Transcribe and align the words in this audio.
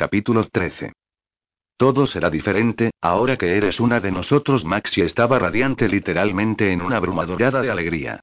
Capítulo 0.00 0.48
13. 0.48 0.94
Todo 1.76 2.06
será 2.06 2.30
diferente, 2.30 2.90
ahora 3.02 3.36
que 3.36 3.58
eres 3.58 3.80
una 3.80 4.00
de 4.00 4.10
nosotros. 4.10 4.64
Maxi 4.64 5.02
estaba 5.02 5.38
radiante 5.38 5.90
literalmente 5.90 6.72
en 6.72 6.80
una 6.80 6.96
abrumadorada 6.96 7.60
de 7.60 7.70
alegría. 7.70 8.20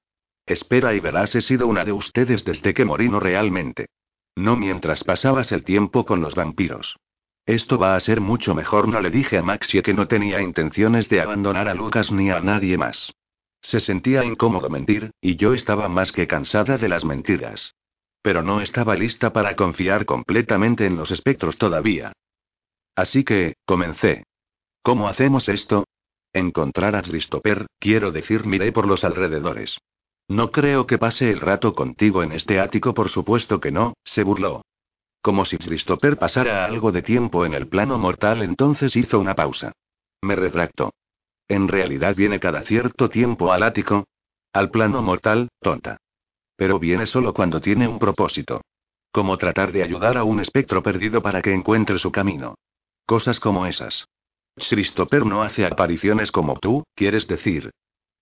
Espera 0.47 0.95
y 0.95 0.99
verás, 0.99 1.35
he 1.35 1.41
sido 1.41 1.67
una 1.67 1.85
de 1.85 1.91
ustedes 1.91 2.43
desde 2.43 2.73
que 2.73 2.83
morí 2.83 3.09
no 3.09 3.19
realmente. 3.19 3.89
No 4.35 4.55
mientras 4.55 5.03
pasabas 5.03 5.51
el 5.51 5.63
tiempo 5.63 6.03
con 6.03 6.19
los 6.19 6.33
vampiros. 6.33 6.97
Esto 7.45 7.77
va 7.77 7.95
a 7.95 7.99
ser 7.99 8.21
mucho 8.21 8.55
mejor, 8.55 8.87
no 8.87 8.99
le 8.99 9.11
dije 9.11 9.37
a 9.37 9.43
Maxie 9.43 9.83
que 9.83 9.93
no 9.93 10.07
tenía 10.07 10.41
intenciones 10.41 11.09
de 11.09 11.21
abandonar 11.21 11.67
a 11.67 11.75
Lucas 11.75 12.11
ni 12.11 12.31
a 12.31 12.39
nadie 12.39 12.75
más. 12.79 13.13
Se 13.61 13.81
sentía 13.81 14.23
incómodo 14.23 14.71
mentir, 14.71 15.11
y 15.21 15.35
yo 15.35 15.53
estaba 15.53 15.89
más 15.89 16.11
que 16.11 16.25
cansada 16.25 16.79
de 16.79 16.89
las 16.89 17.05
mentiras. 17.05 17.75
Pero 18.27 18.43
no 18.43 18.59
estaba 18.59 18.93
lista 18.95 19.31
para 19.31 19.55
confiar 19.55 20.05
completamente 20.05 20.85
en 20.85 20.97
los 20.97 21.11
espectros 21.11 21.57
todavía. 21.57 22.11
Así 22.93 23.23
que, 23.23 23.55
comencé. 23.65 24.25
¿Cómo 24.83 25.07
hacemos 25.07 25.47
esto? 25.47 25.85
Encontrar 26.33 26.97
a 26.97 27.03
Christopher, 27.03 27.67
quiero 27.79 28.11
decir, 28.11 28.45
miré 28.45 28.73
por 28.73 28.85
los 28.85 29.05
alrededores. 29.05 29.77
No 30.27 30.51
creo 30.51 30.87
que 30.87 30.97
pase 30.97 31.31
el 31.31 31.39
rato 31.39 31.71
contigo 31.71 32.21
en 32.21 32.33
este 32.33 32.59
ático, 32.59 32.93
por 32.93 33.07
supuesto 33.07 33.61
que 33.61 33.71
no, 33.71 33.93
se 34.03 34.23
burló. 34.23 34.61
Como 35.21 35.45
si 35.45 35.57
Christopher 35.57 36.17
pasara 36.17 36.65
algo 36.65 36.91
de 36.91 37.03
tiempo 37.03 37.45
en 37.45 37.53
el 37.53 37.69
plano 37.69 37.97
mortal, 37.97 38.41
entonces 38.41 38.97
hizo 38.97 39.21
una 39.21 39.35
pausa. 39.35 39.71
Me 40.21 40.35
retractó. 40.35 40.91
En 41.47 41.69
realidad 41.69 42.13
viene 42.13 42.41
cada 42.41 42.63
cierto 42.63 43.07
tiempo 43.07 43.53
al 43.53 43.63
ático. 43.63 44.03
Al 44.51 44.69
plano 44.69 45.01
mortal, 45.01 45.47
tonta. 45.61 46.01
Pero 46.57 46.79
viene 46.79 47.05
solo 47.05 47.33
cuando 47.33 47.61
tiene 47.61 47.87
un 47.87 47.99
propósito. 47.99 48.61
Como 49.11 49.37
tratar 49.37 49.71
de 49.71 49.83
ayudar 49.83 50.17
a 50.17 50.25
un 50.25 50.41
espectro 50.41 50.83
perdido 50.83 51.21
para 51.21 51.41
que 51.41 51.53
encuentre 51.53 51.97
su 51.99 52.11
camino. 52.11 52.55
Cosas 53.05 53.39
como 53.39 53.65
esas. 53.65 54.05
Christopher 54.57 55.25
no 55.25 55.43
hace 55.43 55.65
apariciones 55.65 56.31
como 56.31 56.57
tú, 56.57 56.83
quieres 56.95 57.27
decir. 57.27 57.71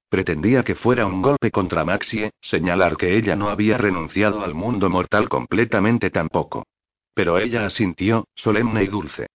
Pretendía 0.10 0.64
que 0.64 0.76
fuera 0.76 1.08
un 1.08 1.22
golpe 1.22 1.50
contra 1.50 1.84
Maxie, 1.84 2.32
señalar 2.42 2.98
que 2.98 3.18
ella 3.18 3.36
no 3.36 3.50
había 3.50 3.78
renunciado 3.78 4.44
al 4.44 4.54
mundo 4.54 4.90
mortal 4.90 5.30
completamente 5.30 6.10
tampoco. 6.12 6.66
Pero 7.14 7.40
ella 7.40 7.66
asintió, 7.66 8.28
solemne 8.36 8.84
y 8.84 8.88
dulce. 8.88 9.28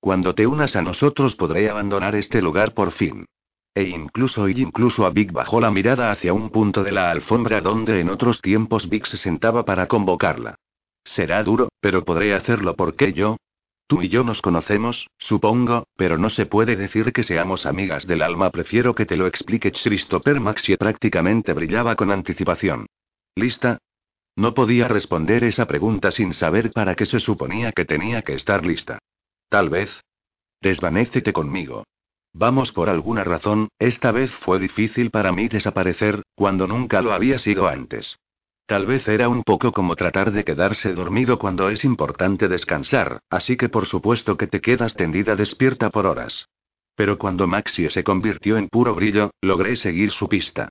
Cuando 0.00 0.34
te 0.34 0.46
unas 0.46 0.76
a 0.76 0.82
nosotros 0.82 1.34
podré 1.36 1.70
abandonar 1.70 2.14
este 2.14 2.42
lugar 2.42 2.74
por 2.74 2.92
fin. 2.92 3.24
E 3.78 3.84
incluso 3.84 4.48
y 4.48 4.60
incluso 4.60 5.06
a 5.06 5.10
Vic 5.10 5.30
bajó 5.30 5.60
la 5.60 5.70
mirada 5.70 6.10
hacia 6.10 6.32
un 6.32 6.50
punto 6.50 6.82
de 6.82 6.90
la 6.90 7.12
alfombra 7.12 7.60
donde 7.60 8.00
en 8.00 8.10
otros 8.10 8.42
tiempos 8.42 8.88
Vic 8.88 9.06
se 9.06 9.16
sentaba 9.16 9.64
para 9.64 9.86
convocarla. 9.86 10.56
Será 11.04 11.44
duro, 11.44 11.68
pero 11.80 12.04
podré 12.04 12.34
hacerlo 12.34 12.74
porque 12.74 13.12
yo, 13.12 13.36
Tú 13.86 14.02
y 14.02 14.08
yo 14.08 14.24
nos 14.24 14.42
conocemos, 14.42 15.08
supongo, 15.16 15.86
pero 15.96 16.18
no 16.18 16.28
se 16.28 16.44
puede 16.44 16.74
decir 16.74 17.12
que 17.12 17.22
seamos 17.22 17.66
amigas 17.66 18.04
del 18.04 18.22
alma. 18.22 18.50
Prefiero 18.50 18.96
que 18.96 19.06
te 19.06 19.16
lo 19.16 19.28
explique 19.28 19.70
Christopher 19.70 20.40
Maxie 20.40 20.76
prácticamente 20.76 21.52
brillaba 21.52 21.94
con 21.94 22.10
anticipación. 22.10 22.86
¿Lista? 23.36 23.78
No 24.34 24.54
podía 24.54 24.88
responder 24.88 25.44
esa 25.44 25.68
pregunta 25.68 26.10
sin 26.10 26.32
saber 26.32 26.72
para 26.72 26.96
qué 26.96 27.06
se 27.06 27.20
suponía 27.20 27.70
que 27.70 27.84
tenía 27.84 28.22
que 28.22 28.34
estar 28.34 28.66
lista. 28.66 28.98
Tal 29.48 29.70
vez. 29.70 30.02
Desvanécete 30.60 31.32
conmigo. 31.32 31.84
Vamos 32.32 32.72
por 32.72 32.88
alguna 32.88 33.24
razón, 33.24 33.68
esta 33.78 34.12
vez 34.12 34.30
fue 34.30 34.58
difícil 34.58 35.10
para 35.10 35.32
mí 35.32 35.48
desaparecer, 35.48 36.22
cuando 36.34 36.66
nunca 36.66 37.02
lo 37.02 37.12
había 37.12 37.38
sido 37.38 37.68
antes. 37.68 38.18
Tal 38.66 38.84
vez 38.84 39.08
era 39.08 39.30
un 39.30 39.44
poco 39.44 39.72
como 39.72 39.96
tratar 39.96 40.30
de 40.30 40.44
quedarse 40.44 40.92
dormido 40.92 41.38
cuando 41.38 41.70
es 41.70 41.84
importante 41.84 42.48
descansar, 42.48 43.20
así 43.30 43.56
que 43.56 43.70
por 43.70 43.86
supuesto 43.86 44.36
que 44.36 44.46
te 44.46 44.60
quedas 44.60 44.94
tendida 44.94 45.36
despierta 45.36 45.88
por 45.88 46.06
horas. 46.06 46.48
Pero 46.94 47.16
cuando 47.16 47.46
Maxie 47.46 47.88
se 47.88 48.04
convirtió 48.04 48.58
en 48.58 48.68
puro 48.68 48.94
brillo, 48.94 49.30
logré 49.40 49.74
seguir 49.76 50.10
su 50.10 50.28
pista. 50.28 50.68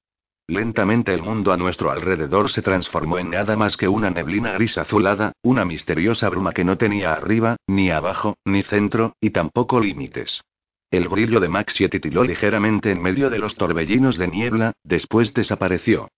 Lentamente 0.47 1.13
el 1.13 1.23
mundo 1.23 1.51
a 1.51 1.57
nuestro 1.57 1.89
alrededor 1.89 2.51
se 2.51 2.61
transformó 2.61 3.17
en 3.17 3.31
nada 3.31 3.57
más 3.57 3.75
que 3.75 3.87
una 3.87 4.11
neblina 4.11 4.53
gris 4.53 4.77
azulada, 4.77 5.33
una 5.41 5.65
misteriosa 5.65 6.29
bruma 6.29 6.53
que 6.53 6.63
no 6.63 6.77
tenía 6.77 7.13
arriba, 7.13 7.57
ni 7.67 7.89
abajo, 7.89 8.37
ni 8.45 8.61
centro, 8.63 9.13
y 9.19 9.31
tampoco 9.31 9.79
límites. 9.79 10.41
El 10.89 11.09
brillo 11.09 11.39
de 11.39 11.49
Maxie 11.49 11.89
titiló 11.89 12.23
ligeramente 12.23 12.91
en 12.91 13.01
medio 13.01 13.29
de 13.29 13.39
los 13.39 13.55
torbellinos 13.55 14.17
de 14.17 14.27
niebla, 14.29 14.73
después 14.83 15.33
desapareció. 15.33 16.09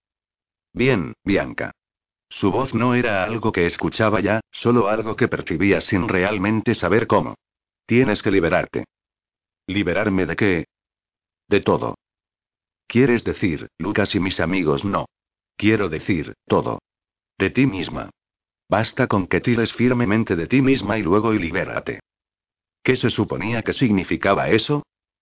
Bien, 0.74 1.13
Bianca. 1.24 1.72
Su 2.30 2.52
voz 2.52 2.75
no 2.75 2.94
era 2.94 3.24
algo 3.24 3.52
que 3.52 3.66
escuchaba 3.66 4.19
ya, 4.19 4.41
solo 4.52 4.88
algo 4.88 5.16
que 5.16 5.28
percibía 5.28 5.81
sin 5.81 6.08
realmente 6.08 6.75
saber 6.75 7.08
cómo. 7.08 7.35
Tienes 7.88 8.22
que 8.22 8.29
liberarte. 8.29 8.85
¿Liberarme 9.66 10.28
de 10.28 10.35
qué? 10.35 10.66
De 11.47 11.62
todo. 11.62 11.96
Quieres 12.85 13.24
decir, 13.24 13.69
Lucas 13.79 14.13
y 14.13 14.19
mis 14.19 14.40
amigos 14.40 14.85
no. 14.85 15.08
Quiero 15.56 15.90
decir, 15.90 16.35
todo. 16.46 16.79
De 17.40 17.50
ti 17.50 17.66
misma. 17.66 18.12
Basta 18.69 19.08
con 19.08 19.25
que 19.25 19.41
tires 19.41 19.74
firmemente 19.74 20.35
de 20.35 20.47
ti 20.47 20.62
misma 20.62 21.00
y 21.00 21.02
luego 21.02 21.34
y 21.34 21.40
libérate. 21.40 22.02
¿Qué 22.89 22.95
se 22.95 23.11
suponía 23.11 23.61
que 23.61 23.73
significaba 23.73 24.50
eso? 24.50 24.81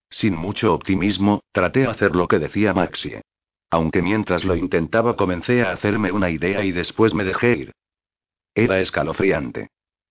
Sin 0.10 0.38
mucho 0.38 0.74
optimismo, 0.74 1.42
traté 1.52 1.82
de 1.82 1.88
hacer 1.88 2.16
lo 2.16 2.30
que 2.30 2.40
decía 2.40 2.74
Maxie. 2.74 3.24
Aunque 3.70 4.02
mientras 4.02 4.46
lo 4.46 4.56
intentaba 4.56 5.18
comencé 5.18 5.64
a 5.64 5.74
hacerme 5.74 6.14
una 6.14 6.30
idea 6.30 6.64
y 6.64 6.72
después 6.72 7.14
me 7.14 7.26
dejé 7.26 7.58
ir. 7.58 7.72
Era 8.56 8.80
escalofriante. 8.80 9.68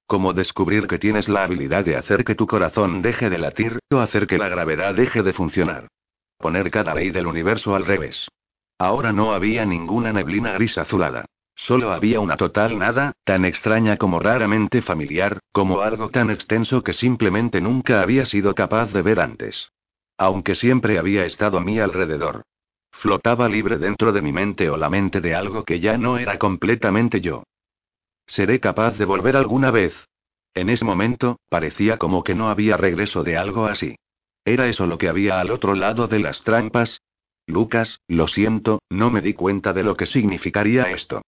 Como 0.07 0.35
descubrir 0.35 0.87
que 0.87 0.99
tienes 0.99 1.31
la 1.31 1.45
habilidad 1.45 1.83
de 1.83 1.97
hacer 1.97 2.27
que 2.27 2.35
tu 2.35 2.47
corazón 2.47 3.01
deje 3.01 3.31
de 3.31 3.39
latir, 3.39 3.79
o 3.91 4.01
hacer 4.01 4.27
que 4.27 4.37
la 4.37 4.51
gravedad 4.51 4.95
deje 4.95 5.23
de 5.23 5.33
funcionar. 5.33 5.89
Poner 6.37 6.71
cada 6.71 6.95
ley 6.95 7.09
del 7.09 7.27
universo 7.27 7.75
al 7.75 7.87
revés. 7.87 8.29
Ahora 8.77 9.15
no 9.15 9.33
había 9.33 9.65
ninguna 9.65 10.13
neblina 10.13 10.53
gris 10.53 10.77
azulada. 10.77 11.25
Solo 11.57 11.91
había 11.91 12.21
una 12.21 12.37
total 12.37 12.79
nada, 12.79 13.15
tan 13.25 13.47
extraña 13.47 13.97
como 13.97 14.21
raramente 14.21 14.83
familiar, 14.83 15.41
como 15.53 15.81
algo 15.81 16.11
tan 16.11 16.31
extenso 16.31 16.83
que 16.83 16.93
simplemente 16.93 17.63
nunca 17.63 18.03
había 18.03 18.27
sido 18.27 18.55
capaz 18.55 18.93
de 18.93 19.01
ver 19.01 19.21
antes. 19.21 19.73
Aunque 20.19 20.55
siempre 20.55 20.99
había 20.99 21.25
estado 21.25 21.57
a 21.57 21.63
mi 21.63 21.81
alrededor. 21.81 22.43
Flotaba 22.93 23.49
libre 23.49 23.79
dentro 23.79 24.13
de 24.13 24.23
mi 24.23 24.33
mente 24.33 24.69
o 24.69 24.77
la 24.77 24.91
mente 24.91 25.21
de 25.21 25.35
algo 25.35 25.65
que 25.65 25.81
ya 25.81 25.97
no 25.97 26.19
era 26.19 26.39
completamente 26.39 27.21
yo. 27.23 27.43
¿Seré 28.27 28.61
capaz 28.61 28.99
de 28.99 29.07
volver 29.07 29.37
alguna 29.37 29.71
vez? 29.71 29.95
En 30.55 30.69
ese 30.69 30.85
momento, 30.85 31.41
parecía 31.49 31.97
como 31.97 32.23
que 32.23 32.35
no 32.35 32.49
había 32.49 32.77
regreso 32.77 33.23
de 33.23 33.39
algo 33.39 33.67
así. 33.67 33.97
¿Era 34.45 34.69
eso 34.69 34.87
lo 34.87 34.99
que 34.99 35.09
había 35.09 35.41
al 35.41 35.51
otro 35.51 35.75
lado 35.75 36.07
de 36.07 36.19
las 36.19 36.43
trampas? 36.43 37.01
Lucas, 37.47 38.01
lo 38.09 38.27
siento, 38.27 38.81
no 38.91 39.11
me 39.11 39.21
di 39.21 39.33
cuenta 39.33 39.73
de 39.73 39.85
lo 39.85 39.97
que 39.97 40.07
significaría 40.07 40.85
esto. 40.91 41.23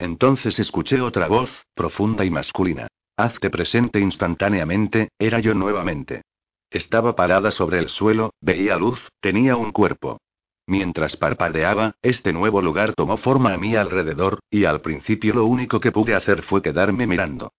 Entonces 0.00 0.58
escuché 0.58 1.02
otra 1.02 1.28
voz, 1.28 1.66
profunda 1.74 2.24
y 2.24 2.30
masculina. 2.30 2.88
Hazte 3.18 3.50
presente 3.50 4.00
instantáneamente, 4.00 5.10
era 5.18 5.40
yo 5.40 5.52
nuevamente. 5.52 6.22
Estaba 6.70 7.14
parada 7.14 7.50
sobre 7.50 7.78
el 7.78 7.90
suelo, 7.90 8.32
veía 8.40 8.76
luz, 8.76 9.10
tenía 9.20 9.56
un 9.56 9.72
cuerpo. 9.72 10.18
Mientras 10.66 11.18
parpadeaba, 11.18 11.96
este 12.00 12.32
nuevo 12.32 12.62
lugar 12.62 12.94
tomó 12.94 13.18
forma 13.18 13.52
a 13.52 13.58
mi 13.58 13.76
alrededor, 13.76 14.38
y 14.48 14.64
al 14.64 14.80
principio 14.80 15.34
lo 15.34 15.44
único 15.44 15.80
que 15.80 15.92
pude 15.92 16.14
hacer 16.14 16.44
fue 16.44 16.62
quedarme 16.62 17.06
mirando. 17.06 17.52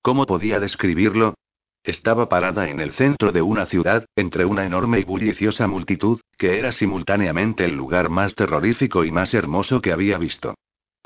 ¿Cómo 0.00 0.24
podía 0.24 0.60
describirlo? 0.60 1.34
Estaba 1.82 2.30
parada 2.30 2.70
en 2.70 2.80
el 2.80 2.92
centro 2.92 3.30
de 3.30 3.42
una 3.42 3.66
ciudad, 3.66 4.06
entre 4.16 4.46
una 4.46 4.64
enorme 4.64 5.00
y 5.00 5.04
bulliciosa 5.04 5.66
multitud, 5.66 6.20
que 6.38 6.58
era 6.58 6.72
simultáneamente 6.72 7.66
el 7.66 7.74
lugar 7.74 8.08
más 8.08 8.34
terrorífico 8.34 9.04
y 9.04 9.10
más 9.10 9.34
hermoso 9.34 9.82
que 9.82 9.92
había 9.92 10.16
visto. 10.16 10.54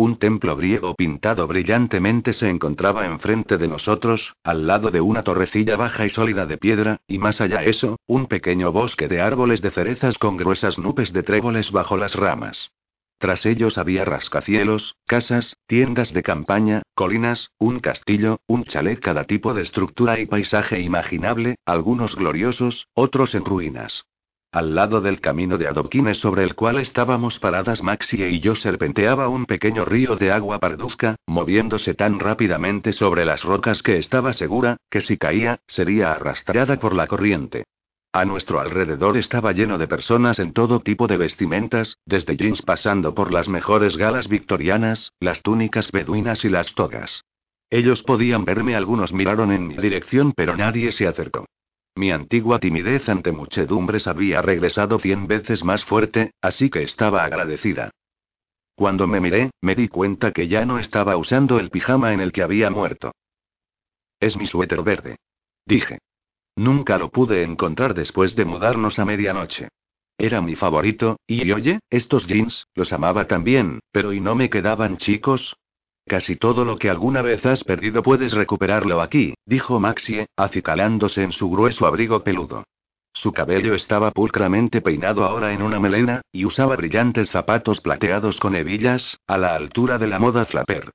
Un 0.03 0.17
templo 0.17 0.57
griego 0.57 0.97
pintado 0.97 1.47
brillantemente 1.47 2.33
se 2.33 2.51
encontraba 2.51 3.07
enfrente 3.07 3.57
de 3.57 3.69
nosotros, 3.69 4.35
al 4.43 4.67
lado 4.67 4.91
de 4.91 5.01
una 5.01 5.23
torrecilla 5.23 5.77
baja 5.77 6.05
y 6.05 6.11
sólida 6.11 6.45
de 6.45 6.59
piedra, 6.59 6.99
y 7.07 7.19
más 7.19 7.41
allá 7.41 7.63
eso, 7.63 8.01
un 8.09 8.27
pequeño 8.27 8.73
bosque 8.73 9.07
de 9.07 9.21
árboles 9.21 9.63
de 9.63 9.71
cerezas 9.71 10.19
con 10.19 10.37
gruesas 10.37 10.77
nubes 10.77 11.13
de 11.13 11.23
tréboles 11.23 11.71
bajo 11.71 11.97
las 11.97 12.17
ramas. 12.17 12.73
Tras 13.19 13.47
ellos 13.47 13.79
había 13.79 14.05
rascacielos, 14.05 14.97
casas, 15.07 15.57
tiendas 15.69 16.13
de 16.13 16.25
campaña, 16.25 16.83
colinas, 16.97 17.53
un 17.59 17.79
castillo, 17.79 18.41
un 18.49 18.65
chalet, 18.65 18.99
cada 18.99 19.23
tipo 19.23 19.55
de 19.55 19.63
estructura 19.63 20.19
y 20.19 20.27
paisaje 20.27 20.81
imaginable, 20.81 21.55
algunos 21.65 22.17
gloriosos, 22.17 22.89
otros 22.95 23.37
en 23.37 23.45
ruinas. 23.45 24.05
Al 24.53 24.75
lado 24.75 25.01
del 25.01 25.23
camino 25.23 25.57
de 25.57 25.67
adoquines 25.67 26.19
sobre 26.19 26.45
el 26.45 26.55
cual 26.55 26.79
estábamos 26.79 27.39
paradas 27.39 27.83
Maxie 27.83 28.29
y 28.29 28.41
yo 28.41 28.55
serpenteaba 28.55 29.29
un 29.29 29.47
pequeño 29.47 29.87
río 29.87 30.17
de 30.17 30.31
agua 30.31 30.59
parduzca, 30.59 31.17
moviéndose 31.27 31.95
tan 31.95 32.21
rápidamente 32.21 32.93
sobre 32.93 33.25
las 33.25 33.45
rocas 33.45 33.83
que 33.83 33.97
estaba 33.97 34.35
segura, 34.35 34.77
que 34.91 35.01
si 35.01 35.17
caía, 35.17 35.61
sería 35.67 36.13
arrastrada 36.13 36.79
por 36.79 36.95
la 36.95 37.07
corriente. 37.07 37.65
A 38.13 38.27
nuestro 38.27 38.61
alrededor 38.61 39.17
estaba 39.17 39.53
lleno 39.53 39.79
de 39.79 39.89
personas 39.89 40.39
en 40.39 40.53
todo 40.53 40.81
tipo 40.81 41.07
de 41.07 41.17
vestimentas, 41.17 41.97
desde 42.05 42.37
jeans 42.37 42.61
pasando 42.61 43.15
por 43.15 43.33
las 43.33 43.49
mejores 43.49 43.97
galas 43.97 44.29
victorianas, 44.29 45.15
las 45.19 45.41
túnicas 45.41 45.91
beduinas 45.93 46.45
y 46.45 46.51
las 46.51 46.75
togas. 46.75 47.25
Ellos 47.71 48.03
podían 48.03 48.45
verme, 48.45 48.77
algunos 48.77 49.15
miraron 49.15 49.51
en 49.51 49.67
mi 49.67 49.77
dirección, 49.79 50.35
pero 50.37 50.59
nadie 50.59 50.93
se 50.93 51.07
acercó. 51.07 51.47
Mi 51.95 52.11
antigua 52.11 52.59
timidez 52.59 53.09
ante 53.09 53.33
muchedumbres 53.33 54.07
había 54.07 54.41
regresado 54.41 54.99
cien 54.99 55.27
veces 55.27 55.63
más 55.63 55.85
fuerte, 55.85 56.33
así 56.41 56.71
que 56.71 56.83
estaba 56.83 57.25
agradecida. 57.25 57.91
Cuando 58.75 59.07
me 59.07 59.21
miré, 59.21 59.51
me 59.61 59.75
di 59.75 59.89
cuenta 59.89 60.33
que 60.33 60.49
ya 60.49 60.65
no 60.65 60.79
estaba 60.79 61.17
usando 61.17 61.59
el 61.59 61.71
pijama 61.71 62.13
en 62.13 62.21
el 62.21 62.33
que 62.33 62.43
había 62.43 62.71
muerto. 62.71 63.13
Es 64.19 64.37
mi 64.37 64.47
suéter 64.47 64.83
verde. 64.83 65.17
Dije. 65.67 65.99
Nunca 66.57 66.99
lo 66.99 67.11
pude 67.11 67.43
encontrar 67.43 67.95
después 67.95 68.37
de 68.37 68.45
mudarnos 68.45 68.99
a 68.99 69.05
medianoche. 69.05 69.69
Era 70.19 70.41
mi 70.41 70.55
favorito, 70.55 71.19
y 71.27 71.51
oye, 71.51 71.81
estos 71.91 72.27
jeans, 72.27 72.67
los 72.75 72.93
amaba 72.93 73.27
también, 73.27 73.81
pero 73.91 74.13
¿y 74.13 74.21
no 74.21 74.35
me 74.35 74.51
quedaban 74.51 74.97
chicos? 74.99 75.57
Casi 76.13 76.37
todo 76.37 76.67
lo 76.67 76.77
que 76.77 76.91
alguna 76.91 77.23
vez 77.23 77.47
has 77.47 77.65
perdido 77.65 78.03
puedes 78.03 78.35
recuperarlo 78.35 79.01
aquí, 79.01 79.33
dijo 79.47 79.81
Maxie, 79.81 80.27
acicalándose 80.37 81.23
en 81.23 81.33
su 81.33 81.49
grueso 81.49 81.87
abrigo 81.87 82.23
peludo. 82.23 82.65
Su 83.15 83.33
cabello 83.33 83.73
estaba 83.73 84.11
pulcramente 84.11 84.83
peinado 84.83 85.25
ahora 85.25 85.55
en 85.55 85.63
una 85.63 85.81
melena, 85.81 86.21
y 86.31 86.45
usaba 86.45 86.77
brillantes 86.77 87.31
zapatos 87.31 87.81
plateados 87.81 88.39
con 88.41 88.55
hebillas, 88.55 89.17
a 89.27 89.39
la 89.39 89.55
altura 89.55 89.97
de 89.97 90.07
la 90.07 90.19
moda 90.19 90.45
flapper. 90.45 90.91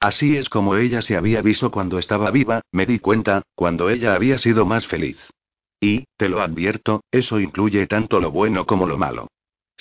Así 0.00 0.38
es 0.38 0.48
como 0.48 0.76
ella 0.76 1.02
se 1.02 1.18
había 1.18 1.42
visto 1.42 1.70
cuando 1.70 1.98
estaba 1.98 2.30
viva, 2.30 2.62
me 2.72 2.86
di 2.86 2.98
cuenta, 2.98 3.42
cuando 3.54 3.90
ella 3.90 4.14
había 4.14 4.38
sido 4.38 4.64
más 4.64 4.86
feliz. 4.86 5.18
Y, 5.80 6.06
te 6.16 6.30
lo 6.30 6.40
advierto, 6.40 7.02
eso 7.10 7.40
incluye 7.40 7.86
tanto 7.86 8.20
lo 8.20 8.30
bueno 8.30 8.64
como 8.64 8.86
lo 8.86 8.96
malo. 8.96 9.28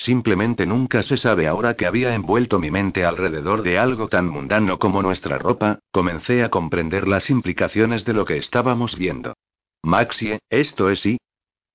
Simplemente 0.01 0.65
nunca 0.65 1.03
se 1.03 1.15
sabe 1.15 1.48
ahora 1.48 1.75
que 1.75 1.86
había 1.86 2.15
envuelto 2.15 2.57
mi 2.57 2.71
mente 2.71 3.06
alrededor 3.06 3.62
de 3.62 3.77
algo 3.77 4.07
tan 4.07 4.27
mundano 4.27 4.80
como 4.80 5.03
nuestra 5.03 5.38
ropa, 5.38 5.77
comencé 5.92 6.44
a 6.44 6.50
comprender 6.50 7.07
las 7.07 7.30
implicaciones 7.30 8.03
de 8.03 8.13
lo 8.13 8.25
que 8.25 8.38
estábamos 8.38 8.98
viendo. 8.98 9.36
Maxie, 9.83 10.39
esto 10.50 10.89
es 10.89 11.01
sí. 11.01 11.19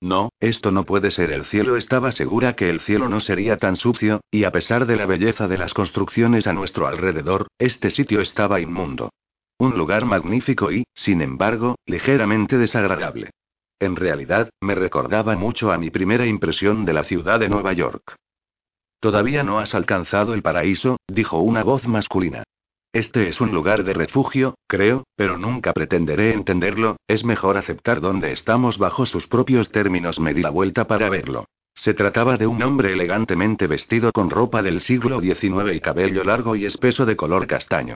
No, 0.00 0.30
esto 0.40 0.72
no 0.72 0.82
puede 0.82 1.12
ser 1.12 1.30
el 1.30 1.44
cielo. 1.44 1.76
Estaba 1.76 2.10
segura 2.10 2.56
que 2.56 2.68
el 2.68 2.80
cielo 2.80 3.08
no 3.08 3.20
sería 3.20 3.58
tan 3.58 3.76
sucio, 3.76 4.20
y 4.32 4.42
a 4.42 4.50
pesar 4.50 4.86
de 4.86 4.96
la 4.96 5.06
belleza 5.06 5.46
de 5.46 5.58
las 5.58 5.72
construcciones 5.72 6.48
a 6.48 6.52
nuestro 6.52 6.88
alrededor, 6.88 7.46
este 7.60 7.90
sitio 7.90 8.20
estaba 8.20 8.60
inmundo. 8.60 9.10
Un 9.56 9.78
lugar 9.78 10.04
magnífico 10.04 10.72
y, 10.72 10.82
sin 10.94 11.22
embargo, 11.22 11.76
ligeramente 11.86 12.58
desagradable. 12.58 13.30
En 13.78 13.94
realidad, 13.94 14.48
me 14.62 14.74
recordaba 14.74 15.36
mucho 15.36 15.70
a 15.70 15.78
mi 15.78 15.90
primera 15.90 16.26
impresión 16.26 16.84
de 16.86 16.94
la 16.94 17.04
ciudad 17.04 17.40
de 17.40 17.48
Nueva 17.48 17.74
York. 17.74 18.16
Todavía 19.00 19.42
no 19.42 19.58
has 19.58 19.74
alcanzado 19.74 20.32
el 20.32 20.42
paraíso, 20.42 20.96
dijo 21.06 21.40
una 21.40 21.62
voz 21.62 21.86
masculina. 21.86 22.44
Este 22.94 23.28
es 23.28 23.42
un 23.42 23.52
lugar 23.52 23.84
de 23.84 23.92
refugio, 23.92 24.54
creo, 24.66 25.04
pero 25.16 25.36
nunca 25.36 25.74
pretenderé 25.74 26.32
entenderlo, 26.32 26.96
es 27.06 27.24
mejor 27.26 27.58
aceptar 27.58 28.00
donde 28.00 28.32
estamos 28.32 28.78
bajo 28.78 29.04
sus 29.04 29.26
propios 29.26 29.70
términos. 29.70 30.18
Me 30.18 30.32
di 30.32 30.40
la 30.40 30.48
vuelta 30.48 30.86
para 30.86 31.10
verlo. 31.10 31.44
Se 31.74 31.92
trataba 31.92 32.38
de 32.38 32.46
un 32.46 32.62
hombre 32.62 32.94
elegantemente 32.94 33.66
vestido 33.66 34.10
con 34.12 34.30
ropa 34.30 34.62
del 34.62 34.80
siglo 34.80 35.20
XIX 35.20 35.74
y 35.74 35.80
cabello 35.80 36.24
largo 36.24 36.56
y 36.56 36.64
espeso 36.64 37.04
de 37.04 37.16
color 37.16 37.46
castaño. 37.46 37.94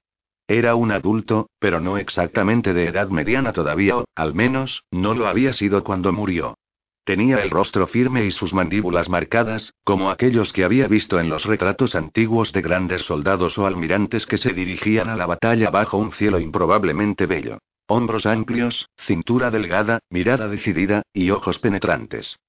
Era 0.51 0.75
un 0.75 0.91
adulto, 0.91 1.49
pero 1.61 1.79
no 1.79 1.97
exactamente 1.97 2.75
de 2.75 2.89
edad 2.89 3.09
mediana 3.09 3.53
todavía, 3.53 3.99
o, 3.99 4.05
al 4.17 4.35
menos, 4.35 4.83
no 4.91 5.15
lo 5.15 5.29
había 5.29 5.53
sido 5.53 5.85
cuando 5.85 6.13
murió. 6.13 6.59
Tenía 7.05 7.37
el 7.37 7.51
rostro 7.51 7.87
firme 7.87 8.25
y 8.25 8.33
sus 8.33 8.53
mandíbulas 8.53 9.09
marcadas, 9.09 9.73
como 9.85 10.11
aquellos 10.11 10.53
que 10.53 10.65
había 10.65 10.89
visto 10.89 11.21
en 11.21 11.29
los 11.29 11.45
retratos 11.45 11.95
antiguos 11.95 12.53
de 12.53 12.63
grandes 12.63 13.03
soldados 13.03 13.59
o 13.59 13.67
almirantes 13.69 14.27
que 14.27 14.39
se 14.39 14.53
dirigían 14.53 15.09
a 15.09 15.15
la 15.15 15.27
batalla 15.27 15.71
bajo 15.71 15.99
un 15.99 16.11
cielo 16.11 16.41
improbablemente 16.41 17.27
bello. 17.27 17.59
Hombros 17.87 18.27
amplios, 18.27 18.89
cintura 18.97 19.53
delgada, 19.53 20.01
mirada 20.11 20.49
decidida, 20.49 21.03
y 21.13 21.31
ojos 21.31 21.61
penetrantes. 21.61 22.41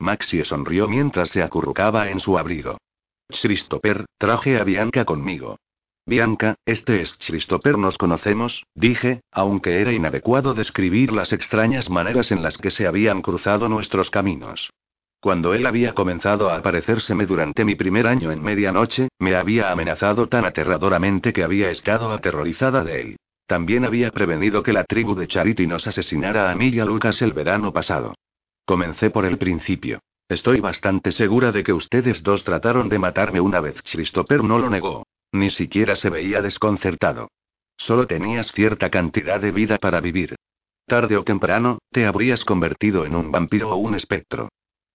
Maxie 0.00 0.44
sonrió 0.44 0.88
mientras 0.88 1.28
se 1.28 1.44
acurrucaba 1.44 2.10
en 2.10 2.18
su 2.18 2.36
abrigo. 2.36 2.78
Christopher, 3.28 4.06
traje 4.18 4.58
a 4.58 4.64
Bianca 4.64 5.04
conmigo. 5.04 5.58
Bianca, 6.06 6.56
este 6.64 7.02
es 7.02 7.12
Christopher, 7.24 7.78
nos 7.78 7.98
conocemos, 7.98 8.64
dije, 8.74 9.20
aunque 9.30 9.80
era 9.80 9.92
inadecuado 9.92 10.54
describir 10.54 11.12
las 11.12 11.32
extrañas 11.32 11.90
maneras 11.90 12.32
en 12.32 12.42
las 12.42 12.58
que 12.58 12.70
se 12.70 12.86
habían 12.86 13.22
cruzado 13.22 13.68
nuestros 13.68 14.10
caminos. 14.10 14.70
Cuando 15.20 15.52
él 15.52 15.66
había 15.66 15.92
comenzado 15.92 16.50
a 16.50 16.56
aparecérseme 16.56 17.26
durante 17.26 17.64
mi 17.64 17.74
primer 17.74 18.06
año 18.06 18.32
en 18.32 18.42
medianoche, 18.42 19.08
me 19.18 19.36
había 19.36 19.70
amenazado 19.70 20.28
tan 20.28 20.46
aterradoramente 20.46 21.34
que 21.34 21.44
había 21.44 21.70
estado 21.70 22.10
aterrorizada 22.10 22.82
de 22.84 23.00
él. 23.02 23.16
También 23.46 23.84
había 23.84 24.10
prevenido 24.12 24.62
que 24.62 24.72
la 24.72 24.84
tribu 24.84 25.14
de 25.14 25.28
Charity 25.28 25.66
nos 25.66 25.86
asesinara 25.86 26.50
a 26.50 26.54
mí 26.54 26.68
y 26.68 26.80
a 26.80 26.86
Lucas 26.86 27.20
el 27.20 27.34
verano 27.34 27.72
pasado. 27.72 28.14
Comencé 28.64 29.10
por 29.10 29.26
el 29.26 29.36
principio. 29.36 30.00
Estoy 30.28 30.60
bastante 30.60 31.12
segura 31.12 31.52
de 31.52 31.64
que 31.64 31.72
ustedes 31.72 32.22
dos 32.22 32.44
trataron 32.44 32.88
de 32.88 32.98
matarme 32.98 33.40
una 33.40 33.60
vez. 33.60 33.82
Christopher 33.82 34.42
no 34.42 34.58
lo 34.58 34.70
negó. 34.70 35.02
Ni 35.32 35.50
siquiera 35.50 35.96
se 35.96 36.10
veía 36.10 36.42
desconcertado. 36.42 37.30
Solo 37.76 38.06
tenías 38.06 38.52
cierta 38.52 38.90
cantidad 38.90 39.40
de 39.40 39.52
vida 39.52 39.78
para 39.78 40.00
vivir. 40.00 40.36
Tarde 40.86 41.16
o 41.16 41.24
temprano, 41.24 41.78
te 41.90 42.04
habrías 42.04 42.44
convertido 42.44 43.06
en 43.06 43.14
un 43.14 43.30
vampiro 43.30 43.70
o 43.70 43.76
un 43.76 43.94
espectro. 43.94 44.48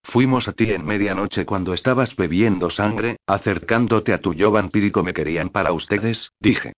Fuimos 0.04 0.48
a 0.48 0.54
ti 0.54 0.72
en 0.72 0.86
medianoche 0.86 1.46
cuando 1.46 1.74
estabas 1.74 2.16
bebiendo 2.16 2.70
sangre, 2.70 3.18
acercándote 3.26 4.14
a 4.14 4.20
tu 4.20 4.34
yo 4.34 4.52
vampírico. 4.52 5.04
Me 5.04 5.14
querían 5.14 5.50
para 5.50 5.72
ustedes, 5.72 6.32
dije. 6.40 6.74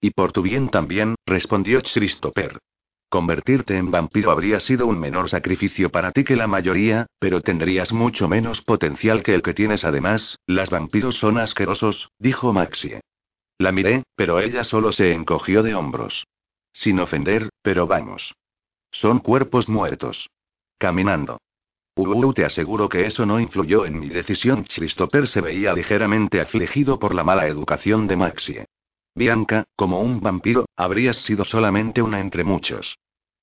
Y 0.00 0.10
por 0.10 0.32
tu 0.32 0.42
bien 0.42 0.68
también, 0.68 1.14
respondió 1.24 1.82
Christopher. 1.82 2.58
Convertirte 3.12 3.76
en 3.76 3.90
vampiro 3.90 4.30
habría 4.30 4.58
sido 4.58 4.86
un 4.86 4.98
menor 4.98 5.28
sacrificio 5.28 5.90
para 5.90 6.12
ti 6.12 6.24
que 6.24 6.34
la 6.34 6.46
mayoría, 6.46 7.08
pero 7.18 7.42
tendrías 7.42 7.92
mucho 7.92 8.26
menos 8.26 8.62
potencial 8.62 9.22
que 9.22 9.34
el 9.34 9.42
que 9.42 9.52
tienes 9.52 9.84
además, 9.84 10.38
las 10.46 10.70
vampiros 10.70 11.18
son 11.18 11.36
asquerosos, 11.36 12.10
dijo 12.18 12.54
Maxie. 12.54 13.02
La 13.58 13.70
miré, 13.70 14.04
pero 14.16 14.40
ella 14.40 14.64
solo 14.64 14.92
se 14.92 15.12
encogió 15.12 15.62
de 15.62 15.74
hombros. 15.74 16.26
Sin 16.72 17.00
ofender, 17.00 17.50
pero 17.60 17.86
vamos. 17.86 18.34
Son 18.90 19.18
cuerpos 19.18 19.68
muertos. 19.68 20.30
Caminando. 20.78 21.36
Uh, 21.94 22.32
te 22.32 22.46
aseguro 22.46 22.88
que 22.88 23.04
eso 23.04 23.26
no 23.26 23.38
influyó 23.40 23.84
en 23.84 24.00
mi 24.00 24.08
decisión. 24.08 24.64
Christopher 24.64 25.28
se 25.28 25.42
veía 25.42 25.74
ligeramente 25.74 26.40
afligido 26.40 26.98
por 26.98 27.14
la 27.14 27.24
mala 27.24 27.46
educación 27.46 28.06
de 28.06 28.16
Maxie. 28.16 28.64
Bianca, 29.14 29.64
como 29.76 30.00
un 30.00 30.20
vampiro, 30.20 30.66
habrías 30.76 31.16
sido 31.16 31.44
solamente 31.44 32.00
una 32.00 32.20
entre 32.20 32.44
muchos. 32.44 32.96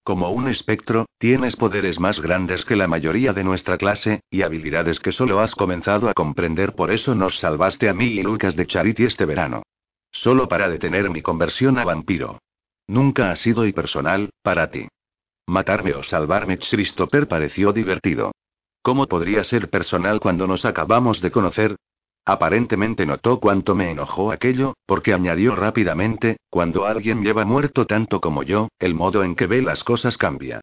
Como 0.04 0.32
un 0.32 0.48
espectro, 0.48 1.06
tienes 1.20 1.56
poderes 1.56 2.00
más 2.00 2.20
grandes 2.20 2.66
que 2.66 2.76
la 2.76 2.88
mayoría 2.88 3.34
de 3.34 3.44
nuestra 3.44 3.78
clase, 3.78 4.22
y 4.32 4.42
habilidades 4.42 5.00
que 5.00 5.12
solo 5.12 5.40
has 5.40 5.54
comenzado 5.54 6.10
a 6.10 6.14
comprender, 6.14 6.74
por 6.74 6.90
eso 6.90 7.14
nos 7.14 7.38
salvaste 7.40 7.90
a 7.90 7.94
mí 7.94 8.06
y 8.06 8.24
Lucas 8.24 8.56
de 8.56 8.66
Charity 8.66 9.04
este 9.04 9.26
verano. 9.26 9.62
Solo 10.12 10.48
para 10.48 10.70
detener 10.70 11.10
mi 11.12 11.22
conversión 11.22 11.78
a 11.78 11.86
vampiro. 11.86 12.40
Nunca 12.88 13.30
ha 13.30 13.36
sido 13.36 13.68
impersonal, 13.68 14.32
para 14.42 14.72
ti. 14.72 14.88
Matarme 15.46 15.94
o 15.94 16.02
salvarme, 16.02 16.58
Christopher 16.58 17.28
pareció 17.28 17.72
divertido. 17.72 18.32
¿Cómo 18.82 19.06
podría 19.06 19.44
ser 19.44 19.70
personal 19.70 20.20
cuando 20.20 20.48
nos 20.48 20.66
acabamos 20.66 21.22
de 21.22 21.30
conocer? 21.30 21.76
Aparentemente 22.32 23.08
notó 23.08 23.40
cuánto 23.40 23.74
me 23.74 23.90
enojó 23.90 24.32
aquello, 24.32 24.76
porque 24.86 25.16
añadió 25.16 25.56
rápidamente, 25.56 26.38
cuando 26.52 26.86
alguien 26.86 27.24
lleva 27.24 27.44
muerto 27.44 27.88
tanto 27.88 28.22
como 28.22 28.44
yo, 28.44 28.68
el 28.78 28.94
modo 28.94 29.24
en 29.24 29.34
que 29.34 29.48
ve 29.48 29.64
las 29.64 29.84
cosas 29.84 30.16
cambia. 30.16 30.62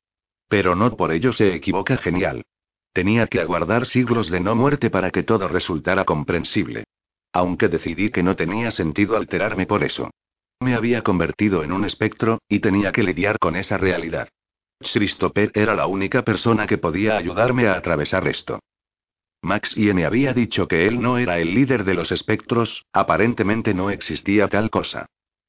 Pero 0.48 0.76
no 0.76 0.96
por 0.96 1.10
ello 1.10 1.32
se 1.32 1.56
equivoca 1.56 1.96
genial. 1.96 2.44
Tenía 2.92 3.26
que 3.26 3.40
aguardar 3.40 3.86
siglos 3.86 4.30
de 4.30 4.38
no 4.38 4.54
muerte 4.54 4.90
para 4.90 5.10
que 5.10 5.24
todo 5.24 5.48
resultara 5.48 6.04
comprensible. 6.04 6.84
Aunque 7.32 7.66
decidí 7.66 8.10
que 8.10 8.22
no 8.22 8.36
tenía 8.36 8.70
sentido 8.70 9.16
alterarme 9.16 9.66
por 9.66 9.82
eso. 9.82 10.10
Me 10.60 10.76
había 10.76 11.02
convertido 11.02 11.64
en 11.64 11.72
un 11.72 11.84
espectro, 11.84 12.38
y 12.48 12.60
tenía 12.60 12.92
que 12.92 13.02
lidiar 13.02 13.40
con 13.40 13.56
esa 13.56 13.76
realidad. 13.76 14.28
Christopher 14.78 15.50
era 15.52 15.74
la 15.74 15.88
única 15.88 16.22
persona 16.22 16.68
que 16.68 16.78
podía 16.78 17.16
ayudarme 17.16 17.66
a 17.66 17.72
atravesar 17.72 18.28
esto. 18.28 18.60
Max 19.46 19.72
y 19.76 19.92
me 19.94 20.04
había 20.04 20.34
dicho 20.34 20.68
que 20.68 20.86
él 20.86 21.00
no 21.00 21.16
era 21.16 21.38
el 21.38 21.54
líder 21.54 21.84
de 21.84 21.94
los 21.94 22.12
espectros, 22.12 22.84
aparentemente 22.92 23.72
no 23.72 23.90
existía 23.90 24.48
tal 24.48 24.68
cosa. 24.68 25.06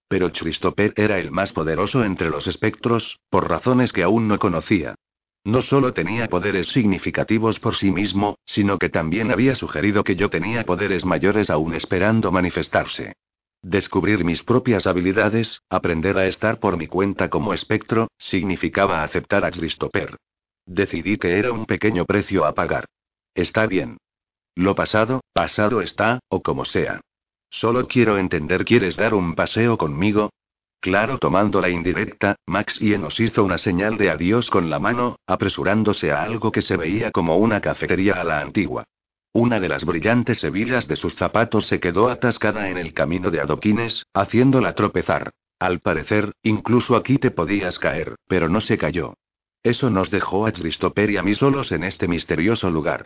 Pero 0.07 0.31
Christopher 0.31 0.93
era 0.95 1.19
el 1.19 1.31
más 1.31 1.51
poderoso 1.51 2.05
entre 2.05 2.29
los 2.29 2.47
espectros, 2.47 3.19
por 3.29 3.49
razones 3.49 3.91
que 3.91 4.03
aún 4.03 4.27
no 4.27 4.39
conocía. 4.39 4.95
No 5.43 5.61
solo 5.61 5.93
tenía 5.93 6.27
poderes 6.27 6.67
significativos 6.67 7.59
por 7.59 7.75
sí 7.75 7.91
mismo, 7.91 8.37
sino 8.45 8.77
que 8.77 8.89
también 8.89 9.31
había 9.31 9.55
sugerido 9.55 10.03
que 10.03 10.15
yo 10.15 10.29
tenía 10.29 10.63
poderes 10.63 11.03
mayores 11.05 11.49
aún 11.49 11.73
esperando 11.73 12.31
manifestarse. 12.31 13.13
Descubrir 13.61 14.23
mis 14.23 14.43
propias 14.43 14.85
habilidades, 14.87 15.61
aprender 15.69 16.17
a 16.17 16.27
estar 16.27 16.59
por 16.59 16.77
mi 16.77 16.87
cuenta 16.87 17.29
como 17.29 17.53
espectro, 17.53 18.09
significaba 18.17 19.03
aceptar 19.03 19.43
a 19.43 19.51
Christopher. 19.51 20.17
Decidí 20.65 21.17
que 21.17 21.39
era 21.39 21.51
un 21.51 21.65
pequeño 21.65 22.05
precio 22.05 22.45
a 22.45 22.53
pagar. 22.53 22.85
Está 23.37 23.67
bien. 23.67 23.97
Lo 24.55 24.73
pasado, 24.73 25.21
pasado 25.31 25.83
está, 25.83 26.17
o 26.27 26.41
como 26.41 26.65
sea. 26.65 27.01
Solo 27.51 27.87
quiero 27.87 28.17
entender, 28.17 28.65
¿quieres 28.65 28.95
dar 28.95 29.13
un 29.13 29.35
paseo 29.35 29.77
conmigo? 29.77 30.31
Claro, 30.79 31.19
tomando 31.19 31.61
la 31.61 31.69
indirecta, 31.69 32.35
Maxie 32.47 32.97
nos 32.97 33.19
hizo 33.19 33.43
una 33.43 33.59
señal 33.59 33.95
de 33.95 34.09
adiós 34.09 34.49
con 34.49 34.71
la 34.71 34.79
mano, 34.79 35.17
apresurándose 35.27 36.11
a 36.11 36.23
algo 36.23 36.51
que 36.51 36.63
se 36.63 36.77
veía 36.77 37.11
como 37.11 37.37
una 37.37 37.61
cafetería 37.61 38.15
a 38.15 38.23
la 38.23 38.41
antigua. 38.41 38.85
Una 39.33 39.59
de 39.59 39.69
las 39.69 39.85
brillantes 39.85 40.43
hebillas 40.43 40.87
de 40.87 40.95
sus 40.95 41.13
zapatos 41.13 41.67
se 41.67 41.79
quedó 41.79 42.09
atascada 42.09 42.71
en 42.71 42.79
el 42.79 42.95
camino 42.95 43.29
de 43.29 43.39
adoquines, 43.39 44.03
haciéndola 44.15 44.73
tropezar. 44.73 45.29
Al 45.59 45.79
parecer, 45.79 46.33
incluso 46.41 46.95
aquí 46.95 47.19
te 47.19 47.29
podías 47.29 47.77
caer, 47.77 48.15
pero 48.27 48.49
no 48.49 48.61
se 48.61 48.79
cayó. 48.79 49.13
Eso 49.61 49.91
nos 49.91 50.09
dejó 50.09 50.47
a 50.47 50.51
Christopher 50.51 51.11
y 51.11 51.17
a 51.17 51.21
mí 51.21 51.35
solos 51.35 51.71
en 51.71 51.83
este 51.83 52.07
misterioso 52.07 52.71
lugar. 52.71 53.05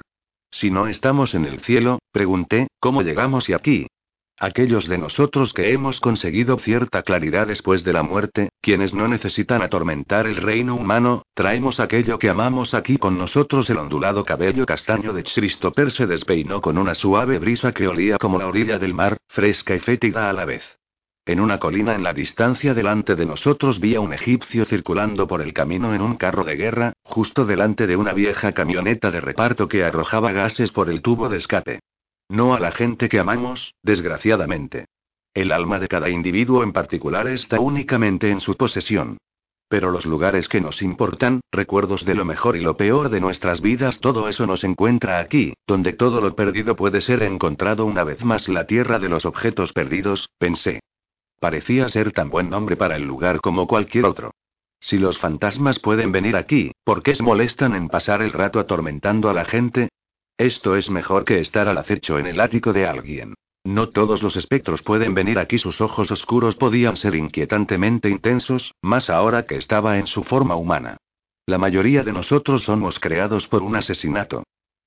Si 0.51 0.69
no 0.69 0.87
estamos 0.87 1.33
en 1.33 1.45
el 1.45 1.61
cielo, 1.61 1.99
pregunté, 2.11 2.67
¿cómo 2.79 3.01
llegamos 3.01 3.49
y 3.49 3.53
aquí? 3.53 3.87
Aquellos 4.37 4.87
de 4.87 4.97
nosotros 4.97 5.53
que 5.53 5.71
hemos 5.71 5.99
conseguido 5.99 6.57
cierta 6.57 7.03
claridad 7.03 7.45
después 7.47 7.83
de 7.83 7.93
la 7.93 8.01
muerte, 8.01 8.49
quienes 8.59 8.91
no 8.93 9.07
necesitan 9.07 9.61
atormentar 9.61 10.25
el 10.25 10.37
reino 10.37 10.75
humano, 10.75 11.23
traemos 11.35 11.79
aquello 11.79 12.17
que 12.17 12.29
amamos 12.29 12.73
aquí 12.73 12.97
con 12.97 13.19
nosotros. 13.19 13.69
El 13.69 13.77
ondulado 13.77 14.25
cabello 14.25 14.65
castaño 14.65 15.13
de 15.13 15.23
Christopher 15.23 15.91
se 15.91 16.07
despeinó 16.07 16.59
con 16.59 16.79
una 16.79 16.95
suave 16.95 17.37
brisa 17.37 17.71
que 17.71 17.87
olía 17.87 18.17
como 18.17 18.39
la 18.39 18.47
orilla 18.47 18.79
del 18.79 18.95
mar, 18.95 19.17
fresca 19.27 19.75
y 19.75 19.79
fétida 19.79 20.27
a 20.27 20.33
la 20.33 20.45
vez. 20.45 20.80
En 21.23 21.39
una 21.39 21.59
colina 21.59 21.93
en 21.93 22.01
la 22.01 22.13
distancia 22.13 22.73
delante 22.73 23.15
de 23.15 23.27
nosotros 23.27 23.79
vi 23.79 23.93
a 23.93 24.01
un 24.01 24.11
egipcio 24.11 24.65
circulando 24.65 25.27
por 25.27 25.43
el 25.43 25.53
camino 25.53 25.93
en 25.93 26.01
un 26.01 26.15
carro 26.15 26.43
de 26.43 26.55
guerra, 26.55 26.93
justo 27.03 27.45
delante 27.45 27.85
de 27.85 27.95
una 27.95 28.11
vieja 28.11 28.53
camioneta 28.53 29.11
de 29.11 29.21
reparto 29.21 29.67
que 29.67 29.83
arrojaba 29.83 30.31
gases 30.31 30.71
por 30.71 30.89
el 30.89 31.03
tubo 31.03 31.29
de 31.29 31.37
escape. 31.37 31.79
No 32.27 32.55
a 32.55 32.59
la 32.59 32.71
gente 32.71 33.07
que 33.07 33.19
amamos, 33.19 33.75
desgraciadamente. 33.83 34.85
El 35.35 35.51
alma 35.51 35.77
de 35.77 35.87
cada 35.87 36.09
individuo 36.09 36.63
en 36.63 36.73
particular 36.73 37.27
está 37.27 37.59
únicamente 37.59 38.31
en 38.31 38.39
su 38.39 38.57
posesión. 38.57 39.17
Pero 39.69 39.91
los 39.91 40.07
lugares 40.07 40.49
que 40.49 40.59
nos 40.59 40.81
importan, 40.81 41.41
recuerdos 41.51 42.03
de 42.03 42.15
lo 42.15 42.25
mejor 42.25 42.57
y 42.57 42.61
lo 42.61 42.77
peor 42.77 43.09
de 43.09 43.21
nuestras 43.21 43.61
vidas, 43.61 43.99
todo 43.99 44.27
eso 44.27 44.47
nos 44.47 44.63
encuentra 44.63 45.19
aquí, 45.19 45.53
donde 45.67 45.93
todo 45.93 46.19
lo 46.19 46.35
perdido 46.35 46.75
puede 46.75 46.99
ser 46.99 47.21
encontrado 47.21 47.85
una 47.85 48.03
vez 48.03 48.25
más 48.25 48.49
la 48.49 48.65
tierra 48.65 48.97
de 48.97 49.07
los 49.07 49.25
objetos 49.25 49.71
perdidos, 49.71 50.31
pensé. 50.39 50.79
Parecía 51.41 51.89
ser 51.89 52.11
tan 52.11 52.29
buen 52.29 52.51
nombre 52.51 52.77
para 52.77 52.95
el 52.95 53.01
lugar 53.01 53.41
como 53.41 53.65
cualquier 53.65 54.05
otro. 54.05 54.35
Si 54.79 54.99
los 54.99 55.17
fantasmas 55.17 55.79
pueden 55.79 56.11
venir 56.11 56.35
aquí, 56.35 56.71
¿por 56.83 57.01
qué 57.01 57.15
se 57.15 57.23
molestan 57.23 57.75
en 57.75 57.89
pasar 57.89 58.21
el 58.21 58.31
rato 58.31 58.59
atormentando 58.59 59.27
a 59.27 59.33
la 59.33 59.43
gente? 59.43 59.89
Esto 60.37 60.75
es 60.75 60.91
mejor 60.91 61.25
que 61.25 61.39
estar 61.39 61.67
al 61.67 61.79
acecho 61.79 62.19
en 62.19 62.27
el 62.27 62.39
ático 62.39 62.73
de 62.73 62.85
alguien. 62.85 63.33
No 63.63 63.89
todos 63.89 64.21
los 64.21 64.35
espectros 64.35 64.83
pueden 64.83 65.15
venir 65.15 65.39
aquí. 65.39 65.57
Sus 65.57 65.81
ojos 65.81 66.11
oscuros 66.11 66.55
podían 66.55 66.95
ser 66.95 67.15
inquietantemente 67.15 68.07
intensos, 68.07 68.75
más 68.83 69.09
ahora 69.09 69.47
que 69.47 69.55
estaba 69.55 69.97
en 69.97 70.05
su 70.05 70.23
forma 70.23 70.55
humana. 70.55 70.97
La 71.47 71.57
mayoría 71.57 72.03
de 72.03 72.13
nosotros 72.13 72.61
somos 72.61 72.99
creados 72.99 73.47
por 73.47 73.63
un 73.63 73.75
asesinato. 73.75 74.43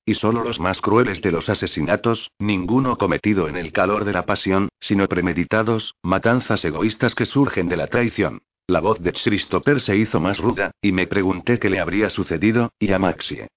Y 0.06 0.14
solo 0.14 0.44
los 0.44 0.60
más 0.60 0.80
crueles 0.80 1.22
de 1.22 1.32
los 1.32 1.48
asesinatos, 1.48 2.30
ninguno 2.38 2.98
cometido 2.98 3.48
en 3.48 3.56
el 3.56 3.72
calor 3.72 4.04
de 4.04 4.12
la 4.12 4.26
pasión, 4.26 4.68
sino 4.78 5.08
premeditados, 5.08 5.94
matanzas 6.02 6.64
egoístas 6.64 7.14
que 7.14 7.24
surgen 7.24 7.68
de 7.68 7.76
la 7.76 7.86
traición. 7.86 8.42
La 8.66 8.80
voz 8.80 9.00
de 9.00 9.12
Christopher 9.12 9.80
se 9.80 9.96
hizo 9.96 10.20
más 10.20 10.38
ruda, 10.38 10.70
y 10.82 10.92
me 10.92 11.06
pregunté 11.06 11.58
qué 11.58 11.70
le 11.70 11.80
habría 11.80 12.10
sucedido, 12.10 12.72
y 12.78 12.92
a 12.92 12.98
Maxie. 12.98 13.48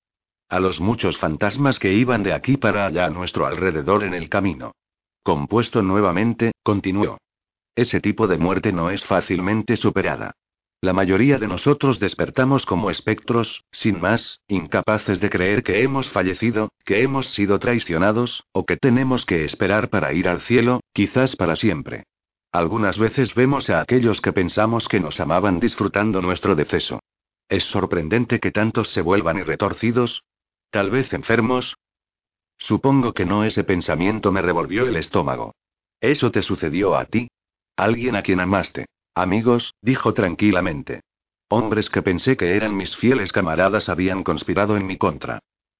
A 0.49 0.59
los 0.61 0.79
muchos 0.79 1.17
fantasmas 1.17 1.79
que 1.79 1.93
iban 1.93 2.23
de 2.23 2.33
aquí 2.33 2.55
para 2.55 2.85
allá 2.85 3.05
a 3.05 3.09
nuestro 3.09 3.45
alrededor 3.45 4.03
en 4.03 4.13
el 4.13 4.29
camino. 4.29 4.71
Compuesto 5.23 5.81
nuevamente, 5.81 6.53
continuó. 6.63 7.17
Ese 7.75 7.99
tipo 7.99 8.27
de 8.27 8.37
muerte 8.37 8.71
no 8.71 8.89
es 8.89 9.03
fácilmente 9.03 9.75
superada. 9.75 10.31
La 10.79 10.93
mayoría 10.93 11.39
de 11.39 11.47
nosotros 11.47 11.99
despertamos 11.99 12.67
como 12.67 12.91
espectros, 12.91 13.63
sin 13.71 13.99
más, 13.99 14.41
incapaces 14.47 15.19
de 15.19 15.29
creer 15.29 15.63
que 15.63 15.81
hemos 15.81 16.09
fallecido, 16.09 16.69
que 16.85 17.01
hemos 17.01 17.29
sido 17.29 17.57
traicionados, 17.57 18.43
o 18.51 18.65
que 18.65 18.77
tenemos 18.77 19.25
que 19.25 19.43
esperar 19.43 19.89
para 19.89 20.13
ir 20.13 20.27
al 20.27 20.41
cielo, 20.41 20.81
quizás 20.93 21.35
para 21.35 21.55
siempre. 21.55 22.03
Algunas 22.51 22.99
veces 22.99 23.33
vemos 23.33 23.71
a 23.71 23.81
aquellos 23.81 24.21
que 24.21 24.33
pensamos 24.33 24.87
que 24.87 24.99
nos 24.99 25.19
amaban 25.19 25.59
disfrutando 25.59 26.21
nuestro 26.21 26.55
deceso. 26.55 26.99
Es 27.49 27.63
sorprendente 27.63 28.39
que 28.39 28.51
tantos 28.51 28.89
se 28.89 29.01
vuelvan 29.01 29.37
irretorcidos. 29.37 30.23
Tal 30.69 30.91
vez 30.91 31.11
enfermos. 31.13 31.75
Supongo 32.57 33.13
que 33.13 33.25
no 33.25 33.43
ese 33.43 33.63
pensamiento 33.63 34.31
me 34.31 34.41
revolvió 34.41 34.87
el 34.87 34.97
estómago. 34.97 35.55
¿Eso 36.01 36.29
te 36.29 36.43
sucedió 36.43 36.95
a 36.95 37.05
ti? 37.05 37.29
Alguien 37.75 38.15
a 38.15 38.21
quien 38.21 38.39
amaste. 38.39 38.85
Amigos, 39.17 39.73
dijo 39.81 40.13
tranquilamente. 40.13 41.01
Hombres 41.49 41.89
que 41.89 42.03
pensé 42.03 42.37
que 42.37 42.55
eran 42.55 42.77
mis 42.77 42.95
fieles 42.95 43.31
camaradas 43.31 43.89
habían 43.89 44.21
conspirado 44.21 44.77
en 44.77 44.85
mi 44.85 44.97
contra. 44.97 45.39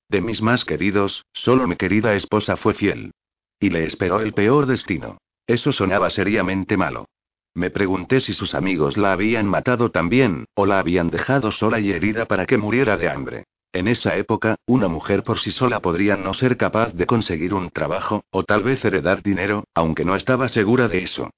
De 0.10 0.22
mis 0.22 0.42
más 0.42 0.66
queridos, 0.66 1.24
solo 1.34 1.68
mi 1.68 1.76
querida 1.76 2.16
esposa 2.16 2.58
fue 2.58 2.74
fiel. 2.74 3.12
Y 3.60 3.70
le 3.70 3.84
esperó 3.84 4.22
el 4.22 4.34
peor 4.34 4.66
destino. 4.66 5.20
Eso 5.46 5.72
sonaba 5.72 6.10
seriamente 6.10 6.78
malo. 6.78 7.06
Me 7.54 7.70
pregunté 7.70 8.22
si 8.22 8.34
sus 8.34 8.56
amigos 8.56 8.98
la 8.98 9.12
habían 9.12 9.46
matado 9.46 9.92
también, 9.92 10.46
o 10.56 10.66
la 10.66 10.80
habían 10.80 11.12
dejado 11.12 11.52
sola 11.52 11.80
y 11.80 11.92
herida 11.92 12.26
para 12.26 12.48
que 12.48 12.58
muriera 12.58 12.98
de 12.98 13.08
hambre. 13.08 13.44
En 13.72 13.88
esa 13.88 14.16
época, 14.16 14.56
una 14.66 14.88
mujer 14.88 15.22
por 15.22 15.38
sí 15.38 15.52
sola 15.52 15.80
podría 15.80 16.18
no 16.18 16.34
ser 16.34 16.58
capaz 16.58 16.92
de 16.96 17.06
conseguir 17.06 17.54
un 17.54 17.70
trabajo, 17.70 18.24
o 18.32 18.42
tal 18.42 18.64
vez 18.64 18.84
heredar 18.84 19.22
dinero, 19.22 19.66
aunque 19.76 20.06
no 20.06 20.16
estaba 20.16 20.50
segura 20.50 20.88
de 20.88 21.04
eso. 21.04 21.30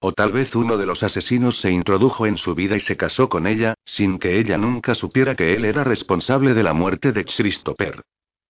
O 0.00 0.12
tal 0.12 0.30
vez 0.30 0.54
uno 0.54 0.76
de 0.76 0.86
los 0.86 1.02
asesinos 1.02 1.58
se 1.58 1.70
introdujo 1.70 2.26
en 2.26 2.36
su 2.36 2.54
vida 2.54 2.76
y 2.76 2.80
se 2.80 2.96
casó 2.96 3.28
con 3.28 3.46
ella, 3.46 3.74
sin 3.84 4.18
que 4.18 4.38
ella 4.38 4.56
nunca 4.56 4.94
supiera 4.94 5.34
que 5.34 5.54
él 5.54 5.64
era 5.64 5.82
responsable 5.82 6.54
de 6.54 6.62
la 6.62 6.72
muerte 6.72 7.12
de 7.12 7.24
Christopher. 7.24 8.02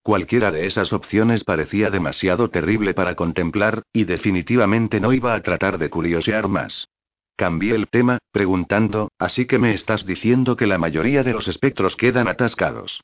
Cualquiera 0.02 0.50
de 0.50 0.66
esas 0.66 0.92
opciones 0.92 1.44
parecía 1.44 1.90
demasiado 1.90 2.50
terrible 2.50 2.92
para 2.92 3.14
contemplar, 3.14 3.82
y 3.92 4.04
definitivamente 4.04 5.00
no 5.00 5.12
iba 5.12 5.34
a 5.34 5.40
tratar 5.42 5.78
de 5.78 5.90
curiosear 5.90 6.48
más. 6.48 6.88
Cambié 7.36 7.74
el 7.74 7.88
tema, 7.88 8.18
preguntando, 8.30 9.10
así 9.18 9.46
que 9.46 9.58
me 9.58 9.72
estás 9.72 10.04
diciendo 10.04 10.56
que 10.56 10.66
la 10.66 10.76
mayoría 10.76 11.22
de 11.22 11.32
los 11.32 11.48
espectros 11.48 11.96
quedan 11.96 12.28
atascados. 12.28 13.00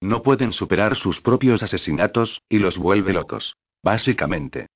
No 0.00 0.22
pueden 0.22 0.52
superar 0.52 0.94
sus 0.94 1.20
propios 1.20 1.62
asesinatos, 1.62 2.42
y 2.48 2.58
los 2.58 2.78
vuelve 2.78 3.12
locos. 3.12 3.56
Básicamente. 3.82 4.68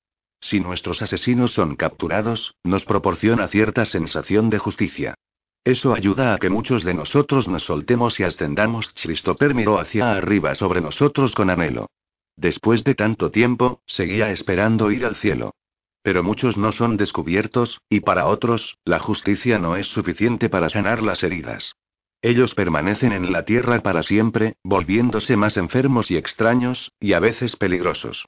Si 0.43 0.59
nuestros 0.59 1.01
asesinos 1.01 1.53
son 1.53 1.77
capturados, 1.77 2.53
nos 2.65 2.83
proporciona 2.83 3.47
cierta 3.47 3.85
sensación 3.85 4.49
de 4.49 4.57
justicia. 4.57 5.15
Eso 5.63 5.93
ayuda 5.93 6.33
a 6.33 6.37
que 6.37 6.49
muchos 6.49 6.83
de 6.83 6.93
nosotros 6.93 7.47
nos 7.47 7.63
soltemos 7.63 8.19
y 8.19 8.23
ascendamos. 8.23 8.93
Christopher 9.01 9.55
miró 9.55 9.79
hacia 9.79 10.11
arriba 10.11 10.53
sobre 10.55 10.81
nosotros 10.81 11.33
con 11.33 11.49
anhelo. 11.49 11.89
Después 12.35 12.83
de 12.83 12.93
tanto 12.93 13.31
tiempo, 13.31 13.79
seguía 13.85 14.31
esperando 14.31 14.91
ir 14.91 15.05
al 15.05 15.15
cielo. 15.15 15.53
Pero 16.01 16.23
muchos 16.23 16.57
no 16.57 16.73
son 16.73 16.97
descubiertos, 16.97 17.79
y 17.87 18.01
para 18.01 18.25
otros, 18.25 18.77
la 18.83 18.99
justicia 18.99 19.59
no 19.59 19.77
es 19.77 19.87
suficiente 19.87 20.49
para 20.49 20.69
sanar 20.69 21.01
las 21.01 21.23
heridas. 21.23 21.73
Ellos 22.21 22.53
permanecen 22.53 23.13
en 23.13 23.31
la 23.31 23.45
tierra 23.45 23.79
para 23.79 24.03
siempre, 24.03 24.57
volviéndose 24.61 25.37
más 25.37 25.55
enfermos 25.55 26.11
y 26.11 26.17
extraños, 26.17 26.91
y 26.99 27.13
a 27.13 27.19
veces 27.19 27.55
peligrosos. 27.55 28.25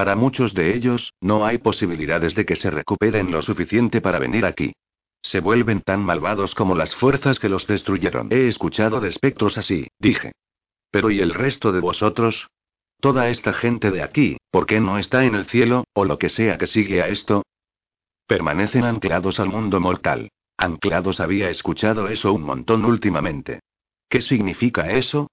Para 0.00 0.16
muchos 0.16 0.54
de 0.54 0.74
ellos, 0.74 1.12
no 1.20 1.44
hay 1.44 1.58
posibilidades 1.58 2.34
de 2.34 2.46
que 2.46 2.56
se 2.56 2.70
recuperen 2.70 3.30
lo 3.30 3.42
suficiente 3.42 4.00
para 4.00 4.18
venir 4.18 4.46
aquí. 4.46 4.72
Se 5.20 5.40
vuelven 5.40 5.82
tan 5.82 6.02
malvados 6.02 6.54
como 6.54 6.74
las 6.74 6.94
fuerzas 6.94 7.38
que 7.38 7.50
los 7.50 7.66
destruyeron. 7.66 8.28
He 8.32 8.48
escuchado 8.48 9.02
de 9.02 9.10
espectros 9.10 9.58
así, 9.58 9.88
dije. 9.98 10.32
Pero 10.90 11.10
¿y 11.10 11.20
el 11.20 11.34
resto 11.34 11.70
de 11.70 11.80
vosotros? 11.80 12.48
Toda 12.98 13.28
esta 13.28 13.52
gente 13.52 13.90
de 13.90 14.02
aquí, 14.02 14.38
¿por 14.50 14.64
qué 14.64 14.80
no 14.80 14.96
está 14.96 15.26
en 15.26 15.34
el 15.34 15.44
cielo, 15.44 15.84
o 15.92 16.06
lo 16.06 16.18
que 16.18 16.30
sea 16.30 16.56
que 16.56 16.66
sigue 16.66 17.02
a 17.02 17.08
esto? 17.08 17.42
Permanecen 18.26 18.84
anclados 18.84 19.38
al 19.38 19.50
mundo 19.50 19.80
mortal. 19.80 20.30
Anclados 20.56 21.20
había 21.20 21.50
escuchado 21.50 22.08
eso 22.08 22.32
un 22.32 22.44
montón 22.44 22.86
últimamente. 22.86 23.60
¿Qué 24.08 24.22
significa 24.22 24.92
eso? 24.92 25.28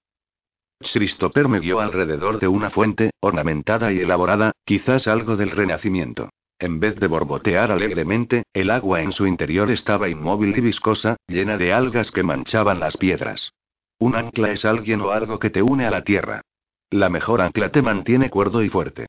Christopher 0.80 1.48
me 1.48 1.60
guió 1.60 1.80
alrededor 1.80 2.38
de 2.38 2.48
una 2.48 2.70
fuente, 2.70 3.10
ornamentada 3.20 3.92
y 3.92 4.00
elaborada, 4.00 4.52
quizás 4.64 5.06
algo 5.06 5.36
del 5.36 5.50
Renacimiento. 5.50 6.30
En 6.58 6.80
vez 6.80 6.96
de 6.96 7.06
borbotear 7.06 7.70
alegremente, 7.70 8.44
el 8.52 8.70
agua 8.70 9.02
en 9.02 9.12
su 9.12 9.26
interior 9.26 9.70
estaba 9.70 10.08
inmóvil 10.08 10.56
y 10.56 10.60
viscosa, 10.60 11.16
llena 11.28 11.56
de 11.56 11.72
algas 11.72 12.10
que 12.10 12.22
manchaban 12.22 12.80
las 12.80 12.96
piedras. 12.96 13.52
Un 13.98 14.16
ancla 14.16 14.50
es 14.50 14.64
alguien 14.64 15.00
o 15.00 15.10
algo 15.10 15.38
que 15.38 15.50
te 15.50 15.62
une 15.62 15.86
a 15.86 15.90
la 15.90 16.02
tierra. 16.02 16.42
La 16.90 17.08
mejor 17.08 17.42
ancla 17.42 17.70
te 17.70 17.82
mantiene 17.82 18.30
cuerdo 18.30 18.62
y 18.62 18.68
fuerte. 18.68 19.06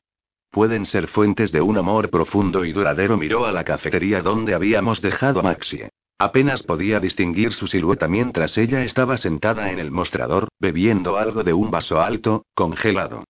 Pueden 0.50 0.84
ser 0.84 1.08
fuentes 1.08 1.50
de 1.52 1.60
un 1.60 1.78
amor 1.78 2.10
profundo 2.10 2.64
y 2.64 2.72
duradero. 2.72 3.16
Miró 3.16 3.46
a 3.46 3.52
la 3.52 3.64
cafetería 3.64 4.20
donde 4.20 4.54
habíamos 4.54 5.00
dejado 5.00 5.40
a 5.40 5.42
Maxie. 5.44 5.90
Apenas 6.20 6.62
podía 6.62 7.00
distinguir 7.00 7.54
su 7.54 7.66
silueta 7.66 8.06
mientras 8.06 8.58
ella 8.58 8.84
estaba 8.84 9.16
sentada 9.16 9.70
en 9.72 9.78
el 9.78 9.90
mostrador, 9.90 10.48
bebiendo 10.58 11.16
algo 11.16 11.44
de 11.44 11.54
un 11.54 11.70
vaso 11.70 11.98
alto, 11.98 12.44
congelado. 12.54 13.24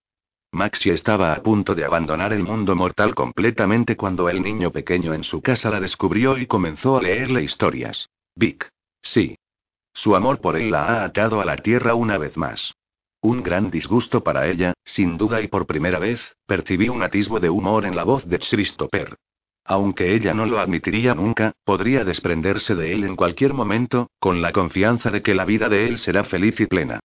Maxie 0.51 0.93
estaba 0.93 1.33
a 1.33 1.41
punto 1.41 1.77
de 1.77 1.85
abandonar 1.85 2.33
el 2.33 2.43
mundo 2.43 2.75
mortal 2.75 3.15
completamente 3.15 3.97
cuando 3.97 4.29
el 4.29 4.43
niño 4.43 4.73
pequeño 4.73 5.15
en 5.15 5.23
su 5.23 5.41
casa 5.41 5.71
la 5.71 5.79
descubrió 5.79 6.37
y 6.37 6.47
comenzó 6.47 6.99
a 6.99 7.03
leerle 7.03 7.45
historias. 7.45 8.11
Vic. 8.35 8.69
Sí. 9.01 9.37
Su 9.95 10.17
amor 10.17 10.41
por 10.41 10.57
él 10.57 10.73
la 10.73 10.87
ha 10.87 11.05
atado 11.05 11.41
a 11.41 11.45
la 11.45 11.59
tierra 11.59 11.95
una 11.95 12.19
vez 12.19 12.37
más. 12.37 12.75
Un 13.21 13.45
gran 13.45 13.71
disgusto 13.71 14.25
para 14.25 14.49
ella, 14.49 14.75
sin 14.85 15.17
duda 15.17 15.41
y 15.41 15.47
por 15.47 15.65
primera 15.65 16.01
vez, 16.01 16.35
percibí 16.45 16.89
un 16.89 17.05
atisbo 17.05 17.39
de 17.39 17.51
humor 17.51 17.85
en 17.85 17.95
la 17.95 18.03
voz 18.03 18.27
de 18.27 18.41
Christopher. 18.41 19.17
Aunque 19.71 20.17
ella 20.17 20.35
no 20.35 20.47
lo 20.47 20.59
admitiría 20.59 21.15
nunca, 21.15 21.53
podría 21.63 22.03
desprenderse 22.03 22.75
de 22.75 22.93
él 22.93 23.05
en 23.05 23.15
cualquier 23.15 23.55
momento, 23.55 24.11
con 24.19 24.43
la 24.43 24.51
confianza 24.51 25.13
de 25.13 25.23
que 25.23 25.33
la 25.33 25.45
vida 25.45 25.69
de 25.69 25.87
él 25.87 25.99
será 25.99 26.25
feliz 26.25 26.59
y 26.59 26.67
plena. 26.67 26.99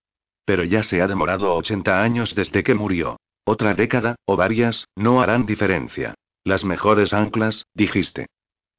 Pero 0.45 0.63
ya 0.63 0.81
se 0.81 0.99
ha 0.99 1.07
demorado 1.07 1.53
80 1.53 2.01
años 2.01 2.33
desde 2.33 2.63
que 2.63 2.73
murió. 2.73 3.17
Otra 3.43 3.75
década, 3.75 4.15
o 4.25 4.35
varias, 4.35 4.87
no 4.95 5.21
harán 5.21 5.45
diferencia. 5.45 6.15
Las 6.43 6.65
mejores 6.65 7.13
anclas, 7.13 7.67
dijiste. 7.75 8.25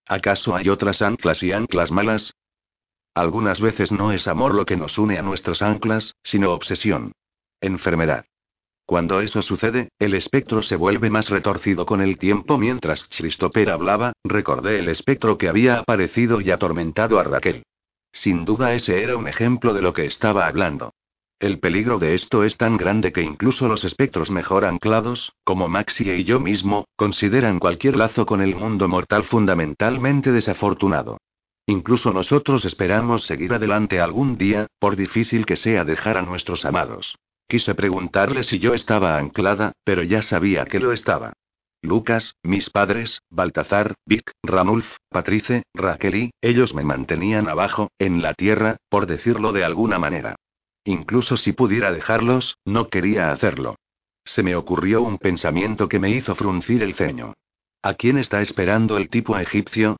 ¿Acaso 0.04 0.56
hay 0.56 0.68
otras 0.68 1.00
anclas 1.00 1.44
y 1.44 1.52
anclas 1.52 1.92
malas? 1.92 2.32
Algunas 3.14 3.60
veces 3.60 3.92
no 3.92 4.10
es 4.10 4.26
amor 4.26 4.52
lo 4.52 4.66
que 4.66 4.76
nos 4.76 4.98
une 4.98 5.16
a 5.16 5.22
nuestras 5.22 5.62
anclas, 5.62 6.16
sino 6.24 6.50
obsesión. 6.50 7.12
Enfermedad. 7.60 8.24
Cuando 8.86 9.20
eso 9.20 9.42
sucede, 9.42 9.88
el 9.98 10.14
espectro 10.14 10.62
se 10.62 10.76
vuelve 10.76 11.10
más 11.10 11.28
retorcido 11.28 11.86
con 11.86 12.00
el 12.00 12.18
tiempo. 12.18 12.56
Mientras 12.56 13.04
Christopher 13.08 13.70
hablaba, 13.70 14.12
recordé 14.22 14.78
el 14.78 14.88
espectro 14.88 15.36
que 15.36 15.48
había 15.48 15.80
aparecido 15.80 16.40
y 16.40 16.52
atormentado 16.52 17.18
a 17.18 17.24
Raquel. 17.24 17.64
Sin 18.12 18.44
duda 18.44 18.74
ese 18.74 19.02
era 19.02 19.16
un 19.16 19.26
ejemplo 19.26 19.74
de 19.74 19.82
lo 19.82 19.92
que 19.92 20.06
estaba 20.06 20.46
hablando. 20.46 20.92
El 21.40 21.58
peligro 21.58 21.98
de 21.98 22.14
esto 22.14 22.44
es 22.44 22.56
tan 22.56 22.76
grande 22.76 23.12
que 23.12 23.22
incluso 23.22 23.66
los 23.66 23.84
espectros 23.84 24.30
mejor 24.30 24.64
anclados, 24.64 25.32
como 25.42 25.68
Maxie 25.68 26.16
y 26.16 26.24
yo 26.24 26.38
mismo, 26.38 26.86
consideran 26.94 27.58
cualquier 27.58 27.96
lazo 27.96 28.24
con 28.24 28.40
el 28.40 28.54
mundo 28.54 28.86
mortal 28.88 29.24
fundamentalmente 29.24 30.30
desafortunado. 30.30 31.18
Incluso 31.66 32.12
nosotros 32.12 32.64
esperamos 32.64 33.26
seguir 33.26 33.52
adelante 33.52 34.00
algún 34.00 34.38
día, 34.38 34.68
por 34.78 34.94
difícil 34.94 35.44
que 35.44 35.56
sea 35.56 35.84
dejar 35.84 36.16
a 36.16 36.22
nuestros 36.22 36.64
amados. 36.64 37.16
Quise 37.48 37.74
preguntarle 37.74 38.42
si 38.42 38.58
yo 38.58 38.74
estaba 38.74 39.18
anclada, 39.18 39.72
pero 39.84 40.02
ya 40.02 40.22
sabía 40.22 40.64
que 40.64 40.80
lo 40.80 40.92
estaba. 40.92 41.32
Lucas, 41.80 42.34
mis 42.42 42.70
padres, 42.70 43.22
Baltazar, 43.30 43.94
Vic, 44.04 44.32
Ranulf, 44.42 44.96
Patrice, 45.08 45.62
Raquel 45.72 46.14
y, 46.16 46.30
ellos 46.40 46.74
me 46.74 46.82
mantenían 46.82 47.48
abajo, 47.48 47.90
en 47.98 48.22
la 48.22 48.34
tierra, 48.34 48.78
por 48.88 49.06
decirlo 49.06 49.52
de 49.52 49.64
alguna 49.64 49.98
manera. 49.98 50.34
Incluso 50.84 51.36
si 51.36 51.52
pudiera 51.52 51.92
dejarlos, 51.92 52.58
no 52.64 52.88
quería 52.88 53.30
hacerlo. 53.30 53.76
Se 54.24 54.42
me 54.42 54.56
ocurrió 54.56 55.02
un 55.02 55.18
pensamiento 55.18 55.88
que 55.88 56.00
me 56.00 56.10
hizo 56.10 56.34
fruncir 56.34 56.82
el 56.82 56.94
ceño. 56.94 57.34
¿A 57.82 57.94
quién 57.94 58.18
está 58.18 58.40
esperando 58.40 58.96
el 58.96 59.08
tipo 59.08 59.38
egipcio? 59.38 59.96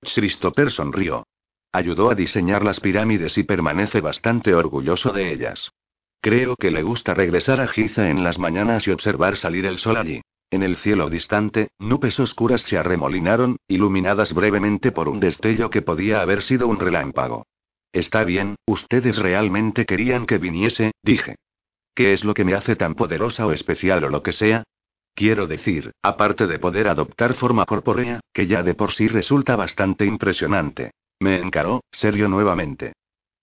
Christopher 0.00 0.72
sonrió. 0.72 1.24
Ayudó 1.70 2.10
a 2.10 2.14
diseñar 2.14 2.64
las 2.64 2.80
pirámides 2.80 3.38
y 3.38 3.44
permanece 3.44 4.00
bastante 4.00 4.54
orgulloso 4.54 5.12
de 5.12 5.32
ellas. 5.32 5.70
Creo 6.26 6.56
que 6.56 6.72
le 6.72 6.82
gusta 6.82 7.14
regresar 7.14 7.60
a 7.60 7.68
Giza 7.68 8.10
en 8.10 8.24
las 8.24 8.36
mañanas 8.36 8.88
y 8.88 8.90
observar 8.90 9.36
salir 9.36 9.64
el 9.64 9.78
sol 9.78 9.96
allí. 9.96 10.22
En 10.50 10.64
el 10.64 10.74
cielo 10.74 11.08
distante, 11.08 11.68
nubes 11.78 12.18
oscuras 12.18 12.62
se 12.62 12.76
arremolinaron, 12.76 13.58
iluminadas 13.68 14.34
brevemente 14.34 14.90
por 14.90 15.08
un 15.08 15.20
destello 15.20 15.70
que 15.70 15.82
podía 15.82 16.20
haber 16.20 16.42
sido 16.42 16.66
un 16.66 16.80
relámpago. 16.80 17.46
Está 17.92 18.24
bien, 18.24 18.56
ustedes 18.66 19.18
realmente 19.18 19.86
querían 19.86 20.26
que 20.26 20.38
viniese, 20.38 20.90
dije. 21.00 21.36
¿Qué 21.94 22.12
es 22.12 22.24
lo 22.24 22.34
que 22.34 22.44
me 22.44 22.54
hace 22.54 22.74
tan 22.74 22.96
poderosa 22.96 23.46
o 23.46 23.52
especial 23.52 24.02
o 24.02 24.08
lo 24.08 24.24
que 24.24 24.32
sea? 24.32 24.64
Quiero 25.14 25.46
decir, 25.46 25.92
aparte 26.02 26.48
de 26.48 26.58
poder 26.58 26.88
adoptar 26.88 27.34
forma 27.34 27.66
corpórea, 27.66 28.18
que 28.32 28.48
ya 28.48 28.64
de 28.64 28.74
por 28.74 28.90
sí 28.90 29.06
resulta 29.06 29.54
bastante 29.54 30.04
impresionante. 30.04 30.90
Me 31.20 31.36
encaró, 31.36 31.84
serio 31.92 32.28
nuevamente. 32.28 32.94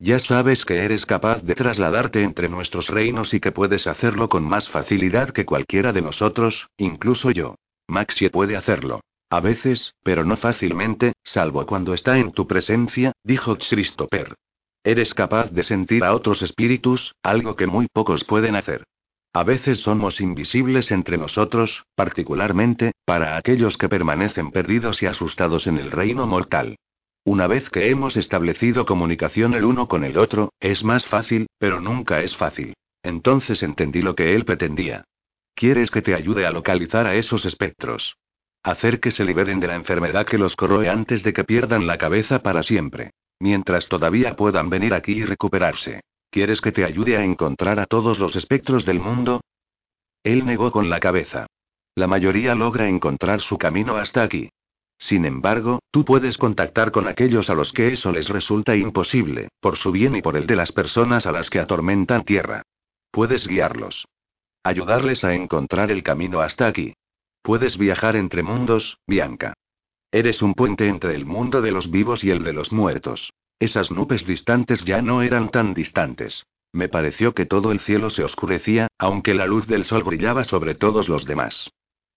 Ya 0.04 0.20
sabes 0.20 0.66
que 0.66 0.84
eres 0.84 1.06
capaz 1.06 1.44
de 1.44 1.56
trasladarte 1.56 2.24
entre 2.24 2.50
nuestros 2.50 2.90
reinos 2.90 3.34
y 3.34 3.40
que 3.40 3.54
puedes 3.54 3.88
hacerlo 3.88 4.28
con 4.28 4.44
más 4.44 4.68
facilidad 4.68 5.30
que 5.30 5.46
cualquiera 5.46 5.94
de 5.94 6.02
nosotros, 6.02 6.68
incluso 6.76 7.32
yo. 7.32 7.56
Maxie 7.88 8.30
puede 8.30 8.58
hacerlo. 8.58 9.00
A 9.30 9.40
veces, 9.40 9.96
pero 10.04 10.26
no 10.26 10.36
fácilmente, 10.36 11.14
salvo 11.24 11.66
cuando 11.66 11.94
está 11.94 12.20
en 12.20 12.34
tu 12.34 12.48
presencia, 12.48 13.14
dijo 13.24 13.56
Christopher. 13.56 14.36
Eres 14.84 15.14
capaz 15.14 15.52
de 15.52 15.64
sentir 15.64 16.04
a 16.04 16.14
otros 16.14 16.42
espíritus, 16.42 17.16
algo 17.24 17.56
que 17.56 17.68
muy 17.68 17.88
pocos 17.88 18.26
pueden 18.26 18.58
hacer. 18.58 18.84
A 19.32 19.46
veces 19.46 19.80
somos 19.80 20.20
invisibles 20.20 20.92
entre 20.92 21.18
nosotros, 21.18 21.86
particularmente, 21.96 22.92
para 23.06 23.38
aquellos 23.38 23.78
que 23.78 23.88
permanecen 23.88 24.52
perdidos 24.52 25.02
y 25.02 25.06
asustados 25.06 25.66
en 25.66 25.78
el 25.78 25.92
reino 25.92 26.28
mortal. 26.28 26.76
Una 27.26 27.48
vez 27.48 27.70
que 27.70 27.90
hemos 27.90 28.18
establecido 28.18 28.86
comunicación 28.86 29.54
el 29.54 29.64
uno 29.64 29.88
con 29.88 30.04
el 30.04 30.18
otro, 30.18 30.52
es 30.60 30.84
más 30.84 31.06
fácil, 31.06 31.48
pero 31.58 31.80
nunca 31.80 32.22
es 32.22 32.36
fácil. 32.36 32.74
Entonces 33.02 33.64
entendí 33.64 34.02
lo 34.02 34.14
que 34.14 34.36
él 34.36 34.44
pretendía. 34.44 35.06
¿Quieres 35.56 35.90
que 35.90 36.02
te 36.02 36.16
ayude 36.16 36.46
a 36.46 36.52
localizar 36.52 37.08
a 37.08 37.16
esos 37.16 37.46
espectros? 37.46 38.16
Hacer 38.62 39.00
que 39.00 39.12
se 39.12 39.24
liberen 39.24 39.60
de 39.60 39.68
la 39.68 39.76
enfermedad 39.76 40.26
que 40.26 40.38
los 40.38 40.56
corroe 40.56 40.90
antes 40.90 41.24
de 41.24 41.32
que 41.32 41.44
pierdan 41.44 41.88
la 41.88 41.98
cabeza 41.98 42.40
para 42.40 42.64
siempre. 42.64 43.12
Mientras 43.40 43.88
todavía 43.88 44.36
puedan 44.36 44.70
venir 44.70 44.94
aquí 44.94 45.14
y 45.14 45.26
recuperarse. 45.26 46.02
¿Quieres 46.30 46.62
que 46.62 46.72
te 46.72 46.84
ayude 46.84 47.18
a 47.18 47.24
encontrar 47.24 47.80
a 47.80 47.86
todos 47.86 48.20
los 48.20 48.36
espectros 48.36 48.86
del 48.86 49.00
mundo? 49.00 49.42
Él 50.24 50.46
negó 50.46 50.72
con 50.72 50.90
la 50.90 51.00
cabeza. 51.00 51.46
La 51.96 52.08
mayoría 52.08 52.56
logra 52.56 52.88
encontrar 52.88 53.42
su 53.42 53.58
camino 53.58 53.96
hasta 53.98 54.24
aquí. 54.24 54.50
Sin 55.04 55.26
embargo, 55.26 55.80
tú 55.92 56.06
puedes 56.06 56.38
contactar 56.38 56.92
con 56.92 57.10
aquellos 57.10 57.50
a 57.50 57.56
los 57.56 57.74
que 57.74 57.92
eso 57.92 58.14
les 58.14 58.30
resulta 58.30 58.78
imposible, 58.78 59.50
por 59.60 59.76
su 59.76 59.92
bien 59.92 60.16
y 60.16 60.22
por 60.22 60.38
el 60.38 60.48
de 60.48 60.56
las 60.56 60.72
personas 60.72 61.26
a 61.26 61.34
las 61.34 61.50
que 61.50 61.60
atormentan 61.60 62.24
tierra. 62.24 62.62
Puedes 63.12 63.46
guiarlos. 63.46 64.08
Ayudarles 64.64 65.26
a 65.26 65.34
encontrar 65.34 65.92
el 65.92 66.04
camino 66.04 66.40
hasta 66.40 66.68
aquí. 66.68 66.94
Puedes 67.42 67.78
viajar 67.78 68.16
entre 68.16 68.44
mundos, 68.44 68.98
Bianca. 69.06 69.56
Eres 70.10 70.42
un 70.42 70.54
puente 70.54 70.88
entre 70.88 71.16
el 71.16 71.26
mundo 71.26 71.62
de 71.62 71.74
los 71.74 71.92
vivos 71.92 72.24
y 72.24 72.30
el 72.30 72.46
de 72.46 72.54
los 72.54 72.72
muertos. 72.72 73.34
Esas 73.60 73.92
nubes 73.92 74.26
distantes 74.26 74.86
ya 74.86 75.02
no 75.02 75.22
eran 75.22 75.50
tan 75.50 75.74
distantes. 75.74 76.46
Me 76.72 76.88
pareció 76.88 77.34
que 77.34 77.46
todo 77.46 77.74
el 77.74 77.82
cielo 77.82 78.10
se 78.10 78.24
oscurecía, 78.24 78.88
aunque 78.98 79.34
la 79.34 79.48
luz 79.48 79.68
del 79.68 79.84
sol 79.84 80.04
brillaba 80.04 80.46
sobre 80.46 80.76
todos 80.76 81.10
los 81.10 81.26
demás. 81.26 81.70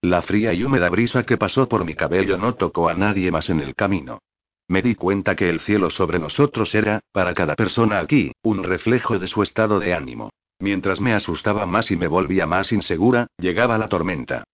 La 0.06 0.22
fría 0.22 0.54
y 0.54 0.62
húmeda 0.62 0.88
brisa 0.88 1.24
que 1.24 1.36
pasó 1.36 1.68
por 1.68 1.84
mi 1.84 1.96
cabello 1.96 2.38
no 2.38 2.54
tocó 2.54 2.88
a 2.88 2.94
nadie 2.94 3.32
más 3.32 3.50
en 3.50 3.58
el 3.58 3.74
camino. 3.74 4.20
Me 4.68 4.80
di 4.80 4.94
cuenta 4.94 5.34
que 5.34 5.48
el 5.48 5.58
cielo 5.58 5.90
sobre 5.90 6.20
nosotros 6.20 6.72
era, 6.76 7.00
para 7.10 7.34
cada 7.34 7.56
persona 7.56 7.98
aquí, 7.98 8.30
un 8.44 8.62
reflejo 8.62 9.18
de 9.18 9.26
su 9.26 9.42
estado 9.42 9.80
de 9.80 9.94
ánimo. 9.94 10.30
Mientras 10.60 11.00
me 11.00 11.12
asustaba 11.12 11.66
más 11.66 11.90
y 11.90 11.96
me 11.96 12.06
volvía 12.06 12.46
más 12.46 12.70
insegura, 12.70 13.26
llegaba 13.36 13.78
la 13.78 13.88
tormenta. 13.88 14.44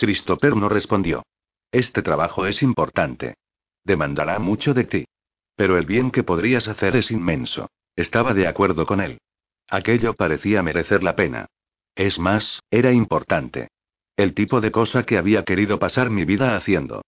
Christopher 0.00 0.56
no 0.56 0.70
respondió. 0.70 1.24
Este 1.70 2.00
trabajo 2.00 2.46
es 2.46 2.62
importante. 2.62 3.34
Demandará 3.84 4.38
mucho 4.38 4.72
de 4.72 4.84
ti. 4.84 5.04
Pero 5.56 5.76
el 5.76 5.84
bien 5.84 6.10
que 6.10 6.22
podrías 6.22 6.68
hacer 6.68 6.96
es 6.96 7.10
inmenso. 7.10 7.68
Estaba 7.96 8.32
de 8.32 8.48
acuerdo 8.48 8.86
con 8.86 9.02
él. 9.02 9.18
Aquello 9.68 10.14
parecía 10.14 10.62
merecer 10.62 11.02
la 11.02 11.14
pena. 11.14 11.48
Es 11.94 12.18
más, 12.18 12.60
era 12.70 12.92
importante. 12.92 13.68
El 14.16 14.32
tipo 14.34 14.60
de 14.60 14.70
cosa 14.70 15.02
que 15.02 15.18
había 15.18 15.44
querido 15.44 15.78
pasar 15.78 16.10
mi 16.10 16.24
vida 16.24 16.56
haciendo. 16.56 17.02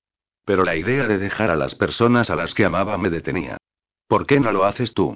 Pero 0.45 0.65
la 0.65 0.77
idea 0.77 1.07
de 1.07 1.19
dejar 1.19 1.51
a 1.51 1.57
las 1.57 1.75
personas 1.75 2.31
a 2.31 2.37
las 2.37 2.55
que 2.55 2.65
amaba 2.65 2.99
me 2.99 3.11
detenía. 3.11 3.59
¿Por 4.09 4.27
qué 4.27 4.41
no 4.41 4.51
lo 4.53 4.65
haces 4.65 4.93
tú? 4.93 5.15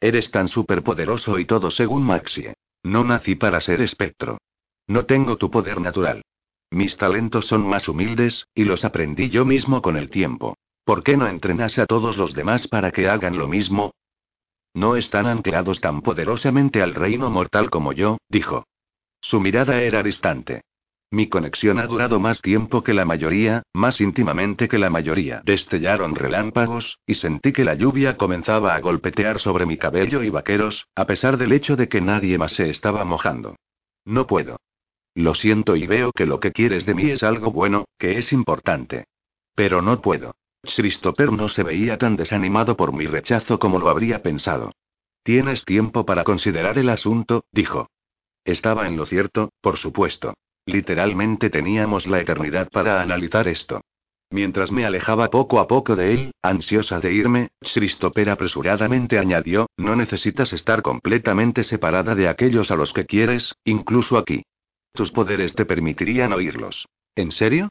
Eres 0.00 0.30
tan 0.30 0.48
superpoderoso 0.48 1.38
y 1.38 1.44
todo 1.44 1.70
según 1.70 2.04
Maxie. 2.04 2.54
No 2.84 3.04
nací 3.04 3.34
para 3.34 3.60
ser 3.60 3.80
espectro. 3.80 4.38
No 4.86 5.06
tengo 5.06 5.36
tu 5.36 5.50
poder 5.50 5.80
natural. 5.80 6.22
Mis 6.70 6.96
talentos 6.96 7.46
son 7.46 7.66
más 7.66 7.88
humildes, 7.88 8.46
y 8.54 8.64
los 8.64 8.84
aprendí 8.84 9.28
yo 9.30 9.44
mismo 9.44 9.82
con 9.82 9.96
el 9.96 10.10
tiempo. 10.10 10.56
¿Por 10.84 11.04
qué 11.04 11.16
no 11.16 11.28
entrenas 11.28 11.78
a 11.78 11.86
todos 11.86 12.16
los 12.16 12.34
demás 12.34 12.66
para 12.66 12.90
que 12.90 13.08
hagan 13.08 13.36
lo 13.36 13.46
mismo? 13.46 13.92
No 14.74 14.96
están 14.96 15.26
anclados 15.26 15.80
tan 15.80 16.02
poderosamente 16.02 16.82
al 16.82 16.94
reino 16.94 17.30
mortal 17.30 17.70
como 17.70 17.92
yo, 17.92 18.18
dijo. 18.28 18.66
Su 19.20 19.38
mirada 19.38 19.82
era 19.82 20.02
distante. 20.02 20.62
Mi 21.12 21.28
conexión 21.28 21.78
ha 21.78 21.86
durado 21.86 22.18
más 22.20 22.40
tiempo 22.40 22.82
que 22.82 22.94
la 22.94 23.04
mayoría, 23.04 23.64
más 23.74 24.00
íntimamente 24.00 24.66
que 24.66 24.78
la 24.78 24.88
mayoría. 24.88 25.42
Destellaron 25.44 26.14
relámpagos, 26.14 27.00
y 27.06 27.16
sentí 27.16 27.52
que 27.52 27.66
la 27.66 27.74
lluvia 27.74 28.16
comenzaba 28.16 28.74
a 28.74 28.80
golpetear 28.80 29.38
sobre 29.38 29.66
mi 29.66 29.76
cabello 29.76 30.22
y 30.22 30.30
vaqueros, 30.30 30.86
a 30.94 31.04
pesar 31.04 31.36
del 31.36 31.52
hecho 31.52 31.76
de 31.76 31.86
que 31.86 32.00
nadie 32.00 32.38
más 32.38 32.52
se 32.52 32.70
estaba 32.70 33.04
mojando. 33.04 33.56
No 34.06 34.26
puedo. 34.26 34.56
Lo 35.14 35.34
siento 35.34 35.76
y 35.76 35.86
veo 35.86 36.12
que 36.12 36.24
lo 36.24 36.40
que 36.40 36.50
quieres 36.50 36.86
de 36.86 36.94
mí 36.94 37.10
es 37.10 37.22
algo 37.22 37.52
bueno, 37.52 37.84
que 37.98 38.16
es 38.16 38.32
importante. 38.32 39.04
Pero 39.54 39.82
no 39.82 40.00
puedo. 40.00 40.34
Christopher 40.62 41.30
no 41.30 41.50
se 41.50 41.62
veía 41.62 41.98
tan 41.98 42.16
desanimado 42.16 42.74
por 42.74 42.94
mi 42.94 43.04
rechazo 43.04 43.58
como 43.58 43.78
lo 43.78 43.90
habría 43.90 44.22
pensado. 44.22 44.72
Tienes 45.22 45.66
tiempo 45.66 46.06
para 46.06 46.24
considerar 46.24 46.78
el 46.78 46.88
asunto, 46.88 47.44
dijo. 47.52 47.90
Estaba 48.46 48.88
en 48.88 48.96
lo 48.96 49.04
cierto, 49.04 49.50
por 49.60 49.76
supuesto. 49.76 50.32
Literalmente 50.66 51.50
teníamos 51.50 52.06
la 52.06 52.20
eternidad 52.20 52.68
para 52.70 53.02
analizar 53.02 53.48
esto. 53.48 53.80
Mientras 54.30 54.72
me 54.72 54.86
alejaba 54.86 55.28
poco 55.28 55.60
a 55.60 55.66
poco 55.66 55.94
de 55.94 56.14
él, 56.14 56.32
ansiosa 56.40 57.00
de 57.00 57.12
irme, 57.12 57.50
Christopher 57.60 58.30
apresuradamente 58.30 59.18
añadió, 59.18 59.66
no 59.76 59.94
necesitas 59.94 60.54
estar 60.54 60.80
completamente 60.80 61.64
separada 61.64 62.14
de 62.14 62.28
aquellos 62.28 62.70
a 62.70 62.76
los 62.76 62.94
que 62.94 63.04
quieres, 63.04 63.54
incluso 63.64 64.16
aquí. 64.16 64.42
Tus 64.94 65.10
poderes 65.10 65.54
te 65.54 65.66
permitirían 65.66 66.32
oírlos. 66.32 66.88
¿En 67.14 67.30
serio? 67.30 67.68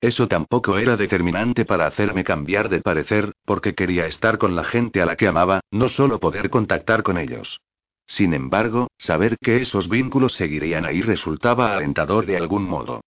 Eso 0.00 0.28
tampoco 0.28 0.78
era 0.78 0.96
determinante 0.96 1.64
para 1.64 1.86
hacerme 1.86 2.22
cambiar 2.22 2.68
de 2.68 2.82
parecer, 2.82 3.32
porque 3.44 3.74
quería 3.74 4.06
estar 4.06 4.38
con 4.38 4.54
la 4.54 4.62
gente 4.62 5.00
a 5.00 5.06
la 5.06 5.16
que 5.16 5.26
amaba, 5.26 5.60
no 5.72 5.88
solo 5.88 6.20
poder 6.20 6.50
contactar 6.50 7.02
con 7.02 7.18
ellos. 7.18 7.60
Sin 8.06 8.34
embargo, 8.34 8.88
saber 8.98 9.36
que 9.38 9.60
esos 9.60 9.88
vínculos 9.88 10.34
seguirían 10.34 10.86
ahí 10.86 11.02
resultaba 11.02 11.76
alentador 11.76 12.26
de 12.26 12.36
algún 12.36 12.68
modo. 12.68 13.00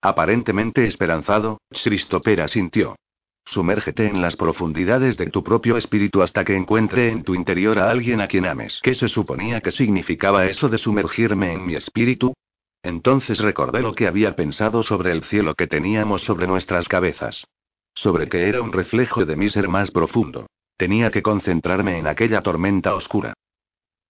Aparentemente 0.00 0.86
esperanzado, 0.86 1.60
Christopher 1.70 2.48
sintió. 2.48 2.96
Sumérgete 3.46 4.06
en 4.06 4.22
las 4.22 4.36
profundidades 4.36 5.18
de 5.18 5.26
tu 5.26 5.44
propio 5.44 5.76
espíritu 5.76 6.22
hasta 6.22 6.44
que 6.44 6.56
encuentre 6.56 7.10
en 7.10 7.24
tu 7.24 7.34
interior 7.34 7.78
a 7.78 7.90
alguien 7.90 8.22
a 8.22 8.26
quien 8.26 8.46
ames. 8.46 8.80
¿Qué 8.82 8.94
se 8.94 9.08
suponía 9.08 9.60
que 9.60 9.70
significaba 9.70 10.46
eso 10.46 10.68
de 10.68 10.78
sumergirme 10.78 11.52
en 11.52 11.66
mi 11.66 11.74
espíritu? 11.74 12.32
Entonces 12.82 13.38
recordé 13.38 13.80
lo 13.80 13.94
que 13.94 14.06
había 14.06 14.34
pensado 14.34 14.82
sobre 14.82 15.12
el 15.12 15.24
cielo 15.24 15.54
que 15.54 15.66
teníamos 15.66 16.22
sobre 16.22 16.46
nuestras 16.46 16.88
cabezas. 16.88 17.46
Sobre 17.94 18.28
que 18.28 18.48
era 18.48 18.62
un 18.62 18.72
reflejo 18.72 19.24
de 19.24 19.36
mi 19.36 19.48
ser 19.48 19.68
más 19.68 19.90
profundo. 19.90 20.46
Tenía 20.76 21.10
que 21.10 21.22
concentrarme 21.22 21.98
en 21.98 22.06
aquella 22.06 22.40
tormenta 22.40 22.94
oscura. 22.94 23.34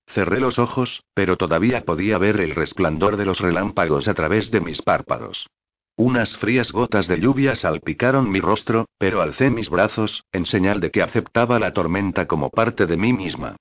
Cerré 0.07 0.41
los 0.41 0.59
ojos, 0.59 1.05
pero 1.15 1.37
todavía 1.37 1.85
podía 1.85 2.19
ver 2.19 2.41
el 2.41 2.55
resplandor 2.55 3.17
de 3.17 3.25
los 3.25 3.41
relámpagos 3.41 4.09
a 4.09 4.15
través 4.15 4.51
de 4.51 4.61
mis 4.61 4.83
párpados. 4.83 5.49
Unas 5.97 6.37
frías 6.37 6.73
gotas 6.73 7.07
de 7.07 7.21
lluvia 7.21 7.55
salpicaron 7.55 8.31
mi 8.31 8.41
rostro, 8.41 8.87
pero 8.99 9.23
alcé 9.23 9.51
mis 9.51 9.71
brazos, 9.71 10.25
en 10.33 10.45
señal 10.45 10.81
de 10.81 10.91
que 10.91 11.03
aceptaba 11.03 11.59
la 11.59 11.73
tormenta 11.73 12.27
como 12.27 12.51
parte 12.51 12.87
de 12.87 12.97
mí 12.97 13.13
misma. 13.13 13.57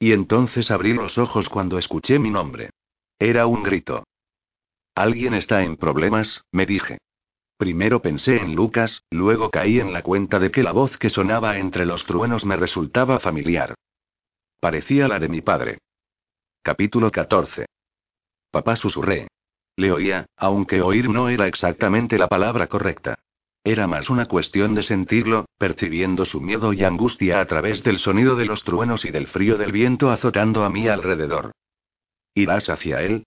Y 0.00 0.12
entonces 0.12 0.70
abrí 0.70 0.92
los 0.92 1.16
ojos 1.16 1.48
cuando 1.48 1.78
escuché 1.78 2.18
mi 2.18 2.30
nombre. 2.30 2.70
Era 3.18 3.46
un 3.46 3.62
grito. 3.62 4.04
Alguien 4.96 5.34
está 5.34 5.62
en 5.62 5.76
problemas, 5.76 6.42
me 6.50 6.66
dije. 6.66 6.98
Primero 7.56 8.02
pensé 8.02 8.36
en 8.36 8.56
Lucas, 8.56 9.04
luego 9.10 9.50
caí 9.50 9.78
en 9.78 9.92
la 9.92 10.02
cuenta 10.02 10.40
de 10.40 10.50
que 10.50 10.64
la 10.64 10.72
voz 10.72 10.98
que 10.98 11.08
sonaba 11.08 11.58
entre 11.58 11.86
los 11.86 12.04
truenos 12.04 12.44
me 12.44 12.56
resultaba 12.56 13.20
familiar. 13.20 13.74
Parecía 14.60 15.08
la 15.08 15.18
de 15.18 15.28
mi 15.28 15.40
padre. 15.40 15.78
Capítulo 16.62 17.10
14. 17.10 17.66
Papá 18.50 18.76
susurré. 18.76 19.28
Le 19.76 19.92
oía, 19.92 20.26
aunque 20.36 20.80
oír 20.80 21.08
no 21.10 21.28
era 21.28 21.46
exactamente 21.46 22.16
la 22.16 22.28
palabra 22.28 22.68
correcta. 22.68 23.18
Era 23.64 23.86
más 23.86 24.10
una 24.10 24.26
cuestión 24.26 24.74
de 24.74 24.82
sentirlo, 24.82 25.46
percibiendo 25.58 26.24
su 26.24 26.40
miedo 26.40 26.72
y 26.72 26.84
angustia 26.84 27.40
a 27.40 27.46
través 27.46 27.82
del 27.82 27.98
sonido 27.98 28.36
de 28.36 28.44
los 28.44 28.62
truenos 28.62 29.04
y 29.04 29.10
del 29.10 29.26
frío 29.26 29.56
del 29.56 29.72
viento 29.72 30.10
azotando 30.10 30.64
a 30.64 30.70
mi 30.70 30.86
alrededor. 30.86 31.52
¿Irás 32.34 32.68
hacia 32.68 33.02
él? 33.02 33.24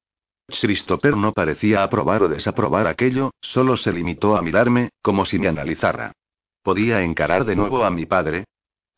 Christopher 0.47 1.17
no 1.17 1.33
parecía 1.33 1.83
aprobar 1.83 2.23
o 2.23 2.29
desaprobar 2.29 2.87
aquello, 2.87 3.31
solo 3.41 3.75
se 3.75 3.91
limitó 3.91 4.37
a 4.37 4.41
mirarme, 4.41 4.89
como 5.01 5.25
si 5.25 5.39
me 5.39 5.47
analizara. 5.47 6.13
¿Podía 6.61 7.01
encarar 7.01 7.43
de 7.45 7.55
nuevo 7.55 7.83
a 7.83 7.89
mi 7.89 8.05
padre? 8.05 8.45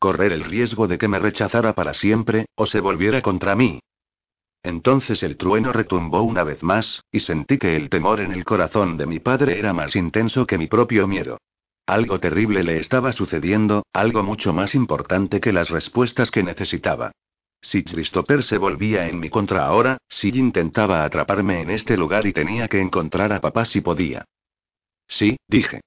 ¿Correr 0.00 0.32
el 0.32 0.44
riesgo 0.44 0.88
de 0.88 0.96
que 0.96 1.08
me 1.08 1.18
rechazara 1.18 1.74
para 1.74 1.92
siempre, 1.92 2.46
o 2.54 2.64
se 2.64 2.80
volviera 2.80 3.20
contra 3.20 3.54
mí? 3.54 3.80
Entonces 4.62 5.22
el 5.22 5.36
trueno 5.36 5.74
retumbó 5.74 6.22
una 6.22 6.42
vez 6.42 6.62
más, 6.62 7.04
y 7.12 7.20
sentí 7.20 7.58
que 7.58 7.76
el 7.76 7.90
temor 7.90 8.20
en 8.20 8.32
el 8.32 8.46
corazón 8.46 8.96
de 8.96 9.04
mi 9.04 9.20
padre 9.20 9.58
era 9.58 9.74
más 9.74 9.94
intenso 9.94 10.46
que 10.46 10.56
mi 10.56 10.68
propio 10.68 11.06
miedo. 11.06 11.36
Algo 11.84 12.18
terrible 12.18 12.64
le 12.64 12.78
estaba 12.78 13.12
sucediendo, 13.12 13.84
algo 13.92 14.22
mucho 14.22 14.54
más 14.54 14.74
importante 14.74 15.38
que 15.38 15.52
las 15.52 15.68
respuestas 15.68 16.30
que 16.30 16.42
necesitaba. 16.42 17.12
Si 17.60 17.84
Christopher 17.84 18.42
se 18.42 18.56
volvía 18.56 19.06
en 19.06 19.20
mi 19.20 19.28
contra 19.28 19.66
ahora, 19.66 19.98
si 20.08 20.30
intentaba 20.30 21.04
atraparme 21.04 21.60
en 21.60 21.70
este 21.70 21.98
lugar 21.98 22.26
y 22.26 22.32
tenía 22.32 22.68
que 22.68 22.80
encontrar 22.80 23.34
a 23.34 23.42
papá 23.42 23.66
si 23.66 23.82
podía. 23.82 24.24
Sí, 25.06 25.36
dije. 25.46 25.82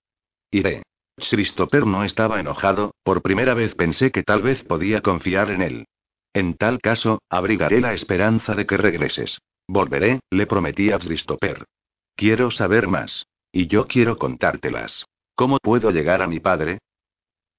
Iré. 0.52 0.84
Christopher 1.18 1.86
no 1.86 2.04
estaba 2.04 2.40
enojado, 2.40 2.96
por 3.04 3.22
primera 3.22 3.54
vez 3.54 3.76
pensé 3.76 4.12
que 4.12 4.24
tal 4.24 4.42
vez 4.42 4.64
podía 4.64 5.02
confiar 5.02 5.52
en 5.52 5.62
él. 5.62 5.86
En 6.34 6.56
tal 6.56 6.80
caso, 6.80 7.22
abrigaré 7.30 7.80
la 7.80 7.94
esperanza 7.94 8.56
de 8.56 8.66
que 8.66 8.78
regreses. 8.78 9.40
Volveré, 9.68 10.20
le 10.32 10.48
prometí 10.48 10.92
a 10.92 11.00
Christopher. 11.00 11.66
Quiero 12.16 12.52
saber 12.52 12.88
más. 12.88 13.28
Y 13.52 13.68
yo 13.68 13.86
quiero 13.88 14.18
contártelas. 14.18 15.06
¿Cómo 15.36 15.58
puedo 15.62 15.92
llegar 15.92 16.22
a 16.24 16.28
mi 16.28 16.40
padre? 16.40 16.80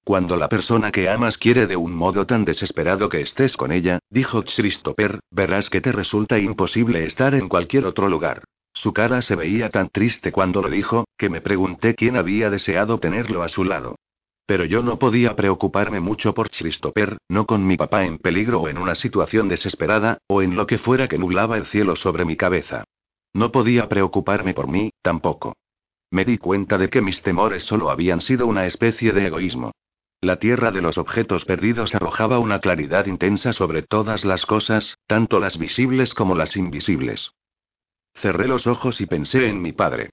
Cuando 0.04 0.36
la 0.36 0.48
persona 0.48 0.92
que 0.92 1.08
amas 1.08 1.38
quiere 1.38 1.66
de 1.66 1.76
un 1.76 1.94
modo 1.94 2.26
tan 2.26 2.44
desesperado 2.44 3.08
que 3.08 3.20
estés 3.20 3.56
con 3.56 3.72
ella, 3.72 4.00
dijo 4.10 4.42
Christopher, 4.42 5.20
verás 5.30 5.70
que 5.70 5.80
te 5.80 5.92
resulta 5.92 6.38
imposible 6.38 7.04
estar 7.04 7.34
en 7.34 7.48
cualquier 7.48 7.86
otro 7.86 8.08
lugar. 8.08 8.42
Su 8.74 8.92
cara 8.92 9.22
se 9.22 9.37
veía 9.37 9.70
tan 9.70 9.88
triste 9.88 10.32
cuando 10.32 10.60
lo 10.60 10.68
dijo, 10.68 11.06
que 11.16 11.30
me 11.30 11.40
pregunté 11.40 11.94
quién 11.94 12.16
había 12.16 12.50
deseado 12.50 12.98
tenerlo 12.98 13.42
a 13.42 13.48
su 13.48 13.64
lado. 13.64 13.96
Pero 14.46 14.64
yo 14.64 14.82
no 14.82 14.98
podía 14.98 15.37
preocuparme 15.37 16.00
mucho 16.00 16.34
por 16.34 16.50
Christopher, 16.50 17.16
no 17.28 17.46
con 17.46 17.66
mi 17.66 17.76
papá 17.76 18.04
en 18.04 18.18
peligro 18.18 18.60
o 18.60 18.68
en 18.68 18.76
una 18.76 18.94
situación 18.94 19.48
desesperada, 19.48 20.18
o 20.26 20.42
en 20.42 20.54
lo 20.54 20.66
que 20.66 20.78
fuera 20.78 21.08
que 21.08 21.18
nublaba 21.18 21.56
el 21.56 21.66
cielo 21.66 21.96
sobre 21.96 22.24
mi 22.24 22.37
cabeza. 22.37 22.84
No 23.32 23.52
podía 23.52 23.88
preocuparme 23.88 24.52
por 24.52 24.68
mí, 24.68 24.90
tampoco. 25.00 25.54
Me 26.10 26.24
di 26.24 26.37
cuenta 26.37 26.76
de 26.76 26.90
que 26.90 27.00
mis 27.00 27.22
temores 27.22 27.64
solo 27.64 27.90
habían 27.90 28.20
sido 28.20 28.46
una 28.46 28.66
especie 28.66 29.12
de 29.12 29.26
egoísmo. 29.26 29.72
La 30.20 30.38
tierra 30.38 30.70
de 30.70 30.82
los 30.82 30.98
objetos 30.98 31.44
perdidos 31.44 31.94
arrojaba 31.94 32.38
una 32.38 32.60
claridad 32.60 33.06
intensa 33.06 33.52
sobre 33.52 33.82
todas 33.82 34.24
las 34.24 34.46
cosas, 34.46 34.98
tanto 35.06 35.40
las 35.40 35.58
visibles 35.58 36.14
como 36.14 36.34
las 36.34 36.56
invisibles. 36.56 37.32
Cerré 38.14 38.48
los 38.48 38.66
ojos 38.66 39.00
y 39.00 39.07
pensé 39.07 39.48
en 39.48 39.61
mi 39.61 39.72
padre. 39.72 40.11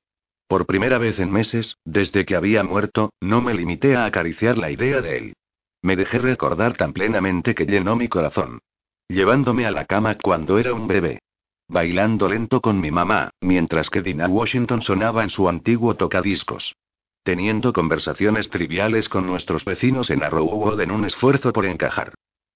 Por 0.48 0.66
primera 0.66 0.98
vez 0.98 1.20
en 1.20 1.32
meses, 1.32 1.78
desde 1.86 2.26
que 2.26 2.36
había 2.36 2.64
muerto, 2.64 3.14
no 3.22 3.42
me 3.42 3.54
limité 3.54 3.96
a 3.96 4.06
acariciar 4.06 4.58
la 4.58 4.70
idea 4.70 5.02
de 5.02 5.18
él. 5.18 5.34
Me 5.82 5.96
dejé 5.96 6.20
recordar 6.20 6.76
tan 6.76 6.94
plenamente 6.94 7.56
que 7.56 7.66
llenó 7.66 7.96
mi 7.96 8.08
corazón. 8.08 8.60
Llevándome 9.08 9.66
a 9.66 9.72
la 9.72 9.86
cama 9.86 10.18
cuando 10.22 10.60
era 10.60 10.74
un 10.74 10.88
bebé. 10.88 11.20
Bailando 11.68 12.28
lento 12.28 12.60
con 12.60 12.82
mi 12.82 12.92
mamá, 12.92 13.30
mientras 13.40 13.90
que 13.90 14.02
Dina 14.02 14.28
Washington 14.28 14.82
sonaba 14.82 15.24
en 15.24 15.30
su 15.30 15.48
antiguo 15.48 15.96
tocadiscos. 15.96 16.76
Teniendo 17.24 17.72
conversaciones 17.72 18.50
triviales 18.50 19.08
con 19.08 19.26
nuestros 19.26 19.64
vecinos 19.64 20.10
en 20.10 20.24
Arrowwood 20.24 20.82
en 20.82 20.92
un 20.92 21.06
esfuerzo 21.06 21.54
por 21.54 21.66
encajar. 21.66 22.14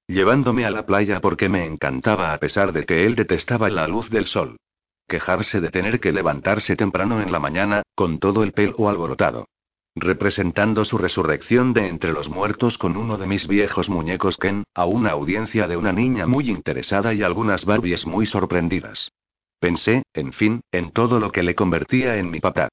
Llevándome 0.08 0.66
a 0.66 0.72
la 0.72 0.86
playa 0.86 1.22
porque 1.22 1.50
me 1.50 1.66
encantaba 1.66 2.34
a 2.34 2.40
pesar 2.40 2.74
de 2.74 2.86
que 2.86 3.06
él 3.06 3.16
detestaba 3.16 3.70
la 3.70 3.88
luz 3.88 4.10
del 4.10 4.26
sol. 4.26 4.58
Quejarse 5.08 5.62
de 5.62 5.70
tener 5.70 6.00
que 6.00 6.12
levantarse 6.12 6.76
temprano 6.76 7.22
en 7.22 7.32
la 7.32 7.40
mañana, 7.40 7.84
con 7.94 8.20
todo 8.20 8.44
el 8.44 8.54
pelo 8.54 8.90
alborotado. 8.90 9.48
Representando 9.96 10.84
su 10.84 10.98
resurrección 10.98 11.74
de 11.74 11.88
entre 11.88 12.12
los 12.12 12.28
muertos 12.28 12.78
con 12.78 12.98
uno 12.98 13.18
de 13.18 13.28
mis 13.28 13.48
viejos 13.48 13.88
muñecos 13.88 14.38
Ken, 14.38 14.64
a 14.74 14.86
una 14.86 15.12
audiencia 15.12 15.68
de 15.68 15.78
una 15.78 15.94
niña 15.94 16.28
muy 16.28 16.50
interesada 16.50 17.14
y 17.14 17.24
algunas 17.24 17.66
Barbies 17.66 18.06
muy 18.06 18.26
sorprendidas. 18.26 19.12
Pensé, 19.60 20.04
en 20.14 20.34
fin, 20.34 20.62
en 20.72 20.92
todo 20.92 21.20
lo 21.20 21.32
que 21.32 21.44
le 21.44 21.56
convertía 21.56 22.18
en 22.18 22.30
mi 22.30 22.40
papá. 22.40 22.70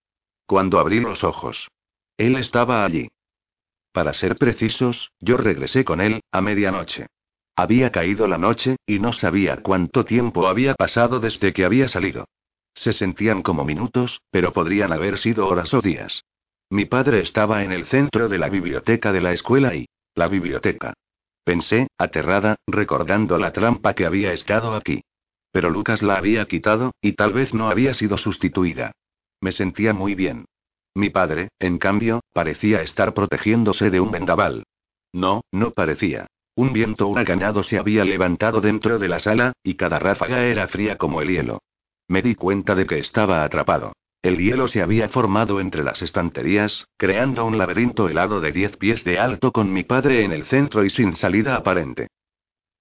Cuando 0.47 0.81
abrí 0.81 1.01
los 1.01 1.23
ojos. 1.23 1.68
Él 2.16 2.37
estaba 2.37 2.85
allí. 2.85 3.09
Para 3.92 4.14
ser 4.14 4.37
precisos, 4.37 5.12
yo 5.21 5.37
regresé 5.37 5.85
con 5.85 6.01
él, 6.01 6.23
a 6.33 6.40
medianoche. 6.40 7.07
Había 7.55 7.91
caído 7.91 8.27
la 8.27 8.38
noche, 8.38 8.77
y 8.87 8.99
no 8.99 9.12
sabía 9.12 9.59
cuánto 9.59 10.05
tiempo 10.05 10.47
había 10.47 10.75
pasado 10.75 11.21
desde 11.21 11.53
que 11.53 11.65
había 11.65 11.88
salido. 11.88 12.27
Se 12.75 12.93
sentían 12.93 13.43
como 13.43 13.65
minutos, 13.65 14.23
pero 14.31 14.53
podrían 14.53 14.93
haber 14.93 15.19
sido 15.19 15.47
horas 15.47 15.75
o 15.75 15.83
días. 15.83 16.25
Mi 16.71 16.87
padre 16.87 17.21
estaba 17.21 17.62
en 17.65 17.73
el 17.73 17.85
centro 17.85 18.29
de 18.31 18.38
la 18.38 18.49
biblioteca 18.49 19.12
de 19.12 19.21
la 19.21 19.33
escuela 19.33 19.75
y... 19.75 19.87
La 20.15 20.29
biblioteca. 20.29 20.95
Pensé, 21.45 21.88
aterrada, 21.99 22.57
recordando 22.67 23.38
la 23.38 23.53
trampa 23.53 23.95
que 23.95 24.07
había 24.07 24.33
estado 24.33 24.75
aquí. 24.75 25.03
Pero 25.51 25.69
Lucas 25.69 26.03
la 26.03 26.17
había 26.17 26.47
quitado, 26.47 26.93
y 27.01 27.12
tal 27.12 27.33
vez 27.33 27.53
no 27.53 27.69
había 27.69 27.93
sido 27.93 28.17
sustituida. 28.17 28.93
Me 29.41 29.53
sentía 29.53 29.93
muy 29.93 30.15
bien. 30.15 30.47
Mi 30.95 31.11
padre, 31.11 31.49
en 31.59 31.79
cambio, 31.79 32.21
parecía 32.33 32.83
estar 32.83 33.12
protegiéndose 33.12 33.91
de 33.91 34.01
un 34.01 34.11
vendaval. 34.11 34.65
No, 35.12 35.43
no 35.51 35.73
parecía. 35.73 36.27
Un 36.55 36.73
viento 36.73 37.09
huracanado 37.09 37.62
se 37.62 37.79
había 37.79 38.05
levantado 38.05 38.61
dentro 38.61 38.99
de 38.99 39.09
la 39.09 39.19
sala, 39.19 39.55
y 39.62 39.75
cada 39.75 39.99
ráfaga 39.99 40.45
era 40.45 40.69
fría 40.69 40.99
como 40.99 41.23
el 41.23 41.31
hielo. 41.31 41.62
Me 42.09 42.21
di 42.21 42.35
cuenta 42.35 42.75
de 42.75 42.85
que 42.87 42.99
estaba 42.99 43.43
atrapado. 43.43 43.93
El 44.23 44.37
hielo 44.37 44.69
se 44.69 44.83
había 44.83 45.09
formado 45.09 45.61
entre 45.61 45.83
las 45.83 46.03
estanterías, 46.03 46.87
creando 46.97 47.45
un 47.45 47.59
laberinto 47.59 48.09
helado 48.09 48.41
de 48.41 48.53
diez 48.53 48.77
pies 48.77 49.03
de 49.03 49.19
alto 49.19 49.51
con 49.51 49.73
mi 49.73 49.83
padre 49.83 50.25
en 50.25 50.33
el 50.33 50.45
centro 50.45 50.85
y 50.85 50.91
sin 50.91 51.17
salida 51.17 51.57
aparente. 51.57 52.09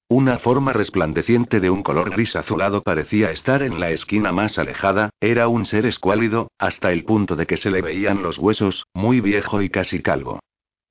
Una 0.09 0.39
forma 0.39 0.73
resplandeciente 0.73 1.61
de 1.61 1.69
un 1.69 1.81
color 1.81 2.09
gris 2.09 2.35
azulado 2.35 2.83
parecía 2.83 3.31
estar 3.31 3.63
en 3.63 3.79
la 3.79 3.91
esquina 3.91 4.33
más 4.33 4.59
alejada, 4.59 5.09
era 5.21 5.47
un 5.47 5.65
ser 5.65 5.85
escuálido, 5.85 6.51
hasta 6.59 6.91
el 6.91 7.05
punto 7.05 7.37
de 7.37 7.47
que 7.47 7.55
se 7.55 7.71
le 7.71 7.81
veían 7.81 8.21
los 8.21 8.37
huesos, 8.37 8.85
muy 8.93 9.21
viejo 9.21 9.61
y 9.61 9.69
casi 9.69 10.01
calvo. 10.01 10.41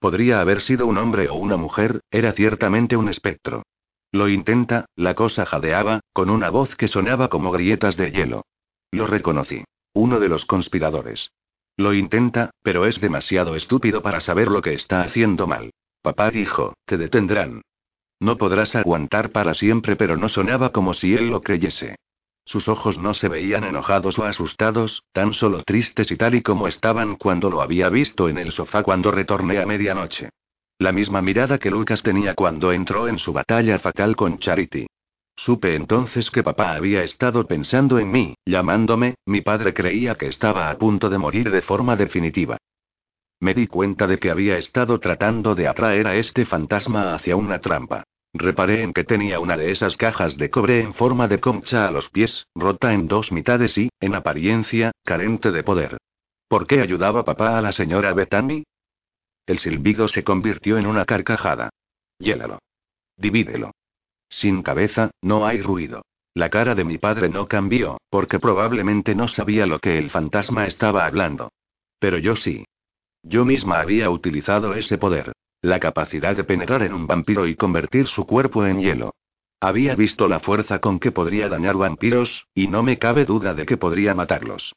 Podría 0.01 0.41
haber 0.41 0.63
sido 0.63 0.87
un 0.87 0.97
hombre 0.97 1.29
o 1.29 1.35
una 1.35 1.59
mujer, 1.59 2.01
era 2.11 2.33
ciertamente 2.33 2.97
un 2.97 3.09
espectro. 3.11 3.63
Lo 4.13 4.29
intenta, 4.29 4.87
la 4.97 5.15
cosa 5.15 5.45
jadeaba, 5.45 6.01
con 6.13 6.31
una 6.31 6.51
voz 6.51 6.75
que 6.75 6.89
sonaba 6.89 7.29
como 7.29 7.53
grietas 7.53 7.97
de 7.97 8.11
hielo. 8.11 8.47
Lo 8.91 9.07
reconocí. 9.07 9.63
Uno 9.93 10.19
de 10.19 10.29
los 10.29 10.47
conspiradores. 10.47 11.31
Lo 11.77 11.93
intenta, 11.95 12.51
pero 12.63 12.87
es 12.87 13.01
demasiado 13.01 13.55
estúpido 13.57 14.03
para 14.03 14.21
saber 14.21 14.49
lo 14.49 14.63
que 14.63 14.73
está 14.73 15.03
haciendo 15.03 15.47
mal. 15.47 15.71
Papá 16.03 16.31
dijo, 16.31 16.75
te 16.87 16.97
detendrán. 16.97 17.63
No 18.19 18.37
podrás 18.37 18.75
aguantar 18.77 19.31
para 19.31 19.55
siempre, 19.55 19.97
pero 19.97 20.17
no 20.17 20.29
sonaba 20.29 20.73
como 20.73 20.95
si 20.95 21.15
él 21.15 21.29
lo 21.29 21.43
creyese. 21.43 21.97
Sus 22.51 22.67
ojos 22.67 22.99
no 22.99 23.15
se 23.15 23.29
veían 23.29 23.63
enojados 23.63 24.19
o 24.19 24.25
asustados, 24.25 25.05
tan 25.13 25.35
solo 25.35 25.63
tristes 25.63 26.11
y 26.11 26.17
tal 26.17 26.35
y 26.35 26.43
como 26.43 26.67
estaban 26.67 27.15
cuando 27.15 27.49
lo 27.49 27.63
había 27.63 27.89
visto 27.89 28.29
en 28.29 28.39
el 28.39 28.51
sofá 28.51 28.83
cuando 28.83 29.13
retorné 29.13 29.61
a 29.63 29.67
medianoche. 29.67 30.31
La 30.77 30.91
misma 30.91 31.23
mirada 31.23 31.59
que 31.59 31.71
Lucas 31.71 32.03
tenía 32.03 32.35
cuando 32.35 32.73
entró 32.73 33.07
en 33.07 33.21
su 33.21 33.33
batalla 33.33 33.79
fatal 33.79 34.17
con 34.17 34.41
Charity. 34.41 34.89
Supe 35.37 35.77
entonces 35.77 36.29
que 36.33 36.43
papá 36.43 36.73
había 36.73 37.05
estado 37.05 37.47
pensando 37.47 38.01
en 38.01 38.11
mí, 38.11 38.35
llamándome, 38.45 39.15
mi 39.27 39.43
padre 39.43 39.73
creía 39.73 40.17
que 40.17 40.27
estaba 40.27 40.71
a 40.71 40.77
punto 40.77 41.09
de 41.09 41.19
morir 41.19 41.53
de 41.53 41.63
forma 41.63 41.95
definitiva. 41.95 42.57
Me 43.39 43.55
di 43.55 43.69
cuenta 43.69 44.09
de 44.09 44.19
que 44.19 44.29
había 44.29 44.59
estado 44.59 44.99
tratando 44.99 45.55
de 45.55 45.69
atraer 45.69 46.09
a 46.09 46.17
este 46.17 46.45
fantasma 46.45 47.15
hacia 47.15 47.37
una 47.37 47.61
trampa. 47.61 48.03
Reparé 48.33 48.83
en 48.83 48.93
que 48.93 49.05
tenía 49.05 49.41
una 49.41 49.57
de 49.57 49.73
esas 49.73 49.97
cajas 49.97 50.37
de 50.37 50.51
cobre 50.51 50.81
en 50.81 50.95
forma 50.95 51.27
de 51.27 51.41
concha 51.41 51.89
a 51.89 51.91
los 51.91 52.11
pies, 52.11 52.47
rota 52.55 52.93
en 52.93 53.09
dos 53.09 53.33
mitades 53.33 53.77
y, 53.77 53.91
en 53.99 54.15
apariencia, 54.15 54.93
carente 55.05 55.51
de 55.51 55.65
poder. 55.65 55.99
¿Por 56.49 56.67
qué 56.67 56.81
ayudaba 56.81 57.25
papá 57.25 57.59
a 57.59 57.63
la 57.63 57.73
señora 57.73 58.13
Bethany? 58.13 58.65
El 59.47 59.59
silbido 59.59 60.07
se 60.07 60.23
convirtió 60.23 60.79
en 60.79 60.87
una 60.87 61.05
carcajada. 61.05 61.71
Hiélalo. 62.19 62.61
Divídelo. 63.17 63.73
Sin 64.29 64.63
cabeza, 64.63 65.11
no 65.23 65.45
hay 65.45 65.61
ruido. 65.61 66.03
La 66.35 66.49
cara 66.49 66.77
de 66.77 66.85
mi 66.85 66.99
padre 66.99 67.29
no 67.29 67.49
cambió, 67.49 67.99
porque 68.09 68.39
probablemente 68.39 69.17
no 69.17 69.27
sabía 69.27 69.67
lo 69.67 69.81
que 69.81 69.99
el 69.99 70.11
fantasma 70.11 70.67
estaba 70.67 71.05
hablando. 71.05 71.51
Pero 71.99 72.19
yo 72.19 72.37
sí. 72.37 72.65
Yo 73.23 73.45
misma 73.45 73.81
había 73.81 74.09
utilizado 74.11 74.75
ese 74.75 74.97
poder. 74.97 75.33
La 75.63 75.79
capacidad 75.79 76.35
de 76.35 76.45
penetrar 76.45 76.83
en 76.83 76.95
un 76.95 77.07
vampiro 77.07 77.47
y 77.47 77.55
convertir 77.55 78.07
su 78.07 78.27
cuerpo 78.27 78.65
en 78.67 78.81
hielo. 78.81 79.15
Había 79.61 79.95
visto 79.95 80.27
la 80.27 80.41
fuerza 80.41 80.79
con 80.79 80.99
que 80.99 81.13
podría 81.13 81.49
dañar 81.49 81.77
vampiros, 81.77 82.47
y 82.55 82.69
no 82.69 82.83
me 82.83 82.99
cabe 82.99 83.27
duda 83.27 83.53
de 83.53 83.67
que 83.67 83.77
podría 83.77 84.15
matarlos. 84.15 84.75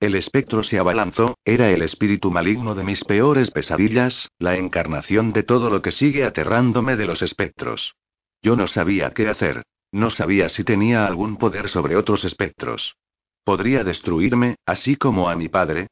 El 0.00 0.14
espectro 0.16 0.62
se 0.62 0.78
abalanzó, 0.78 1.38
era 1.44 1.70
el 1.70 1.80
espíritu 1.80 2.30
maligno 2.30 2.74
de 2.74 2.84
mis 2.84 3.02
peores 3.04 3.50
pesadillas, 3.50 4.28
la 4.38 4.56
encarnación 4.56 5.32
de 5.32 5.42
todo 5.42 5.70
lo 5.70 5.80
que 5.80 5.92
sigue 5.92 6.24
aterrándome 6.24 6.96
de 6.96 7.06
los 7.06 7.22
espectros. 7.22 7.94
Yo 8.42 8.56
no 8.56 8.66
sabía 8.66 9.10
qué 9.10 9.28
hacer. 9.28 9.62
No 9.90 10.10
sabía 10.10 10.48
si 10.50 10.64
tenía 10.64 11.06
algún 11.06 11.36
poder 11.36 11.70
sobre 11.70 11.96
otros 11.96 12.24
espectros. 12.24 12.96
¿Podría 13.44 13.84
destruirme, 13.84 14.56
así 14.66 14.96
como 14.96 15.30
a 15.30 15.36
mi 15.36 15.48
padre? 15.48 15.86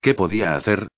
¿Qué 0.00 0.14
podía 0.14 0.54
hacer? 0.54 0.88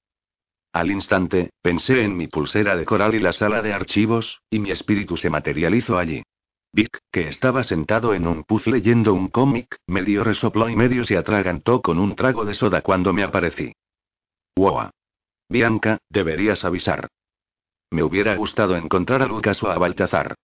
Al 0.72 0.90
instante, 0.90 1.50
pensé 1.62 2.04
en 2.04 2.16
mi 2.16 2.28
pulsera 2.28 2.76
de 2.76 2.84
coral 2.84 3.14
y 3.14 3.18
la 3.18 3.32
sala 3.32 3.60
de 3.60 3.72
archivos, 3.72 4.40
y 4.50 4.60
mi 4.60 4.70
espíritu 4.70 5.16
se 5.16 5.28
materializó 5.28 5.98
allí. 5.98 6.22
Vic, 6.72 7.00
que 7.10 7.26
estaba 7.26 7.64
sentado 7.64 8.14
en 8.14 8.28
un 8.28 8.44
puff 8.44 8.68
leyendo 8.68 9.12
un 9.12 9.28
cómic, 9.28 9.76
medio 9.88 10.22
resopló 10.22 10.68
y 10.68 10.76
medio 10.76 11.04
se 11.04 11.16
atragantó 11.16 11.82
con 11.82 11.98
un 11.98 12.14
trago 12.14 12.44
de 12.44 12.54
soda 12.54 12.82
cuando 12.82 13.12
me 13.12 13.24
aparecí. 13.24 13.72
¡Wow! 14.56 14.90
Bianca, 15.48 15.98
deberías 16.08 16.64
avisar. 16.64 17.08
Me 17.90 18.04
hubiera 18.04 18.36
gustado 18.36 18.76
encontrar 18.76 19.22
a 19.22 19.26
Lucas 19.26 19.60
o 19.64 19.70
a 19.70 19.78
Baltazar. 19.78 20.36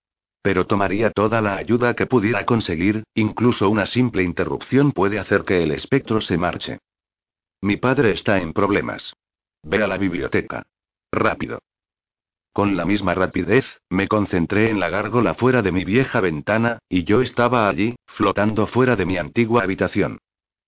Pero 0.42 0.66
tomaría 0.66 1.10
toda 1.10 1.40
la 1.40 1.56
ayuda 1.56 1.94
que 1.94 2.06
pudiera 2.06 2.44
conseguir, 2.44 3.04
incluso 3.14 3.70
una 3.70 3.86
simple 3.86 4.24
interrupción 4.24 4.90
puede 4.90 5.20
hacer 5.20 5.44
que 5.44 5.62
el 5.62 5.70
espectro 5.70 6.20
se 6.20 6.36
marche. 6.36 6.78
Mi 7.62 7.76
padre 7.76 8.10
está 8.10 8.38
en 8.38 8.52
problemas. 8.52 9.14
Ve 9.68 9.82
a 9.82 9.88
la 9.88 9.96
biblioteca. 9.96 10.64
Rápido. 11.10 11.58
Con 12.52 12.76
la 12.76 12.84
misma 12.84 13.14
rapidez, 13.14 13.80
me 13.90 14.06
concentré 14.06 14.70
en 14.70 14.78
la 14.78 14.90
gárgola 14.90 15.34
fuera 15.34 15.60
de 15.60 15.72
mi 15.72 15.84
vieja 15.84 16.20
ventana, 16.20 16.78
y 16.88 17.02
yo 17.02 17.20
estaba 17.20 17.68
allí, 17.68 17.96
flotando 18.06 18.68
fuera 18.68 18.94
de 18.94 19.04
mi 19.06 19.18
antigua 19.18 19.64
habitación. 19.64 20.18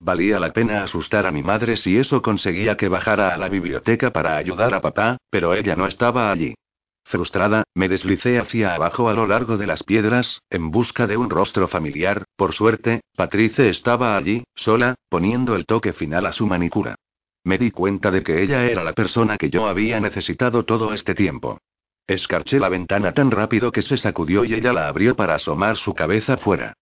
Valía 0.00 0.40
la 0.40 0.52
pena 0.52 0.82
asustar 0.82 1.26
a 1.26 1.30
mi 1.30 1.44
madre 1.44 1.76
si 1.76 1.96
eso 1.96 2.22
conseguía 2.22 2.76
que 2.76 2.88
bajara 2.88 3.32
a 3.32 3.36
la 3.36 3.48
biblioteca 3.48 4.10
para 4.10 4.36
ayudar 4.36 4.74
a 4.74 4.80
papá, 4.80 5.16
pero 5.30 5.54
ella 5.54 5.76
no 5.76 5.86
estaba 5.86 6.32
allí. 6.32 6.56
Frustrada, 7.04 7.62
me 7.74 7.88
deslicé 7.88 8.40
hacia 8.40 8.74
abajo 8.74 9.08
a 9.08 9.14
lo 9.14 9.28
largo 9.28 9.56
de 9.58 9.68
las 9.68 9.84
piedras, 9.84 10.40
en 10.50 10.72
busca 10.72 11.06
de 11.06 11.16
un 11.16 11.30
rostro 11.30 11.68
familiar, 11.68 12.24
por 12.34 12.52
suerte, 12.52 13.02
Patrice 13.14 13.68
estaba 13.68 14.16
allí, 14.16 14.42
sola, 14.56 14.96
poniendo 15.08 15.54
el 15.54 15.66
toque 15.66 15.92
final 15.92 16.26
a 16.26 16.32
su 16.32 16.48
manicura. 16.48 16.96
Me 17.44 17.58
di 17.58 17.70
cuenta 17.70 18.10
de 18.10 18.22
que 18.22 18.42
ella 18.42 18.66
era 18.66 18.84
la 18.84 18.92
persona 18.92 19.36
que 19.38 19.50
yo 19.50 19.66
había 19.66 20.00
necesitado 20.00 20.64
todo 20.64 20.92
este 20.92 21.14
tiempo. 21.14 21.60
Escarché 22.06 22.58
la 22.58 22.68
ventana 22.68 23.12
tan 23.12 23.30
rápido 23.30 23.70
que 23.70 23.82
se 23.82 23.96
sacudió 23.96 24.44
y 24.44 24.54
ella 24.54 24.72
la 24.72 24.88
abrió 24.88 25.14
para 25.14 25.34
asomar 25.34 25.76
su 25.76 25.94
cabeza 25.94 26.38
fuera. 26.38 26.74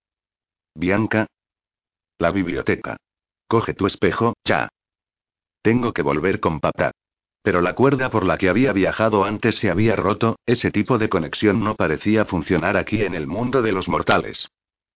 Bianca. 0.74 1.26
La 2.18 2.30
biblioteca. 2.30 2.96
Coge 3.48 3.74
tu 3.74 3.86
espejo, 3.86 4.34
ya. 4.44 4.68
Tengo 5.62 5.92
que 5.92 6.02
volver 6.02 6.38
con 6.38 6.60
papá. 6.60 6.92
Pero 7.42 7.60
la 7.60 7.74
cuerda 7.74 8.10
por 8.10 8.24
la 8.24 8.38
que 8.38 8.48
había 8.48 8.72
viajado 8.72 9.24
antes 9.24 9.56
se 9.56 9.70
había 9.70 9.96
roto, 9.96 10.38
ese 10.46 10.70
tipo 10.70 10.98
de 10.98 11.08
conexión 11.08 11.62
no 11.62 11.74
parecía 11.74 12.24
funcionar 12.24 12.76
aquí 12.76 13.02
en 13.02 13.14
el 13.14 13.26
mundo 13.26 13.62
de 13.62 13.72
los 13.72 13.88
mortales. 13.88 14.48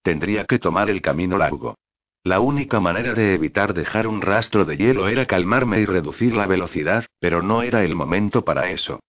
Tendría 0.03 0.45
que 0.45 0.59
tomar 0.59 0.91
el 0.91 1.03
camino 1.03 1.39
largo. 1.39 1.77
La 2.23 2.41
única 2.41 2.81
manera 2.81 3.15
de 3.15 3.33
evitar 3.33 3.73
dejar 3.73 4.07
un 4.07 4.21
rastro 4.21 4.67
de 4.67 4.77
hielo 4.77 5.09
era 5.09 5.25
calmarme 5.25 5.81
y 5.81 5.87
reducir 5.87 6.35
la 6.35 6.47
velocidad, 6.47 7.07
pero 7.19 7.41
no 7.41 7.63
era 7.63 7.83
el 7.83 7.95
momento 7.95 8.45
para 8.45 8.71
eso. 8.71 9.01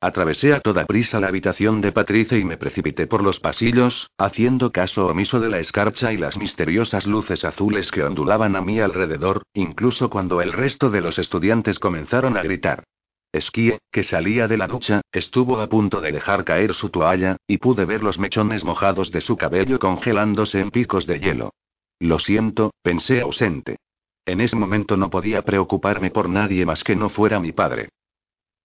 Atravesé 0.00 0.52
a 0.52 0.60
toda 0.60 0.86
prisa 0.86 1.18
la 1.18 1.26
habitación 1.26 1.80
de 1.80 1.90
Patricia 1.90 2.38
y 2.38 2.44
me 2.44 2.56
precipité 2.56 3.08
por 3.08 3.24
los 3.24 3.40
pasillos, 3.40 4.08
haciendo 4.16 4.70
caso 4.70 5.08
omiso 5.08 5.40
de 5.40 5.48
la 5.48 5.58
escarcha 5.58 6.12
y 6.12 6.16
las 6.16 6.38
misteriosas 6.38 7.08
luces 7.08 7.44
azules 7.44 7.90
que 7.90 8.04
ondulaban 8.04 8.54
a 8.54 8.60
mi 8.60 8.78
alrededor, 8.78 9.42
incluso 9.54 10.08
cuando 10.08 10.40
el 10.40 10.52
resto 10.52 10.90
de 10.90 11.00
los 11.00 11.18
estudiantes 11.18 11.80
comenzaron 11.80 12.36
a 12.36 12.42
gritar. 12.44 12.84
Esquie, 13.32 13.80
que 13.90 14.04
salía 14.04 14.46
de 14.46 14.58
la 14.58 14.68
ducha, 14.68 15.00
estuvo 15.10 15.60
a 15.60 15.66
punto 15.66 16.00
de 16.00 16.12
dejar 16.12 16.44
caer 16.44 16.74
su 16.74 16.90
toalla, 16.90 17.36
y 17.48 17.58
pude 17.58 17.84
ver 17.84 18.04
los 18.04 18.20
mechones 18.20 18.62
mojados 18.62 19.10
de 19.10 19.22
su 19.22 19.36
cabello 19.36 19.80
congelándose 19.80 20.60
en 20.60 20.70
picos 20.70 21.04
de 21.04 21.18
hielo. 21.18 21.50
Lo 22.00 22.18
siento, 22.18 22.72
pensé 22.82 23.20
ausente. 23.20 23.76
En 24.24 24.40
ese 24.40 24.56
momento 24.56 24.96
no 24.96 25.10
podía 25.10 25.42
preocuparme 25.42 26.10
por 26.10 26.28
nadie 26.28 26.64
más 26.66 26.84
que 26.84 26.94
no 26.94 27.08
fuera 27.08 27.40
mi 27.40 27.52
padre. 27.52 27.88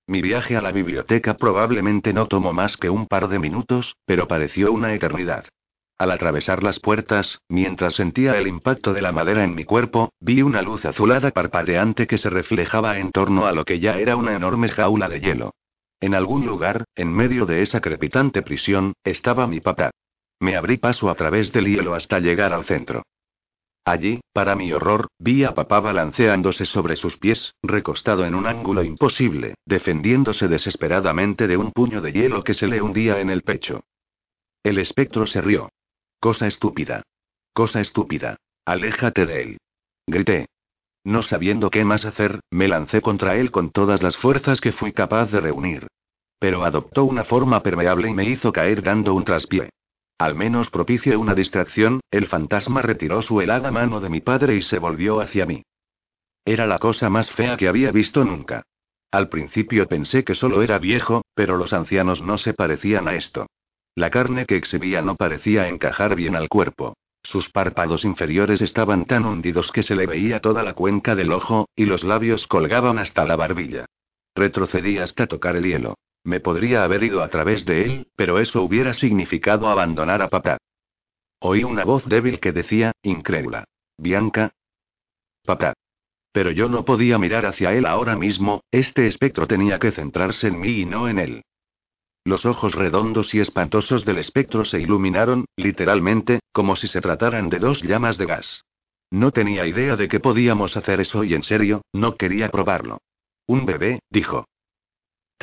Mi 0.06 0.22
viaje 0.22 0.58
a 0.58 0.62
la 0.62 0.72
biblioteca 0.72 1.36
probablemente 1.36 2.12
no 2.12 2.28
tomó 2.28 2.52
más 2.52 2.76
que 2.76 2.90
un 2.90 3.08
par 3.08 3.30
de 3.30 3.40
minutos, 3.40 3.96
pero 4.06 4.28
pareció 4.28 4.72
una 4.72 4.94
eternidad. 4.94 5.46
Al 5.98 6.12
atravesar 6.12 6.64
las 6.64 6.80
puertas, 6.80 7.40
mientras 7.48 7.94
sentía 7.94 8.38
el 8.38 8.48
impacto 8.48 8.94
de 8.94 9.02
la 9.02 9.14
madera 9.14 9.44
en 9.44 9.56
mi 9.56 9.64
cuerpo, 9.64 10.12
vi 10.20 10.42
una 10.42 10.62
luz 10.62 10.84
azulada 10.84 11.32
parpadeante 11.32 12.08
que 12.08 12.18
se 12.18 12.30
reflejaba 12.30 12.98
en 13.00 13.12
torno 13.12 13.46
a 13.46 13.54
lo 13.54 13.64
que 13.64 13.80
ya 13.80 13.98
era 13.98 14.18
una 14.18 14.36
enorme 14.36 14.70
jaula 14.70 15.08
de 15.08 15.22
hielo. 15.22 15.54
En 16.02 16.14
algún 16.14 16.46
lugar, 16.46 16.84
en 16.96 17.14
medio 17.14 17.46
de 17.46 17.62
esa 17.62 17.80
crepitante 17.80 18.42
prisión, 18.42 18.94
estaba 19.06 19.48
mi 19.48 19.62
papá. 19.62 19.92
Me 20.42 20.58
abrí 20.58 20.78
paso 20.78 21.10
a 21.10 21.16
través 21.16 21.54
del 21.54 21.68
hielo 21.68 21.94
hasta 21.94 22.20
llegar 22.20 22.52
al 22.52 22.66
centro. 22.66 23.04
Allí, 23.86 24.22
para 24.32 24.56
mi 24.56 24.72
horror, 24.72 25.08
vi 25.20 25.44
a 25.44 25.54
papá 25.54 25.82
balanceándose 25.82 26.66
sobre 26.66 26.96
sus 26.96 27.18
pies, 27.18 27.54
recostado 27.62 28.26
en 28.26 28.34
un 28.34 28.48
ángulo 28.48 28.84
imposible, 28.84 29.56
defendiéndose 29.66 30.48
desesperadamente 30.48 31.48
de 31.48 31.58
un 31.58 31.72
puño 31.72 32.02
de 32.02 32.14
hielo 32.14 32.44
que 32.44 32.54
se 32.54 32.68
le 32.68 32.82
hundía 32.82 33.20
en 33.20 33.30
el 33.30 33.42
pecho. 33.42 33.84
El 34.64 34.78
espectro 34.78 35.26
se 35.28 35.42
rió. 35.42 35.70
Cosa 36.22 36.48
estúpida. 36.48 37.04
Cosa 37.52 37.82
estúpida. 37.82 38.38
Aléjate 38.66 39.26
de 39.26 39.42
él. 39.42 39.58
Grité. 40.08 40.48
No 41.04 41.22
sabiendo 41.22 41.70
qué 41.70 41.84
más 41.84 42.06
hacer, 42.06 42.40
me 42.50 42.70
lancé 42.70 43.02
contra 43.02 43.36
él 43.36 43.52
con 43.52 43.72
todas 43.72 44.02
las 44.02 44.16
fuerzas 44.16 44.62
que 44.62 44.72
fui 44.72 44.94
capaz 44.94 45.26
de 45.32 45.42
reunir. 45.42 45.88
Pero 46.40 46.64
adoptó 46.64 47.04
una 47.04 47.26
forma 47.26 47.62
permeable 47.62 48.10
y 48.10 48.14
me 48.14 48.24
hizo 48.24 48.54
caer 48.54 48.82
dando 48.82 49.14
un 49.14 49.26
traspié. 49.26 49.70
Al 50.18 50.36
menos 50.36 50.70
propicie 50.70 51.16
una 51.18 51.36
distracción, 51.36 52.00
el 52.12 52.28
fantasma 52.28 52.82
retiró 52.82 53.22
su 53.22 53.42
helada 53.42 53.72
mano 53.72 54.00
de 54.00 54.10
mi 54.10 54.22
padre 54.22 54.56
y 54.56 54.62
se 54.62 54.80
volvió 54.80 55.20
hacia 55.20 55.46
mí. 55.46 55.64
Era 56.46 56.68
la 56.68 56.80
cosa 56.80 57.10
más 57.10 57.32
fea 57.32 57.58
que 57.58 57.68
había 57.68 57.92
visto 57.92 58.24
nunca. 58.24 58.64
Al 59.12 59.30
principio 59.30 59.88
pensé 59.88 60.24
que 60.24 60.36
solo 60.36 60.62
era 60.62 60.80
viejo, 60.80 61.24
pero 61.36 61.58
los 61.58 61.74
ancianos 61.74 62.22
no 62.22 62.38
se 62.38 62.54
parecían 62.54 63.08
a 63.08 63.16
esto. 63.16 63.48
La 63.96 64.10
carne 64.10 64.46
que 64.46 64.56
exhibía 64.56 65.02
no 65.02 65.16
parecía 65.16 65.70
encajar 65.70 66.16
bien 66.16 66.36
al 66.36 66.50
cuerpo. 66.50 66.96
Sus 67.22 67.50
párpados 67.50 68.04
inferiores 68.04 68.62
estaban 68.62 69.06
tan 69.06 69.26
hundidos 69.26 69.72
que 69.72 69.84
se 69.84 69.96
le 69.96 70.08
veía 70.08 70.42
toda 70.42 70.64
la 70.64 70.74
cuenca 70.74 71.16
del 71.16 71.32
ojo, 71.32 71.70
y 71.76 71.86
los 71.86 72.04
labios 72.04 72.48
colgaban 72.48 72.98
hasta 72.98 73.24
la 73.24 73.36
barbilla. 73.36 73.86
Retrocedí 74.36 74.98
hasta 74.98 75.28
tocar 75.28 75.56
el 75.56 75.64
hielo. 75.64 75.96
Me 76.24 76.40
podría 76.40 76.84
haber 76.84 77.04
ido 77.04 77.22
a 77.22 77.30
través 77.30 77.66
de 77.66 77.84
él, 77.84 78.08
pero 78.16 78.40
eso 78.40 78.62
hubiera 78.62 78.94
significado 78.94 79.68
abandonar 79.68 80.22
a 80.22 80.30
papá. 80.30 80.58
Oí 81.40 81.64
una 81.64 81.84
voz 81.84 82.08
débil 82.08 82.40
que 82.40 82.54
decía, 82.54 82.94
incrédula. 83.02 83.66
Bianca. 83.98 84.54
Papá. 85.44 85.74
Pero 86.32 86.52
yo 86.52 86.70
no 86.70 86.86
podía 86.86 87.20
mirar 87.20 87.46
hacia 87.46 87.74
él 87.74 87.86
ahora 87.86 88.16
mismo, 88.16 88.64
este 88.72 89.06
espectro 89.08 89.46
tenía 89.46 89.78
que 89.78 89.92
centrarse 89.92 90.48
en 90.48 90.60
mí 90.60 90.80
y 90.80 90.86
no 90.86 91.08
en 91.08 91.20
él. 91.20 91.44
Los 92.26 92.46
ojos 92.46 92.74
redondos 92.74 93.34
y 93.34 93.42
espantosos 93.42 94.06
del 94.06 94.18
espectro 94.18 94.64
se 94.64 94.80
iluminaron, 94.80 95.46
literalmente, 95.58 96.40
como 96.54 96.78
si 96.78 96.88
se 96.88 97.02
trataran 97.02 97.50
de 97.50 97.60
dos 97.60 97.84
llamas 97.84 98.18
de 98.18 98.26
gas. 98.26 98.64
No 99.12 99.32
tenía 99.32 99.68
idea 99.68 99.98
de 99.98 100.08
que 100.08 100.22
podíamos 100.22 100.78
hacer 100.78 101.02
eso 101.02 101.24
y 101.24 101.34
en 101.34 101.44
serio, 101.44 101.82
no 101.92 102.16
quería 102.16 102.50
probarlo. 102.50 103.00
Un 103.46 103.66
bebé, 103.66 104.00
dijo. 104.10 104.48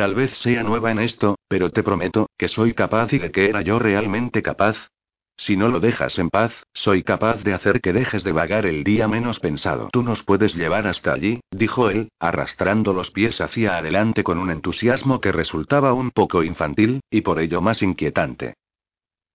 Tal 0.00 0.14
vez 0.14 0.30
sea 0.38 0.62
nueva 0.62 0.90
en 0.92 0.98
esto, 0.98 1.36
pero 1.46 1.68
te 1.68 1.82
prometo, 1.82 2.30
que 2.38 2.48
soy 2.48 2.72
capaz 2.72 3.12
y 3.12 3.18
de 3.18 3.30
que 3.30 3.50
era 3.50 3.60
yo 3.60 3.78
realmente 3.78 4.40
capaz. 4.40 4.88
Si 5.36 5.58
no 5.58 5.68
lo 5.68 5.78
dejas 5.78 6.18
en 6.18 6.30
paz, 6.30 6.54
soy 6.72 7.02
capaz 7.02 7.44
de 7.44 7.52
hacer 7.52 7.82
que 7.82 7.92
dejes 7.92 8.24
de 8.24 8.32
vagar 8.32 8.64
el 8.64 8.82
día 8.82 9.08
menos 9.08 9.40
pensado. 9.40 9.90
Tú 9.92 10.02
nos 10.02 10.22
puedes 10.22 10.54
llevar 10.54 10.86
hasta 10.86 11.12
allí, 11.12 11.40
dijo 11.50 11.90
él, 11.90 12.08
arrastrando 12.18 12.94
los 12.94 13.10
pies 13.10 13.42
hacia 13.42 13.76
adelante 13.76 14.24
con 14.24 14.38
un 14.38 14.50
entusiasmo 14.50 15.20
que 15.20 15.32
resultaba 15.32 15.92
un 15.92 16.12
poco 16.12 16.44
infantil, 16.44 17.02
y 17.10 17.20
por 17.20 17.38
ello 17.38 17.60
más 17.60 17.82
inquietante. 17.82 18.54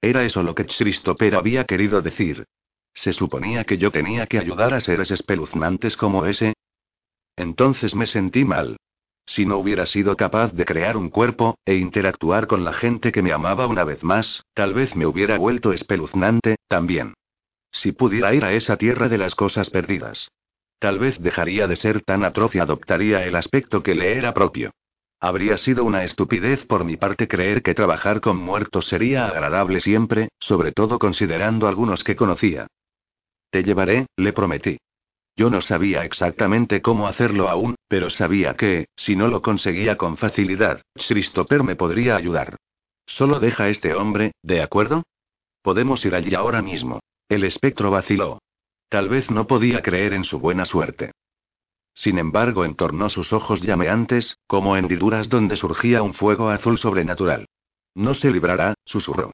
Era 0.02 0.24
eso 0.24 0.42
lo 0.42 0.56
que 0.56 0.66
Christopher 0.66 1.36
había 1.36 1.66
querido 1.66 2.02
decir. 2.02 2.44
¿Se 2.92 3.14
suponía 3.14 3.66
que 3.66 3.78
yo 3.78 3.92
tenía 3.92 4.26
que 4.26 4.40
ayudar 4.40 4.74
a 4.74 4.80
seres 4.80 5.12
espeluznantes 5.12 5.96
como 5.96 6.26
ese? 6.26 6.56
Entonces 7.36 7.94
me 7.94 8.08
sentí 8.08 8.46
mal. 8.46 8.78
Si 9.26 9.46
no 9.46 9.58
hubiera 9.58 9.86
sido 9.86 10.16
capaz 10.16 10.54
de 10.54 10.66
crear 10.66 10.98
un 10.98 11.10
cuerpo, 11.10 11.58
e 11.66 11.76
interactuar 11.76 12.48
con 12.48 12.64
la 12.64 12.74
gente 12.74 13.12
que 13.12 13.22
me 13.22 13.34
amaba 13.34 13.68
una 13.68 13.84
vez 13.84 14.04
más, 14.04 14.44
tal 14.54 14.74
vez 14.74 14.96
me 14.96 15.06
hubiera 15.06 15.38
vuelto 15.38 15.74
espeluznante, 15.74 16.58
también. 16.68 17.16
Si 17.72 17.92
pudiera 17.92 18.34
ir 18.34 18.46
a 18.46 18.54
esa 18.54 18.78
tierra 18.78 19.10
de 19.10 19.18
las 19.18 19.36
cosas 19.36 19.70
perdidas. 19.70 20.30
Tal 20.80 21.00
vez 21.00 21.20
dejaría 21.20 21.68
de 21.68 21.76
ser 21.76 22.02
tan 22.02 22.24
atroz 22.24 22.56
y 22.56 22.60
adoptaría 22.60 23.26
el 23.26 23.36
aspecto 23.36 23.82
que 23.82 23.96
le 23.96 24.18
era 24.18 24.34
propio. 24.34 24.72
Habría 25.20 25.58
sido 25.58 25.84
una 25.84 26.04
estupidez 26.04 26.66
por 26.66 26.84
mi 26.84 26.98
parte 26.98 27.28
creer 27.28 27.64
que 27.64 27.74
trabajar 27.74 28.22
con 28.22 28.38
muertos 28.38 28.86
sería 28.86 29.28
agradable 29.28 29.80
siempre, 29.80 30.30
sobre 30.40 30.72
todo 30.72 31.00
considerando 31.00 31.68
algunos 31.68 32.04
que 32.04 32.16
conocía. 32.16 32.68
Te 33.50 33.64
llevaré, 33.64 34.06
le 34.18 34.34
prometí. 34.34 34.78
Yo 35.38 35.50
no 35.50 35.60
sabía 35.62 36.06
exactamente 36.06 36.82
cómo 36.82 37.08
hacerlo 37.08 37.50
aún, 37.50 37.76
pero 37.88 38.10
sabía 38.10 38.54
que, 38.54 38.88
si 38.96 39.16
no 39.16 39.28
lo 39.28 39.42
conseguía 39.42 39.98
con 39.98 40.18
facilidad, 40.18 40.82
Christopher 40.94 41.64
me 41.64 41.76
podría 41.76 42.16
ayudar. 42.16 42.58
Solo 43.06 43.40
deja 43.40 43.66
a 43.66 43.70
este 43.70 43.94
hombre, 43.94 44.32
¿de 44.42 44.62
acuerdo? 44.62 45.04
Podemos 45.62 46.06
ir 46.06 46.16
allí 46.16 46.36
ahora 46.36 46.62
mismo. 46.62 47.00
El 47.28 47.44
espectro 47.44 47.92
vaciló. 47.92 48.40
Tal 48.88 49.10
vez 49.10 49.30
no 49.30 49.48
podía 49.48 49.82
creer 49.82 50.14
en 50.14 50.24
su 50.24 50.40
buena 50.40 50.64
suerte. 50.64 51.12
Sin 51.94 52.18
embargo, 52.18 52.66
entornó 52.66 53.10
sus 53.10 53.34
ojos 53.34 53.62
llameantes, 53.62 54.38
como 54.48 54.78
hendiduras 54.78 55.30
donde 55.30 55.56
surgía 55.56 56.04
un 56.04 56.14
fuego 56.14 56.50
azul 56.50 56.78
sobrenatural. 56.78 57.48
No 57.94 58.14
se 58.14 58.32
librará, 58.32 58.76
susurró. 58.86 59.32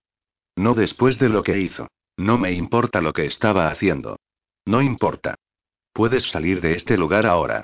No 0.55 0.73
después 0.73 1.17
de 1.19 1.29
lo 1.29 1.43
que 1.43 1.59
hizo. 1.59 1.87
No 2.17 2.37
me 2.37 2.53
importa 2.53 3.01
lo 3.01 3.13
que 3.13 3.25
estaba 3.25 3.69
haciendo. 3.69 4.17
No 4.65 4.81
importa. 4.81 5.35
Puedes 5.93 6.29
salir 6.31 6.61
de 6.61 6.75
este 6.75 6.97
lugar 6.97 7.25
ahora. 7.25 7.63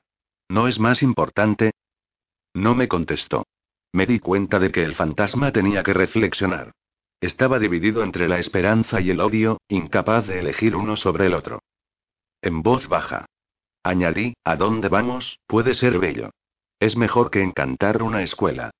¿No 0.49 0.67
es 0.67 0.79
más 0.79 1.03
importante? 1.03 1.71
No 2.53 2.75
me 2.75 2.87
contestó. 2.87 3.45
Me 3.93 4.05
di 4.05 4.19
cuenta 4.19 4.59
de 4.59 4.71
que 4.71 4.83
el 4.83 4.95
fantasma 4.95 5.51
tenía 5.51 5.83
que 5.83 5.93
reflexionar. 5.93 6.71
Estaba 7.21 7.57
dividido 7.57 8.03
entre 8.03 8.27
la 8.27 8.39
esperanza 8.39 9.01
y 9.01 9.09
el 9.09 9.21
odio, 9.21 9.59
incapaz 9.69 10.27
de 10.27 10.39
elegir 10.39 10.75
uno 10.75 10.97
sobre 10.97 11.27
el 11.27 11.33
otro. 11.33 11.61
En 12.41 12.61
voz 12.61 12.87
baja. 12.87 13.25
Añadí, 13.83 14.33
¿a 14.43 14.55
dónde 14.55 14.89
vamos? 14.89 15.39
Puede 15.47 15.73
ser 15.73 15.97
bello. 15.97 16.29
Es 16.79 16.95
mejor 16.95 17.31
que 17.31 17.41
encantar 17.41 18.03
una 18.03 18.21
escuela. 18.21 18.71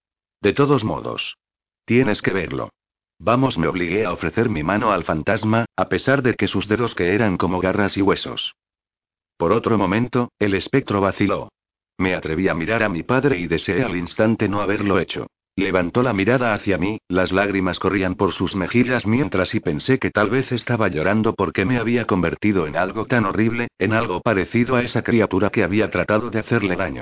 De 0.41 0.53
todos 0.53 0.83
modos. 0.83 1.37
Tienes 1.85 2.21
que 2.21 2.31
verlo. 2.31 2.69
Vamos, 3.17 3.57
me 3.57 3.67
obligué 3.67 4.05
a 4.05 4.11
ofrecer 4.11 4.49
mi 4.49 4.61
mano 4.61 4.91
al 4.91 5.03
fantasma, 5.03 5.65
a 5.75 5.89
pesar 5.89 6.21
de 6.21 6.35
que 6.35 6.47
sus 6.47 6.67
dedos 6.67 6.93
que 6.93 7.15
eran 7.15 7.37
como 7.37 7.59
garras 7.59 7.97
y 7.97 8.01
huesos. 8.03 8.53
Por 9.37 9.51
otro 9.51 9.77
momento, 9.77 10.31
el 10.39 10.55
espectro 10.55 10.99
vaciló. 10.99 11.49
Me 11.97 12.15
atreví 12.15 12.47
a 12.47 12.53
mirar 12.53 12.83
a 12.83 12.89
mi 12.89 13.03
padre 13.03 13.37
y 13.37 13.47
deseé 13.47 13.83
al 13.83 13.95
instante 13.95 14.49
no 14.49 14.61
haberlo 14.61 14.99
hecho. 14.99 15.27
Levantó 15.55 16.03
la 16.03 16.13
mirada 16.13 16.53
hacia 16.53 16.77
mí, 16.77 16.99
las 17.07 17.31
lágrimas 17.31 17.79
corrían 17.79 18.13
por 18.13 18.31
sus 18.31 18.55
mejillas 18.55 19.07
mientras 19.07 19.55
y 19.55 19.59
pensé 19.59 19.97
que 19.97 20.11
tal 20.11 20.29
vez 20.29 20.51
estaba 20.51 20.87
llorando 20.87 21.33
porque 21.33 21.65
me 21.65 21.79
había 21.79 22.05
convertido 22.05 22.67
en 22.67 22.75
algo 22.75 23.05
tan 23.05 23.25
horrible, 23.25 23.67
en 23.79 23.93
algo 23.93 24.21
parecido 24.21 24.75
a 24.75 24.83
esa 24.83 25.01
criatura 25.01 25.49
que 25.49 25.63
había 25.63 25.89
tratado 25.89 26.29
de 26.29 26.39
hacerle 26.39 26.75
daño. 26.75 27.01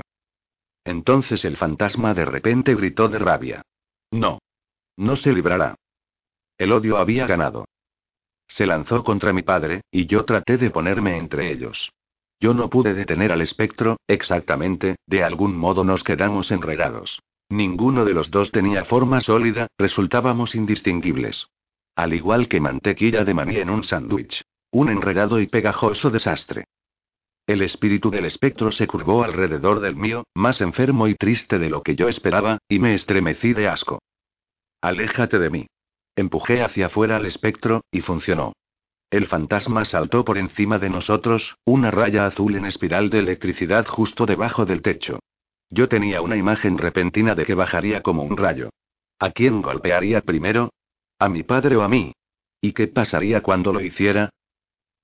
Entonces 0.84 1.44
el 1.44 1.58
fantasma 1.58 2.14
de 2.14 2.24
repente 2.24 2.74
gritó 2.74 3.08
de 3.08 3.18
rabia. 3.18 3.62
No. 4.10 4.38
No 4.96 5.16
se 5.16 5.32
librará. 5.32 5.74
El 6.56 6.72
odio 6.72 6.96
había 6.96 7.26
ganado. 7.26 7.66
Se 8.48 8.64
lanzó 8.64 9.04
contra 9.04 9.34
mi 9.34 9.42
padre, 9.42 9.82
y 9.90 10.06
yo 10.06 10.24
traté 10.24 10.56
de 10.56 10.70
ponerme 10.70 11.18
entre 11.18 11.52
ellos. 11.52 11.90
Yo 12.40 12.52
no 12.54 12.68
pude 12.68 12.94
detener 12.94 13.32
al 13.32 13.40
espectro, 13.40 13.98
exactamente, 14.06 14.96
de 15.06 15.24
algún 15.24 15.56
modo 15.56 15.84
nos 15.84 16.04
quedamos 16.04 16.50
enredados. 16.50 17.20
Ninguno 17.48 18.04
de 18.04 18.12
los 18.12 18.30
dos 18.30 18.50
tenía 18.50 18.84
forma 18.84 19.20
sólida, 19.20 19.68
resultábamos 19.78 20.54
indistinguibles. 20.54 21.46
Al 21.94 22.12
igual 22.12 22.48
que 22.48 22.60
mantequilla 22.60 23.24
de 23.24 23.34
maní 23.34 23.56
en 23.56 23.70
un 23.70 23.84
sándwich. 23.84 24.42
Un 24.70 24.90
enredado 24.90 25.40
y 25.40 25.46
pegajoso 25.46 26.10
desastre. 26.10 26.64
El 27.46 27.62
espíritu 27.62 28.10
del 28.10 28.24
espectro 28.24 28.72
se 28.72 28.88
curvó 28.88 29.22
alrededor 29.22 29.80
del 29.80 29.94
mío, 29.94 30.24
más 30.34 30.60
enfermo 30.60 31.06
y 31.06 31.14
triste 31.14 31.58
de 31.58 31.70
lo 31.70 31.82
que 31.82 31.94
yo 31.94 32.08
esperaba, 32.08 32.58
y 32.68 32.80
me 32.80 32.94
estremecí 32.94 33.54
de 33.54 33.68
asco. 33.68 34.00
Aléjate 34.82 35.38
de 35.38 35.50
mí. 35.50 35.66
Empujé 36.16 36.62
hacia 36.62 36.86
afuera 36.86 37.16
al 37.16 37.26
espectro, 37.26 37.82
y 37.90 38.00
funcionó. 38.00 38.52
El 39.10 39.28
fantasma 39.28 39.84
saltó 39.84 40.24
por 40.24 40.36
encima 40.36 40.78
de 40.78 40.90
nosotros, 40.90 41.56
una 41.64 41.90
raya 41.90 42.26
azul 42.26 42.56
en 42.56 42.66
espiral 42.66 43.08
de 43.08 43.20
electricidad 43.20 43.86
justo 43.86 44.26
debajo 44.26 44.66
del 44.66 44.82
techo. 44.82 45.20
Yo 45.70 45.88
tenía 45.88 46.20
una 46.20 46.36
imagen 46.36 46.76
repentina 46.76 47.34
de 47.34 47.44
que 47.44 47.54
bajaría 47.54 48.02
como 48.02 48.24
un 48.24 48.36
rayo. 48.36 48.70
¿A 49.18 49.30
quién 49.30 49.62
golpearía 49.62 50.20
primero? 50.22 50.70
¿A 51.18 51.28
mi 51.28 51.44
padre 51.44 51.76
o 51.76 51.82
a 51.82 51.88
mí? 51.88 52.12
¿Y 52.60 52.72
qué 52.72 52.88
pasaría 52.88 53.42
cuando 53.42 53.72
lo 53.72 53.80
hiciera? 53.80 54.30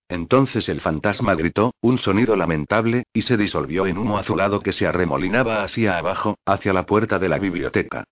Entonces 0.08 0.68
el 0.68 0.80
fantasma 0.80 1.34
gritó, 1.34 1.74
un 1.80 1.96
sonido 1.96 2.36
lamentable, 2.36 3.04
y 3.12 3.22
se 3.22 3.36
disolvió 3.36 3.86
en 3.86 3.98
humo 3.98 4.18
azulado 4.18 4.60
que 4.60 4.72
se 4.72 4.86
arremolinaba 4.86 5.62
hacia 5.62 5.96
abajo, 5.96 6.38
hacia 6.44 6.72
la 6.72 6.84
puerta 6.86 7.18
de 7.18 7.28
la 7.28 7.38
biblioteca. 7.38 8.04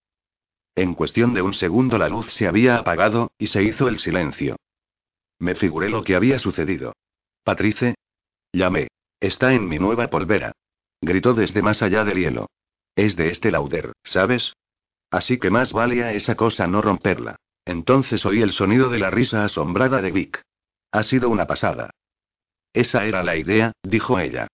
En 0.74 0.94
cuestión 0.94 1.34
de 1.34 1.42
un 1.42 1.52
segundo 1.52 1.98
la 1.98 2.08
luz 2.08 2.32
se 2.32 2.46
había 2.46 2.76
apagado, 2.76 3.32
y 3.38 3.48
se 3.48 3.62
hizo 3.64 3.88
el 3.88 3.98
silencio. 3.98 4.56
Me 5.40 5.56
figuré 5.56 5.88
lo 5.88 6.04
que 6.04 6.14
había 6.14 6.38
sucedido. 6.38 6.94
Patrice. 7.42 7.96
Llamé. 8.52 8.88
Está 9.18 9.52
en 9.52 9.68
mi 9.68 9.78
nueva 9.78 10.08
polvera. 10.08 10.52
Gritó 11.00 11.34
desde 11.34 11.62
más 11.62 11.82
allá 11.82 12.04
del 12.04 12.18
hielo. 12.18 12.46
Es 12.94 13.16
de 13.16 13.30
este 13.30 13.50
lauder, 13.50 13.92
¿sabes? 14.04 14.54
Así 15.10 15.38
que 15.38 15.50
más 15.50 15.72
vale 15.72 16.14
esa 16.14 16.36
cosa 16.36 16.66
no 16.66 16.82
romperla. 16.82 17.36
Entonces 17.64 18.24
oí 18.26 18.42
el 18.42 18.52
sonido 18.52 18.88
de 18.88 18.98
la 18.98 19.10
risa 19.10 19.44
asombrada 19.44 20.00
de 20.02 20.12
Vic. 20.12 20.42
Ha 20.92 21.02
sido 21.02 21.28
una 21.30 21.46
pasada. 21.46 21.90
Esa 22.72 23.04
era 23.06 23.22
la 23.22 23.36
idea, 23.36 23.72
dijo 23.82 24.18
ella. 24.18 24.48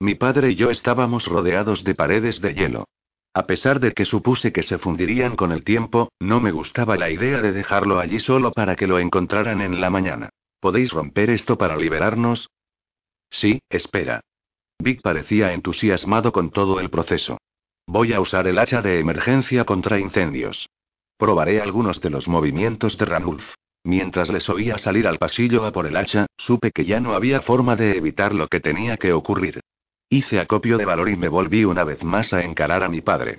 Mi 0.00 0.14
padre 0.14 0.50
y 0.50 0.54
yo 0.56 0.70
estábamos 0.70 1.26
rodeados 1.26 1.84
de 1.84 1.94
paredes 1.94 2.40
de 2.40 2.54
hielo. 2.54 2.88
A 3.32 3.46
pesar 3.46 3.78
de 3.78 3.92
que 3.92 4.04
supuse 4.04 4.52
que 4.52 4.64
se 4.64 4.78
fundirían 4.78 5.36
con 5.36 5.52
el 5.52 5.62
tiempo, 5.62 6.10
no 6.18 6.40
me 6.40 6.50
gustaba 6.50 6.96
la 6.96 7.10
idea 7.10 7.40
de 7.40 7.52
dejarlo 7.52 8.00
allí 8.00 8.18
solo 8.18 8.50
para 8.50 8.74
que 8.74 8.88
lo 8.88 8.98
encontraran 8.98 9.60
en 9.60 9.80
la 9.80 9.88
mañana. 9.88 10.30
¿Podéis 10.58 10.92
romper 10.92 11.30
esto 11.30 11.56
para 11.56 11.76
liberarnos? 11.76 12.50
Sí, 13.30 13.60
espera. 13.68 14.20
Vic 14.82 15.00
parecía 15.02 15.52
entusiasmado 15.52 16.32
con 16.32 16.50
todo 16.50 16.80
el 16.80 16.90
proceso. 16.90 17.38
Voy 17.86 18.12
a 18.12 18.20
usar 18.20 18.48
el 18.48 18.58
hacha 18.58 18.82
de 18.82 18.98
emergencia 18.98 19.64
contra 19.64 20.00
incendios. 20.00 20.68
Probaré 21.16 21.60
algunos 21.60 22.00
de 22.00 22.10
los 22.10 22.28
movimientos 22.28 22.98
de 22.98 23.04
Ranulf. 23.04 23.44
Mientras 23.84 24.30
les 24.30 24.48
oía 24.48 24.76
salir 24.78 25.06
al 25.06 25.18
pasillo 25.18 25.64
a 25.64 25.72
por 25.72 25.86
el 25.86 25.96
hacha, 25.96 26.26
supe 26.36 26.72
que 26.72 26.84
ya 26.84 27.00
no 27.00 27.14
había 27.14 27.40
forma 27.42 27.76
de 27.76 27.96
evitar 27.96 28.34
lo 28.34 28.48
que 28.48 28.60
tenía 28.60 28.96
que 28.96 29.12
ocurrir. 29.12 29.60
Hice 30.12 30.40
acopio 30.40 30.76
de 30.76 30.84
valor 30.84 31.08
y 31.08 31.16
me 31.16 31.28
volví 31.28 31.64
una 31.64 31.84
vez 31.84 32.02
más 32.02 32.32
a 32.32 32.42
encarar 32.42 32.82
a 32.82 32.88
mi 32.88 33.00
padre. 33.00 33.38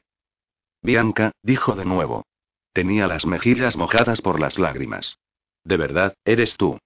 Bianca, 0.82 1.34
dijo 1.44 1.76
de 1.76 1.84
nuevo. 1.84 2.24
Tenía 2.72 3.08
las 3.08 3.26
mejillas 3.26 3.76
mojadas 3.76 4.22
por 4.22 4.40
las 4.40 4.58
lágrimas. 4.58 5.18
De 5.66 5.76
verdad, 5.76 6.16
eres 6.24 6.56
tú. 6.56 6.80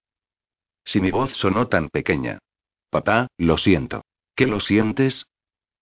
Si 0.83 0.99
mi 0.99 1.11
voz 1.11 1.35
sonó 1.35 1.67
tan 1.67 1.89
pequeña. 1.89 2.39
Papá, 2.89 3.27
lo 3.37 3.57
siento. 3.57 4.01
¿Qué 4.35 4.47
lo 4.47 4.59
sientes? 4.59 5.27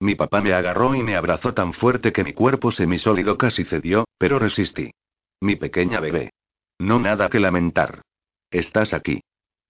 Mi 0.02 0.16
papá 0.16 0.42
me 0.42 0.52
agarró 0.52 0.96
y 0.96 1.02
me 1.02 1.16
abrazó 1.16 1.54
tan 1.54 1.74
fuerte 1.74 2.12
que 2.12 2.26
mi 2.26 2.34
cuerpo 2.34 2.72
semisólido 2.72 3.38
casi 3.38 3.64
cedió, 3.64 4.04
pero 4.18 4.38
resistí. 4.38 4.92
Mi 5.40 5.56
pequeña 5.56 6.02
bebé. 6.02 6.32
No 6.78 7.00
nada 7.00 7.30
que 7.30 7.40
lamentar. 7.40 8.02
Estás 8.52 8.94
aquí. 8.94 9.22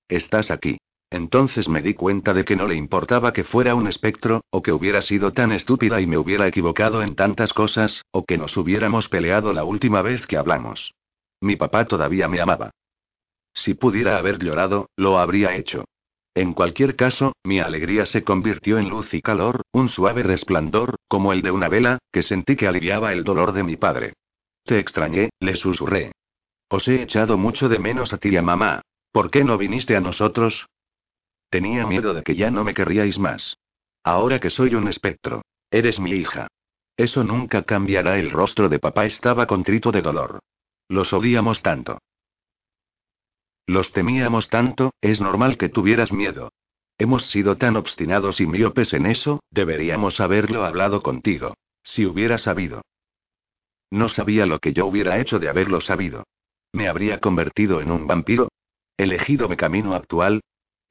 Estás 0.08 0.50
aquí. 0.50 0.80
Entonces 1.14 1.70
me 1.70 1.84
di 1.84 1.94
cuenta 1.94 2.34
de 2.34 2.44
que 2.44 2.56
no 2.56 2.66
le 2.66 2.74
importaba 2.74 3.34
que 3.34 3.44
fuera 3.44 3.76
un 3.76 3.86
espectro, 3.86 4.42
o 4.50 4.64
que 4.64 4.72
hubiera 4.72 5.00
sido 5.00 5.32
tan 5.32 5.52
estúpida 5.52 6.02
y 6.02 6.08
me 6.08 6.18
hubiera 6.18 6.48
equivocado 6.48 7.04
en 7.04 7.14
tantas 7.14 7.54
cosas, 7.54 8.02
o 8.10 8.26
que 8.26 8.40
nos 8.40 8.58
hubiéramos 8.58 9.10
peleado 9.10 9.54
la 9.54 9.64
última 9.64 10.02
vez 10.02 10.26
que 10.26 10.38
hablamos. 10.38 10.96
Mi 11.40 11.56
papá 11.56 11.86
todavía 11.86 12.28
me 12.28 12.42
amaba. 12.42 12.72
Si 13.54 13.76
pudiera 13.76 14.18
haber 14.18 14.40
llorado, 14.40 14.90
lo 14.96 15.20
habría 15.20 15.56
hecho. 15.56 15.86
En 16.34 16.54
cualquier 16.54 16.96
caso, 16.96 17.34
mi 17.44 17.60
alegría 17.60 18.08
se 18.08 18.24
convirtió 18.24 18.80
en 18.80 18.90
luz 18.90 19.14
y 19.14 19.22
calor, 19.22 19.62
un 19.72 19.90
suave 19.90 20.24
resplandor, 20.24 20.96
como 21.08 21.32
el 21.32 21.44
de 21.44 21.52
una 21.52 21.70
vela, 21.70 22.00
que 22.12 22.24
sentí 22.24 22.56
que 22.56 22.66
aliviaba 22.66 23.14
el 23.14 23.24
dolor 23.24 23.52
de 23.52 23.62
mi 23.62 23.78
padre. 23.78 24.14
Te 24.64 24.80
extrañé, 24.80 25.30
le 25.40 25.54
susurré. 25.58 26.12
Os 26.70 26.88
he 26.88 27.04
echado 27.04 27.38
mucho 27.38 27.70
de 27.70 27.78
menos 27.78 28.14
a 28.14 28.18
ti 28.18 28.30
y 28.30 28.38
a 28.38 28.42
mamá. 28.42 28.82
¿Por 29.12 29.30
qué 29.30 29.44
no 29.44 29.60
viniste 29.60 29.96
a 29.96 30.00
nosotros? 30.00 30.66
Tenía 31.54 31.86
miedo 31.86 32.16
de 32.16 32.24
que 32.24 32.34
ya 32.34 32.50
no 32.50 32.64
me 32.64 32.74
querríais 32.74 33.20
más. 33.20 33.60
Ahora 34.04 34.40
que 34.40 34.50
soy 34.50 34.74
un 34.74 34.88
espectro. 34.88 35.44
Eres 35.70 36.00
mi 36.00 36.10
hija. 36.10 36.48
Eso 36.98 37.24
nunca 37.24 37.62
cambiará. 37.62 38.18
El 38.18 38.32
rostro 38.32 38.70
de 38.70 38.80
papá 38.80 39.06
estaba 39.06 39.46
contrito 39.46 39.92
de 39.92 40.02
dolor. 40.02 40.40
Los 40.90 41.14
odiamos 41.14 41.62
tanto. 41.62 42.00
Los 43.68 43.92
temíamos 43.92 44.50
tanto, 44.50 44.96
es 45.00 45.22
normal 45.22 45.60
que 45.60 45.70
tuvieras 45.70 46.12
miedo. 46.12 46.50
Hemos 46.98 47.28
sido 47.28 47.56
tan 47.56 47.76
obstinados 47.76 48.42
y 48.42 48.48
miopes 48.48 48.92
en 48.94 49.06
eso, 49.06 49.40
deberíamos 49.52 50.20
haberlo 50.22 50.66
hablado 50.66 51.04
contigo. 51.04 51.54
Si 51.84 52.08
hubiera 52.08 52.40
sabido. 52.40 52.82
No 53.92 54.10
sabía 54.10 54.48
lo 54.48 54.58
que 54.58 54.74
yo 54.74 54.88
hubiera 54.88 55.20
hecho 55.20 55.38
de 55.38 55.50
haberlo 55.50 55.82
sabido. 55.82 56.24
¿Me 56.72 56.88
habría 56.88 57.20
convertido 57.20 57.80
en 57.80 57.92
un 57.92 58.08
vampiro? 58.08 58.48
¿Elegido 58.98 59.48
mi 59.48 59.56
camino 59.56 59.94
actual? 59.94 60.42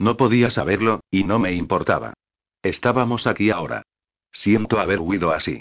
No 0.03 0.17
podía 0.17 0.51
saberlo, 0.51 1.05
y 1.13 1.23
no 1.23 1.39
me 1.39 1.53
importaba. 1.53 2.15
Estábamos 2.61 3.29
aquí 3.29 3.51
ahora. 3.51 3.85
Siento 4.33 4.81
haber 4.81 4.99
huido 4.99 5.31
así. 5.31 5.61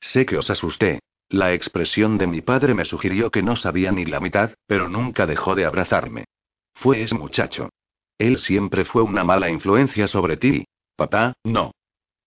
Sé 0.00 0.24
que 0.24 0.38
os 0.38 0.48
asusté. 0.48 1.00
La 1.28 1.52
expresión 1.52 2.16
de 2.16 2.26
mi 2.26 2.40
padre 2.40 2.72
me 2.72 2.86
sugirió 2.86 3.30
que 3.30 3.42
no 3.42 3.54
sabía 3.54 3.92
ni 3.92 4.06
la 4.06 4.18
mitad, 4.18 4.54
pero 4.66 4.88
nunca 4.88 5.26
dejó 5.26 5.54
de 5.54 5.66
abrazarme. 5.66 6.24
Fue 6.72 7.02
ese 7.02 7.14
muchacho. 7.14 7.68
Él 8.16 8.38
siempre 8.38 8.86
fue 8.86 9.02
una 9.02 9.24
mala 9.24 9.50
influencia 9.50 10.08
sobre 10.08 10.38
ti. 10.38 10.64
Papá, 10.96 11.34
no. 11.44 11.72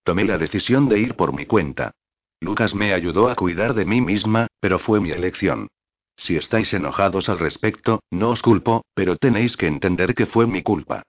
Tomé 0.03 0.23
la 0.23 0.37
decisión 0.37 0.87
de 0.87 0.99
ir 0.99 1.15
por 1.15 1.33
mi 1.33 1.47
cuenta. 1.47 1.93
Lucas 2.41 2.75
me 2.75 2.93
ayudó 2.93 3.27
a 3.27 3.33
cuidar 3.33 3.73
de 3.73 3.85
mí 3.85 4.01
misma, 4.01 4.45
pero 4.59 4.77
fue 4.77 5.01
mi 5.01 5.09
elección. 5.09 5.67
Si 6.15 6.35
estáis 6.35 6.71
enojados 6.75 7.27
al 7.27 7.39
respecto, 7.39 8.03
no 8.11 8.29
os 8.29 8.43
culpo, 8.43 8.85
pero 8.93 9.15
tenéis 9.15 9.57
que 9.57 9.65
entender 9.65 10.13
que 10.13 10.27
fue 10.27 10.45
mi 10.45 10.61
culpa. 10.61 11.01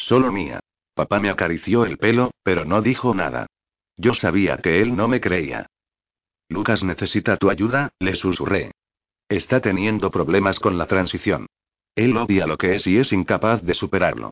Solo 0.00 0.32
mía. 0.32 0.60
Papá 0.94 1.20
me 1.20 1.28
acarició 1.28 1.84
el 1.84 1.98
pelo, 1.98 2.30
pero 2.42 2.64
no 2.64 2.80
dijo 2.80 3.14
nada. 3.14 3.46
Yo 3.98 4.14
sabía 4.14 4.56
que 4.56 4.80
él 4.80 4.96
no 4.96 5.08
me 5.08 5.20
creía. 5.20 5.66
Lucas 6.48 6.82
necesita 6.82 7.36
tu 7.36 7.50
ayuda, 7.50 7.90
le 7.98 8.16
susurré. 8.16 8.72
Está 9.28 9.60
teniendo 9.60 10.10
problemas 10.10 10.58
con 10.58 10.78
la 10.78 10.86
transición. 10.86 11.46
Él 11.94 12.16
odia 12.16 12.46
lo 12.46 12.56
que 12.56 12.76
es 12.76 12.86
y 12.86 12.96
es 12.96 13.12
incapaz 13.12 13.62
de 13.62 13.74
superarlo. 13.74 14.30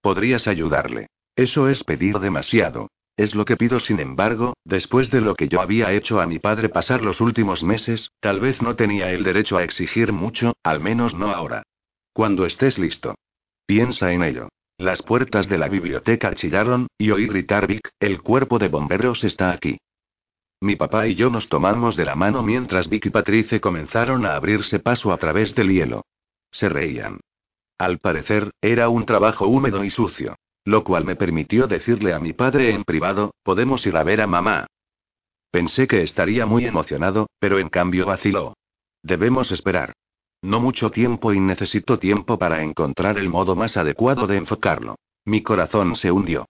Podrías 0.00 0.48
ayudarle. 0.48 1.08
Eso 1.36 1.68
es 1.68 1.84
pedir 1.84 2.18
demasiado. 2.18 2.88
Es 3.16 3.34
lo 3.34 3.44
que 3.44 3.58
pido, 3.58 3.78
sin 3.78 4.00
embargo, 4.00 4.54
después 4.64 5.10
de 5.10 5.20
lo 5.20 5.34
que 5.34 5.48
yo 5.48 5.60
había 5.60 5.92
hecho 5.92 6.20
a 6.20 6.26
mi 6.26 6.38
padre 6.38 6.70
pasar 6.70 7.02
los 7.02 7.20
últimos 7.20 7.62
meses, 7.62 8.10
tal 8.20 8.40
vez 8.40 8.62
no 8.62 8.74
tenía 8.74 9.10
el 9.10 9.22
derecho 9.22 9.58
a 9.58 9.64
exigir 9.64 10.12
mucho, 10.12 10.54
al 10.62 10.80
menos 10.80 11.14
no 11.14 11.30
ahora. 11.30 11.62
Cuando 12.14 12.46
estés 12.46 12.78
listo. 12.78 13.16
Piensa 13.66 14.12
en 14.12 14.22
ello. 14.22 14.48
Las 14.80 15.02
puertas 15.02 15.46
de 15.46 15.58
la 15.58 15.68
biblioteca 15.68 16.32
chillaron, 16.32 16.86
y 16.96 17.10
oí 17.10 17.26
gritar 17.26 17.66
Vic, 17.66 17.90
el 18.00 18.22
cuerpo 18.22 18.58
de 18.58 18.68
bomberos 18.68 19.24
está 19.24 19.50
aquí. 19.50 19.76
Mi 20.62 20.74
papá 20.74 21.06
y 21.06 21.14
yo 21.16 21.28
nos 21.28 21.50
tomamos 21.50 21.96
de 21.96 22.06
la 22.06 22.14
mano 22.14 22.42
mientras 22.42 22.88
Vic 22.88 23.04
y 23.04 23.10
Patrice 23.10 23.60
comenzaron 23.60 24.24
a 24.24 24.36
abrirse 24.36 24.78
paso 24.78 25.12
a 25.12 25.18
través 25.18 25.54
del 25.54 25.68
hielo. 25.70 26.06
Se 26.50 26.70
reían. 26.70 27.20
Al 27.76 27.98
parecer, 27.98 28.52
era 28.62 28.88
un 28.88 29.04
trabajo 29.04 29.46
húmedo 29.48 29.84
y 29.84 29.90
sucio. 29.90 30.36
Lo 30.64 30.82
cual 30.82 31.04
me 31.04 31.14
permitió 31.14 31.66
decirle 31.66 32.14
a 32.14 32.18
mi 32.18 32.32
padre 32.32 32.70
en 32.70 32.84
privado, 32.84 33.34
podemos 33.42 33.84
ir 33.84 33.98
a 33.98 34.02
ver 34.02 34.22
a 34.22 34.26
mamá. 34.26 34.66
Pensé 35.50 35.86
que 35.86 36.00
estaría 36.00 36.46
muy 36.46 36.64
emocionado, 36.64 37.28
pero 37.38 37.58
en 37.58 37.68
cambio 37.68 38.06
vaciló. 38.06 38.54
Debemos 39.02 39.52
esperar. 39.52 39.92
No 40.42 40.60
mucho 40.60 40.90
tiempo 40.90 41.32
y 41.32 41.40
necesito 41.40 41.98
tiempo 41.98 42.38
para 42.38 42.62
encontrar 42.62 43.18
el 43.18 43.28
modo 43.28 43.56
más 43.56 43.76
adecuado 43.76 44.26
de 44.26 44.36
enfocarlo. 44.36 44.96
Mi 45.24 45.42
corazón 45.42 45.96
se 45.96 46.10
hundió. 46.10 46.46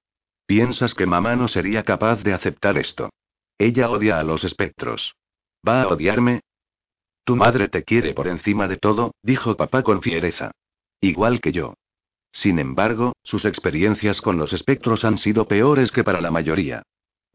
¿Piensas 0.46 0.94
que 0.94 1.06
mamá 1.06 1.36
no 1.36 1.48
sería 1.48 1.82
capaz 1.82 2.22
de 2.22 2.32
aceptar 2.32 2.78
esto? 2.78 3.10
Ella 3.58 3.90
odia 3.90 4.18
a 4.18 4.22
los 4.22 4.44
espectros. 4.44 5.14
¿Va 5.66 5.82
a 5.82 5.88
odiarme? 5.88 6.40
Tu 7.24 7.36
madre 7.36 7.68
te 7.68 7.84
quiere 7.84 8.14
por 8.14 8.28
encima 8.28 8.66
de 8.66 8.76
todo, 8.76 9.14
dijo 9.22 9.56
papá 9.56 9.82
con 9.82 10.02
fiereza. 10.02 10.52
Igual 11.00 11.40
que 11.40 11.52
yo. 11.52 11.74
Sin 12.32 12.58
embargo, 12.58 13.12
sus 13.22 13.44
experiencias 13.44 14.20
con 14.20 14.38
los 14.38 14.52
espectros 14.52 15.04
han 15.04 15.18
sido 15.18 15.46
peores 15.46 15.90
que 15.90 16.04
para 16.04 16.20
la 16.20 16.30
mayoría. 16.30 16.82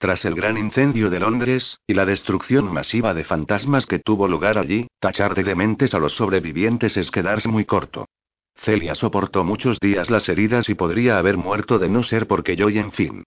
Tras 0.05 0.23
el 0.23 0.35
gran 0.35 0.55
incendio 0.55 1.09
de 1.09 1.19
Londres, 1.19 1.79
y 1.87 1.95
la 1.95 2.05
destrucción 2.05 2.71
masiva 2.71 3.15
de 3.15 3.23
fantasmas 3.23 3.87
que 3.87 3.97
tuvo 3.97 4.27
lugar 4.27 4.59
allí, 4.59 4.85
tachar 4.99 5.33
de 5.33 5.43
dementes 5.43 5.95
a 5.95 5.97
los 5.97 6.13
sobrevivientes 6.13 6.95
es 6.95 7.09
quedarse 7.09 7.49
muy 7.49 7.65
corto. 7.65 8.05
Celia 8.53 8.93
soportó 8.93 9.43
muchos 9.43 9.79
días 9.79 10.11
las 10.11 10.29
heridas 10.29 10.69
y 10.69 10.75
podría 10.75 11.17
haber 11.17 11.37
muerto 11.37 11.79
de 11.79 11.89
no 11.89 12.03
ser 12.03 12.27
porque 12.27 12.55
yo 12.55 12.69
y 12.69 12.77
en 12.77 12.91
fin. 12.91 13.23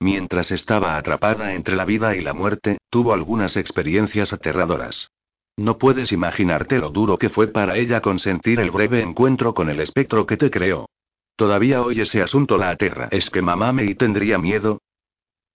Mientras 0.00 0.50
estaba 0.52 0.96
atrapada 0.96 1.52
entre 1.52 1.76
la 1.76 1.84
vida 1.84 2.16
y 2.16 2.22
la 2.22 2.32
muerte, 2.32 2.78
tuvo 2.88 3.12
algunas 3.12 3.58
experiencias 3.58 4.32
aterradoras. 4.32 5.10
No 5.58 5.76
puedes 5.76 6.12
imaginarte 6.12 6.78
lo 6.78 6.88
duro 6.88 7.18
que 7.18 7.28
fue 7.28 7.48
para 7.48 7.76
ella 7.76 8.00
consentir 8.00 8.58
el 8.58 8.70
breve 8.70 9.02
encuentro 9.02 9.52
con 9.52 9.68
el 9.68 9.80
espectro 9.80 10.24
que 10.24 10.38
te 10.38 10.50
creó. 10.50 10.88
Todavía 11.36 11.82
hoy 11.82 12.00
ese 12.00 12.22
asunto 12.22 12.56
la 12.56 12.70
aterra. 12.70 13.08
¿Es 13.10 13.28
que 13.28 13.42
mamá 13.42 13.74
me 13.74 13.84
y 13.84 13.94
tendría 13.96 14.38
miedo? 14.38 14.78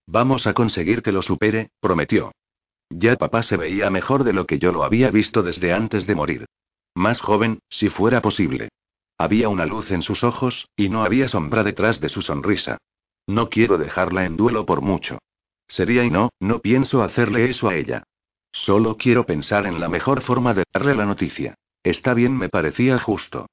Vamos 0.08 0.47
a 0.47 0.53
conseguir 0.53 1.01
que 1.03 1.12
lo 1.12 1.22
supere, 1.22 1.72
prometió. 1.82 2.32
Ya 2.89 3.18
papá 3.18 3.43
se 3.43 3.58
veía 3.58 3.89
mejor 3.89 4.24
de 4.24 4.32
lo 4.34 4.45
que 4.45 4.58
yo 4.58 4.72
lo 4.72 4.84
había 4.84 5.12
visto 5.12 5.43
desde 5.43 5.74
antes 5.74 6.08
de 6.08 6.16
morir. 6.16 6.45
Más 6.95 7.20
joven, 7.20 7.60
si 7.70 7.89
fuera 7.89 8.22
posible. 8.22 8.70
Había 9.18 9.49
una 9.49 9.66
luz 9.66 9.91
en 9.91 10.01
sus 10.01 10.24
ojos, 10.24 10.70
y 10.78 10.89
no 10.89 11.03
había 11.03 11.28
sombra 11.28 11.64
detrás 11.64 11.99
de 11.99 12.08
su 12.08 12.22
sonrisa. 12.22 12.78
No 13.28 13.49
quiero 13.49 13.78
dejarla 13.78 14.26
en 14.26 14.38
duelo 14.38 14.66
por 14.66 14.82
mucho. 14.82 15.20
Sería 15.68 16.05
y 16.05 16.10
no, 16.10 16.30
no 16.39 16.60
pienso 16.60 17.03
hacerle 17.03 17.49
eso 17.49 17.68
a 17.68 17.76
ella. 17.76 18.03
Solo 18.53 18.95
quiero 18.95 19.26
pensar 19.26 19.68
en 19.68 19.82
la 19.82 19.89
mejor 19.89 20.22
forma 20.22 20.53
de 20.53 20.64
darle 20.74 20.95
la 20.95 21.05
noticia. 21.05 21.55
Está 21.84 22.14
bien, 22.14 22.38
me 22.38 22.47
parecía 22.47 22.97
justo. 22.97 23.47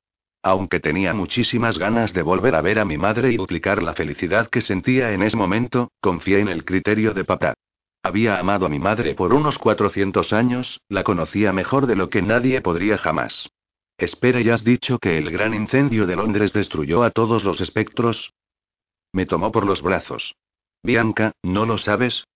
Aunque 0.46 0.78
tenía 0.78 1.14
muchísimas 1.14 1.78
ganas 1.78 2.12
de 2.12 2.20
volver 2.20 2.54
a 2.54 2.60
ver 2.60 2.78
a 2.78 2.84
mi 2.84 2.98
madre 2.98 3.32
y 3.32 3.38
duplicar 3.38 3.82
la 3.82 3.94
felicidad 3.94 4.50
que 4.50 4.60
sentía 4.60 5.12
en 5.12 5.22
ese 5.22 5.38
momento, 5.38 5.90
confié 6.02 6.40
en 6.40 6.48
el 6.48 6.66
criterio 6.66 7.14
de 7.14 7.24
papá. 7.24 7.54
Había 8.02 8.38
amado 8.38 8.66
a 8.66 8.68
mi 8.68 8.78
madre 8.78 9.14
por 9.14 9.32
unos 9.32 9.56
400 9.58 10.34
años, 10.34 10.82
la 10.90 11.02
conocía 11.02 11.54
mejor 11.54 11.86
de 11.86 11.96
lo 11.96 12.10
que 12.10 12.20
nadie 12.20 12.60
podría 12.60 12.98
jamás. 12.98 13.48
Espera, 13.96 14.42
¿ya 14.42 14.52
has 14.52 14.64
dicho 14.64 14.98
que 14.98 15.16
el 15.16 15.30
gran 15.30 15.54
incendio 15.54 16.06
de 16.06 16.16
Londres 16.16 16.52
destruyó 16.52 17.04
a 17.04 17.10
todos 17.10 17.42
los 17.42 17.62
espectros? 17.62 18.34
Me 19.14 19.24
tomó 19.24 19.50
por 19.50 19.64
los 19.64 19.80
brazos. 19.80 20.34
Bianca, 20.82 21.32
¿no 21.42 21.64
lo 21.64 21.78
sabes? 21.78 22.26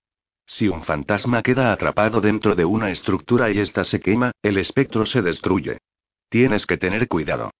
Si 0.47 0.67
un 0.67 0.83
fantasma 0.83 1.43
queda 1.43 1.75
atrapado 1.75 2.23
dentro 2.23 2.55
de 2.55 2.65
una 2.65 2.91
estructura 2.91 3.51
y 3.51 3.59
ésta 3.59 3.85
se 3.85 4.01
quema, 4.01 4.33
el 4.43 4.57
espectro 4.57 5.05
se 5.05 5.21
destruye. 5.21 5.77
Tienes 6.31 6.65
que 6.65 6.79
tener 6.79 7.07
cuidado. 7.07 7.51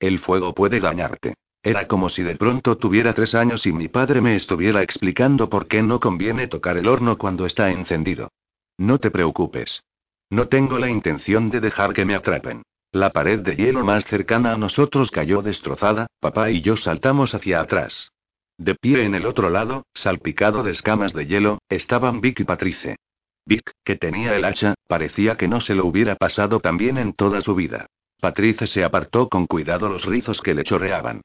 El 0.00 0.18
fuego 0.18 0.54
puede 0.54 0.80
dañarte. 0.80 1.34
Era 1.62 1.88
como 1.88 2.08
si 2.08 2.22
de 2.22 2.36
pronto 2.36 2.78
tuviera 2.78 3.14
tres 3.14 3.34
años 3.34 3.66
y 3.66 3.72
mi 3.72 3.88
padre 3.88 4.20
me 4.20 4.36
estuviera 4.36 4.82
explicando 4.82 5.50
por 5.50 5.66
qué 5.66 5.82
no 5.82 5.98
conviene 5.98 6.46
tocar 6.46 6.76
el 6.76 6.86
horno 6.86 7.18
cuando 7.18 7.46
está 7.46 7.70
encendido. 7.70 8.30
No 8.78 8.98
te 8.98 9.10
preocupes. 9.10 9.82
No 10.30 10.48
tengo 10.48 10.78
la 10.78 10.88
intención 10.88 11.50
de 11.50 11.60
dejar 11.60 11.94
que 11.94 12.04
me 12.04 12.14
atrapen. 12.14 12.62
La 12.92 13.10
pared 13.10 13.40
de 13.40 13.56
hielo 13.56 13.84
más 13.84 14.04
cercana 14.04 14.52
a 14.52 14.56
nosotros 14.56 15.10
cayó 15.10 15.42
destrozada, 15.42 16.06
papá 16.20 16.50
y 16.50 16.62
yo 16.62 16.76
saltamos 16.76 17.34
hacia 17.34 17.60
atrás. 17.60 18.12
De 18.56 18.74
pie 18.74 19.04
en 19.04 19.14
el 19.14 19.26
otro 19.26 19.50
lado, 19.50 19.84
salpicado 19.94 20.62
de 20.62 20.72
escamas 20.72 21.12
de 21.12 21.26
hielo, 21.26 21.58
estaban 21.68 22.20
Vic 22.20 22.40
y 22.40 22.44
Patrice. 22.44 22.96
Vic, 23.44 23.72
que 23.84 23.96
tenía 23.96 24.36
el 24.36 24.44
hacha, 24.44 24.74
parecía 24.86 25.36
que 25.36 25.48
no 25.48 25.60
se 25.60 25.74
lo 25.74 25.86
hubiera 25.86 26.16
pasado 26.16 26.60
tan 26.60 26.76
bien 26.76 26.98
en 26.98 27.12
toda 27.12 27.40
su 27.40 27.54
vida. 27.54 27.86
Patrice 28.20 28.66
se 28.66 28.82
apartó 28.82 29.28
con 29.28 29.46
cuidado 29.46 29.88
los 29.88 30.04
rizos 30.04 30.40
que 30.40 30.54
le 30.54 30.64
chorreaban. 30.64 31.22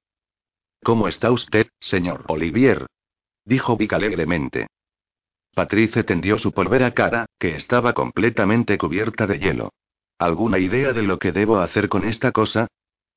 ¿Cómo 0.84 1.08
está 1.08 1.32
usted, 1.32 1.68
señor 1.80 2.26
Olivier? 2.28 2.86
dijo 3.46 3.76
Vic 3.78 3.94
alegremente. 3.94 4.68
Patrice 5.56 6.04
tendió 6.04 6.38
su 6.38 6.52
polvera 6.52 6.91
cara, 6.94 7.26
que 7.39 7.56
estaba 7.56 7.94
completamente 7.94 8.78
cubierta 8.78 9.28
de 9.28 9.39
hielo. 9.39 9.74
¿Alguna 10.20 10.60
idea 10.60 10.94
de 10.94 11.04
lo 11.04 11.20
que 11.20 11.32
debo 11.32 11.60
hacer 11.60 11.89
con 11.89 12.06
esta 12.06 12.32
cosa? 12.32 12.68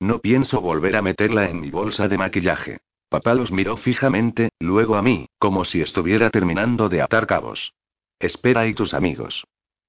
No 0.00 0.20
pienso 0.20 0.60
volver 0.60 0.96
a 0.96 1.02
meterla 1.02 1.48
en 1.48 1.60
mi 1.60 1.70
bolsa 1.70 2.08
de 2.08 2.18
maquillaje. 2.18 2.78
Papá 3.08 3.34
los 3.34 3.52
miró 3.52 3.76
fijamente, 3.76 4.50
luego 4.58 4.96
a 4.96 5.02
mí, 5.02 5.28
como 5.38 5.64
si 5.64 5.80
estuviera 5.80 6.30
terminando 6.30 6.88
de 6.88 7.02
atar 7.02 7.26
cabos. 7.26 7.72
Espera 8.18 8.66
y 8.66 8.74
tus 8.74 8.94
amigos. 8.94 9.44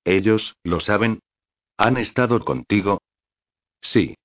¿Ellos, 0.06 0.56
lo 0.64 0.80
saben? 0.80 1.20
¿Han 1.78 1.98
estado 1.98 2.40
contigo? 2.40 3.02
Sí. 3.92 4.16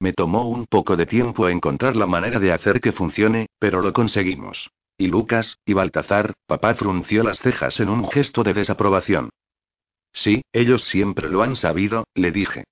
Me 0.00 0.12
tomó 0.12 0.48
un 0.48 0.66
poco 0.66 0.96
de 0.96 1.06
tiempo 1.06 1.48
encontrar 1.48 1.94
la 1.94 2.06
manera 2.06 2.40
de 2.40 2.52
hacer 2.52 2.80
que 2.80 2.92
funcione, 2.92 3.46
pero 3.60 3.80
lo 3.80 3.92
conseguimos. 3.92 4.70
Y 4.98 5.06
Lucas, 5.06 5.58
y 5.64 5.72
Baltazar, 5.72 6.34
papá 6.46 6.74
frunció 6.74 7.22
las 7.22 7.38
cejas 7.38 7.78
en 7.78 7.88
un 7.88 8.08
gesto 8.08 8.42
de 8.42 8.54
desaprobación. 8.54 9.30
Sí, 10.12 10.42
ellos 10.52 10.84
siempre 10.84 11.28
lo 11.28 11.42
han 11.42 11.56
sabido, 11.56 12.04
le 12.14 12.32
dije. 12.32 12.64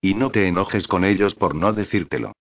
Y 0.00 0.14
no 0.14 0.30
te 0.30 0.48
enojes 0.48 0.88
con 0.88 1.04
ellos 1.04 1.34
por 1.34 1.54
no 1.54 1.72
decírtelo. 1.72 2.32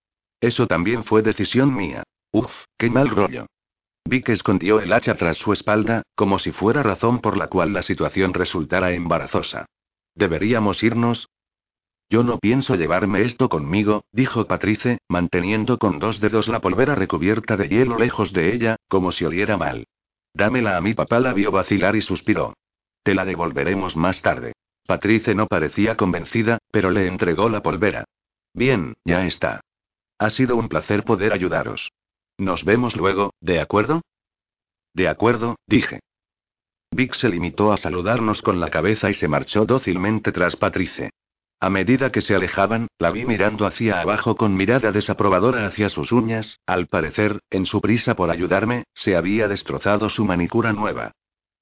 Eso 0.41 0.68
también 0.68 1.04
fue 1.04 1.22
decisión 1.22 1.74
mía. 1.74 2.04
Uf, 2.32 2.51
qué 2.78 2.89
mal 2.89 3.10
rollo. 3.10 3.45
Vic 4.06 4.30
escondió 4.30 4.82
el 4.82 4.91
hacha 4.91 5.16
tras 5.16 5.38
su 5.38 5.54
espalda, 5.54 6.01
como 6.16 6.39
si 6.39 6.51
fuera 6.51 6.84
razón 6.84 7.20
por 7.20 7.38
la 7.38 7.47
cual 7.47 7.72
la 7.72 7.84
situación 7.84 8.34
resultara 8.34 8.91
embarazosa. 8.91 9.66
¿Deberíamos 10.16 10.84
irnos? 10.84 11.30
Yo 12.10 12.24
no 12.24 12.38
pienso 12.38 12.76
llevarme 12.76 13.24
esto 13.24 13.49
conmigo, 13.49 14.06
dijo 14.12 14.45
Patrice, 14.45 14.99
manteniendo 15.08 15.78
con 15.78 15.99
dos 15.99 16.20
dedos 16.20 16.47
la 16.47 16.62
polvera 16.62 16.95
recubierta 16.95 17.58
de 17.58 17.70
hielo 17.70 17.97
lejos 17.97 18.34
de 18.34 18.54
ella, 18.54 18.76
como 18.88 19.12
si 19.12 19.26
oliera 19.26 19.58
mal. 19.58 19.88
Dámela 20.34 20.78
a 20.78 20.82
mi 20.82 20.93
papá, 20.93 21.20
la 21.20 21.34
vio 21.34 21.51
vacilar 21.51 21.95
y 21.95 22.01
suspiró. 22.01 22.54
Te 23.04 23.14
la 23.14 23.26
devolveremos 23.26 23.95
más 23.95 24.22
tarde. 24.22 24.54
Patrice 24.86 25.34
no 25.34 25.47
parecía 25.47 25.95
convencida, 25.95 26.60
pero 26.72 26.91
le 26.91 27.08
entregó 27.08 27.49
la 27.49 27.62
polvera. 27.62 28.06
Bien, 28.54 28.95
ya 29.06 29.26
está. 29.26 29.62
Ha 30.20 30.30
sido 30.30 30.56
un 30.56 30.70
placer 30.70 31.04
poder 31.04 31.34
ayudaros. 31.34 31.91
Nos 32.38 32.64
vemos 32.66 32.95
luego, 32.95 33.34
¿de 33.41 33.60
acuerdo? 33.60 34.01
De 34.93 35.08
acuerdo, 35.08 35.56
dije. 35.68 35.99
Vic 36.91 37.16
se 37.16 37.30
limitó 37.30 37.72
a 37.72 37.78
saludarnos 37.78 38.41
con 38.41 38.60
la 38.60 38.70
cabeza 38.70 39.10
y 39.10 39.16
se 39.16 39.28
marchó 39.28 39.66
dócilmente 39.66 40.32
tras 40.32 40.56
Patrice. 40.56 41.10
A 41.64 41.70
medida 41.70 42.11
que 42.11 42.20
se 42.20 42.36
alejaban, 42.36 42.88
la 42.99 43.09
vi 43.09 43.26
mirando 43.26 43.66
hacia 43.66 44.01
abajo 44.01 44.36
con 44.36 44.53
mirada 44.53 44.91
desaprobadora 44.91 45.66
hacia 45.66 45.88
sus 45.88 46.11
uñas, 46.11 46.59
al 46.66 46.88
parecer, 46.88 47.39
en 47.49 47.66
su 47.66 47.80
prisa 47.80 48.18
por 48.18 48.30
ayudarme, 48.30 48.84
se 48.93 49.16
había 49.16 49.47
destrozado 49.47 50.09
su 50.09 50.26
manicura 50.26 50.74
nueva. 50.74 51.14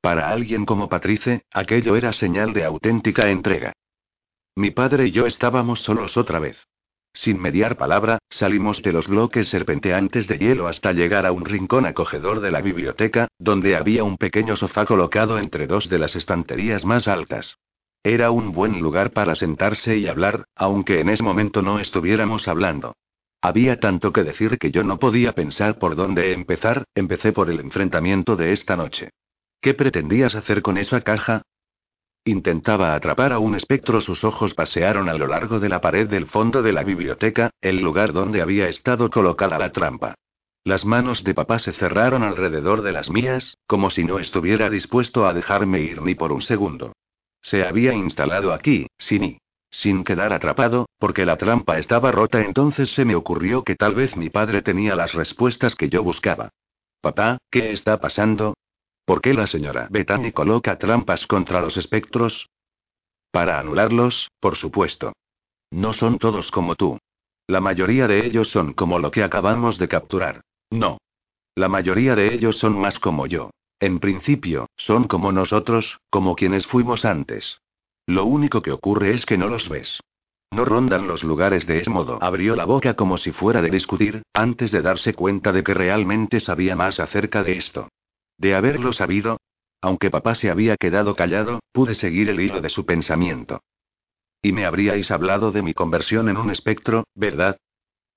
Para 0.01 0.29
alguien 0.29 0.65
como 0.65 0.89
Patrice, 0.89 1.43
aquello 1.53 1.95
era 1.95 2.13
señal 2.13 2.51
de 2.51 2.65
auténtica 2.65 3.29
entrega. 3.29 3.73
Mi 4.55 4.71
padre 4.71 5.05
y 5.05 5.11
yo 5.11 5.27
estábamos 5.27 5.81
solos 5.81 6.17
otra 6.17 6.39
vez. 6.39 6.57
Sin 7.13 7.39
mediar 7.39 7.77
palabra, 7.77 8.17
salimos 8.27 8.81
de 8.81 8.93
los 8.93 9.07
bloques 9.07 9.49
serpenteantes 9.49 10.27
de 10.27 10.39
hielo 10.39 10.67
hasta 10.67 10.93
llegar 10.93 11.27
a 11.27 11.31
un 11.31 11.45
rincón 11.45 11.85
acogedor 11.85 12.39
de 12.39 12.49
la 12.49 12.61
biblioteca, 12.61 13.27
donde 13.37 13.75
había 13.75 14.03
un 14.03 14.17
pequeño 14.17 14.55
sofá 14.55 14.87
colocado 14.87 15.37
entre 15.37 15.67
dos 15.67 15.89
de 15.89 15.99
las 15.99 16.15
estanterías 16.15 16.85
más 16.85 17.07
altas. 17.07 17.59
Era 18.03 18.31
un 18.31 18.51
buen 18.51 18.81
lugar 18.81 19.11
para 19.11 19.35
sentarse 19.35 19.97
y 19.97 20.07
hablar, 20.07 20.45
aunque 20.55 21.01
en 21.01 21.09
ese 21.09 21.21
momento 21.21 21.61
no 21.61 21.79
estuviéramos 21.79 22.47
hablando. 22.47 22.95
Había 23.41 23.79
tanto 23.79 24.11
que 24.11 24.23
decir 24.23 24.57
que 24.57 24.71
yo 24.71 24.83
no 24.83 24.97
podía 24.97 25.33
pensar 25.33 25.77
por 25.77 25.95
dónde 25.95 26.33
empezar, 26.33 26.85
empecé 26.95 27.31
por 27.31 27.49
el 27.49 27.59
enfrentamiento 27.59 28.35
de 28.35 28.53
esta 28.53 28.75
noche. 28.75 29.09
¿Qué 29.61 29.75
pretendías 29.75 30.33
hacer 30.33 30.63
con 30.63 30.79
esa 30.79 31.01
caja? 31.01 31.43
Intentaba 32.25 32.95
atrapar 32.95 33.33
a 33.33 33.39
un 33.39 33.53
espectro. 33.53 34.01
Sus 34.01 34.23
ojos 34.23 34.55
pasearon 34.55 35.07
a 35.07 35.13
lo 35.13 35.27
largo 35.27 35.59
de 35.59 35.69
la 35.69 35.81
pared 35.81 36.07
del 36.07 36.25
fondo 36.25 36.63
de 36.63 36.73
la 36.73 36.83
biblioteca, 36.83 37.51
el 37.61 37.81
lugar 37.81 38.13
donde 38.13 38.41
había 38.41 38.67
estado 38.67 39.11
colocada 39.11 39.59
la 39.59 39.71
trampa. 39.71 40.15
Las 40.63 40.85
manos 40.85 41.23
de 41.23 41.35
papá 41.35 41.59
se 41.59 41.71
cerraron 41.71 42.23
alrededor 42.23 42.81
de 42.81 42.91
las 42.91 43.11
mías, 43.11 43.57
como 43.67 43.91
si 43.91 44.03
no 44.03 44.17
estuviera 44.17 44.69
dispuesto 44.71 45.25
a 45.27 45.33
dejarme 45.33 45.81
ir 45.81 46.01
ni 46.01 46.15
por 46.15 46.31
un 46.31 46.41
segundo. 46.41 46.93
Se 47.41 47.63
había 47.65 47.93
instalado 47.93 48.53
aquí, 48.53 48.87
sin. 48.97 49.39
Sin 49.69 50.03
quedar 50.03 50.33
atrapado, 50.33 50.87
porque 50.99 51.25
la 51.25 51.37
trampa 51.37 51.79
estaba 51.79 52.11
rota, 52.11 52.41
entonces 52.41 52.93
se 52.93 53.05
me 53.05 53.15
ocurrió 53.15 53.63
que 53.63 53.75
tal 53.75 53.95
vez 53.95 54.17
mi 54.17 54.29
padre 54.29 54.61
tenía 54.61 54.95
las 54.95 55.13
respuestas 55.13 55.75
que 55.75 55.87
yo 55.87 56.03
buscaba. 56.03 56.49
Papá, 56.99 57.37
¿qué 57.49 57.71
está 57.71 57.99
pasando? 57.99 58.53
¿Por 59.05 59.21
qué 59.21 59.33
la 59.33 59.47
señora 59.47 59.87
Bethany 59.89 60.31
coloca 60.33 60.77
trampas 60.77 61.25
contra 61.25 61.61
los 61.61 61.77
espectros? 61.77 62.49
Para 63.31 63.59
anularlos, 63.59 64.29
por 64.39 64.57
supuesto. 64.57 65.13
No 65.71 65.93
son 65.93 66.19
todos 66.19 66.51
como 66.51 66.75
tú. 66.75 66.99
La 67.47 67.61
mayoría 67.61 68.07
de 68.07 68.25
ellos 68.25 68.49
son 68.49 68.73
como 68.73 68.99
lo 68.99 69.09
que 69.09 69.23
acabamos 69.23 69.77
de 69.77 69.87
capturar. 69.87 70.41
No. 70.69 70.97
La 71.55 71.69
mayoría 71.69 72.15
de 72.15 72.33
ellos 72.33 72.57
son 72.57 72.77
más 72.77 72.99
como 72.99 73.25
yo. 73.25 73.51
En 73.81 73.99
principio, 73.99 74.69
son 74.77 75.05
como 75.05 75.31
nosotros, 75.31 75.99
como 76.11 76.35
quienes 76.35 76.67
fuimos 76.67 77.03
antes. 77.03 77.59
Lo 78.05 78.25
único 78.25 78.61
que 78.61 78.71
ocurre 78.71 79.13
es 79.15 79.25
que 79.25 79.39
no 79.39 79.47
los 79.47 79.69
ves. 79.69 79.99
No 80.51 80.65
rondan 80.65 81.07
los 81.07 81.23
lugares 81.23 81.65
de 81.65 81.79
ese 81.79 81.89
modo. 81.89 82.19
Abrió 82.21 82.55
la 82.55 82.65
boca 82.65 82.93
como 82.93 83.17
si 83.17 83.31
fuera 83.31 83.59
de 83.61 83.71
discutir, 83.71 84.21
antes 84.33 84.71
de 84.71 84.83
darse 84.83 85.15
cuenta 85.15 85.51
de 85.51 85.63
que 85.63 85.73
realmente 85.73 86.39
sabía 86.41 86.75
más 86.75 86.99
acerca 86.99 87.41
de 87.41 87.57
esto. 87.57 87.89
De 88.37 88.53
haberlo 88.53 88.93
sabido, 88.93 89.37
aunque 89.81 90.11
papá 90.11 90.35
se 90.35 90.51
había 90.51 90.77
quedado 90.77 91.15
callado, 91.15 91.59
pude 91.71 91.95
seguir 91.95 92.29
el 92.29 92.39
hilo 92.39 92.61
de 92.61 92.69
su 92.69 92.85
pensamiento. 92.85 93.61
Y 94.43 94.51
me 94.51 94.65
habríais 94.65 95.09
hablado 95.09 95.51
de 95.51 95.63
mi 95.63 95.73
conversión 95.73 96.29
en 96.29 96.37
un 96.37 96.51
espectro, 96.51 97.05
¿verdad? 97.15 97.57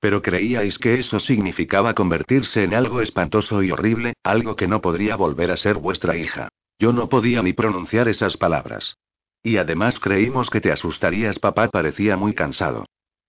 Pero 0.05 0.21
creíais 0.21 0.79
que 0.79 0.99
eso 0.99 1.19
significaba 1.19 1.95
convertirse 1.95 2.63
en 2.63 2.75
algo 2.75 3.01
espantoso 3.01 3.63
y 3.63 3.71
horrible, 3.71 4.13
algo 4.23 4.55
que 4.55 4.69
no 4.69 4.83
podría 4.83 5.17
volver 5.17 5.51
a 5.51 5.57
ser 5.57 5.77
vuestra 5.77 6.15
hija. 6.15 6.51
Yo 6.79 6.93
no 6.93 7.09
podía 7.09 7.43
ni 7.43 7.55
pronunciar 7.55 8.09
esas 8.09 8.37
palabras. 8.37 8.99
Y 9.43 9.57
además 9.57 9.99
creímos 10.01 10.51
que 10.51 10.61
te 10.61 10.71
asustarías, 10.71 11.39
papá 11.39 11.69
parecía 11.69 12.19
muy 12.19 12.35
cansado. 12.35 12.85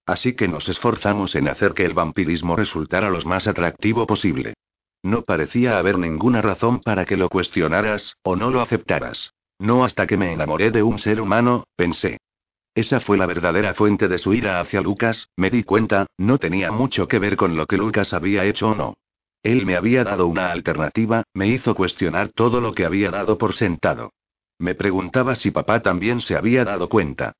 Así 0.05 0.33
que 0.33 0.49
nos 0.49 0.67
esforzamos 0.67 1.35
en 1.35 1.47
hacer 1.47 1.73
que 1.73 1.85
el 1.85 1.93
vampirismo 1.93 2.57
resultara 2.57 3.09
lo 3.09 3.21
más 3.21 3.47
atractivo 3.47 4.05
posible. 4.05 4.55
No 5.01 5.21
parecía 5.21 5.77
haber 5.77 5.97
ninguna 5.97 6.41
razón 6.41 6.81
para 6.81 7.05
que 7.05 7.15
lo 7.15 7.29
cuestionaras, 7.29 8.17
o 8.21 8.35
no 8.35 8.51
lo 8.51 8.59
aceptaras. 8.59 9.31
No 9.59 9.85
hasta 9.85 10.05
que 10.05 10.17
me 10.17 10.33
enamoré 10.33 10.71
de 10.71 10.83
un 10.83 10.99
ser 10.99 11.21
humano, 11.21 11.63
pensé. 11.77 12.17
Esa 12.75 12.99
fue 12.99 13.17
la 13.17 13.25
verdadera 13.25 13.73
fuente 13.73 14.09
de 14.09 14.17
su 14.17 14.33
ira 14.33 14.59
hacia 14.59 14.81
Lucas, 14.81 15.29
me 15.37 15.49
di 15.49 15.63
cuenta, 15.63 16.07
no 16.17 16.37
tenía 16.37 16.73
mucho 16.73 17.07
que 17.07 17.19
ver 17.19 17.37
con 17.37 17.55
lo 17.55 17.67
que 17.67 17.77
Lucas 17.77 18.13
había 18.13 18.43
hecho 18.43 18.69
o 18.69 18.75
no. 18.75 18.95
Él 19.43 19.65
me 19.65 19.77
había 19.77 20.03
dado 20.03 20.27
una 20.27 20.51
alternativa, 20.51 21.23
me 21.33 21.47
hizo 21.47 21.73
cuestionar 21.73 22.29
todo 22.29 22.59
lo 22.59 22.73
que 22.73 22.85
había 22.85 23.11
dado 23.11 23.37
por 23.37 23.53
sentado. 23.53 24.11
Me 24.59 24.75
preguntaba 24.75 25.35
si 25.35 25.51
papá 25.51 25.81
también 25.81 26.19
se 26.19 26.35
había 26.35 26.65
dado 26.65 26.89
cuenta. 26.89 27.33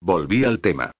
Volví 0.00 0.44
al 0.44 0.60
tema. 0.60 0.92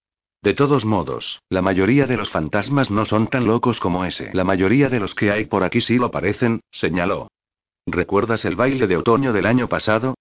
De 0.43 0.55
todos 0.55 0.87
modos, 0.87 1.43
la 1.51 1.61
mayoría 1.61 2.07
de 2.07 2.17
los 2.17 2.31
fantasmas 2.31 2.91
no 2.91 3.05
son 3.05 3.27
tan 3.27 3.47
locos 3.47 3.79
como 3.79 4.07
ese. 4.07 4.31
La 4.33 4.45
mayoría 4.45 4.89
de 4.89 5.01
los 5.01 5.15
que 5.15 5.31
hay 5.31 5.45
por 5.45 5.65
aquí 5.65 5.83
sí 5.83 5.97
lo 5.97 6.11
parecen, 6.11 6.61
señaló. 6.71 7.29
¿Recuerdas 7.85 8.47
el 8.47 8.57
baile 8.57 8.87
de 8.87 8.97
otoño 8.97 9.35
del 9.35 9.45
año 9.45 9.69
pasado? 9.69 10.15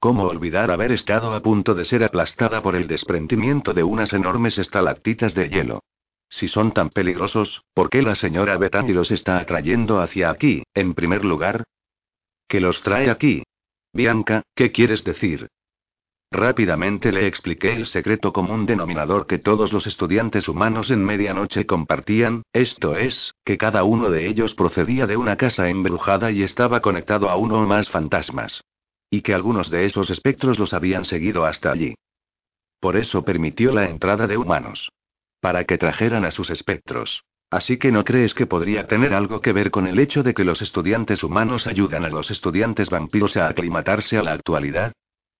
¿Cómo 0.00 0.24
olvidar 0.24 0.70
haber 0.70 0.92
estado 0.92 1.34
a 1.34 1.42
punto 1.42 1.74
de 1.74 1.84
ser 1.84 2.02
aplastada 2.02 2.62
por 2.62 2.74
el 2.74 2.86
desprendimiento 2.86 3.74
de 3.74 3.82
unas 3.82 4.14
enormes 4.14 4.56
estalactitas 4.56 5.34
de 5.34 5.50
hielo? 5.50 5.82
Si 6.30 6.48
son 6.48 6.72
tan 6.72 6.88
peligrosos, 6.88 7.64
¿por 7.74 7.90
qué 7.90 8.00
la 8.00 8.14
señora 8.14 8.56
Bethany 8.56 8.94
los 8.94 9.10
está 9.10 9.38
atrayendo 9.38 10.00
hacia 10.00 10.30
aquí, 10.30 10.62
en 10.72 10.94
primer 10.94 11.22
lugar? 11.22 11.64
¿Que 12.48 12.60
los 12.60 12.82
trae 12.82 13.10
aquí? 13.10 13.42
Bianca, 13.92 14.42
¿qué 14.54 14.72
quieres 14.72 15.04
decir? 15.04 15.48
Rápidamente 16.30 17.12
le 17.12 17.26
expliqué 17.26 17.74
el 17.74 17.86
secreto 17.86 18.32
común 18.32 18.64
denominador 18.64 19.26
que 19.26 19.38
todos 19.38 19.70
los 19.74 19.86
estudiantes 19.86 20.48
humanos 20.48 20.90
en 20.90 21.04
medianoche 21.04 21.66
compartían, 21.66 22.42
esto 22.54 22.96
es, 22.96 23.34
que 23.44 23.58
cada 23.58 23.84
uno 23.84 24.08
de 24.08 24.28
ellos 24.28 24.54
procedía 24.54 25.06
de 25.06 25.18
una 25.18 25.36
casa 25.36 25.68
embrujada 25.68 26.30
y 26.30 26.42
estaba 26.42 26.80
conectado 26.80 27.28
a 27.28 27.36
uno 27.36 27.56
o 27.56 27.66
más 27.66 27.90
fantasmas. 27.90 28.62
Y 29.10 29.22
que 29.22 29.34
algunos 29.34 29.70
de 29.70 29.84
esos 29.84 30.08
espectros 30.08 30.58
los 30.58 30.72
habían 30.72 31.04
seguido 31.04 31.44
hasta 31.44 31.72
allí. 31.72 31.94
Por 32.80 32.96
eso 32.96 33.24
permitió 33.24 33.72
la 33.72 33.90
entrada 33.90 34.26
de 34.26 34.36
humanos. 34.38 34.90
Para 35.40 35.64
que 35.64 35.76
trajeran 35.76 36.24
a 36.24 36.30
sus 36.30 36.50
espectros. 36.50 37.24
Así 37.50 37.78
que 37.78 37.90
no 37.90 38.04
crees 38.04 38.32
que 38.32 38.46
podría 38.46 38.86
tener 38.86 39.12
algo 39.12 39.40
que 39.40 39.52
ver 39.52 39.72
con 39.72 39.88
el 39.88 39.98
hecho 39.98 40.22
de 40.22 40.34
que 40.34 40.44
los 40.44 40.62
estudiantes 40.62 41.24
humanos 41.24 41.66
ayudan 41.66 42.04
a 42.04 42.08
los 42.08 42.30
estudiantes 42.30 42.88
vampiros 42.90 43.36
a 43.36 43.48
aclimatarse 43.48 44.16
a 44.16 44.22
la 44.22 44.32
actualidad? 44.32 44.92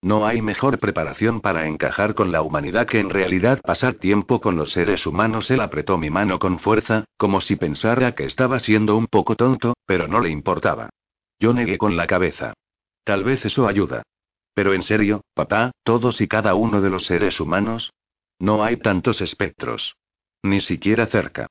No 0.02 0.26
hay 0.26 0.42
mejor 0.42 0.78
preparación 0.78 1.40
para 1.40 1.66
encajar 1.66 2.14
con 2.14 2.32
la 2.32 2.42
humanidad 2.42 2.86
que 2.86 2.98
en 2.98 3.10
realidad 3.10 3.60
pasar 3.62 3.94
tiempo 3.94 4.40
con 4.40 4.56
los 4.56 4.72
seres 4.72 5.06
humanos. 5.06 5.50
Él 5.50 5.60
apretó 5.60 5.98
mi 5.98 6.10
mano 6.10 6.38
con 6.38 6.58
fuerza, 6.58 7.04
como 7.16 7.40
si 7.40 7.56
pensara 7.56 8.12
que 8.14 8.24
estaba 8.24 8.58
siendo 8.58 8.96
un 8.96 9.06
poco 9.06 9.36
tonto, 9.36 9.74
pero 9.86 10.08
no 10.08 10.20
le 10.20 10.30
importaba. 10.30 10.88
Yo 11.38 11.52
negué 11.52 11.78
con 11.78 11.96
la 11.96 12.06
cabeza. 12.06 12.54
Tal 13.04 13.24
vez 13.24 13.44
eso 13.44 13.66
ayuda. 13.66 14.02
Pero 14.54 14.74
en 14.74 14.82
serio, 14.82 15.22
papá, 15.34 15.72
todos 15.84 16.20
y 16.20 16.28
cada 16.28 16.54
uno 16.54 16.80
de 16.80 16.90
los 16.90 17.06
seres 17.06 17.40
humanos. 17.40 17.92
No 18.38 18.64
hay 18.64 18.76
tantos 18.76 19.20
espectros. 19.20 19.94
Ni 20.42 20.60
siquiera 20.60 21.06
cerca. 21.06 21.46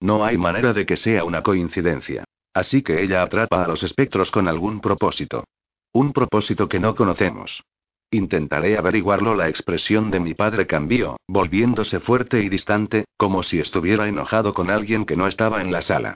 No 0.00 0.24
hay 0.24 0.36
manera 0.36 0.72
de 0.72 0.86
que 0.86 0.96
sea 0.96 1.24
una 1.24 1.42
coincidencia. 1.42 2.24
Así 2.52 2.82
que 2.82 3.02
ella 3.02 3.22
atrapa 3.22 3.64
a 3.64 3.68
los 3.68 3.82
espectros 3.82 4.30
con 4.30 4.48
algún 4.48 4.80
propósito. 4.80 5.44
Un 5.92 6.12
propósito 6.12 6.68
que 6.68 6.78
no 6.78 6.94
conocemos. 6.94 7.62
Intentaré 8.10 8.78
averiguarlo. 8.78 9.34
La 9.34 9.48
expresión 9.48 10.10
de 10.10 10.20
mi 10.20 10.34
padre 10.34 10.66
cambió, 10.66 11.16
volviéndose 11.26 12.00
fuerte 12.00 12.42
y 12.42 12.48
distante, 12.48 13.06
como 13.16 13.42
si 13.42 13.58
estuviera 13.58 14.06
enojado 14.06 14.54
con 14.54 14.70
alguien 14.70 15.04
que 15.04 15.16
no 15.16 15.26
estaba 15.26 15.62
en 15.62 15.72
la 15.72 15.82
sala. 15.82 16.14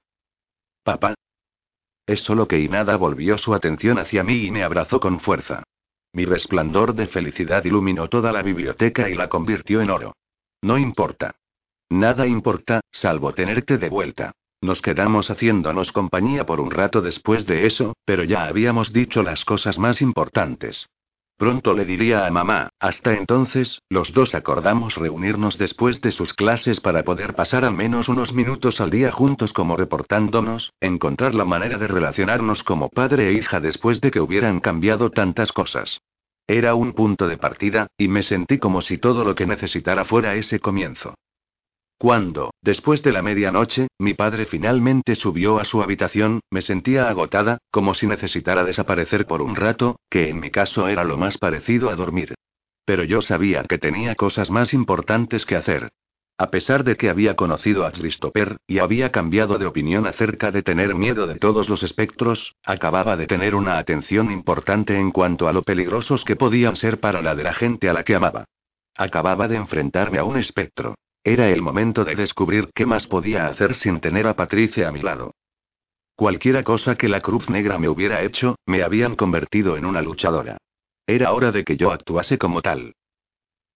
Papá. 0.84 1.14
Es 2.08 2.20
solo 2.20 2.48
que 2.48 2.58
Inada 2.58 2.96
volvió 2.96 3.36
su 3.36 3.52
atención 3.52 3.98
hacia 3.98 4.24
mí 4.24 4.46
y 4.46 4.50
me 4.50 4.64
abrazó 4.64 4.98
con 4.98 5.20
fuerza. 5.20 5.64
Mi 6.14 6.24
resplandor 6.24 6.94
de 6.94 7.06
felicidad 7.06 7.62
iluminó 7.66 8.08
toda 8.08 8.32
la 8.32 8.40
biblioteca 8.40 9.10
y 9.10 9.14
la 9.14 9.28
convirtió 9.28 9.82
en 9.82 9.90
oro. 9.90 10.16
No 10.62 10.78
importa. 10.78 11.34
Nada 11.90 12.26
importa, 12.26 12.80
salvo 12.90 13.34
tenerte 13.34 13.76
de 13.76 13.90
vuelta. 13.90 14.32
Nos 14.62 14.80
quedamos 14.80 15.30
haciéndonos 15.30 15.92
compañía 15.92 16.46
por 16.46 16.60
un 16.60 16.70
rato 16.70 17.02
después 17.02 17.44
de 17.44 17.66
eso, 17.66 17.92
pero 18.06 18.24
ya 18.24 18.46
habíamos 18.46 18.94
dicho 18.94 19.22
las 19.22 19.44
cosas 19.44 19.78
más 19.78 20.00
importantes. 20.00 20.88
Pronto 21.38 21.72
le 21.72 21.84
diría 21.84 22.26
a 22.26 22.30
mamá, 22.32 22.70
hasta 22.80 23.14
entonces, 23.14 23.80
los 23.88 24.12
dos 24.12 24.34
acordamos 24.34 24.96
reunirnos 24.96 25.56
después 25.56 26.00
de 26.00 26.10
sus 26.10 26.34
clases 26.34 26.80
para 26.80 27.04
poder 27.04 27.36
pasar 27.36 27.64
al 27.64 27.74
menos 27.74 28.08
unos 28.08 28.32
minutos 28.32 28.80
al 28.80 28.90
día 28.90 29.12
juntos 29.12 29.52
como 29.52 29.76
reportándonos, 29.76 30.72
encontrar 30.80 31.36
la 31.36 31.44
manera 31.44 31.78
de 31.78 31.86
relacionarnos 31.86 32.64
como 32.64 32.88
padre 32.88 33.28
e 33.28 33.34
hija 33.34 33.60
después 33.60 34.00
de 34.00 34.10
que 34.10 34.20
hubieran 34.20 34.58
cambiado 34.58 35.10
tantas 35.10 35.52
cosas. 35.52 36.00
Era 36.48 36.74
un 36.74 36.92
punto 36.92 37.28
de 37.28 37.38
partida, 37.38 37.86
y 37.96 38.08
me 38.08 38.24
sentí 38.24 38.58
como 38.58 38.80
si 38.80 38.98
todo 38.98 39.22
lo 39.22 39.36
que 39.36 39.46
necesitara 39.46 40.04
fuera 40.04 40.34
ese 40.34 40.58
comienzo. 40.58 41.14
Cuando, 41.98 42.52
después 42.62 43.02
de 43.02 43.10
la 43.10 43.22
medianoche, 43.22 43.88
mi 43.98 44.14
padre 44.14 44.46
finalmente 44.46 45.16
subió 45.16 45.58
a 45.58 45.64
su 45.64 45.82
habitación, 45.82 46.40
me 46.48 46.62
sentía 46.62 47.08
agotada, 47.08 47.58
como 47.72 47.92
si 47.92 48.06
necesitara 48.06 48.62
desaparecer 48.62 49.26
por 49.26 49.42
un 49.42 49.56
rato, 49.56 49.98
que 50.08 50.28
en 50.28 50.38
mi 50.38 50.52
caso 50.52 50.86
era 50.86 51.02
lo 51.02 51.16
más 51.16 51.38
parecido 51.38 51.90
a 51.90 51.96
dormir. 51.96 52.34
Pero 52.84 53.02
yo 53.02 53.20
sabía 53.20 53.64
que 53.64 53.78
tenía 53.78 54.14
cosas 54.14 54.48
más 54.48 54.72
importantes 54.74 55.44
que 55.44 55.56
hacer. 55.56 55.88
A 56.38 56.52
pesar 56.52 56.84
de 56.84 56.96
que 56.96 57.10
había 57.10 57.34
conocido 57.34 57.84
a 57.84 57.90
Christopher, 57.90 58.58
y 58.68 58.78
había 58.78 59.10
cambiado 59.10 59.58
de 59.58 59.66
opinión 59.66 60.06
acerca 60.06 60.52
de 60.52 60.62
tener 60.62 60.94
miedo 60.94 61.26
de 61.26 61.34
todos 61.34 61.68
los 61.68 61.82
espectros, 61.82 62.54
acababa 62.64 63.16
de 63.16 63.26
tener 63.26 63.56
una 63.56 63.76
atención 63.76 64.30
importante 64.30 64.96
en 64.96 65.10
cuanto 65.10 65.48
a 65.48 65.52
lo 65.52 65.62
peligrosos 65.62 66.24
que 66.24 66.36
podían 66.36 66.76
ser 66.76 67.00
para 67.00 67.22
la 67.22 67.34
de 67.34 67.42
la 67.42 67.54
gente 67.54 67.88
a 67.88 67.92
la 67.92 68.04
que 68.04 68.14
amaba. 68.14 68.44
Acababa 68.94 69.48
de 69.48 69.56
enfrentarme 69.56 70.18
a 70.18 70.24
un 70.24 70.36
espectro. 70.36 70.94
Era 71.28 71.50
el 71.50 71.60
momento 71.60 72.06
de 72.06 72.14
descubrir 72.14 72.70
qué 72.74 72.86
más 72.86 73.06
podía 73.06 73.48
hacer 73.48 73.74
sin 73.74 74.00
tener 74.00 74.26
a 74.26 74.34
Patricia 74.34 74.88
a 74.88 74.92
mi 74.92 75.02
lado. 75.02 75.34
Cualquiera 76.16 76.62
cosa 76.64 76.94
que 76.94 77.06
la 77.06 77.20
Cruz 77.20 77.50
Negra 77.50 77.76
me 77.76 77.90
hubiera 77.90 78.22
hecho, 78.22 78.56
me 78.64 78.82
habían 78.82 79.14
convertido 79.14 79.76
en 79.76 79.84
una 79.84 80.00
luchadora. 80.00 80.56
Era 81.06 81.34
hora 81.34 81.52
de 81.52 81.64
que 81.64 81.76
yo 81.76 81.92
actuase 81.92 82.38
como 82.38 82.62
tal. 82.62 82.94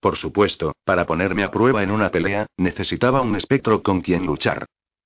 Por 0.00 0.16
supuesto, 0.16 0.72
para 0.86 1.04
ponerme 1.04 1.44
a 1.44 1.50
prueba 1.50 1.82
en 1.82 1.90
una 1.90 2.10
pelea, 2.10 2.46
necesitaba 2.56 3.20
un 3.20 3.36
espectro 3.36 3.82
con 3.82 4.00
quien 4.00 4.24
luchar. 4.24 4.64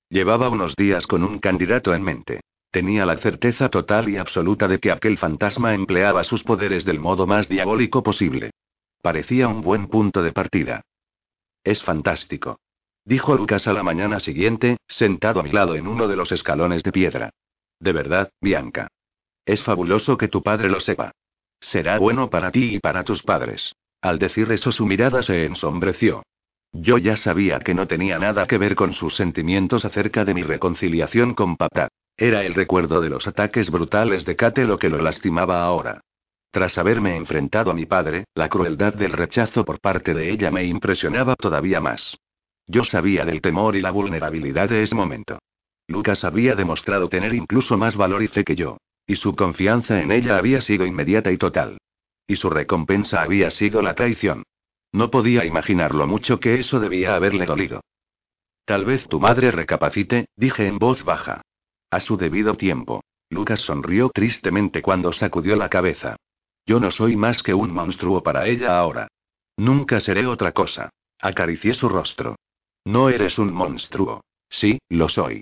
Llevaba 0.09 0.47
unos 0.47 0.73
días 0.77 1.05
con 1.05 1.25
un 1.25 1.39
candidato 1.39 1.93
en 1.93 2.01
mente. 2.01 2.39
Tenía 2.71 3.05
la 3.05 3.17
certeza 3.17 3.67
total 3.67 4.07
y 4.07 4.15
absoluta 4.15 4.69
de 4.69 4.79
que 4.79 4.93
aquel 4.93 5.17
fantasma 5.17 5.73
empleaba 5.73 6.23
sus 6.23 6.43
poderes 6.43 6.85
del 6.85 7.01
modo 7.01 7.27
más 7.27 7.49
diabólico 7.49 8.03
posible. 8.03 8.51
Parecía 9.01 9.49
un 9.49 9.59
buen 9.59 9.87
punto 9.87 10.23
de 10.23 10.31
partida. 10.31 10.81
Es 11.67 11.83
fantástico. 11.83 12.61
Dijo 13.03 13.35
Lucas 13.35 13.67
a 13.67 13.73
la 13.73 13.83
mañana 13.83 14.21
siguiente, 14.21 14.77
sentado 14.87 15.41
a 15.41 15.43
mi 15.43 15.51
lado 15.51 15.75
en 15.75 15.85
uno 15.85 16.07
de 16.07 16.15
los 16.15 16.31
escalones 16.31 16.81
de 16.81 16.93
piedra. 16.93 17.31
De 17.77 17.91
verdad, 17.91 18.31
Bianca. 18.39 18.87
Es 19.45 19.61
fabuloso 19.63 20.17
que 20.17 20.29
tu 20.29 20.41
padre 20.41 20.69
lo 20.69 20.79
sepa. 20.79 21.11
Será 21.59 21.99
bueno 21.99 22.29
para 22.29 22.51
ti 22.51 22.75
y 22.75 22.79
para 22.79 23.03
tus 23.03 23.21
padres. 23.21 23.75
Al 24.01 24.17
decir 24.17 24.49
eso 24.53 24.71
su 24.71 24.85
mirada 24.85 25.21
se 25.23 25.43
ensombreció. 25.43 26.23
Yo 26.71 26.97
ya 26.97 27.17
sabía 27.17 27.59
que 27.59 27.73
no 27.73 27.85
tenía 27.85 28.17
nada 28.17 28.47
que 28.47 28.57
ver 28.57 28.73
con 28.73 28.93
sus 28.93 29.17
sentimientos 29.17 29.83
acerca 29.83 30.23
de 30.23 30.35
mi 30.35 30.43
reconciliación 30.43 31.33
con 31.33 31.57
papá. 31.57 31.89
Era 32.15 32.45
el 32.45 32.53
recuerdo 32.53 33.01
de 33.01 33.09
los 33.09 33.27
ataques 33.27 33.69
brutales 33.71 34.23
de 34.23 34.37
Kate 34.37 34.63
lo 34.63 34.79
que 34.79 34.87
lo 34.87 35.01
lastimaba 35.01 35.63
ahora. 35.63 35.99
Tras 36.51 36.77
haberme 36.77 37.15
enfrentado 37.15 37.71
a 37.71 37.73
mi 37.73 37.85
padre, 37.85 38.25
la 38.33 38.49
crueldad 38.49 38.93
del 38.93 39.11
rechazo 39.11 39.65
por 39.65 39.79
parte 39.79 40.13
de 40.13 40.31
ella 40.31 40.49
me 40.51 40.63
impresionaba 40.63 41.35
todavía 41.35 41.79
más. 41.79 42.17
Yo 42.65 42.83
sabía 42.83 43.25
del 43.25 43.41
temor 43.41 43.75
y 43.75 43.81
la 43.81 43.91
vulnerabilidad 43.91 44.69
de 44.69 44.83
ese 44.83 44.95
momento. 44.95 45.39
Lucas 45.87 46.23
había 46.23 46.55
demostrado 46.55 47.07
tener 47.07 47.33
incluso 47.33 47.77
más 47.77 47.95
valor 47.95 48.21
y 48.21 48.27
fe 48.27 48.43
que 48.43 48.55
yo. 48.55 48.77
Y 49.05 49.15
su 49.15 49.35
confianza 49.35 50.01
en 50.01 50.11
ella 50.11 50.37
había 50.37 50.59
sido 50.59 50.85
inmediata 50.85 51.31
y 51.31 51.37
total. 51.37 51.77
Y 52.27 52.35
su 52.35 52.49
recompensa 52.49 53.21
había 53.21 53.49
sido 53.51 53.81
la 53.81 53.95
traición. 53.95 54.43
No 54.91 55.09
podía 55.09 55.45
imaginar 55.45 55.95
lo 55.95 56.07
mucho 56.07 56.39
que 56.39 56.59
eso 56.59 56.79
debía 56.79 57.15
haberle 57.15 57.45
dolido. 57.45 57.81
Tal 58.65 58.83
vez 58.83 59.07
tu 59.07 59.21
madre 59.21 59.51
recapacite, 59.51 60.27
dije 60.35 60.67
en 60.67 60.77
voz 60.77 61.05
baja. 61.05 61.41
A 61.89 62.01
su 62.01 62.17
debido 62.17 62.55
tiempo. 62.55 63.01
Lucas 63.29 63.61
sonrió 63.61 64.09
tristemente 64.09 64.81
cuando 64.81 65.13
sacudió 65.13 65.55
la 65.55 65.69
cabeza. 65.69 66.17
Yo 66.67 66.81
no 66.81 66.91
soy 66.91 67.15
más 67.15 67.41
que 67.43 67.53
un 67.53 67.73
monstruo 67.73 68.21
para 68.21 68.45
ella 68.45 68.77
ahora. 68.77 69.07
Nunca 69.55 70.01
seré 70.01 70.27
otra 70.27 70.51
cosa. 70.51 70.89
Acaricié 71.19 71.73
su 71.73 71.87
rostro. 71.87 72.35
No 72.83 73.09
eres 73.09 73.39
un 73.39 73.53
monstruo. 73.53 74.21
Sí, 74.49 74.79
lo 74.89 75.07
soy. 75.07 75.41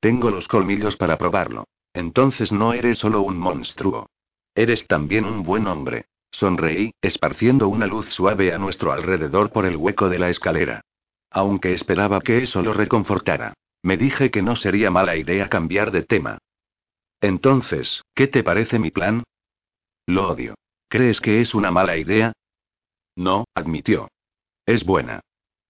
Tengo 0.00 0.30
los 0.30 0.48
colmillos 0.48 0.96
para 0.96 1.16
probarlo. 1.16 1.64
Entonces 1.94 2.50
no 2.50 2.72
eres 2.72 2.98
solo 2.98 3.22
un 3.22 3.38
monstruo. 3.38 4.08
Eres 4.56 4.86
también 4.88 5.24
un 5.24 5.44
buen 5.44 5.68
hombre. 5.68 6.06
Sonreí, 6.32 6.92
esparciendo 7.00 7.68
una 7.68 7.86
luz 7.86 8.06
suave 8.12 8.52
a 8.52 8.58
nuestro 8.58 8.92
alrededor 8.92 9.52
por 9.52 9.66
el 9.66 9.76
hueco 9.76 10.08
de 10.08 10.18
la 10.18 10.28
escalera. 10.30 10.80
Aunque 11.30 11.72
esperaba 11.72 12.20
que 12.20 12.42
eso 12.42 12.60
lo 12.60 12.74
reconfortara. 12.74 13.54
Me 13.82 13.96
dije 13.96 14.30
que 14.32 14.42
no 14.42 14.56
sería 14.56 14.90
mala 14.90 15.16
idea 15.16 15.48
cambiar 15.48 15.92
de 15.92 16.02
tema. 16.02 16.38
Entonces, 17.20 18.02
¿qué 18.14 18.26
te 18.26 18.42
parece 18.42 18.78
mi 18.78 18.90
plan? 18.90 19.22
Lo 20.06 20.28
odio. 20.28 20.54
¿Crees 20.88 21.20
que 21.20 21.40
es 21.40 21.54
una 21.54 21.70
mala 21.70 21.96
idea? 21.96 22.32
No, 23.16 23.44
admitió. 23.54 24.08
Es 24.64 24.84
buena. 24.84 25.20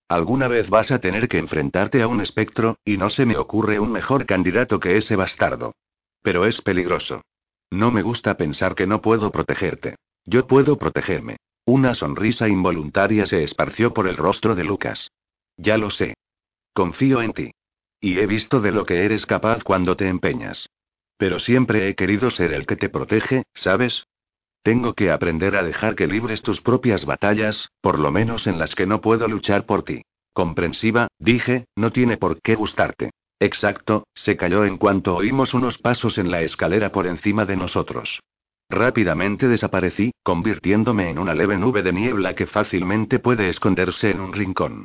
Alguna 0.09 0.47
vez 0.47 0.69
vas 0.69 0.91
a 0.91 1.01
tener 1.01 1.29
que 1.29 1.39
enfrentarte 1.39 2.03
a 2.03 2.07
un 2.07 2.21
espectro, 2.21 2.79
y 2.85 2.97
no 2.97 3.11
se 3.11 3.27
me 3.27 3.37
ocurre 3.37 3.81
un 3.81 3.91
mejor 3.91 4.27
candidato 4.27 4.79
que 4.79 4.97
ese 4.97 5.17
bastardo. 5.17 5.75
Pero 6.23 6.45
es 6.45 6.61
peligroso. 6.61 7.23
No 7.71 7.91
me 7.91 8.03
gusta 8.03 8.37
pensar 8.37 8.75
que 8.75 8.87
no 8.87 9.01
puedo 9.01 9.33
protegerte. 9.33 9.97
Yo 10.25 10.47
puedo 10.47 10.77
protegerme. 10.77 11.39
Una 11.65 11.95
sonrisa 11.95 12.49
involuntaria 12.49 13.27
se 13.27 13.43
esparció 13.43 13.93
por 13.93 14.07
el 14.07 14.17
rostro 14.17 14.55
de 14.55 14.65
Lucas. 14.65 15.11
Ya 15.57 15.79
lo 15.79 15.91
sé. 15.91 16.15
Confío 16.73 17.23
en 17.23 17.33
ti. 17.33 17.51
Y 18.01 18.19
he 18.19 18.27
visto 18.27 18.61
de 18.61 18.71
lo 18.71 18.85
que 18.87 19.05
eres 19.05 19.27
capaz 19.27 19.65
cuando 19.65 19.97
te 19.97 20.09
empeñas. 20.09 20.69
Pero 21.17 21.41
siempre 21.41 21.89
he 21.89 21.95
querido 21.95 22.31
ser 22.31 22.53
el 22.53 22.67
que 22.67 22.77
te 22.77 22.89
protege, 22.89 23.45
¿sabes? 23.55 24.07
Tengo 24.67 24.95
que 24.95 25.13
aprender 25.13 25.55
a 25.55 25.63
dejar 25.63 25.95
que 25.95 26.09
libres 26.09 26.43
tus 26.43 26.61
propias 26.61 27.05
batallas, 27.07 27.71
por 27.81 28.01
lo 28.01 28.11
menos 28.11 28.49
en 28.49 28.59
las 28.59 28.75
que 28.75 28.85
no 28.85 29.01
puedo 29.01 29.29
luchar 29.29 29.65
por 29.65 29.85
ti. 29.85 30.03
Comprensiva, 30.33 31.07
dije, 31.21 31.67
no 31.77 31.93
tiene 31.93 32.17
por 32.17 32.43
qué 32.43 32.57
gustarte. 32.57 33.13
Exacto, 33.39 34.09
se 34.13 34.37
cayó 34.37 34.65
en 34.65 34.77
cuanto 34.77 35.15
oímos 35.15 35.55
unos 35.55 35.79
pasos 35.79 36.19
en 36.19 36.33
la 36.33 36.43
escalera 36.43 36.91
por 36.91 37.07
encima 37.07 37.45
de 37.45 37.57
nosotros. 37.57 38.19
Rápidamente 38.69 39.47
desaparecí, 39.47 40.11
convirtiéndome 40.25 41.11
en 41.11 41.21
una 41.21 41.37
leve 41.37 41.57
nube 41.57 41.85
de 41.85 41.93
niebla 41.93 42.35
que 42.35 42.47
fácilmente 42.47 43.21
puede 43.21 43.49
esconderse 43.49 44.11
en 44.11 44.19
un 44.21 44.33
rincón. 44.33 44.83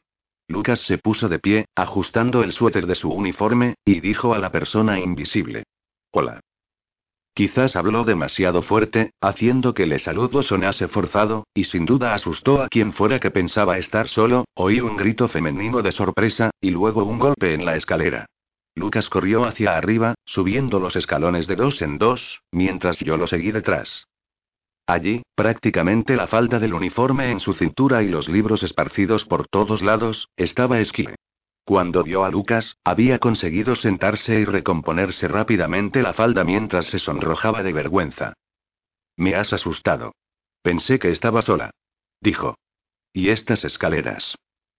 Lucas 0.47 0.81
se 0.81 0.99
puso 0.99 1.27
de 1.27 1.39
pie, 1.39 1.65
ajustando 1.75 2.43
el 2.43 2.53
suéter 2.53 2.85
de 2.85 2.93
su 2.93 3.09
uniforme, 3.09 3.73
y 3.83 3.99
dijo 3.99 4.35
a 4.35 4.37
la 4.37 4.51
persona 4.51 4.99
invisible. 4.99 5.63
Hola. 6.11 6.39
Quizás 7.33 7.77
habló 7.77 8.03
demasiado 8.03 8.61
fuerte, 8.61 9.11
haciendo 9.21 9.73
que 9.73 9.83
el 9.83 9.97
saludo 9.99 10.43
sonase 10.43 10.89
forzado, 10.89 11.47
y 11.53 11.63
sin 11.63 11.85
duda 11.85 12.13
asustó 12.13 12.61
a 12.61 12.67
quien 12.67 12.91
fuera 12.91 13.19
que 13.19 13.31
pensaba 13.31 13.77
estar 13.77 14.09
solo, 14.09 14.45
oí 14.53 14.81
un 14.81 14.97
grito 14.97 15.29
femenino 15.29 15.81
de 15.81 15.93
sorpresa, 15.93 16.51
y 16.59 16.71
luego 16.71 17.05
un 17.05 17.19
golpe 17.19 17.53
en 17.53 17.65
la 17.65 17.77
escalera. 17.77 18.25
Lucas 18.75 19.09
corrió 19.09 19.45
hacia 19.45 19.77
arriba, 19.77 20.15
subiendo 20.25 20.79
los 20.79 20.95
escalones 20.95 21.47
de 21.47 21.55
dos 21.55 21.81
en 21.81 21.97
dos, 21.97 22.41
mientras 22.51 22.99
yo 22.99 23.15
lo 23.15 23.27
seguí 23.27 23.51
detrás. 23.51 24.07
Allí, 24.85 25.21
prácticamente 25.35 26.17
la 26.17 26.27
falda 26.27 26.59
del 26.59 26.73
uniforme 26.73 27.31
en 27.31 27.39
su 27.39 27.53
cintura 27.53 28.03
y 28.03 28.09
los 28.09 28.27
libros 28.27 28.63
esparcidos 28.63 29.23
por 29.23 29.47
todos 29.47 29.81
lados, 29.81 30.27
estaba 30.35 30.79
Esquie. 30.79 31.15
Cuando 31.63 32.03
vio 32.03 32.23
a 32.23 32.29
Lucas, 32.29 32.77
había 32.83 33.19
conseguido 33.19 33.75
sentarse 33.75 34.39
y 34.39 34.45
recomponerse 34.45 35.27
rápidamente 35.27 36.01
la 36.01 36.13
falda 36.13 36.43
mientras 36.43 36.87
se 36.87 36.99
sonrojaba 36.99 37.63
de 37.63 37.73
vergüenza. 37.73 38.33
Me 39.15 39.35
has 39.35 39.53
asustado. 39.53 40.13
Pensé 40.61 40.99
que 40.99 41.11
estaba 41.11 41.41
sola. 41.41 41.71
Dijo. 42.19 42.55
¿Y 43.13 43.29
estas 43.29 43.65
escaleras? 43.65 44.35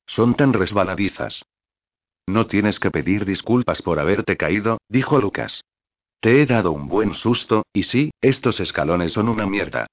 Son 0.07 0.35
tan 0.35 0.53
resbaladizas. 0.53 1.45
No 2.27 2.47
tienes 2.47 2.79
que 2.79 2.91
pedir 2.91 3.25
disculpas 3.25 3.83
por 3.83 3.99
haberte 3.99 4.37
caído, 4.37 4.79
dijo 4.89 5.21
Lucas. 5.21 5.63
Te 6.21 6.41
he 6.41 6.47
dado 6.47 6.73
un 6.73 6.89
buen 6.89 7.15
susto, 7.15 7.65
y 7.73 7.83
sí, 7.83 8.11
estos 8.21 8.61
escalones 8.61 9.13
son 9.13 9.29
una 9.29 9.47
mierda. 9.47 9.87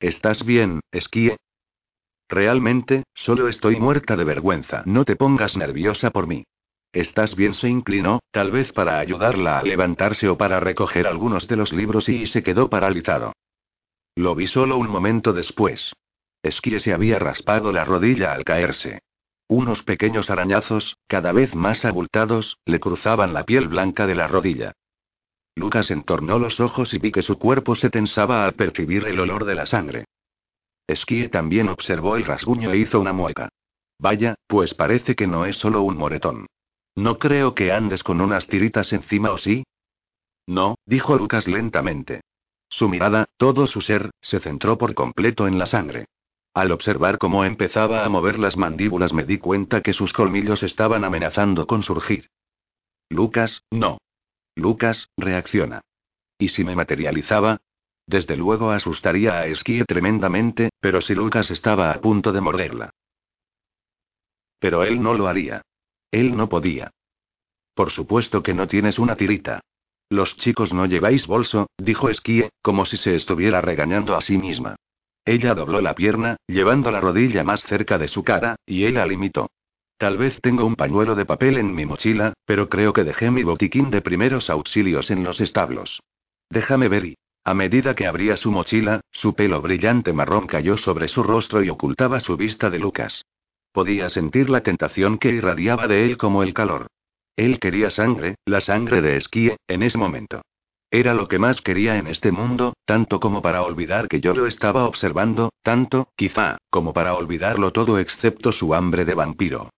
¿Estás 0.00 0.44
bien, 0.44 0.80
Esquie? 0.90 1.36
Realmente, 2.28 3.04
solo 3.14 3.48
estoy 3.48 3.76
muerta 3.76 4.16
de 4.16 4.24
vergüenza. 4.24 4.82
No 4.84 5.04
te 5.04 5.16
pongas 5.16 5.56
nerviosa 5.56 6.10
por 6.10 6.26
mí. 6.26 6.44
¿Estás 6.92 7.36
bien? 7.36 7.54
Se 7.54 7.68
inclinó, 7.68 8.20
tal 8.30 8.50
vez 8.50 8.72
para 8.72 8.98
ayudarla 8.98 9.58
a 9.58 9.62
levantarse 9.62 10.28
o 10.28 10.36
para 10.36 10.60
recoger 10.60 11.06
algunos 11.06 11.46
de 11.46 11.56
los 11.56 11.72
libros 11.72 12.08
y 12.08 12.26
se 12.26 12.42
quedó 12.42 12.70
paralizado. 12.70 13.32
Lo 14.16 14.34
vi 14.34 14.46
solo 14.46 14.78
un 14.78 14.88
momento 14.88 15.32
después. 15.32 15.92
Esquie 16.42 16.80
se 16.80 16.94
había 16.94 17.18
raspado 17.18 17.70
la 17.72 17.84
rodilla 17.84 18.32
al 18.32 18.44
caerse. 18.44 19.00
Unos 19.48 19.82
pequeños 19.82 20.30
arañazos, 20.30 20.96
cada 21.06 21.32
vez 21.32 21.54
más 21.54 21.84
abultados, 21.84 22.58
le 22.64 22.80
cruzaban 22.80 23.32
la 23.34 23.44
piel 23.44 23.68
blanca 23.68 24.06
de 24.06 24.14
la 24.14 24.26
rodilla. 24.26 24.72
Lucas 25.54 25.90
entornó 25.90 26.38
los 26.38 26.60
ojos 26.60 26.92
y 26.94 26.98
vi 26.98 27.12
que 27.12 27.22
su 27.22 27.38
cuerpo 27.38 27.74
se 27.74 27.90
tensaba 27.90 28.44
al 28.44 28.54
percibir 28.54 29.06
el 29.06 29.20
olor 29.20 29.44
de 29.44 29.54
la 29.54 29.66
sangre. 29.66 30.04
Esquie 30.86 31.28
también 31.28 31.68
observó 31.68 32.16
el 32.16 32.24
rasguño 32.24 32.70
e 32.70 32.78
hizo 32.78 33.00
una 33.00 33.12
mueca. 33.12 33.48
Vaya, 33.98 34.36
pues 34.46 34.74
parece 34.74 35.14
que 35.14 35.26
no 35.26 35.46
es 35.46 35.56
solo 35.56 35.82
un 35.82 35.96
moretón. 35.96 36.46
No 36.94 37.18
creo 37.18 37.54
que 37.54 37.72
andes 37.72 38.02
con 38.02 38.20
unas 38.20 38.46
tiritas 38.46 38.92
encima 38.92 39.30
o 39.30 39.38
sí. 39.38 39.64
No, 40.46 40.76
dijo 40.86 41.16
Lucas 41.16 41.46
lentamente. 41.46 42.20
Su 42.68 42.88
mirada, 42.88 43.26
todo 43.36 43.66
su 43.66 43.80
ser, 43.80 44.10
se 44.20 44.40
centró 44.40 44.78
por 44.78 44.94
completo 44.94 45.46
en 45.46 45.58
la 45.58 45.66
sangre. 45.66 46.06
Al 46.54 46.72
observar 46.72 47.18
cómo 47.18 47.44
empezaba 47.44 48.04
a 48.04 48.08
mover 48.08 48.38
las 48.38 48.56
mandíbulas 48.56 49.12
me 49.12 49.24
di 49.24 49.38
cuenta 49.38 49.82
que 49.82 49.92
sus 49.92 50.12
colmillos 50.12 50.62
estaban 50.62 51.04
amenazando 51.04 51.66
con 51.66 51.82
surgir. 51.82 52.30
Lucas, 53.10 53.62
no. 53.70 53.98
Lucas, 54.54 55.10
reacciona. 55.16 55.82
¿Y 56.38 56.48
si 56.48 56.64
me 56.64 56.74
materializaba? 56.74 57.58
Desde 58.06 58.36
luego 58.36 58.70
asustaría 58.70 59.34
a 59.34 59.46
Esquie 59.46 59.84
tremendamente, 59.84 60.70
pero 60.80 61.00
si 61.00 61.14
Lucas 61.14 61.50
estaba 61.50 61.90
a 61.90 62.00
punto 62.00 62.32
de 62.32 62.40
morderla. 62.40 62.90
Pero 64.58 64.84
él 64.84 65.02
no 65.02 65.14
lo 65.14 65.26
haría. 65.26 65.62
Él 66.10 66.36
no 66.36 66.48
podía. 66.48 66.90
Por 67.74 67.90
supuesto 67.90 68.42
que 68.42 68.54
no 68.54 68.68
tienes 68.68 68.98
una 68.98 69.16
tirita. 69.16 69.60
Los 70.08 70.36
chicos 70.36 70.72
no 70.72 70.86
lleváis 70.86 71.26
bolso, 71.26 71.66
dijo 71.76 72.08
Esquie, 72.08 72.50
como 72.62 72.84
si 72.84 72.96
se 72.96 73.16
estuviera 73.16 73.60
regañando 73.60 74.16
a 74.16 74.20
sí 74.20 74.38
misma. 74.38 74.76
Ella 75.24 75.54
dobló 75.54 75.80
la 75.80 75.96
pierna, 75.96 76.36
llevando 76.46 76.92
la 76.92 77.00
rodilla 77.00 77.42
más 77.42 77.62
cerca 77.64 77.98
de 77.98 78.06
su 78.06 78.22
cara, 78.22 78.54
y 78.64 78.84
él 78.84 78.94
la 78.94 79.06
limitó. 79.06 79.50
Tal 79.98 80.16
vez 80.16 80.40
tengo 80.40 80.64
un 80.64 80.76
pañuelo 80.76 81.16
de 81.16 81.24
papel 81.24 81.56
en 81.56 81.74
mi 81.74 81.86
mochila, 81.86 82.34
pero 82.44 82.68
creo 82.68 82.92
que 82.92 83.02
dejé 83.02 83.30
mi 83.32 83.42
botiquín 83.42 83.90
de 83.90 84.02
primeros 84.02 84.48
auxilios 84.48 85.10
en 85.10 85.24
los 85.24 85.40
establos. 85.40 86.02
Déjame 86.48 86.88
ver 86.88 87.06
y... 87.06 87.16
A 87.46 87.54
medida 87.54 87.94
que 87.94 88.08
abría 88.08 88.36
su 88.36 88.50
mochila, 88.50 89.02
su 89.12 89.36
pelo 89.36 89.62
brillante 89.62 90.12
marrón 90.12 90.48
cayó 90.48 90.76
sobre 90.76 91.06
su 91.06 91.22
rostro 91.22 91.62
y 91.62 91.70
ocultaba 91.70 92.18
su 92.18 92.36
vista 92.36 92.70
de 92.70 92.80
Lucas. 92.80 93.24
Podía 93.70 94.08
sentir 94.08 94.50
la 94.50 94.62
tentación 94.62 95.16
que 95.16 95.28
irradiaba 95.28 95.86
de 95.86 96.04
él 96.04 96.16
como 96.18 96.42
el 96.42 96.52
calor. 96.52 96.88
Él 97.36 97.60
quería 97.60 97.90
sangre, 97.90 98.34
la 98.46 98.60
sangre 98.60 99.00
de 99.00 99.14
Esquie, 99.14 99.58
en 99.68 99.84
ese 99.84 99.96
momento. 99.96 100.42
Era 100.90 101.14
lo 101.14 101.28
que 101.28 101.38
más 101.38 101.60
quería 101.60 101.98
en 101.98 102.08
este 102.08 102.32
mundo, 102.32 102.72
tanto 102.84 103.20
como 103.20 103.42
para 103.42 103.62
olvidar 103.62 104.08
que 104.08 104.20
yo 104.20 104.34
lo 104.34 104.48
estaba 104.48 104.84
observando, 104.84 105.52
tanto, 105.62 106.08
quizá, 106.16 106.58
como 106.68 106.92
para 106.92 107.14
olvidarlo 107.14 107.70
todo 107.70 108.00
excepto 108.00 108.50
su 108.50 108.74
hambre 108.74 109.04
de 109.04 109.14
vampiro. 109.14 109.70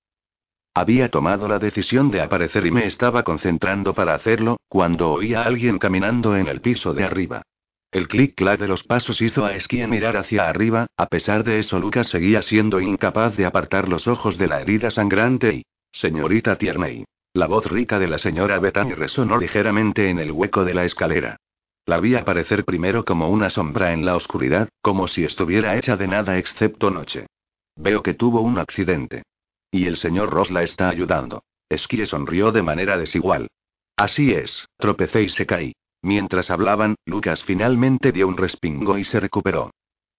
Había 0.73 1.11
tomado 1.11 1.47
la 1.49 1.59
decisión 1.59 2.11
de 2.11 2.23
aparecer 2.23 2.65
y 2.65 2.71
me 2.71 2.87
estaba 2.87 3.25
concentrando 3.25 3.93
para 3.93 4.15
hacerlo, 4.15 4.57
cuando 4.69 5.11
oí 5.11 5.35
a 5.35 5.43
alguien 5.43 5.79
caminando 5.79 6.35
en 6.35 6.49
el 6.49 6.63
piso 6.63 6.95
de 6.95 7.05
arriba. 7.05 7.43
El 7.91 8.07
clic-clac 8.07 8.61
de 8.61 8.69
los 8.69 8.85
pasos 8.85 9.23
hizo 9.23 9.47
a 9.47 9.55
Esquie 9.55 9.87
mirar 9.87 10.19
hacia 10.19 10.47
arriba, 10.47 10.89
a 10.97 11.07
pesar 11.07 11.43
de 11.43 11.59
eso 11.59 11.79
Lucas 11.79 12.09
seguía 12.09 12.43
siendo 12.43 12.81
incapaz 12.81 13.35
de 13.37 13.47
apartar 13.47 13.89
los 13.89 14.07
ojos 14.07 14.37
de 14.37 14.47
la 14.47 14.61
herida 14.61 14.91
sangrante 14.91 15.55
y... 15.55 15.63
Señorita 15.91 16.57
Tierney. 16.57 17.05
La 17.33 17.47
voz 17.47 17.67
rica 17.67 17.99
de 17.99 18.09
la 18.09 18.19
señora 18.19 18.59
Bethany 18.59 18.93
resonó 18.95 19.39
ligeramente 19.39 20.11
en 20.11 20.19
el 20.19 20.33
hueco 20.33 20.67
de 20.67 20.75
la 20.75 20.85
escalera. 20.85 21.39
La 21.87 21.99
vi 21.99 22.15
aparecer 22.15 22.67
primero 22.67 23.07
como 23.07 23.31
una 23.31 23.49
sombra 23.49 23.95
en 23.95 24.05
la 24.05 24.17
oscuridad, 24.17 24.69
como 24.83 25.09
si 25.09 25.25
estuviera 25.25 25.77
hecha 25.79 25.97
de 25.97 26.09
nada 26.09 26.37
excepto 26.37 26.91
noche. 26.91 27.27
Veo 27.75 28.03
que 28.03 28.13
tuvo 28.13 28.43
un 28.43 28.59
accidente. 28.59 29.23
Y 29.71 29.87
el 29.87 29.97
señor 29.97 30.29
Ross 30.29 30.51
la 30.51 30.63
está 30.63 30.91
ayudando. 30.91 31.43
Esquie 31.71 32.05
sonrió 32.05 32.53
de 32.53 32.63
manera 32.63 32.99
desigual. 32.99 33.49
Así 33.97 34.33
es, 34.33 34.67
tropecé 34.77 35.23
y 35.23 35.31
se 35.31 35.47
caí. 35.47 35.73
Mientras 36.03 36.51
hablaban, 36.51 36.95
Lucas 37.07 37.43
finalmente 37.43 38.13
dio 38.13 38.29
un 38.29 38.37
respingo 38.37 38.99
y 38.99 39.05
se 39.05 39.21
recuperó. 39.21 39.71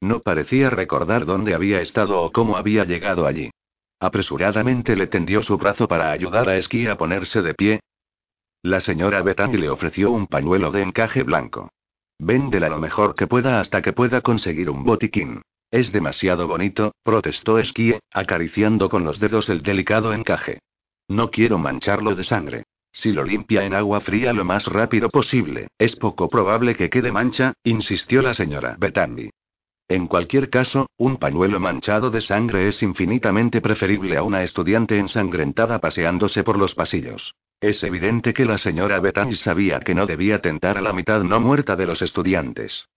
No 0.02 0.22
parecía 0.22 0.70
recordar 0.70 1.26
dónde 1.26 1.54
había 1.54 1.82
estado 1.82 2.22
o 2.22 2.32
cómo 2.32 2.58
había 2.58 2.86
llegado 2.86 3.26
allí. 3.26 3.52
Apresuradamente 4.00 4.96
le 4.96 5.08
tendió 5.08 5.44
su 5.44 5.58
brazo 5.58 5.88
para 5.88 6.12
ayudar 6.12 6.48
a 6.50 6.58
Esquí 6.58 6.88
a 6.88 6.98
ponerse 6.98 7.42
de 7.42 7.54
pie. 7.54 7.80
La 8.62 8.80
señora 8.80 9.22
Bethany 9.22 9.58
le 9.58 9.70
ofreció 9.70 10.12
un 10.12 10.28
pañuelo 10.28 10.72
de 10.72 10.82
encaje 10.82 11.24
blanco. 11.24 11.70
Véndela 12.18 12.70
lo 12.70 12.80
mejor 12.80 13.16
que 13.16 13.28
pueda 13.28 13.60
hasta 13.60 13.82
que 13.82 13.94
pueda 13.94 14.22
conseguir 14.22 14.70
un 14.70 14.84
botiquín. 14.84 15.42
Es 15.72 15.92
demasiado 15.92 16.48
bonito, 16.48 16.94
protestó 17.04 17.60
Esquie, 17.60 18.00
acariciando 18.12 18.90
con 18.90 19.04
los 19.04 19.20
dedos 19.20 19.50
el 19.50 19.62
delicado 19.62 20.14
encaje. 20.14 20.60
No 21.08 21.30
quiero 21.30 21.58
mancharlo 21.58 22.16
de 22.16 22.24
sangre. 22.24 22.64
Si 23.00 23.14
lo 23.14 23.24
limpia 23.24 23.64
en 23.64 23.74
agua 23.74 24.02
fría 24.02 24.34
lo 24.34 24.44
más 24.44 24.66
rápido 24.66 25.08
posible, 25.08 25.70
es 25.78 25.96
poco 25.96 26.28
probable 26.28 26.76
que 26.76 26.90
quede 26.90 27.14
mancha, 27.14 27.54
insistió 27.64 28.22
la 28.22 28.34
señora 28.34 28.76
Bethany. 28.78 29.30
En 29.88 30.08
cualquier 30.08 30.50
caso, 30.50 30.90
un 30.98 31.16
pañuelo 31.16 31.62
manchado 31.62 32.10
de 32.10 32.20
sangre 32.20 32.68
es 32.68 32.84
infinitamente 32.84 33.62
preferible 33.62 34.18
a 34.18 34.24
una 34.24 34.44
estudiante 34.44 34.98
ensangrentada 34.98 35.80
paseándose 35.80 36.44
por 36.44 36.58
los 36.58 36.76
pasillos. 36.76 37.36
Es 37.62 37.82
evidente 37.86 38.34
que 38.34 38.44
la 38.44 38.58
señora 38.58 39.00
Bethany 39.00 39.38
sabía 39.38 39.80
que 39.80 39.96
no 39.96 40.06
debía 40.06 40.42
tentar 40.42 40.78
a 40.78 40.82
la 40.82 40.92
mitad 40.92 41.24
no 41.24 41.40
muerta 41.40 41.78
de 41.78 41.86
los 41.86 42.02
estudiantes. 42.02 42.90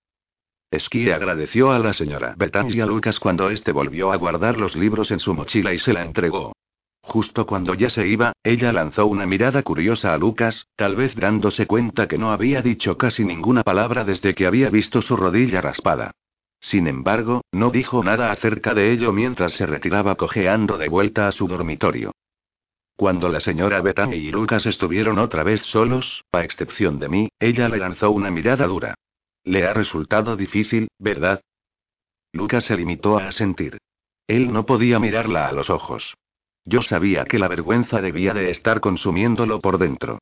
Esquie 0.72 1.12
agradeció 1.12 1.70
a 1.70 1.78
la 1.78 1.92
señora 1.92 2.34
Bethany 2.36 2.72
y 2.72 2.80
a 2.80 2.86
Lucas 2.86 3.20
cuando 3.20 3.50
éste 3.50 3.70
volvió 3.70 4.10
a 4.10 4.16
guardar 4.16 4.58
los 4.58 4.74
libros 4.74 5.12
en 5.12 5.20
su 5.20 5.32
mochila 5.32 5.72
y 5.72 5.78
se 5.78 5.92
la 5.92 6.02
entregó. 6.02 6.52
Justo 7.02 7.46
cuando 7.46 7.74
ya 7.74 7.90
se 7.90 8.06
iba, 8.06 8.32
ella 8.44 8.72
lanzó 8.72 9.06
una 9.06 9.26
mirada 9.26 9.62
curiosa 9.62 10.14
a 10.14 10.18
Lucas, 10.18 10.68
tal 10.76 10.94
vez 10.94 11.16
dándose 11.16 11.66
cuenta 11.66 12.06
que 12.06 12.16
no 12.16 12.30
había 12.30 12.62
dicho 12.62 12.96
casi 12.96 13.24
ninguna 13.24 13.64
palabra 13.64 14.04
desde 14.04 14.34
que 14.34 14.46
había 14.46 14.70
visto 14.70 15.02
su 15.02 15.16
rodilla 15.16 15.60
raspada. 15.60 16.12
Sin 16.60 16.86
embargo, 16.86 17.42
no 17.50 17.70
dijo 17.70 18.04
nada 18.04 18.30
acerca 18.30 18.72
de 18.72 18.92
ello 18.92 19.12
mientras 19.12 19.52
se 19.54 19.66
retiraba 19.66 20.14
cojeando 20.14 20.78
de 20.78 20.88
vuelta 20.88 21.26
a 21.26 21.32
su 21.32 21.48
dormitorio. 21.48 22.12
Cuando 22.96 23.28
la 23.28 23.40
señora 23.40 23.80
Bethany 23.80 24.14
y 24.14 24.30
Lucas 24.30 24.64
estuvieron 24.66 25.18
otra 25.18 25.42
vez 25.42 25.62
solos, 25.62 26.24
a 26.30 26.44
excepción 26.44 27.00
de 27.00 27.08
mí, 27.08 27.28
ella 27.40 27.68
le 27.68 27.78
lanzó 27.78 28.12
una 28.12 28.30
mirada 28.30 28.68
dura. 28.68 28.94
Le 29.42 29.66
ha 29.66 29.74
resultado 29.74 30.36
difícil, 30.36 30.86
¿verdad? 31.00 31.40
Lucas 32.32 32.64
se 32.64 32.76
limitó 32.76 33.18
a 33.18 33.26
asentir. 33.26 33.78
Él 34.28 34.52
no 34.52 34.64
podía 34.66 35.00
mirarla 35.00 35.48
a 35.48 35.52
los 35.52 35.68
ojos. 35.68 36.14
Yo 36.64 36.82
sabía 36.82 37.24
que 37.24 37.38
la 37.38 37.48
vergüenza 37.48 38.00
debía 38.00 38.34
de 38.34 38.50
estar 38.50 38.80
consumiéndolo 38.80 39.60
por 39.60 39.78
dentro. 39.78 40.18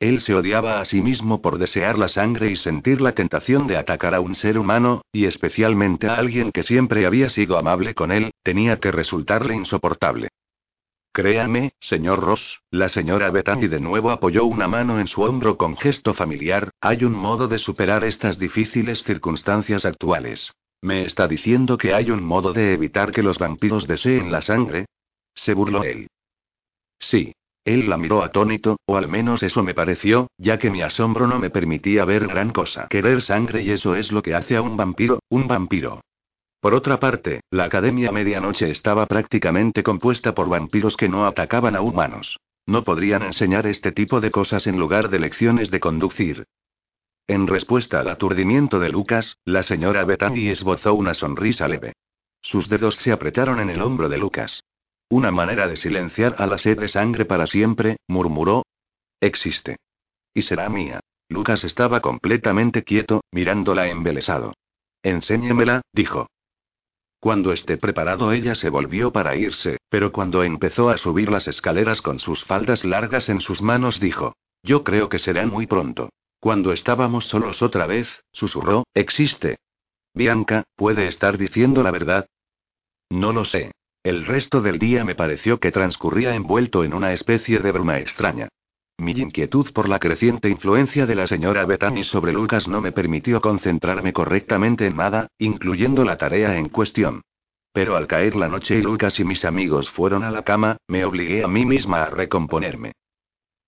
Él 0.00 0.20
se 0.20 0.34
odiaba 0.34 0.80
a 0.80 0.84
sí 0.84 1.00
mismo 1.00 1.40
por 1.40 1.58
desear 1.58 1.98
la 1.98 2.08
sangre 2.08 2.50
y 2.50 2.56
sentir 2.56 3.00
la 3.00 3.12
tentación 3.12 3.66
de 3.66 3.76
atacar 3.76 4.14
a 4.14 4.20
un 4.20 4.34
ser 4.34 4.58
humano, 4.58 5.02
y 5.12 5.26
especialmente 5.26 6.08
a 6.08 6.16
alguien 6.16 6.50
que 6.50 6.64
siempre 6.64 7.06
había 7.06 7.28
sido 7.28 7.56
amable 7.56 7.94
con 7.94 8.10
él, 8.10 8.32
tenía 8.42 8.80
que 8.80 8.90
resultarle 8.90 9.54
insoportable. 9.54 10.28
Créame, 11.12 11.74
señor 11.78 12.18
Ross, 12.18 12.60
la 12.72 12.88
señora 12.88 13.30
Bethany 13.30 13.68
de 13.68 13.78
nuevo 13.78 14.10
apoyó 14.10 14.44
una 14.46 14.66
mano 14.66 14.98
en 14.98 15.06
su 15.06 15.22
hombro 15.22 15.56
con 15.56 15.76
gesto 15.76 16.12
familiar, 16.12 16.70
hay 16.80 17.04
un 17.04 17.12
modo 17.12 17.46
de 17.46 17.60
superar 17.60 18.02
estas 18.02 18.36
difíciles 18.36 19.04
circunstancias 19.04 19.84
actuales. 19.84 20.52
¿Me 20.82 21.04
está 21.04 21.28
diciendo 21.28 21.78
que 21.78 21.94
hay 21.94 22.10
un 22.10 22.24
modo 22.24 22.52
de 22.52 22.72
evitar 22.72 23.12
que 23.12 23.22
los 23.22 23.38
vampiros 23.38 23.86
deseen 23.86 24.32
la 24.32 24.42
sangre? 24.42 24.86
Se 25.34 25.54
burló 25.54 25.84
él. 25.84 26.08
Sí. 26.98 27.34
Él 27.64 27.88
la 27.88 27.96
miró 27.96 28.22
atónito, 28.22 28.76
o 28.84 28.98
al 28.98 29.08
menos 29.08 29.42
eso 29.42 29.62
me 29.62 29.72
pareció, 29.72 30.28
ya 30.36 30.58
que 30.58 30.70
mi 30.70 30.82
asombro 30.82 31.26
no 31.26 31.38
me 31.38 31.48
permitía 31.48 32.04
ver 32.04 32.26
gran 32.26 32.50
cosa. 32.50 32.88
Querer 32.88 33.22
sangre 33.22 33.62
y 33.62 33.70
eso 33.70 33.94
es 33.94 34.12
lo 34.12 34.20
que 34.22 34.34
hace 34.34 34.56
a 34.56 34.62
un 34.62 34.76
vampiro, 34.76 35.20
un 35.30 35.48
vampiro. 35.48 36.02
Por 36.60 36.74
otra 36.74 37.00
parte, 37.00 37.40
la 37.50 37.64
Academia 37.64 38.12
Medianoche 38.12 38.70
estaba 38.70 39.06
prácticamente 39.06 39.82
compuesta 39.82 40.34
por 40.34 40.48
vampiros 40.48 40.96
que 40.96 41.08
no 41.08 41.26
atacaban 41.26 41.74
a 41.74 41.80
humanos. 41.80 42.38
No 42.66 42.84
podrían 42.84 43.22
enseñar 43.22 43.66
este 43.66 43.92
tipo 43.92 44.20
de 44.20 44.30
cosas 44.30 44.66
en 44.66 44.78
lugar 44.78 45.08
de 45.10 45.18
lecciones 45.18 45.70
de 45.70 45.80
conducir. 45.80 46.46
En 47.26 47.46
respuesta 47.46 48.00
al 48.00 48.08
aturdimiento 48.08 48.78
de 48.80 48.90
Lucas, 48.90 49.38
la 49.44 49.62
señora 49.62 50.04
Bethany 50.04 50.48
esbozó 50.48 50.94
una 50.94 51.14
sonrisa 51.14 51.68
leve. 51.68 51.94
Sus 52.42 52.68
dedos 52.68 52.96
se 52.96 53.12
apretaron 53.12 53.60
en 53.60 53.70
el 53.70 53.80
hombro 53.80 54.10
de 54.10 54.18
Lucas. 54.18 54.62
Una 55.14 55.30
manera 55.30 55.68
de 55.68 55.76
silenciar 55.76 56.34
a 56.38 56.46
la 56.48 56.58
sed 56.58 56.76
de 56.76 56.88
sangre 56.88 57.24
para 57.24 57.46
siempre, 57.46 57.98
murmuró. 58.08 58.64
Existe. 59.20 59.76
Y 60.34 60.42
será 60.42 60.68
mía. 60.68 60.98
Lucas 61.28 61.62
estaba 61.62 62.00
completamente 62.00 62.82
quieto, 62.82 63.20
mirándola 63.30 63.86
embelesado. 63.86 64.54
Enséñemela, 65.04 65.82
dijo. 65.92 66.26
Cuando 67.20 67.52
esté 67.52 67.76
preparado 67.76 68.32
ella 68.32 68.56
se 68.56 68.70
volvió 68.70 69.12
para 69.12 69.36
irse, 69.36 69.78
pero 69.88 70.10
cuando 70.10 70.42
empezó 70.42 70.90
a 70.90 70.96
subir 70.96 71.30
las 71.30 71.46
escaleras 71.46 72.02
con 72.02 72.18
sus 72.18 72.44
faldas 72.44 72.84
largas 72.84 73.28
en 73.28 73.40
sus 73.40 73.62
manos 73.62 74.00
dijo. 74.00 74.34
Yo 74.64 74.82
creo 74.82 75.08
que 75.08 75.20
será 75.20 75.46
muy 75.46 75.68
pronto. 75.68 76.10
Cuando 76.40 76.72
estábamos 76.72 77.26
solos 77.26 77.62
otra 77.62 77.86
vez, 77.86 78.24
susurró, 78.32 78.82
existe. 78.94 79.58
Bianca, 80.12 80.64
¿puede 80.74 81.06
estar 81.06 81.38
diciendo 81.38 81.84
la 81.84 81.92
verdad? 81.92 82.26
No 83.10 83.32
lo 83.32 83.44
sé. 83.44 83.70
El 84.04 84.26
resto 84.26 84.60
del 84.60 84.78
día 84.78 85.02
me 85.02 85.14
pareció 85.14 85.58
que 85.58 85.72
transcurría 85.72 86.34
envuelto 86.34 86.84
en 86.84 86.92
una 86.92 87.14
especie 87.14 87.58
de 87.60 87.72
bruma 87.72 88.00
extraña. 88.00 88.48
Mi 88.98 89.12
inquietud 89.12 89.72
por 89.72 89.88
la 89.88 89.98
creciente 89.98 90.50
influencia 90.50 91.06
de 91.06 91.14
la 91.14 91.26
señora 91.26 91.64
Bethany 91.64 92.04
sobre 92.04 92.34
Lucas 92.34 92.68
no 92.68 92.82
me 92.82 92.92
permitió 92.92 93.40
concentrarme 93.40 94.12
correctamente 94.12 94.86
en 94.86 94.96
nada, 94.96 95.28
incluyendo 95.38 96.04
la 96.04 96.18
tarea 96.18 96.58
en 96.58 96.68
cuestión. 96.68 97.22
Pero 97.72 97.96
al 97.96 98.06
caer 98.06 98.36
la 98.36 98.48
noche 98.48 98.76
y 98.76 98.82
Lucas 98.82 99.18
y 99.20 99.24
mis 99.24 99.42
amigos 99.46 99.88
fueron 99.88 100.22
a 100.22 100.30
la 100.30 100.42
cama, 100.42 100.76
me 100.86 101.06
obligué 101.06 101.42
a 101.42 101.48
mí 101.48 101.64
misma 101.64 102.02
a 102.02 102.10
recomponerme. 102.10 102.92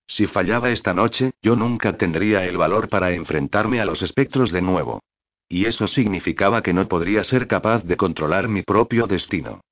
Si 0.06 0.26
fallaba 0.26 0.68
esta 0.68 0.92
noche, 0.92 1.32
yo 1.40 1.56
nunca 1.56 1.96
tendría 1.96 2.44
el 2.44 2.58
valor 2.58 2.90
para 2.90 3.12
enfrentarme 3.12 3.80
a 3.80 3.86
los 3.86 4.02
espectros 4.02 4.52
de 4.52 4.60
nuevo. 4.60 5.02
Y 5.48 5.64
eso 5.64 5.88
significaba 5.88 6.62
que 6.62 6.74
no 6.74 6.86
podría 6.88 7.24
ser 7.24 7.48
capaz 7.48 7.84
de 7.84 7.96
controlar 7.96 8.48
mi 8.48 8.62
propio 8.62 9.06
destino. 9.06 9.62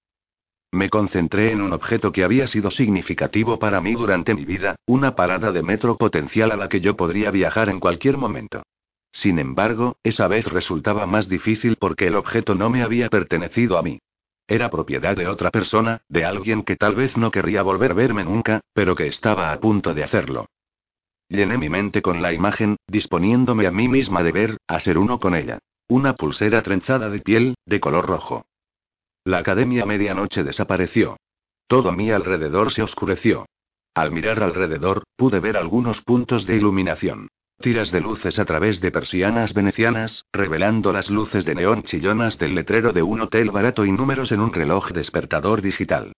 Me 0.74 0.90
concentré 0.90 1.52
en 1.52 1.60
un 1.60 1.72
objeto 1.72 2.10
que 2.10 2.24
había 2.24 2.48
sido 2.48 2.68
significativo 2.72 3.60
para 3.60 3.80
mí 3.80 3.92
durante 3.92 4.34
mi 4.34 4.44
vida, 4.44 4.74
una 4.86 5.14
parada 5.14 5.52
de 5.52 5.62
metro 5.62 5.96
potencial 5.96 6.50
a 6.50 6.56
la 6.56 6.68
que 6.68 6.80
yo 6.80 6.96
podría 6.96 7.30
viajar 7.30 7.68
en 7.68 7.78
cualquier 7.78 8.18
momento. 8.18 8.64
Sin 9.12 9.38
embargo, 9.38 9.98
esa 10.02 10.26
vez 10.26 10.46
resultaba 10.46 11.06
más 11.06 11.28
difícil 11.28 11.76
porque 11.76 12.08
el 12.08 12.16
objeto 12.16 12.56
no 12.56 12.70
me 12.70 12.82
había 12.82 13.08
pertenecido 13.08 13.78
a 13.78 13.82
mí. 13.84 14.00
Era 14.48 14.68
propiedad 14.68 15.16
de 15.16 15.28
otra 15.28 15.52
persona, 15.52 16.00
de 16.08 16.24
alguien 16.24 16.64
que 16.64 16.74
tal 16.74 16.96
vez 16.96 17.16
no 17.16 17.30
querría 17.30 17.62
volver 17.62 17.92
a 17.92 17.94
verme 17.94 18.24
nunca, 18.24 18.60
pero 18.72 18.96
que 18.96 19.06
estaba 19.06 19.52
a 19.52 19.60
punto 19.60 19.94
de 19.94 20.02
hacerlo. 20.02 20.46
Llené 21.28 21.56
mi 21.56 21.68
mente 21.68 22.02
con 22.02 22.20
la 22.20 22.32
imagen, 22.32 22.78
disponiéndome 22.88 23.68
a 23.68 23.70
mí 23.70 23.86
misma 23.86 24.24
de 24.24 24.32
ver, 24.32 24.56
a 24.66 24.80
ser 24.80 24.98
uno 24.98 25.20
con 25.20 25.36
ella. 25.36 25.60
Una 25.86 26.14
pulsera 26.14 26.62
trenzada 26.62 27.10
de 27.10 27.20
piel, 27.20 27.54
de 27.64 27.78
color 27.78 28.08
rojo. 28.08 28.44
La 29.26 29.38
academia 29.38 29.86
medianoche 29.86 30.44
desapareció. 30.44 31.16
Todo 31.66 31.92
mi 31.92 32.10
alrededor 32.10 32.72
se 32.72 32.82
oscureció. 32.82 33.46
Al 33.94 34.12
mirar 34.12 34.42
alrededor, 34.42 35.04
pude 35.16 35.40
ver 35.40 35.56
algunos 35.56 36.02
puntos 36.02 36.46
de 36.46 36.56
iluminación. 36.56 37.28
Tiras 37.58 37.90
de 37.90 38.02
luces 38.02 38.38
a 38.38 38.44
través 38.44 38.82
de 38.82 38.90
persianas 38.90 39.54
venecianas, 39.54 40.26
revelando 40.30 40.92
las 40.92 41.08
luces 41.08 41.46
de 41.46 41.54
neón 41.54 41.84
chillonas 41.84 42.38
del 42.38 42.54
letrero 42.54 42.92
de 42.92 43.02
un 43.02 43.22
hotel 43.22 43.50
barato 43.50 43.86
y 43.86 43.92
números 43.92 44.30
en 44.30 44.40
un 44.40 44.52
reloj 44.52 44.90
despertador 44.90 45.62
digital. 45.62 46.12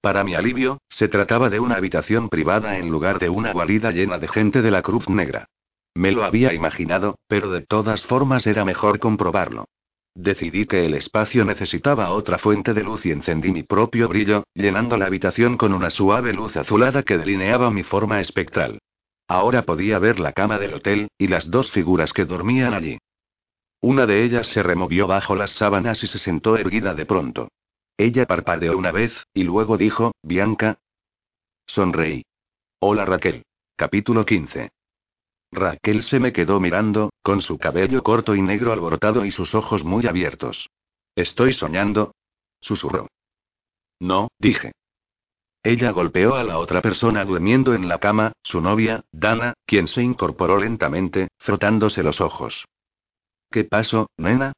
Para 0.00 0.22
mi 0.22 0.36
alivio, 0.36 0.78
se 0.88 1.08
trataba 1.08 1.50
de 1.50 1.58
una 1.58 1.74
habitación 1.74 2.28
privada 2.28 2.78
en 2.78 2.90
lugar 2.90 3.18
de 3.18 3.28
una 3.28 3.52
guarida 3.52 3.90
llena 3.90 4.18
de 4.18 4.28
gente 4.28 4.62
de 4.62 4.70
la 4.70 4.82
Cruz 4.82 5.08
Negra. 5.08 5.46
Me 5.94 6.12
lo 6.12 6.22
había 6.22 6.52
imaginado, 6.52 7.18
pero 7.26 7.50
de 7.50 7.62
todas 7.62 8.04
formas 8.04 8.46
era 8.46 8.64
mejor 8.64 9.00
comprobarlo. 9.00 9.64
Decidí 10.14 10.66
que 10.66 10.84
el 10.84 10.94
espacio 10.94 11.44
necesitaba 11.44 12.10
otra 12.10 12.38
fuente 12.38 12.74
de 12.74 12.82
luz 12.82 13.06
y 13.06 13.12
encendí 13.12 13.50
mi 13.50 13.62
propio 13.62 14.08
brillo, 14.08 14.44
llenando 14.54 14.96
la 14.96 15.06
habitación 15.06 15.56
con 15.56 15.72
una 15.72 15.88
suave 15.88 16.32
luz 16.32 16.56
azulada 16.56 17.02
que 17.02 17.16
delineaba 17.16 17.70
mi 17.70 17.82
forma 17.82 18.20
espectral. 18.20 18.78
Ahora 19.26 19.62
podía 19.62 19.98
ver 19.98 20.20
la 20.20 20.32
cama 20.32 20.58
del 20.58 20.74
hotel, 20.74 21.08
y 21.16 21.28
las 21.28 21.50
dos 21.50 21.70
figuras 21.70 22.12
que 22.12 22.26
dormían 22.26 22.74
allí. 22.74 22.98
Una 23.80 24.06
de 24.06 24.22
ellas 24.22 24.46
se 24.48 24.62
removió 24.62 25.06
bajo 25.06 25.34
las 25.34 25.52
sábanas 25.52 26.02
y 26.04 26.06
se 26.06 26.18
sentó 26.18 26.56
erguida 26.56 26.94
de 26.94 27.06
pronto. 27.06 27.48
Ella 27.96 28.26
parpadeó 28.26 28.76
una 28.76 28.92
vez, 28.92 29.12
y 29.32 29.44
luego 29.44 29.78
dijo, 29.78 30.12
Bianca. 30.22 30.78
Sonreí. 31.66 32.24
Hola 32.80 33.06
Raquel. 33.06 33.44
Capítulo 33.76 34.24
15. 34.26 34.70
Raquel 35.52 36.02
se 36.02 36.18
me 36.18 36.32
quedó 36.32 36.60
mirando, 36.60 37.12
con 37.22 37.42
su 37.42 37.58
cabello 37.58 38.02
corto 38.02 38.34
y 38.34 38.40
negro 38.40 38.72
alborotado 38.72 39.26
y 39.26 39.30
sus 39.30 39.54
ojos 39.54 39.84
muy 39.84 40.06
abiertos. 40.06 40.70
¿Estoy 41.14 41.52
soñando? 41.52 42.14
Susurró. 42.60 43.08
No, 44.00 44.28
dije. 44.38 44.72
Ella 45.62 45.90
golpeó 45.90 46.34
a 46.34 46.42
la 46.42 46.58
otra 46.58 46.80
persona 46.80 47.24
durmiendo 47.24 47.74
en 47.74 47.86
la 47.86 47.98
cama, 47.98 48.32
su 48.42 48.60
novia, 48.62 49.04
Dana, 49.12 49.52
quien 49.66 49.88
se 49.88 50.02
incorporó 50.02 50.58
lentamente, 50.58 51.28
frotándose 51.38 52.02
los 52.02 52.20
ojos. 52.20 52.64
¿Qué 53.50 53.64
pasó, 53.64 54.08
nena? 54.16 54.54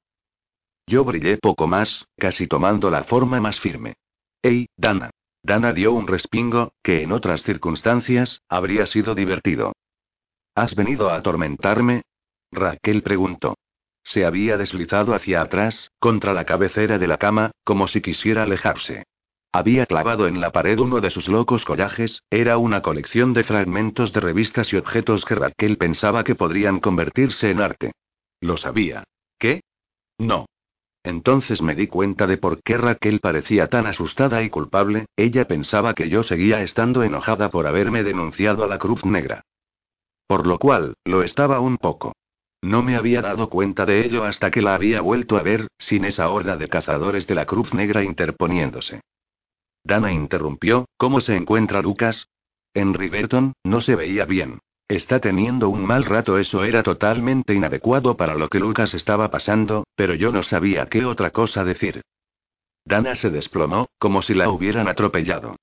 Yo 0.86 1.04
brillé 1.04 1.38
poco 1.38 1.66
más, 1.66 2.06
casi 2.16 2.46
tomando 2.46 2.88
la 2.90 3.04
forma 3.04 3.40
más 3.40 3.58
firme. 3.58 3.94
¡Ey, 4.42 4.66
Dana! 4.76 5.10
Dana 5.42 5.72
dio 5.72 5.92
un 5.92 6.06
respingo, 6.06 6.72
que 6.82 7.02
en 7.02 7.12
otras 7.12 7.42
circunstancias, 7.42 8.40
habría 8.48 8.86
sido 8.86 9.14
divertido. 9.14 9.72
¿Has 10.54 10.76
venido 10.76 11.10
a 11.10 11.16
atormentarme? 11.16 12.02
Raquel 12.52 13.02
preguntó. 13.02 13.56
Se 14.04 14.24
había 14.24 14.56
deslizado 14.56 15.14
hacia 15.14 15.42
atrás, 15.42 15.90
contra 15.98 16.32
la 16.32 16.44
cabecera 16.44 16.98
de 16.98 17.08
la 17.08 17.16
cama, 17.16 17.50
como 17.64 17.88
si 17.88 18.00
quisiera 18.00 18.44
alejarse. 18.44 19.04
Había 19.50 19.86
clavado 19.86 20.28
en 20.28 20.40
la 20.40 20.52
pared 20.52 20.78
uno 20.78 21.00
de 21.00 21.10
sus 21.10 21.28
locos 21.28 21.64
collajes, 21.64 22.22
era 22.30 22.58
una 22.58 22.82
colección 22.82 23.32
de 23.32 23.44
fragmentos 23.44 24.12
de 24.12 24.20
revistas 24.20 24.72
y 24.72 24.76
objetos 24.76 25.24
que 25.24 25.34
Raquel 25.34 25.76
pensaba 25.78 26.22
que 26.22 26.34
podrían 26.34 26.80
convertirse 26.80 27.50
en 27.50 27.60
arte. 27.60 27.92
Lo 28.40 28.56
sabía. 28.56 29.04
¿Qué? 29.38 29.62
No. 30.18 30.46
Entonces 31.02 31.62
me 31.62 31.74
di 31.74 31.86
cuenta 31.86 32.26
de 32.26 32.36
por 32.36 32.62
qué 32.62 32.76
Raquel 32.76 33.20
parecía 33.20 33.68
tan 33.68 33.86
asustada 33.86 34.42
y 34.42 34.50
culpable, 34.50 35.06
ella 35.16 35.46
pensaba 35.46 35.94
que 35.94 36.08
yo 36.08 36.22
seguía 36.22 36.62
estando 36.62 37.02
enojada 37.02 37.50
por 37.50 37.66
haberme 37.66 38.02
denunciado 38.02 38.64
a 38.64 38.66
la 38.66 38.78
Cruz 38.78 39.04
Negra. 39.04 39.44
Por 40.26 40.46
lo 40.46 40.58
cual, 40.58 40.94
lo 41.04 41.22
estaba 41.22 41.60
un 41.60 41.76
poco. 41.76 42.12
No 42.62 42.82
me 42.82 42.96
había 42.96 43.20
dado 43.20 43.50
cuenta 43.50 43.84
de 43.84 44.06
ello 44.06 44.24
hasta 44.24 44.50
que 44.50 44.62
la 44.62 44.74
había 44.74 45.02
vuelto 45.02 45.36
a 45.36 45.42
ver, 45.42 45.68
sin 45.78 46.04
esa 46.06 46.30
horda 46.30 46.56
de 46.56 46.68
cazadores 46.68 47.26
de 47.26 47.34
la 47.34 47.44
Cruz 47.44 47.74
Negra 47.74 48.02
interponiéndose. 48.02 49.02
Dana 49.84 50.12
interrumpió, 50.12 50.86
¿cómo 50.96 51.20
se 51.20 51.36
encuentra 51.36 51.82
Lucas? 51.82 52.26
En 52.72 52.94
Riverton, 52.94 53.52
no 53.64 53.82
se 53.82 53.94
veía 53.94 54.24
bien. 54.24 54.60
Está 54.88 55.20
teniendo 55.20 55.68
un 55.68 55.84
mal 55.84 56.04
rato, 56.04 56.38
eso 56.38 56.64
era 56.64 56.82
totalmente 56.82 57.52
inadecuado 57.52 58.16
para 58.16 58.34
lo 58.34 58.48
que 58.48 58.60
Lucas 58.60 58.94
estaba 58.94 59.30
pasando, 59.30 59.84
pero 59.94 60.14
yo 60.14 60.32
no 60.32 60.42
sabía 60.42 60.86
qué 60.86 61.04
otra 61.04 61.30
cosa 61.30 61.64
decir. 61.64 62.02
Dana 62.86 63.14
se 63.14 63.30
desplomó, 63.30 63.88
como 63.98 64.22
si 64.22 64.34
la 64.34 64.50
hubieran 64.50 64.88
atropellado. 64.88 65.56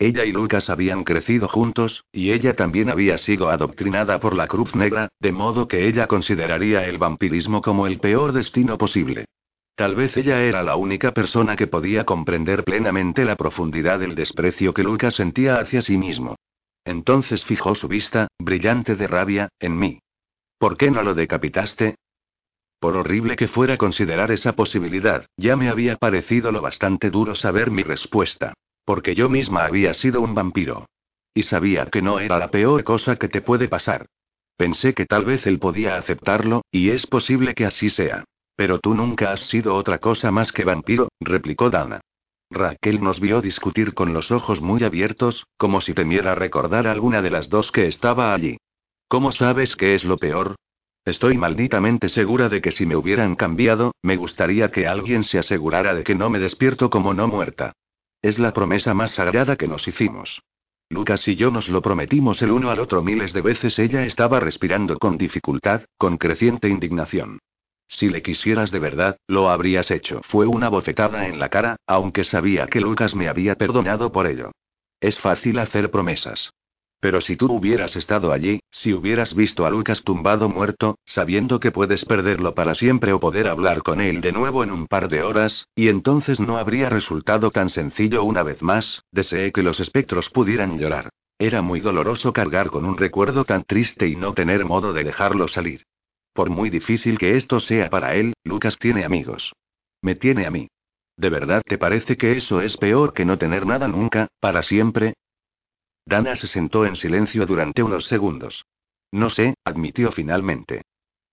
Ella 0.00 0.24
y 0.24 0.30
Lucas 0.30 0.70
habían 0.70 1.02
crecido 1.02 1.48
juntos, 1.48 2.04
y 2.12 2.30
ella 2.30 2.54
también 2.54 2.88
había 2.88 3.18
sido 3.18 3.50
adoctrinada 3.50 4.20
por 4.20 4.36
la 4.36 4.46
Cruz 4.46 4.76
Negra, 4.76 5.08
de 5.18 5.32
modo 5.32 5.66
que 5.66 5.88
ella 5.88 6.06
consideraría 6.06 6.84
el 6.84 6.98
vampirismo 6.98 7.62
como 7.62 7.86
el 7.88 7.98
peor 7.98 8.32
destino 8.32 8.78
posible. 8.78 9.24
Tal 9.74 9.96
vez 9.96 10.16
ella 10.16 10.42
era 10.42 10.62
la 10.62 10.76
única 10.76 11.12
persona 11.12 11.56
que 11.56 11.66
podía 11.66 12.04
comprender 12.04 12.62
plenamente 12.62 13.24
la 13.24 13.36
profundidad 13.36 13.98
del 13.98 14.14
desprecio 14.14 14.72
que 14.72 14.84
Lucas 14.84 15.14
sentía 15.14 15.56
hacia 15.56 15.82
sí 15.82 15.96
mismo. 15.96 16.36
Entonces 16.84 17.44
fijó 17.44 17.74
su 17.74 17.88
vista, 17.88 18.28
brillante 18.38 18.94
de 18.94 19.06
rabia, 19.08 19.48
en 19.58 19.78
mí. 19.78 20.00
¿Por 20.58 20.76
qué 20.76 20.90
no 20.92 21.02
lo 21.02 21.14
decapitaste? 21.14 21.96
Por 22.80 22.96
horrible 22.96 23.34
que 23.34 23.48
fuera 23.48 23.76
considerar 23.76 24.30
esa 24.30 24.54
posibilidad, 24.54 25.26
ya 25.36 25.56
me 25.56 25.68
había 25.68 25.96
parecido 25.96 26.52
lo 26.52 26.62
bastante 26.62 27.10
duro 27.10 27.34
saber 27.34 27.72
mi 27.72 27.82
respuesta. 27.82 28.54
Porque 28.88 29.14
yo 29.14 29.28
misma 29.28 29.66
había 29.66 29.92
sido 29.92 30.22
un 30.22 30.34
vampiro. 30.34 30.86
Y 31.34 31.42
sabía 31.42 31.84
que 31.92 32.00
no 32.00 32.20
era 32.20 32.38
la 32.38 32.50
peor 32.50 32.84
cosa 32.84 33.16
que 33.16 33.28
te 33.28 33.42
puede 33.42 33.68
pasar. 33.68 34.06
Pensé 34.56 34.94
que 34.94 35.04
tal 35.04 35.26
vez 35.26 35.46
él 35.46 35.58
podía 35.58 35.98
aceptarlo, 35.98 36.62
y 36.70 36.88
es 36.88 37.06
posible 37.06 37.54
que 37.54 37.66
así 37.66 37.90
sea. 37.90 38.24
Pero 38.56 38.78
tú 38.78 38.94
nunca 38.94 39.32
has 39.32 39.40
sido 39.40 39.74
otra 39.74 39.98
cosa 39.98 40.30
más 40.30 40.52
que 40.52 40.64
vampiro, 40.64 41.10
replicó 41.20 41.68
Dana. 41.68 42.00
Raquel 42.48 43.02
nos 43.02 43.20
vio 43.20 43.42
discutir 43.42 43.92
con 43.92 44.14
los 44.14 44.30
ojos 44.30 44.62
muy 44.62 44.82
abiertos, 44.82 45.44
como 45.58 45.82
si 45.82 45.92
temiera 45.92 46.34
recordar 46.34 46.86
alguna 46.86 47.20
de 47.20 47.28
las 47.28 47.50
dos 47.50 47.70
que 47.70 47.88
estaba 47.88 48.32
allí. 48.32 48.56
¿Cómo 49.06 49.32
sabes 49.32 49.76
qué 49.76 49.96
es 49.96 50.06
lo 50.06 50.16
peor? 50.16 50.56
Estoy 51.04 51.36
malditamente 51.36 52.08
segura 52.08 52.48
de 52.48 52.62
que 52.62 52.70
si 52.70 52.86
me 52.86 52.96
hubieran 52.96 53.36
cambiado, 53.36 53.92
me 54.00 54.16
gustaría 54.16 54.70
que 54.70 54.86
alguien 54.86 55.24
se 55.24 55.38
asegurara 55.38 55.94
de 55.94 56.04
que 56.04 56.14
no 56.14 56.30
me 56.30 56.38
despierto 56.38 56.88
como 56.88 57.12
no 57.12 57.28
muerta. 57.28 57.74
Es 58.20 58.38
la 58.38 58.52
promesa 58.52 58.94
más 58.94 59.12
sagrada 59.12 59.56
que 59.56 59.68
nos 59.68 59.86
hicimos. 59.86 60.42
Lucas 60.90 61.28
y 61.28 61.36
yo 61.36 61.50
nos 61.50 61.68
lo 61.68 61.82
prometimos 61.82 62.42
el 62.42 62.50
uno 62.50 62.70
al 62.70 62.80
otro 62.80 63.02
miles 63.02 63.32
de 63.32 63.42
veces. 63.42 63.78
Ella 63.78 64.04
estaba 64.04 64.40
respirando 64.40 64.98
con 64.98 65.18
dificultad, 65.18 65.82
con 65.98 66.16
creciente 66.16 66.68
indignación. 66.68 67.38
Si 67.86 68.08
le 68.08 68.22
quisieras 68.22 68.70
de 68.70 68.78
verdad, 68.80 69.16
lo 69.28 69.50
habrías 69.50 69.90
hecho. 69.90 70.20
Fue 70.24 70.46
una 70.46 70.68
bofetada 70.68 71.28
en 71.28 71.38
la 71.38 71.48
cara, 71.48 71.76
aunque 71.86 72.24
sabía 72.24 72.66
que 72.66 72.80
Lucas 72.80 73.14
me 73.14 73.28
había 73.28 73.54
perdonado 73.54 74.10
por 74.12 74.26
ello. 74.26 74.50
Es 75.00 75.18
fácil 75.18 75.58
hacer 75.58 75.90
promesas. 75.90 76.50
Pero 77.00 77.20
si 77.20 77.36
tú 77.36 77.52
hubieras 77.52 77.94
estado 77.94 78.32
allí, 78.32 78.60
si 78.70 78.92
hubieras 78.92 79.34
visto 79.34 79.66
a 79.66 79.70
Lucas 79.70 80.02
tumbado 80.02 80.48
muerto, 80.48 80.98
sabiendo 81.04 81.60
que 81.60 81.70
puedes 81.70 82.04
perderlo 82.04 82.54
para 82.54 82.74
siempre 82.74 83.12
o 83.12 83.20
poder 83.20 83.46
hablar 83.46 83.82
con 83.82 84.00
él 84.00 84.20
de 84.20 84.32
nuevo 84.32 84.64
en 84.64 84.72
un 84.72 84.88
par 84.88 85.08
de 85.08 85.22
horas, 85.22 85.68
y 85.76 85.88
entonces 85.88 86.40
no 86.40 86.58
habría 86.58 86.88
resultado 86.88 87.50
tan 87.52 87.68
sencillo 87.68 88.24
una 88.24 88.42
vez 88.42 88.62
más, 88.62 89.04
deseé 89.12 89.52
que 89.52 89.62
los 89.62 89.78
espectros 89.78 90.28
pudieran 90.30 90.78
llorar. 90.78 91.10
Era 91.38 91.62
muy 91.62 91.78
doloroso 91.78 92.32
cargar 92.32 92.68
con 92.68 92.84
un 92.84 92.98
recuerdo 92.98 93.44
tan 93.44 93.62
triste 93.62 94.08
y 94.08 94.16
no 94.16 94.34
tener 94.34 94.64
modo 94.64 94.92
de 94.92 95.04
dejarlo 95.04 95.46
salir. 95.46 95.84
Por 96.32 96.50
muy 96.50 96.68
difícil 96.68 97.16
que 97.16 97.36
esto 97.36 97.60
sea 97.60 97.90
para 97.90 98.16
él, 98.16 98.34
Lucas 98.42 98.76
tiene 98.76 99.04
amigos. 99.04 99.52
Me 100.02 100.16
tiene 100.16 100.46
a 100.46 100.50
mí. 100.50 100.68
¿De 101.16 101.30
verdad 101.30 101.62
te 101.64 101.78
parece 101.78 102.16
que 102.16 102.36
eso 102.36 102.60
es 102.60 102.76
peor 102.76 103.12
que 103.12 103.24
no 103.24 103.38
tener 103.38 103.66
nada 103.66 103.86
nunca, 103.86 104.26
para 104.40 104.62
siempre? 104.62 105.14
Dana 106.08 106.36
se 106.36 106.46
sentó 106.46 106.86
en 106.86 106.96
silencio 106.96 107.44
durante 107.44 107.82
unos 107.82 108.06
segundos. 108.06 108.64
No 109.12 109.28
sé, 109.28 109.54
admitió 109.62 110.10
finalmente. 110.10 110.80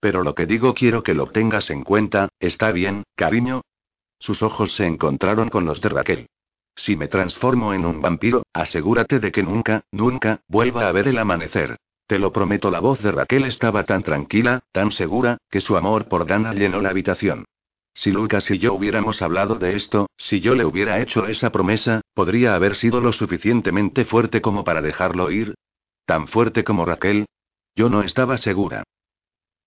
Pero 0.01 0.21
lo 0.21 0.36
que 0.36 0.45
digo 0.45 0.73
quiero 0.73 1.01
que 1.01 1.13
lo 1.13 1.28
tengas 1.28 1.69
en 1.69 1.84
cuenta, 1.84 2.28
¿está 2.41 2.73
bien, 2.73 3.03
cariño? 3.15 3.61
Sus 4.19 4.43
ojos 4.43 4.76
se 4.76 4.86
encontraron 4.86 5.47
con 5.47 5.63
los 5.63 5.80
de 5.80 5.89
Raquel. 5.89 6.28
Si 6.76 6.97
me 6.97 7.07
transformo 7.07 7.73
en 7.73 7.86
un 7.86 8.01
vampiro, 8.01 8.43
asegúrate 8.51 9.21
de 9.21 9.32
que 9.32 9.43
nunca, 9.43 9.86
nunca, 9.91 10.41
vuelva 10.49 10.89
a 10.89 10.91
ver 10.91 11.07
el 11.07 11.19
amanecer. 11.19 11.78
Te 12.05 12.19
lo 12.19 12.34
prometo, 12.34 12.69
la 12.69 12.82
voz 12.82 13.01
de 13.01 13.13
Raquel 13.13 13.45
estaba 13.45 13.86
tan 13.86 14.03
tranquila, 14.03 14.59
tan 14.73 14.91
segura, 14.91 15.38
que 15.49 15.61
su 15.61 15.78
amor 15.78 16.09
por 16.09 16.28
Dana 16.28 16.53
llenó 16.53 16.82
la 16.82 16.89
habitación. 16.89 17.45
Si 17.95 18.11
Lucas 18.11 18.51
y 18.51 18.59
yo 18.59 18.73
hubiéramos 18.73 19.21
hablado 19.21 19.55
de 19.55 19.75
esto, 19.77 20.07
si 20.17 20.41
yo 20.41 20.53
le 20.53 20.65
hubiera 20.65 20.99
hecho 20.99 21.25
esa 21.27 21.51
promesa, 21.51 22.01
¿podría 22.13 22.53
haber 22.53 22.75
sido 22.75 22.99
lo 22.99 23.13
suficientemente 23.13 24.03
fuerte 24.03 24.41
como 24.41 24.65
para 24.65 24.81
dejarlo 24.81 25.31
ir? 25.31 25.55
¿Tan 26.05 26.27
fuerte 26.27 26.65
como 26.65 26.85
Raquel? 26.85 27.25
Yo 27.73 27.89
no 27.89 28.03
estaba 28.03 28.37
segura. 28.37 28.83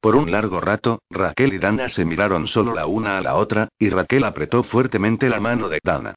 Por 0.00 0.14
un 0.14 0.30
largo 0.30 0.60
rato, 0.60 1.00
Raquel 1.10 1.54
y 1.54 1.58
Dana 1.58 1.88
se 1.88 2.04
miraron 2.04 2.46
solo 2.46 2.74
la 2.74 2.86
una 2.86 3.16
a 3.16 3.22
la 3.22 3.34
otra, 3.34 3.68
y 3.78 3.88
Raquel 3.88 4.24
apretó 4.24 4.62
fuertemente 4.62 5.30
la 5.30 5.40
mano 5.40 5.70
de 5.70 5.80
Dana. 5.82 6.14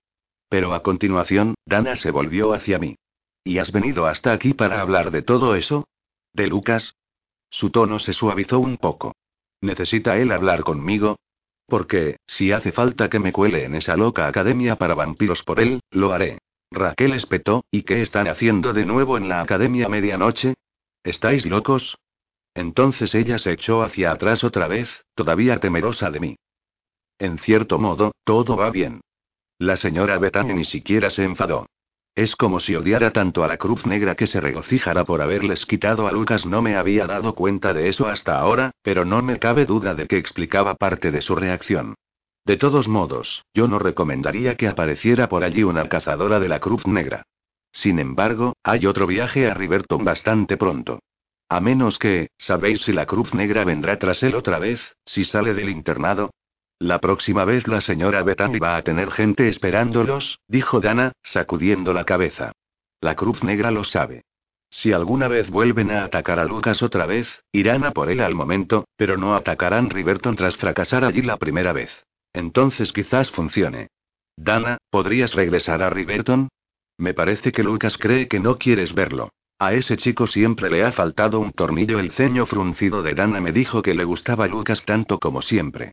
Pero 0.49 0.73
a 0.73 0.83
continuación, 0.83 1.55
Dana 1.65 1.95
se 1.95 2.11
volvió 2.11 2.53
hacia 2.53 2.77
mí. 2.77 2.97
¿Y 3.45 3.57
has 3.57 3.71
venido 3.71 4.05
hasta 4.05 4.33
aquí 4.33 4.53
para 4.53 4.81
hablar 4.81 5.11
de 5.11 5.21
todo 5.21 5.55
eso? 5.55 5.87
¿De 6.33 6.47
Lucas? 6.47 6.93
Su 7.49 7.69
tono 7.69 7.99
se 7.99 8.13
suavizó 8.13 8.59
un 8.59 8.77
poco. 8.77 9.13
¿Necesita 9.61 10.17
él 10.17 10.31
hablar 10.31 10.63
conmigo? 10.63 11.17
Porque, 11.71 12.17
si 12.27 12.51
hace 12.51 12.73
falta 12.73 13.09
que 13.09 13.19
me 13.19 13.31
cuele 13.31 13.63
en 13.63 13.75
esa 13.75 13.95
loca 13.95 14.27
academia 14.27 14.75
para 14.75 14.93
vampiros 14.93 15.41
por 15.41 15.61
él, 15.61 15.79
lo 15.89 16.11
haré. 16.11 16.39
Raquel 16.69 17.13
espetó, 17.13 17.63
¿y 17.71 17.83
qué 17.83 18.01
están 18.01 18.27
haciendo 18.27 18.73
de 18.73 18.85
nuevo 18.85 19.15
en 19.15 19.29
la 19.29 19.39
academia 19.39 19.87
medianoche? 19.87 20.55
¿Estáis 21.01 21.45
locos? 21.45 21.97
Entonces 22.53 23.15
ella 23.15 23.39
se 23.39 23.53
echó 23.53 23.83
hacia 23.83 24.11
atrás 24.11 24.43
otra 24.43 24.67
vez, 24.67 25.05
todavía 25.15 25.61
temerosa 25.61 26.11
de 26.11 26.19
mí. 26.19 26.35
En 27.17 27.37
cierto 27.37 27.79
modo, 27.79 28.11
todo 28.25 28.57
va 28.57 28.69
bien. 28.69 28.99
La 29.57 29.77
señora 29.77 30.17
Bethany 30.17 30.53
ni 30.53 30.65
siquiera 30.65 31.09
se 31.09 31.23
enfadó. 31.23 31.67
Es 32.13 32.35
como 32.35 32.59
si 32.59 32.75
odiara 32.75 33.11
tanto 33.11 33.43
a 33.43 33.47
la 33.47 33.57
Cruz 33.57 33.85
Negra 33.85 34.15
que 34.15 34.27
se 34.27 34.41
regocijara 34.41 35.05
por 35.05 35.21
haberles 35.21 35.65
quitado 35.65 36.07
a 36.07 36.11
Lucas. 36.11 36.45
No 36.45 36.61
me 36.61 36.75
había 36.75 37.07
dado 37.07 37.35
cuenta 37.35 37.73
de 37.73 37.87
eso 37.87 38.07
hasta 38.07 38.37
ahora, 38.37 38.71
pero 38.81 39.05
no 39.05 39.21
me 39.21 39.39
cabe 39.39 39.65
duda 39.65 39.95
de 39.95 40.07
que 40.07 40.17
explicaba 40.17 40.75
parte 40.75 41.11
de 41.11 41.21
su 41.21 41.35
reacción. 41.35 41.95
De 42.45 42.57
todos 42.57 42.87
modos, 42.87 43.45
yo 43.53 43.67
no 43.67 43.79
recomendaría 43.79 44.57
que 44.57 44.67
apareciera 44.67 45.29
por 45.29 45.43
allí 45.43 45.63
una 45.63 45.87
cazadora 45.87 46.39
de 46.39 46.49
la 46.49 46.59
Cruz 46.59 46.85
Negra. 46.85 47.23
Sin 47.71 47.99
embargo, 47.99 48.53
hay 48.63 48.85
otro 48.87 49.07
viaje 49.07 49.49
a 49.49 49.53
Riverton 49.53 50.03
bastante 50.03 50.57
pronto. 50.57 50.99
A 51.47 51.61
menos 51.61 51.97
que, 51.97 52.29
¿sabéis 52.37 52.81
si 52.81 52.91
la 52.91 53.05
Cruz 53.05 53.33
Negra 53.33 53.63
vendrá 53.63 53.99
tras 53.99 54.21
él 54.23 54.35
otra 54.35 54.59
vez, 54.59 54.95
si 55.05 55.23
sale 55.23 55.53
del 55.53 55.69
internado? 55.69 56.31
La 56.81 56.97
próxima 56.97 57.45
vez 57.45 57.67
la 57.67 57.79
señora 57.79 58.23
Bethany 58.23 58.57
va 58.57 58.75
a 58.75 58.81
tener 58.81 59.11
gente 59.11 59.47
esperándolos, 59.47 60.39
dijo 60.47 60.79
Dana, 60.79 61.11
sacudiendo 61.21 61.93
la 61.93 62.05
cabeza. 62.05 62.53
La 63.01 63.13
Cruz 63.13 63.43
Negra 63.43 63.69
lo 63.69 63.83
sabe. 63.83 64.23
Si 64.71 64.91
alguna 64.91 65.27
vez 65.27 65.51
vuelven 65.51 65.91
a 65.91 66.03
atacar 66.03 66.39
a 66.39 66.45
Lucas 66.45 66.81
otra 66.81 67.05
vez, 67.05 67.43
irán 67.51 67.83
a 67.83 67.91
por 67.91 68.09
él 68.09 68.19
al 68.19 68.33
momento, 68.33 68.85
pero 68.97 69.15
no 69.15 69.35
atacarán 69.35 69.91
Riverton 69.91 70.35
tras 70.35 70.55
fracasar 70.55 71.05
allí 71.05 71.21
la 71.21 71.37
primera 71.37 71.71
vez. 71.71 72.03
Entonces 72.33 72.91
quizás 72.91 73.29
funcione. 73.29 73.89
Dana, 74.35 74.79
¿podrías 74.89 75.35
regresar 75.35 75.83
a 75.83 75.91
Riverton? 75.91 76.49
Me 76.97 77.13
parece 77.13 77.51
que 77.51 77.61
Lucas 77.61 77.95
cree 77.99 78.27
que 78.27 78.39
no 78.39 78.57
quieres 78.57 78.95
verlo. 78.95 79.29
A 79.59 79.75
ese 79.75 79.97
chico 79.97 80.25
siempre 80.25 80.71
le 80.71 80.83
ha 80.83 80.91
faltado 80.91 81.41
un 81.41 81.51
tornillo. 81.51 81.99
El 81.99 82.09
ceño 82.09 82.47
fruncido 82.47 83.03
de 83.03 83.13
Dana 83.13 83.39
me 83.39 83.51
dijo 83.51 83.83
que 83.83 83.93
le 83.93 84.03
gustaba 84.03 84.47
Lucas 84.47 84.83
tanto 84.83 85.19
como 85.19 85.43
siempre. 85.43 85.91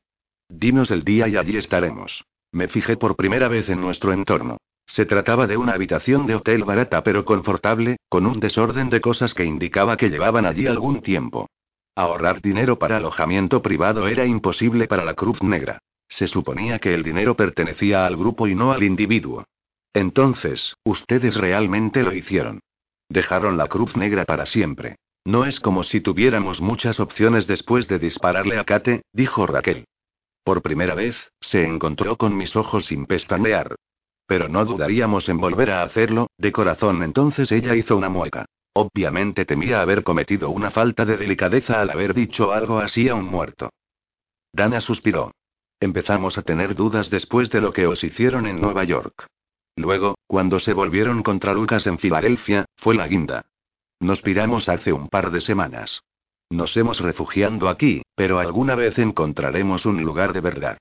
Dinos 0.49 0.89
el 0.89 1.03
día 1.03 1.27
y 1.27 1.37
allí 1.37 1.57
estaremos. 1.57 2.25
Me 2.51 2.67
fijé 2.67 2.97
por 2.97 3.15
primera 3.15 3.47
vez 3.47 3.69
en 3.69 3.79
nuestro 3.79 4.11
entorno. 4.11 4.57
Se 4.87 5.05
trataba 5.05 5.45
de 5.45 5.55
una 5.55 5.73
habitación 5.73 6.25
de 6.25 6.35
hotel 6.35 6.63
barata 6.63 7.03
pero 7.03 7.23
confortable, 7.23 7.97
con 8.09 8.25
un 8.25 8.39
desorden 8.39 8.89
de 8.89 8.99
cosas 8.99 9.35
que 9.35 9.45
indicaba 9.45 9.95
que 9.95 10.09
llevaban 10.09 10.47
allí 10.47 10.65
algún 10.65 11.01
tiempo. 11.01 11.47
Ahorrar 11.95 12.41
dinero 12.41 12.79
para 12.79 12.97
alojamiento 12.97 13.61
privado 13.61 14.07
era 14.07 14.25
imposible 14.25 14.87
para 14.87 15.05
la 15.05 15.13
Cruz 15.13 15.43
Negra. 15.43 15.79
Se 16.07 16.25
suponía 16.25 16.79
que 16.79 16.95
el 16.95 17.03
dinero 17.03 17.35
pertenecía 17.35 18.07
al 18.07 18.17
grupo 18.17 18.47
y 18.47 18.55
no 18.55 18.71
al 18.71 18.81
individuo. 18.81 19.45
Entonces, 19.93 20.75
ustedes 20.83 21.35
realmente 21.35 22.01
lo 22.01 22.11
hicieron. 22.11 22.61
Dejaron 23.07 23.57
la 23.57 23.67
Cruz 23.67 23.95
Negra 23.95 24.25
para 24.25 24.47
siempre. 24.47 24.95
No 25.23 25.45
es 25.45 25.59
como 25.59 25.83
si 25.83 26.01
tuviéramos 26.01 26.59
muchas 26.59 26.99
opciones 26.99 27.45
después 27.45 27.87
de 27.87 27.99
dispararle 27.99 28.57
a 28.57 28.63
Kate, 28.63 29.03
dijo 29.13 29.45
Raquel. 29.45 29.85
Por 30.43 30.61
primera 30.61 30.95
vez, 30.95 31.31
se 31.41 31.63
encontró 31.63 32.17
con 32.17 32.35
mis 32.35 32.55
ojos 32.55 32.85
sin 32.85 33.05
pestañear. 33.05 33.75
Pero 34.25 34.47
no 34.47 34.65
dudaríamos 34.65 35.27
en 35.29 35.37
volver 35.37 35.71
a 35.71 35.83
hacerlo, 35.83 36.27
de 36.37 36.51
corazón. 36.51 37.03
Entonces 37.03 37.51
ella 37.51 37.75
hizo 37.75 37.97
una 37.97 38.09
mueca. 38.09 38.45
Obviamente 38.73 39.45
temía 39.45 39.81
haber 39.81 40.03
cometido 40.03 40.49
una 40.51 40.71
falta 40.71 41.03
de 41.05 41.17
delicadeza 41.17 41.81
al 41.81 41.89
haber 41.89 42.13
dicho 42.13 42.51
algo 42.51 42.79
así 42.79 43.09
a 43.09 43.15
un 43.15 43.25
muerto. 43.25 43.69
Dana 44.53 44.81
suspiró. 44.81 45.31
Empezamos 45.79 46.37
a 46.37 46.43
tener 46.43 46.75
dudas 46.75 47.09
después 47.09 47.49
de 47.49 47.61
lo 47.61 47.73
que 47.73 47.87
os 47.87 48.03
hicieron 48.03 48.45
en 48.45 48.59
Nueva 48.59 48.83
York. 48.83 49.27
Luego, 49.75 50.17
cuando 50.27 50.59
se 50.59 50.73
volvieron 50.73 51.23
contra 51.23 51.53
Lucas 51.53 51.87
en 51.87 51.97
Filadelfia, 51.99 52.65
fue 52.75 52.95
la 52.95 53.07
guinda. 53.07 53.45
Nos 53.99 54.21
piramos 54.21 54.69
hace 54.69 54.93
un 54.93 55.07
par 55.07 55.31
de 55.31 55.41
semanas. 55.41 56.03
Nos 56.49 56.75
hemos 56.77 56.99
refugiando 56.99 57.69
aquí, 57.69 58.01
pero 58.15 58.39
alguna 58.39 58.75
vez 58.75 58.97
encontraremos 58.97 59.85
un 59.85 60.01
lugar 60.03 60.33
de 60.33 60.41
verdad. 60.41 60.77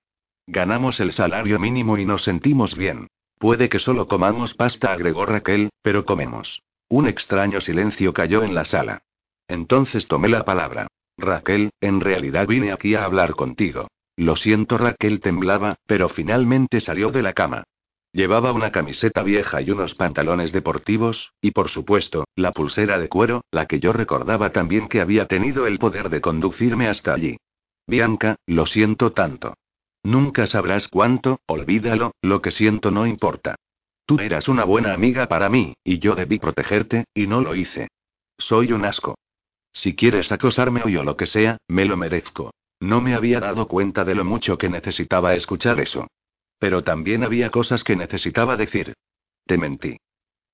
Ganamos 0.47 0.99
el 1.01 1.13
salario 1.13 1.59
mínimo 1.59 1.99
y 1.99 2.07
nos 2.07 2.23
sentimos 2.25 2.75
bien. 2.75 3.09
Puede 3.39 3.69
que 3.69 3.79
solo 3.79 4.09
comamos 4.09 4.55
pasta, 4.55 4.93
agregó 4.93 5.27
Raquel, 5.27 5.71
pero 5.83 6.07
comemos. 6.07 6.63
Un 6.89 7.07
extraño 7.07 7.61
silencio 7.61 8.15
cayó 8.15 8.43
en 8.43 8.55
la 8.55 8.65
sala. 8.65 9.03
Entonces 9.47 10.09
tomé 10.09 10.29
la 10.29 10.45
palabra. 10.45 10.89
Raquel, 11.19 11.71
en 11.81 12.01
realidad 12.01 12.47
vine 12.47 12.73
aquí 12.73 12.95
a 12.95 13.05
hablar 13.05 13.35
contigo. 13.35 13.89
Lo 14.17 14.37
siento, 14.37 14.79
Raquel 14.79 15.21
temblaba, 15.21 15.77
pero 15.87 16.09
finalmente 16.09 16.81
salió 16.81 17.11
de 17.11 17.23
la 17.23 17.35
cama. 17.35 17.65
Llevaba 18.19 18.51
una 18.51 18.73
camiseta 18.73 19.23
vieja 19.23 19.63
y 19.63 19.71
unos 19.71 19.95
pantalones 19.95 20.51
deportivos, 20.51 21.31
y 21.41 21.53
por 21.53 21.69
supuesto, 21.69 22.25
la 22.35 22.51
pulsera 22.51 22.99
de 22.99 23.09
cuero, 23.09 23.45
la 23.53 23.67
que 23.67 23.79
yo 23.79 23.93
recordaba 23.93 24.51
también 24.51 24.89
que 24.89 25.01
había 25.01 25.27
tenido 25.27 25.69
el 25.69 25.79
poder 25.79 26.11
de 26.11 26.21
conducirme 26.21 26.89
hasta 26.89 27.15
allí. 27.15 27.37
Bianca, 27.87 28.35
lo 28.45 28.67
siento 28.67 29.13
tanto. 29.13 29.55
Nunca 30.03 30.49
sabrás 30.49 30.89
cuánto, 30.89 31.39
olvídalo, 31.47 32.11
lo 32.21 32.43
que 32.43 32.51
siento 32.51 32.91
no 32.91 33.07
importa. 33.07 33.55
Tú 34.05 34.19
eras 34.19 34.49
una 34.49 34.65
buena 34.65 34.95
amiga 34.95 35.29
para 35.29 35.49
mí, 35.49 35.75
y 35.85 36.01
yo 36.01 36.17
debí 36.17 36.41
protegerte, 36.41 37.05
y 37.15 37.29
no 37.29 37.41
lo 37.41 37.55
hice. 37.55 37.87
Soy 38.37 38.73
un 38.73 38.85
asco. 38.85 39.17
Si 39.73 39.95
quieres 39.95 40.33
acosarme 40.33 40.83
o 40.83 40.89
lo 41.05 41.17
que 41.17 41.27
sea, 41.27 41.59
me 41.69 41.85
lo 41.85 41.97
merezco. 41.97 42.51
No 42.81 43.01
me 43.01 43.15
había 43.15 43.39
dado 43.39 43.69
cuenta 43.69 44.05
de 44.05 44.17
lo 44.17 44.25
mucho 44.25 44.59
que 44.59 44.69
necesitaba 44.69 45.37
escuchar 45.37 45.79
eso. 45.79 46.09
Pero 46.59 46.83
también 46.83 47.25
había 47.25 47.51
cosas 47.51 47.85
que 47.85 47.97
necesitaba 47.97 48.57
decir. 48.57 48.95
Te 49.47 49.59
mentí. 49.59 49.99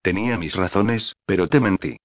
Tenía 0.03 0.37
mis 0.37 0.55
razones, 0.55 1.17
pero 1.27 1.49
te 1.49 1.61
mentí. 1.61 1.97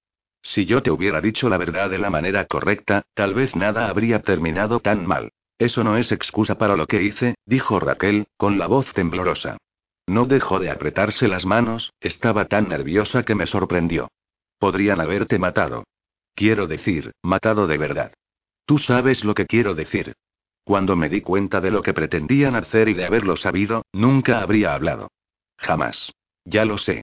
Si 0.42 0.64
yo 0.64 0.82
te 0.82 0.90
hubiera 0.90 1.20
dicho 1.20 1.48
la 1.48 1.58
verdad 1.58 1.90
de 1.90 1.98
la 1.98 2.10
manera 2.10 2.46
correcta, 2.46 3.02
tal 3.14 3.34
vez 3.34 3.54
nada 3.56 3.88
habría 3.88 4.22
terminado 4.22 4.80
tan 4.80 5.06
mal. 5.06 5.30
Eso 5.58 5.84
no 5.84 5.98
es 5.98 6.10
excusa 6.10 6.56
para 6.56 6.76
lo 6.76 6.86
que 6.86 7.02
hice, 7.02 7.34
dijo 7.44 7.78
Raquel, 7.78 8.26
con 8.38 8.58
la 8.58 8.66
voz 8.66 8.92
temblorosa. 8.94 9.58
No 10.06 10.24
dejó 10.24 10.58
de 10.58 10.70
apretarse 10.70 11.28
las 11.28 11.44
manos, 11.44 11.92
estaba 12.00 12.46
tan 12.46 12.68
nerviosa 12.68 13.22
que 13.22 13.34
me 13.34 13.46
sorprendió. 13.46 14.08
Podrían 14.58 15.00
haberte 15.00 15.38
matado. 15.38 15.84
Quiero 16.34 16.66
decir, 16.66 17.12
matado 17.22 17.66
de 17.66 17.76
verdad. 17.76 18.14
Tú 18.64 18.78
sabes 18.78 19.24
lo 19.24 19.34
que 19.34 19.46
quiero 19.46 19.74
decir. 19.74 20.14
Cuando 20.70 20.94
me 20.94 21.08
di 21.08 21.20
cuenta 21.20 21.60
de 21.60 21.72
lo 21.72 21.82
que 21.82 21.92
pretendían 21.92 22.54
hacer 22.54 22.88
y 22.88 22.94
de 22.94 23.04
haberlo 23.04 23.36
sabido, 23.36 23.82
nunca 23.92 24.40
habría 24.40 24.72
hablado. 24.72 25.10
Jamás. 25.58 26.12
Ya 26.44 26.64
lo 26.64 26.78
sé. 26.78 27.02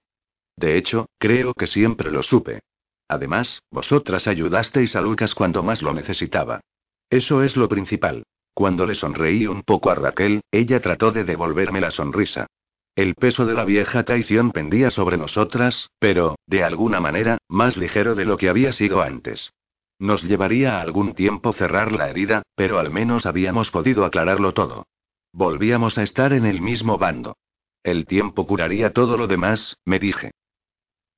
De 0.56 0.78
hecho, 0.78 1.08
creo 1.20 1.54
que 1.54 1.68
siempre 1.68 2.10
lo 2.10 2.24
supe. 2.24 2.62
Además, 3.10 3.62
vosotras 3.70 4.26
ayudasteis 4.26 4.96
a 4.96 5.02
Lucas 5.02 5.36
cuando 5.36 5.64
más 5.64 5.82
lo 5.82 5.94
necesitaba. 5.94 6.62
Eso 7.10 7.44
es 7.44 7.58
lo 7.58 7.68
principal. 7.68 8.24
Cuando 8.54 8.86
le 8.86 8.96
sonreí 8.96 9.48
un 9.48 9.64
poco 9.64 9.90
a 9.90 9.96
Raquel, 9.96 10.40
ella 10.50 10.80
trató 10.80 11.12
de 11.12 11.26
devolverme 11.26 11.82
la 11.82 11.92
sonrisa. 11.92 12.48
El 12.96 13.16
peso 13.16 13.46
de 13.46 13.54
la 13.54 13.66
vieja 13.66 14.04
traición 14.04 14.52
pendía 14.52 14.92
sobre 14.92 15.18
nosotras, 15.18 15.90
pero, 16.00 16.38
de 16.48 16.64
alguna 16.64 17.02
manera, 17.02 17.38
más 17.50 17.76
ligero 17.76 18.16
de 18.16 18.24
lo 18.24 18.38
que 18.38 18.48
había 18.48 18.72
sido 18.72 19.02
antes. 19.02 19.52
Nos 20.00 20.24
llevaría 20.24 20.80
algún 20.80 21.14
tiempo 21.14 21.54
cerrar 21.54 21.92
la 21.92 22.10
herida, 22.10 22.44
pero 22.56 22.80
al 22.80 22.92
menos 22.92 23.26
habíamos 23.26 23.72
podido 23.72 24.06
aclararlo 24.06 24.54
todo. 24.54 24.86
Volvíamos 25.34 25.98
a 25.98 26.04
estar 26.04 26.34
en 26.34 26.46
el 26.46 26.62
mismo 26.62 26.98
bando. 26.98 27.38
El 27.84 28.06
tiempo 28.06 28.46
curaría 28.46 28.94
todo 28.94 29.18
lo 29.18 29.28
demás, 29.28 29.78
me 29.86 30.00
dije. 30.00 30.32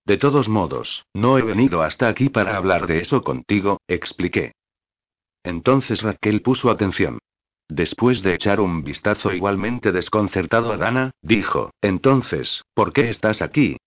De 0.06 0.18
todos 0.18 0.48
modos, 0.48 1.06
no 1.14 1.38
he 1.38 1.42
venido 1.42 1.82
hasta 1.82 2.08
aquí 2.08 2.30
para 2.30 2.56
hablar 2.56 2.88
de 2.88 3.00
eso 3.00 3.22
contigo, 3.22 3.80
expliqué. 3.88 4.54
Entonces 5.44 6.02
Raquel 6.02 6.42
puso 6.42 6.70
atención. 6.70 7.20
Después 7.68 8.24
de 8.24 8.34
echar 8.34 8.60
un 8.60 8.84
vistazo 8.84 9.32
igualmente 9.32 9.92
desconcertado 9.92 10.72
a 10.72 10.78
Dana, 10.78 11.12
dijo, 11.22 11.72
Entonces, 11.82 12.64
¿por 12.74 12.94
qué 12.94 13.10
estás 13.10 13.42
aquí? 13.42 13.78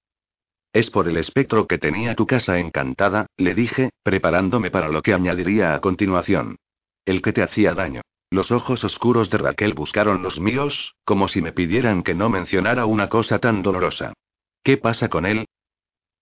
Es 0.72 0.90
por 0.90 1.06
el 1.06 1.18
espectro 1.18 1.66
que 1.66 1.78
tenía 1.78 2.14
tu 2.14 2.26
casa 2.26 2.58
encantada, 2.58 3.26
le 3.36 3.54
dije, 3.54 3.90
preparándome 4.02 4.70
para 4.70 4.88
lo 4.88 5.02
que 5.02 5.12
añadiría 5.12 5.74
a 5.74 5.80
continuación. 5.80 6.56
El 7.04 7.20
que 7.20 7.32
te 7.32 7.42
hacía 7.42 7.74
daño. 7.74 8.00
Los 8.30 8.50
ojos 8.50 8.82
oscuros 8.82 9.28
de 9.28 9.36
Raquel 9.36 9.74
buscaron 9.74 10.22
los 10.22 10.40
míos, 10.40 10.94
como 11.04 11.28
si 11.28 11.42
me 11.42 11.52
pidieran 11.52 12.02
que 12.02 12.14
no 12.14 12.30
mencionara 12.30 12.86
una 12.86 13.10
cosa 13.10 13.38
tan 13.38 13.62
dolorosa. 13.62 14.14
¿Qué 14.64 14.78
pasa 14.78 15.10
con 15.10 15.26
él? 15.26 15.44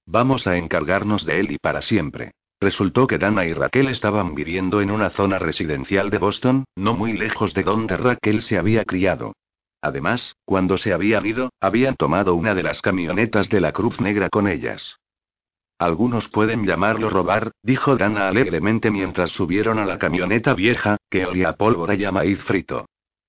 Vamos 0.07 0.49
a 0.49 0.57
encargarnos 0.57 1.25
de 1.25 1.39
él 1.39 1.53
y 1.53 1.59
para 1.59 1.83
siempre. 1.83 2.33
Resultó 2.61 3.07
que 3.07 3.19
Dana 3.19 3.47
y 3.47 3.53
Raquel 3.53 3.87
estaban 3.89 4.35
viviendo 4.35 4.81
en 4.81 4.91
una 4.91 5.11
zona 5.11 5.39
residencial 5.39 6.11
de 6.11 6.19
Boston, 6.19 6.65
no 6.75 6.95
muy 6.95 7.13
lejos 7.13 7.55
de 7.55 7.63
donde 7.63 7.97
Raquel 7.97 8.43
se 8.43 8.59
había 8.59 8.85
criado. 8.85 9.35
Además, 9.83 10.37
cuando 10.45 10.77
se 10.77 10.93
habían 10.93 11.25
ido, 11.27 11.51
habían 11.61 11.97
tomado 11.97 12.35
una 12.35 12.55
de 12.55 12.63
las 12.63 12.83
camionetas 12.83 13.49
de 13.49 13.61
la 13.61 13.73
Cruz 13.73 14.01
Negra 14.01 14.29
con 14.29 14.47
ellas. 14.47 14.99
Algunos 15.79 16.29
pueden 16.29 16.67
llamarlo 16.67 17.09
robar, 17.09 17.53
dijo 17.63 17.97
Dana 17.97 18.29
alegremente 18.29 18.91
mientras 18.91 19.31
subieron 19.31 19.79
a 19.79 19.87
la 19.87 19.99
camioneta 19.99 20.53
vieja, 20.53 20.99
que 21.09 21.25
olía 21.25 21.51
a 21.51 21.57
pólvora 21.57 21.95
y 21.95 22.05
a 22.05 22.13
maíz 22.13 22.43
frito. 22.45 22.85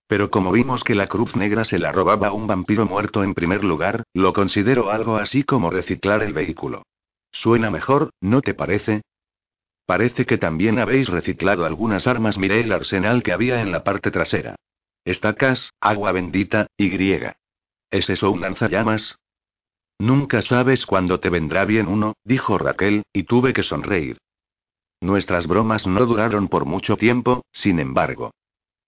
Pero 0.07 0.29
como 0.29 0.51
vimos 0.51 0.83
que 0.83 0.93
la 0.93 1.07
Cruz 1.07 1.37
Negra 1.37 1.63
se 1.63 1.79
la 1.79 1.93
robaba 1.93 2.33
un 2.33 2.47
vampiro 2.47 2.85
muerto 2.85 3.23
en 3.23 3.33
primer 3.33 3.63
lugar, 3.63 4.03
lo 4.13 4.33
considero 4.33 4.91
algo 4.91 5.15
así 5.15 5.43
como 5.43 5.69
reciclar 5.69 6.21
el 6.21 6.33
vehículo. 6.33 6.83
Suena 7.31 7.71
mejor, 7.71 8.09
¿no 8.19 8.41
te 8.41 8.53
parece? 8.53 9.03
Parece 9.85 10.25
que 10.25 10.37
también 10.37 10.79
habéis 10.79 11.07
reciclado 11.07 11.65
algunas 11.65 12.07
armas. 12.07 12.37
Miré 12.37 12.59
el 12.59 12.73
arsenal 12.73 13.23
que 13.23 13.31
había 13.31 13.61
en 13.61 13.71
la 13.71 13.85
parte 13.85 14.11
trasera. 14.11 14.55
Estacas, 15.03 15.71
agua 15.79 16.11
bendita, 16.11 16.67
y 16.77 16.89
griega. 16.89 17.37
¿Es 17.89 18.09
eso 18.09 18.31
un 18.31 18.41
lanzallamas? 18.41 19.17
Nunca 19.99 20.41
sabes 20.41 20.85
cuándo 20.85 21.19
te 21.19 21.29
vendrá 21.29 21.65
bien 21.65 21.87
uno, 21.87 22.13
dijo 22.23 22.57
Raquel, 22.57 23.03
y 23.13 23.23
tuve 23.23 23.53
que 23.53 23.63
sonreír. 23.63 24.17
Nuestras 24.99 25.47
bromas 25.47 25.87
no 25.87 26.05
duraron 26.05 26.47
por 26.47 26.65
mucho 26.65 26.97
tiempo, 26.97 27.43
sin 27.51 27.79
embargo. 27.79 28.31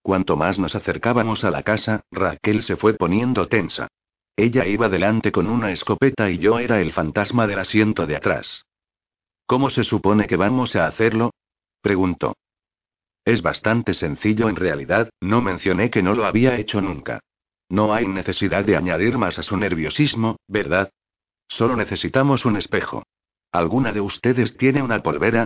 Cuanto 0.03 0.38
más 0.38 0.59
nos 0.59 0.76
acercábamos 0.76 1.43
a 1.43 1.51
la 1.51 1.64
casa, 1.64 2.01
Raquel 2.11 2.61
se 2.61 2.76
fue 2.76 2.93
poniendo 2.93 3.47
tensa. 3.47 3.88
Ella 4.36 4.66
iba 4.68 4.89
delante 4.89 5.32
con 5.32 5.47
una 5.47 5.72
escopeta 5.72 6.30
y 6.30 6.38
yo 6.38 6.59
era 6.59 6.82
el 6.82 6.91
fantasma 6.91 7.47
del 7.47 7.59
asiento 7.59 8.05
de 8.05 8.16
atrás. 8.16 8.66
¿Cómo 9.45 9.70
se 9.70 9.84
supone 9.84 10.28
que 10.28 10.36
vamos 10.36 10.76
a 10.76 10.88
hacerlo? 10.88 11.32
preguntó. 11.82 12.36
Es 13.26 13.41
bastante 13.41 13.93
sencillo 13.93 14.49
en 14.49 14.55
realidad, 14.55 15.09
no 15.21 15.41
mencioné 15.41 15.89
que 15.89 16.03
no 16.03 16.13
lo 16.13 16.26
había 16.26 16.57
hecho 16.57 16.82
nunca. 16.82 17.21
No 17.69 17.93
hay 17.93 18.07
necesidad 18.07 18.65
de 18.65 18.76
añadir 18.76 19.17
más 19.17 19.39
a 19.39 19.43
su 19.43 19.57
nerviosismo, 19.57 20.38
¿verdad? 20.47 20.91
Solo 21.47 21.76
necesitamos 21.76 22.45
un 22.45 22.57
espejo. 22.57 23.03
¿Alguna 23.51 23.91
de 23.91 24.01
ustedes 24.01 24.57
tiene 24.57 24.82
una 24.82 25.01
polvera? 25.01 25.45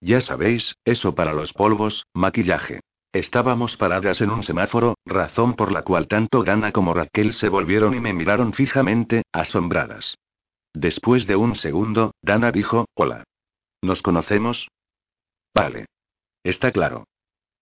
Ya 0.00 0.20
sabéis, 0.20 0.74
eso 0.84 1.14
para 1.14 1.32
los 1.32 1.52
polvos, 1.52 2.06
maquillaje. 2.14 2.80
Estábamos 3.12 3.76
paradas 3.76 4.20
en 4.20 4.30
un 4.30 4.42
semáforo, 4.42 4.94
razón 5.04 5.54
por 5.54 5.72
la 5.72 5.82
cual 5.82 6.08
tanto 6.08 6.44
Dana 6.44 6.72
como 6.72 6.94
Raquel 6.94 7.32
se 7.32 7.48
volvieron 7.48 7.94
y 7.94 8.00
me 8.00 8.12
miraron 8.12 8.52
fijamente, 8.52 9.22
asombradas. 9.32 10.16
Después 10.74 11.26
de 11.26 11.36
un 11.36 11.56
segundo, 11.56 12.12
Dana 12.22 12.52
dijo, 12.52 12.86
Hola. 12.94 13.24
¿Nos 13.82 14.02
conocemos? 14.02 14.68
Vale. 15.54 15.86
Está 16.44 16.70
claro. 16.70 17.04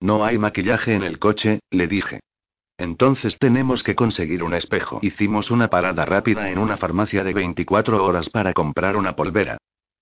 No 0.01 0.25
hay 0.25 0.39
maquillaje 0.39 0.95
en 0.95 1.03
el 1.03 1.19
coche, 1.19 1.61
le 1.71 1.87
dije. 1.87 2.21
Entonces 2.79 3.39
tenemos 3.39 3.83
que 3.83 3.95
conseguir 3.95 4.43
un 4.43 4.55
espejo. 4.55 4.99
Hicimos 5.03 5.51
una 5.51 5.69
parada 5.69 6.05
rápida 6.05 6.51
en 6.51 6.59
una 6.59 6.77
farmacia 6.77 7.25
de 7.25 7.33
24 7.33 8.05
horas 8.05 8.29
para 8.29 8.53
comprar 8.53 8.97
una 8.97 9.17
polvera. 9.17 9.57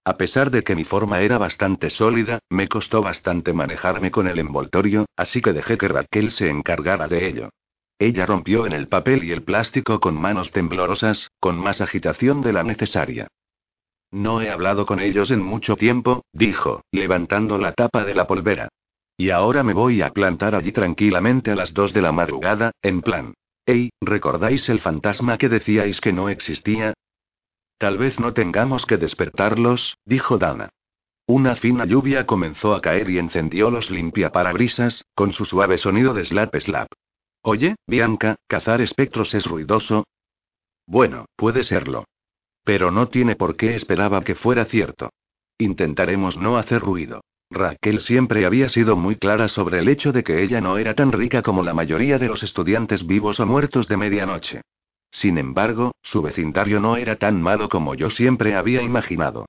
A 0.05 0.17
pesar 0.17 0.51
de 0.51 0.63
que 0.63 0.75
mi 0.75 0.85
forma 0.85 1.21
era 1.21 1.39
bastante 1.39 1.89
sólida, 1.89 2.41
me 2.51 2.69
costó 2.69 3.01
bastante 3.01 3.53
manejarme 3.53 4.11
con 4.11 4.27
el 4.27 4.39
envoltorio, 4.39 5.07
así 5.17 5.41
que 5.41 5.53
dejé 5.53 5.79
que 5.79 5.89
Raquel 5.89 6.31
se 6.31 6.51
encargara 6.51 7.09
de 7.09 7.27
ello. 7.27 7.51
Ella 7.99 8.27
rompió 8.27 8.67
en 8.67 8.73
el 8.73 8.89
papel 8.89 9.25
y 9.25 9.31
el 9.31 9.45
plástico 9.45 10.01
con 10.01 10.21
manos 10.21 10.51
temblorosas, 10.51 11.31
con 11.41 11.57
más 11.57 11.81
agitación 11.81 12.43
de 12.43 12.53
la 12.53 12.65
necesaria. 12.65 13.29
No 14.11 14.43
he 14.43 14.51
hablado 14.51 14.85
con 14.85 15.01
ellos 15.01 15.31
en 15.31 15.41
mucho 15.41 15.77
tiempo, 15.77 16.25
dijo, 16.33 16.83
levantando 16.93 17.57
la 17.57 17.73
tapa 17.73 18.05
de 18.05 18.15
la 18.15 18.27
polvera. 18.27 18.69
Y 19.17 19.31
ahora 19.31 19.63
me 19.63 19.75
voy 19.75 20.03
a 20.03 20.11
plantar 20.11 20.55
allí 20.55 20.73
tranquilamente 20.73 21.53
a 21.53 21.55
las 21.55 21.73
dos 21.73 21.93
de 21.93 22.03
la 22.03 22.13
madrugada, 22.13 22.73
en 22.83 23.01
plan. 23.01 23.35
Ey, 23.67 23.91
¿recordáis 24.01 24.69
el 24.69 24.81
fantasma 24.81 25.39
que 25.39 25.49
decíais 25.49 26.01
que 26.01 26.13
no 26.13 26.29
existía? 26.29 26.95
Tal 27.79 27.97
vez 27.99 28.19
no 28.19 28.35
tengamos 28.35 28.87
que 28.87 28.97
despertarlos, 28.97 29.97
dijo 30.05 30.39
Dana. 30.39 30.71
Una 31.27 31.57
fina 31.57 31.87
lluvia 31.87 32.27
comenzó 32.27 32.75
a 32.75 32.83
caer 32.83 33.09
y 33.09 33.19
encendió 33.19 33.71
los 33.71 33.91
limpiaparabrisas, 33.91 35.07
con 35.15 35.33
su 35.33 35.45
suave 35.45 35.79
sonido 35.79 36.13
de 36.13 36.25
slap 36.25 36.55
slap. 36.57 36.89
Oye, 37.41 37.77
Bianca, 37.87 38.37
cazar 38.47 38.81
espectros 38.81 39.35
es 39.35 39.47
ruidoso. 39.47 40.05
Bueno, 40.87 41.27
puede 41.37 41.65
serlo. 41.65 42.05
Pero 42.65 42.91
no 42.91 43.09
tiene 43.09 43.37
por 43.37 43.57
qué 43.57 43.75
esperaba 43.75 44.23
que 44.23 44.35
fuera 44.35 44.67
cierto. 44.67 45.11
Intentaremos 45.59 46.37
no 46.37 46.59
hacer 46.59 46.81
ruido. 46.81 47.23
Raquel 47.55 48.01
siempre 48.01 48.45
había 48.45 48.69
sido 48.69 48.97
muy 48.97 49.17
clara 49.17 49.49
sobre 49.49 49.79
el 49.79 49.89
hecho 49.89 50.13
de 50.13 50.23
que 50.23 50.43
ella 50.43 50.61
no 50.61 50.77
era 50.77 50.95
tan 50.95 51.13
rica 51.13 51.43
como 51.43 51.63
la 51.63 51.73
mayoría 51.73 52.19
de 52.19 52.29
los 52.29 52.43
estudiantes 52.43 53.07
vivos 53.07 53.41
o 53.41 53.47
muertos 53.47 53.89
de 53.89 53.97
medianoche. 53.97 54.61
Sin 55.11 55.39
embargo, 55.39 55.93
su 56.03 56.21
vecindario 56.23 56.81
no 56.81 56.97
era 56.97 57.17
tan 57.17 57.41
malo 57.41 57.69
como 57.69 57.95
yo 57.95 58.11
siempre 58.11 58.57
había 58.57 58.83
imaginado. 58.83 59.47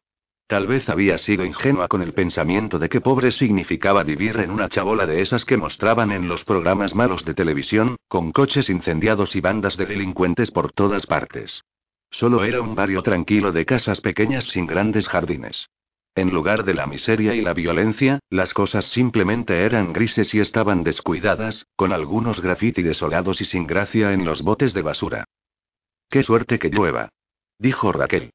Tal 0.48 0.68
vez 0.68 0.90
había 0.90 1.18
sido 1.18 1.44
ingenua 1.44 1.88
con 1.88 2.04
el 2.04 2.14
pensamiento 2.14 2.78
de 2.78 2.88
que 2.88 3.02
pobre 3.02 3.32
significaba 3.32 4.04
vivir 4.04 4.38
en 4.38 4.52
una 4.52 4.70
chabola 4.70 5.08
de 5.08 5.22
esas 5.22 5.44
que 5.44 5.58
mostraban 5.58 6.12
en 6.12 6.28
los 6.28 6.46
programas 6.46 6.94
malos 6.94 7.26
de 7.26 7.34
televisión, 7.34 7.96
con 8.08 8.32
coches 8.32 8.70
incendiados 8.70 9.36
y 9.36 9.42
bandas 9.42 9.76
de 9.76 9.88
delincuentes 9.88 10.52
por 10.52 10.72
todas 10.72 11.08
partes. 11.08 11.64
Solo 12.12 12.44
era 12.44 12.62
un 12.62 12.76
barrio 12.76 13.02
tranquilo 13.02 13.52
de 13.52 13.66
casas 13.66 14.02
pequeñas 14.02 14.46
sin 14.46 14.68
grandes 14.68 15.08
jardines. 15.08 15.68
En 16.16 16.32
lugar 16.32 16.64
de 16.64 16.74
la 16.74 16.88
miseria 16.88 17.36
y 17.36 17.42
la 17.42 17.54
violencia, 17.54 18.20
las 18.30 18.54
cosas 18.54 18.86
simplemente 18.86 19.66
eran 19.66 19.92
grises 19.92 20.34
y 20.34 20.40
estaban 20.40 20.82
descuidadas, 20.82 21.68
con 21.76 21.92
algunos 21.92 22.42
graffiti 22.42 22.82
desolados 22.82 23.42
y 23.42 23.46
sin 23.46 23.68
gracia 23.68 24.14
en 24.14 24.24
los 24.24 24.42
botes 24.42 24.74
de 24.74 24.82
basura. 24.82 25.26
Qué 26.10 26.24
suerte 26.24 26.58
que 26.58 26.70
llueva. 26.70 27.10
Dijo 27.60 27.92
Raquel. 27.92 28.32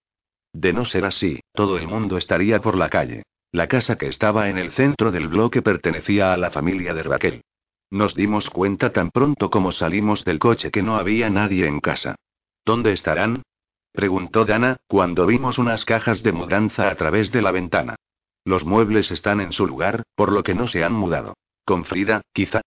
De 0.52 0.74
no 0.74 0.84
ser 0.84 1.06
así, 1.06 1.40
todo 1.54 1.78
el 1.78 1.88
mundo 1.88 2.18
estaría 2.18 2.60
por 2.60 2.76
la 2.76 2.90
calle. 2.90 3.22
La 3.50 3.66
casa 3.66 3.96
que 3.96 4.08
estaba 4.08 4.50
en 4.50 4.58
el 4.58 4.72
centro 4.72 5.10
del 5.10 5.28
bloque 5.28 5.62
pertenecía 5.62 6.34
a 6.34 6.36
la 6.36 6.50
familia 6.50 6.92
de 6.92 7.02
Raquel. 7.02 7.42
Nos 7.90 8.14
dimos 8.14 8.50
cuenta 8.50 8.92
tan 8.92 9.10
pronto 9.10 9.50
como 9.50 9.72
salimos 9.72 10.24
del 10.24 10.38
coche 10.38 10.70
que 10.70 10.82
no 10.82 10.96
había 10.96 11.30
nadie 11.30 11.66
en 11.66 11.80
casa. 11.80 12.16
¿Dónde 12.64 12.92
estarán? 12.92 13.42
Preguntó 13.92 14.44
Dana, 14.44 14.76
cuando 14.86 15.26
vimos 15.26 15.58
unas 15.58 15.84
cajas 15.84 16.22
de 16.22 16.32
mudanza 16.32 16.88
a 16.90 16.94
través 16.94 17.32
de 17.32 17.42
la 17.42 17.50
ventana. 17.50 17.96
Los 18.44 18.64
muebles 18.64 19.10
están 19.10 19.40
en 19.40 19.52
su 19.52 19.66
lugar, 19.66 20.04
por 20.14 20.32
lo 20.32 20.42
que 20.42 20.54
no 20.54 20.66
se 20.66 20.82
han 20.84 20.94
mudado. 20.94 21.34
Con 21.64 21.84
Frida, 21.84 22.22
quizá. 22.32 22.62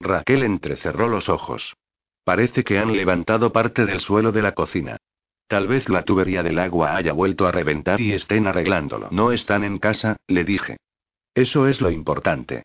Raquel 0.00 0.42
entrecerró 0.42 1.08
los 1.08 1.28
ojos. 1.28 1.74
Parece 2.24 2.64
que 2.64 2.78
han 2.78 2.96
levantado 2.96 3.52
parte 3.52 3.84
del 3.86 4.00
suelo 4.00 4.32
de 4.32 4.42
la 4.42 4.52
cocina. 4.52 4.96
Tal 5.46 5.66
vez 5.66 5.88
la 5.88 6.04
tubería 6.04 6.42
del 6.42 6.58
agua 6.58 6.96
haya 6.96 7.12
vuelto 7.12 7.46
a 7.46 7.52
reventar 7.52 8.00
y 8.00 8.12
estén 8.12 8.46
arreglándolo. 8.46 9.08
No 9.10 9.32
están 9.32 9.64
en 9.64 9.78
casa, 9.78 10.16
le 10.26 10.44
dije. 10.44 10.76
Eso 11.34 11.66
es 11.66 11.80
lo 11.80 11.90
importante. 11.90 12.62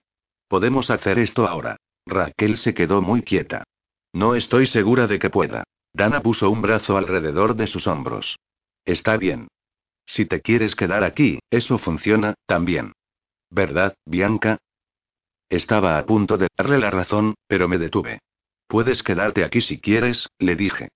Podemos 0.48 0.90
hacer 0.92 1.20
esto 1.20 1.48
ahora. 1.48 1.78
Raquel 2.06 2.58
se 2.58 2.74
quedó 2.74 3.02
muy 3.02 3.24
quieta. 3.24 3.64
No 4.14 4.36
estoy 4.36 4.68
segura 4.68 5.08
de 5.08 5.20
que 5.20 5.30
pueda. 5.30 5.64
Dana 5.96 6.22
puso 6.22 6.50
un 6.50 6.62
brazo 6.62 6.98
alrededor 6.98 7.56
de 7.56 7.68
sus 7.68 7.88
hombros. 7.88 8.38
Está 8.84 9.16
bien. 9.16 9.48
Si 10.06 10.26
te 10.26 10.42
quieres 10.42 10.76
quedar 10.76 11.06
aquí, 11.06 11.40
eso 11.50 11.78
funciona, 11.78 12.34
también. 12.46 12.92
¿Verdad, 13.50 13.96
Bianca? 14.06 14.58
Estaba 15.48 15.98
a 15.98 16.06
punto 16.06 16.38
de 16.38 16.50
darle 16.58 16.80
la 16.80 16.92
razón, 16.92 17.36
pero 17.48 17.70
me 17.70 17.78
detuve. 17.78 18.20
Puedes 18.68 19.04
quedarte 19.04 19.46
aquí 19.46 19.62
si 19.62 19.80
quieres, 19.80 20.28
le 20.38 20.58
dije. 20.58 20.90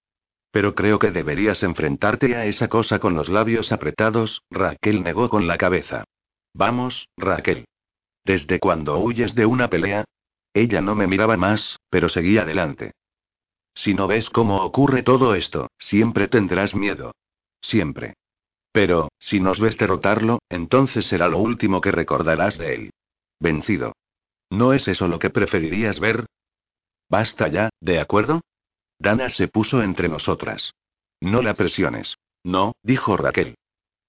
Pero 0.52 0.76
creo 0.76 1.00
que 1.00 1.12
deberías 1.12 1.64
enfrentarte 1.64 2.36
a 2.36 2.46
esa 2.46 2.68
cosa 2.68 3.00
con 3.00 3.14
los 3.14 3.30
labios 3.30 3.72
apretados, 3.72 4.42
Raquel 4.50 5.02
negó 5.02 5.30
con 5.30 5.48
la 5.48 5.58
cabeza. 5.58 6.04
Vamos, 6.54 7.08
Raquel. 7.16 7.64
¿Desde 8.26 8.60
cuando 8.60 9.00
huyes 9.00 9.34
de 9.34 9.46
una 9.46 9.70
pelea? 9.70 10.04
Ella 10.54 10.82
no 10.82 10.94
me 10.94 11.08
miraba 11.08 11.38
más, 11.38 11.78
pero 11.90 12.10
seguía 12.10 12.42
adelante. 12.42 12.92
Si 13.74 13.94
no 13.94 14.08
ves 14.08 14.30
cómo 14.30 14.64
ocurre 14.64 15.04
todo 15.04 15.36
esto, 15.36 15.68
siempre 15.78 16.28
tendrás 16.28 16.76
miedo. 16.76 17.14
Siempre. 17.62 18.16
Pero, 18.72 19.10
si 19.20 19.40
nos 19.40 19.60
ves 19.60 19.78
derrotarlo, 19.78 20.40
entonces 20.50 21.06
será 21.06 21.28
lo 21.28 21.40
último 21.40 21.82
que 21.82 21.92
recordarás 21.92 22.58
de 22.58 22.76
él. 22.76 22.92
Vencido. 23.40 23.94
¿No 24.50 24.74
es 24.74 24.88
eso 24.88 25.08
lo 25.08 25.20
que 25.20 25.30
preferirías 25.30 26.00
ver? 26.00 26.26
Basta 27.10 27.48
ya, 27.48 27.70
¿de 27.82 28.00
acuerdo? 28.00 28.42
Dana 29.00 29.30
se 29.30 29.48
puso 29.48 29.82
entre 29.82 30.10
nosotras. 30.10 30.74
No 31.22 31.42
la 31.42 31.54
presiones. 31.54 32.16
No, 32.44 32.74
dijo 32.84 33.18
Raquel. 33.18 33.56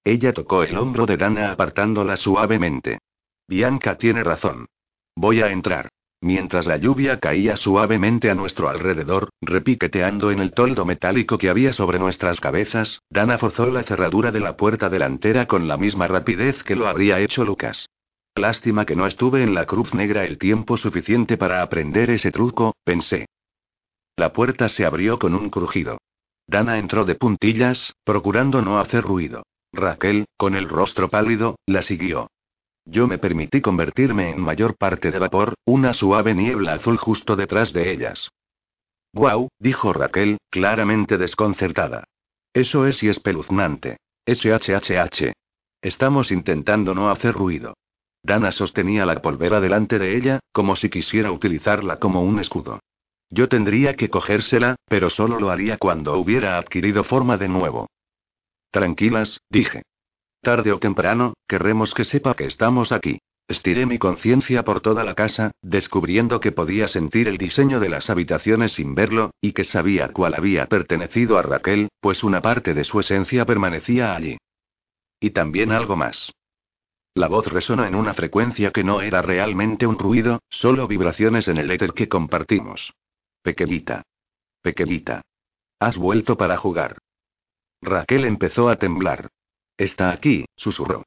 Ella 0.03 0.33
tocó 0.33 0.63
el 0.63 0.77
hombro 0.77 1.05
de 1.05 1.17
Dana 1.17 1.51
apartándola 1.51 2.17
suavemente. 2.17 2.99
Bianca 3.47 3.97
tiene 3.97 4.23
razón. 4.23 4.67
Voy 5.15 5.41
a 5.41 5.51
entrar. 5.51 5.89
Mientras 6.23 6.67
la 6.67 6.77
lluvia 6.77 7.19
caía 7.19 7.57
suavemente 7.57 8.29
a 8.29 8.35
nuestro 8.35 8.69
alrededor, 8.69 9.29
repiqueteando 9.41 10.29
en 10.29 10.39
el 10.39 10.53
toldo 10.53 10.85
metálico 10.85 11.39
que 11.39 11.49
había 11.49 11.73
sobre 11.73 11.97
nuestras 11.97 12.39
cabezas, 12.39 13.01
Dana 13.09 13.39
forzó 13.39 13.65
la 13.71 13.81
cerradura 13.81 14.31
de 14.31 14.39
la 14.39 14.55
puerta 14.55 14.87
delantera 14.87 15.47
con 15.47 15.67
la 15.67 15.77
misma 15.77 16.07
rapidez 16.07 16.63
que 16.63 16.75
lo 16.75 16.87
habría 16.87 17.19
hecho 17.19 17.43
Lucas. 17.43 17.87
Lástima 18.35 18.85
que 18.85 18.95
no 18.95 19.07
estuve 19.07 19.41
en 19.41 19.55
la 19.55 19.65
Cruz 19.65 19.95
Negra 19.95 20.23
el 20.23 20.37
tiempo 20.37 20.77
suficiente 20.77 21.37
para 21.37 21.63
aprender 21.63 22.11
ese 22.11 22.31
truco, 22.31 22.75
pensé. 22.83 23.25
La 24.15 24.31
puerta 24.31 24.69
se 24.69 24.85
abrió 24.85 25.17
con 25.17 25.33
un 25.33 25.49
crujido. 25.49 25.97
Dana 26.47 26.77
entró 26.77 27.03
de 27.03 27.15
puntillas, 27.15 27.93
procurando 28.03 28.61
no 28.61 28.79
hacer 28.79 29.03
ruido. 29.03 29.43
Raquel, 29.73 30.25
con 30.37 30.55
el 30.55 30.69
rostro 30.69 31.09
pálido, 31.09 31.55
la 31.65 31.81
siguió. 31.81 32.29
Yo 32.91 33.07
me 33.07 33.17
permití 33.17 33.61
convertirme 33.61 34.31
en 34.31 34.41
mayor 34.41 34.75
parte 34.75 35.11
de 35.11 35.19
vapor, 35.19 35.53
una 35.63 35.93
suave 35.93 36.35
niebla 36.35 36.73
azul 36.73 36.97
justo 36.97 37.37
detrás 37.37 37.71
de 37.71 37.89
ellas. 37.89 38.29
Guau, 39.13 39.47
dijo 39.59 39.93
Raquel, 39.93 40.39
claramente 40.49 41.17
desconcertada. 41.17 42.03
Eso 42.53 42.85
es 42.85 43.01
y 43.01 43.07
espeluznante. 43.07 43.95
SHHH. 44.25 45.31
Estamos 45.81 46.31
intentando 46.33 46.93
no 46.93 47.09
hacer 47.09 47.33
ruido. 47.33 47.75
Dana 48.23 48.51
sostenía 48.51 49.05
la 49.05 49.21
polvera 49.21 49.61
delante 49.61 49.97
de 49.97 50.17
ella, 50.17 50.41
como 50.51 50.75
si 50.75 50.89
quisiera 50.89 51.31
utilizarla 51.31 51.97
como 51.97 52.21
un 52.23 52.39
escudo. 52.39 52.81
Yo 53.29 53.47
tendría 53.47 53.95
que 53.95 54.09
cogérsela, 54.09 54.75
pero 54.89 55.09
solo 55.09 55.39
lo 55.39 55.49
haría 55.49 55.77
cuando 55.77 56.17
hubiera 56.17 56.57
adquirido 56.57 57.05
forma 57.05 57.37
de 57.37 57.47
nuevo. 57.47 57.87
Tranquilas, 58.69 59.39
dije. 59.49 59.83
Tarde 60.41 60.71
o 60.71 60.79
temprano, 60.79 61.35
querremos 61.47 61.93
que 61.93 62.03
sepa 62.03 62.33
que 62.33 62.45
estamos 62.45 62.91
aquí. 62.91 63.19
Estiré 63.47 63.85
mi 63.85 63.99
conciencia 63.99 64.63
por 64.63 64.81
toda 64.81 65.03
la 65.03 65.13
casa, 65.13 65.51
descubriendo 65.61 66.39
que 66.39 66.51
podía 66.51 66.87
sentir 66.87 67.27
el 67.27 67.37
diseño 67.37 67.79
de 67.79 67.89
las 67.89 68.09
habitaciones 68.09 68.73
sin 68.73 68.95
verlo, 68.95 69.31
y 69.39 69.53
que 69.53 69.63
sabía 69.63 70.07
cuál 70.09 70.33
había 70.33 70.65
pertenecido 70.67 71.37
a 71.37 71.43
Raquel, 71.43 71.89
pues 71.99 72.23
una 72.23 72.41
parte 72.41 72.73
de 72.73 72.83
su 72.83 72.99
esencia 72.99 73.45
permanecía 73.45 74.15
allí. 74.15 74.37
Y 75.19 75.31
también 75.31 75.71
algo 75.71 75.95
más. 75.95 76.31
La 77.13 77.27
voz 77.27 77.47
resonó 77.47 77.85
en 77.85 77.93
una 77.93 78.13
frecuencia 78.13 78.71
que 78.71 78.83
no 78.83 79.01
era 79.01 79.21
realmente 79.21 79.85
un 79.85 79.99
ruido, 79.99 80.39
solo 80.49 80.87
vibraciones 80.87 81.49
en 81.49 81.57
el 81.57 81.69
éter 81.69 81.93
que 81.93 82.07
compartimos. 82.07 82.93
Pequeñita. 83.43 84.03
Pequeñita. 84.61 85.21
Has 85.77 85.97
vuelto 85.97 86.37
para 86.37 86.57
jugar. 86.57 86.97
Raquel 87.81 88.25
empezó 88.25 88.69
a 88.69 88.77
temblar. 88.77 89.29
Está 89.77 90.11
aquí, 90.11 90.45
susurró. 90.55 91.03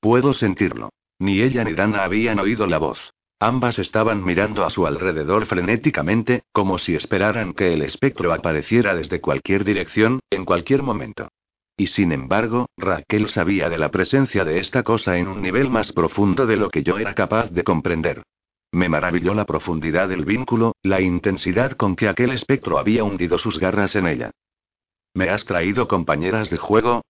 Puedo 0.00 0.32
sentirlo. 0.32 0.90
Ni 1.18 1.40
ella 1.40 1.64
ni 1.64 1.74
Dana 1.74 2.04
habían 2.04 2.38
oído 2.38 2.66
la 2.66 2.78
voz. 2.78 3.12
Ambas 3.40 3.78
estaban 3.78 4.24
mirando 4.24 4.64
a 4.64 4.70
su 4.70 4.86
alrededor 4.86 5.46
frenéticamente, 5.46 6.42
como 6.52 6.78
si 6.78 6.96
esperaran 6.96 7.52
que 7.52 7.72
el 7.72 7.82
espectro 7.82 8.32
apareciera 8.32 8.94
desde 8.96 9.20
cualquier 9.20 9.64
dirección, 9.64 10.20
en 10.30 10.44
cualquier 10.44 10.82
momento. 10.82 11.28
Y 11.76 11.86
sin 11.86 12.10
embargo, 12.10 12.66
Raquel 12.76 13.30
sabía 13.30 13.68
de 13.68 13.78
la 13.78 13.92
presencia 13.92 14.44
de 14.44 14.58
esta 14.58 14.82
cosa 14.82 15.18
en 15.18 15.28
un 15.28 15.40
nivel 15.40 15.70
más 15.70 15.92
profundo 15.92 16.46
de 16.46 16.56
lo 16.56 16.70
que 16.70 16.82
yo 16.82 16.98
era 16.98 17.14
capaz 17.14 17.50
de 17.50 17.62
comprender. 17.62 18.24
Me 18.72 18.88
maravilló 18.88 19.32
la 19.34 19.46
profundidad 19.46 20.08
del 20.08 20.24
vínculo, 20.24 20.74
la 20.82 21.00
intensidad 21.00 21.72
con 21.72 21.94
que 21.94 22.08
aquel 22.08 22.32
espectro 22.32 22.78
había 22.78 23.04
hundido 23.04 23.38
sus 23.38 23.60
garras 23.60 23.94
en 23.94 24.08
ella. 24.08 24.32
¿Me 25.14 25.30
has 25.30 25.44
traído 25.44 25.86
compañeras 25.86 26.50
de 26.50 26.56
juego? 26.56 27.02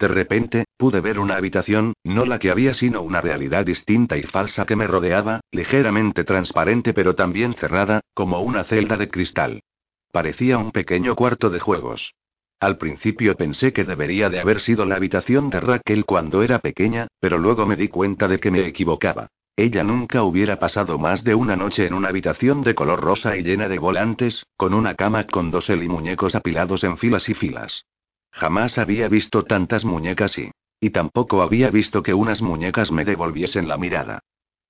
De 0.00 0.08
repente, 0.08 0.64
pude 0.78 1.02
ver 1.02 1.18
una 1.18 1.36
habitación, 1.36 1.92
no 2.04 2.24
la 2.24 2.38
que 2.38 2.50
había 2.50 2.72
sino 2.72 3.02
una 3.02 3.20
realidad 3.20 3.66
distinta 3.66 4.16
y 4.16 4.22
falsa 4.22 4.64
que 4.64 4.74
me 4.74 4.86
rodeaba, 4.86 5.40
ligeramente 5.52 6.24
transparente 6.24 6.94
pero 6.94 7.14
también 7.14 7.52
cerrada, 7.52 8.00
como 8.14 8.40
una 8.40 8.64
celda 8.64 8.96
de 8.96 9.10
cristal. 9.10 9.60
Parecía 10.10 10.56
un 10.56 10.72
pequeño 10.72 11.14
cuarto 11.14 11.50
de 11.50 11.60
juegos. 11.60 12.14
Al 12.60 12.78
principio 12.78 13.36
pensé 13.36 13.74
que 13.74 13.84
debería 13.84 14.30
de 14.30 14.40
haber 14.40 14.62
sido 14.62 14.86
la 14.86 14.96
habitación 14.96 15.50
de 15.50 15.60
Raquel 15.60 16.06
cuando 16.06 16.42
era 16.42 16.60
pequeña, 16.60 17.08
pero 17.20 17.36
luego 17.36 17.66
me 17.66 17.76
di 17.76 17.88
cuenta 17.88 18.26
de 18.26 18.40
que 18.40 18.50
me 18.50 18.66
equivocaba. 18.66 19.28
Ella 19.54 19.84
nunca 19.84 20.22
hubiera 20.22 20.58
pasado 20.58 20.98
más 20.98 21.24
de 21.24 21.34
una 21.34 21.56
noche 21.56 21.86
en 21.86 21.92
una 21.92 22.08
habitación 22.08 22.62
de 22.62 22.74
color 22.74 23.02
rosa 23.02 23.36
y 23.36 23.42
llena 23.42 23.68
de 23.68 23.78
volantes, 23.78 24.46
con 24.56 24.72
una 24.72 24.94
cama 24.94 25.26
con 25.26 25.50
dosel 25.50 25.82
y 25.82 25.88
muñecos 25.88 26.34
apilados 26.34 26.84
en 26.84 26.96
filas 26.96 27.28
y 27.28 27.34
filas. 27.34 27.84
Jamás 28.32 28.78
había 28.78 29.08
visto 29.08 29.44
tantas 29.44 29.84
muñecas 29.84 30.38
y... 30.38 30.50
Y 30.82 30.90
tampoco 30.90 31.42
había 31.42 31.70
visto 31.70 32.02
que 32.02 32.14
unas 32.14 32.40
muñecas 32.40 32.90
me 32.90 33.04
devolviesen 33.04 33.68
la 33.68 33.76
mirada. 33.76 34.20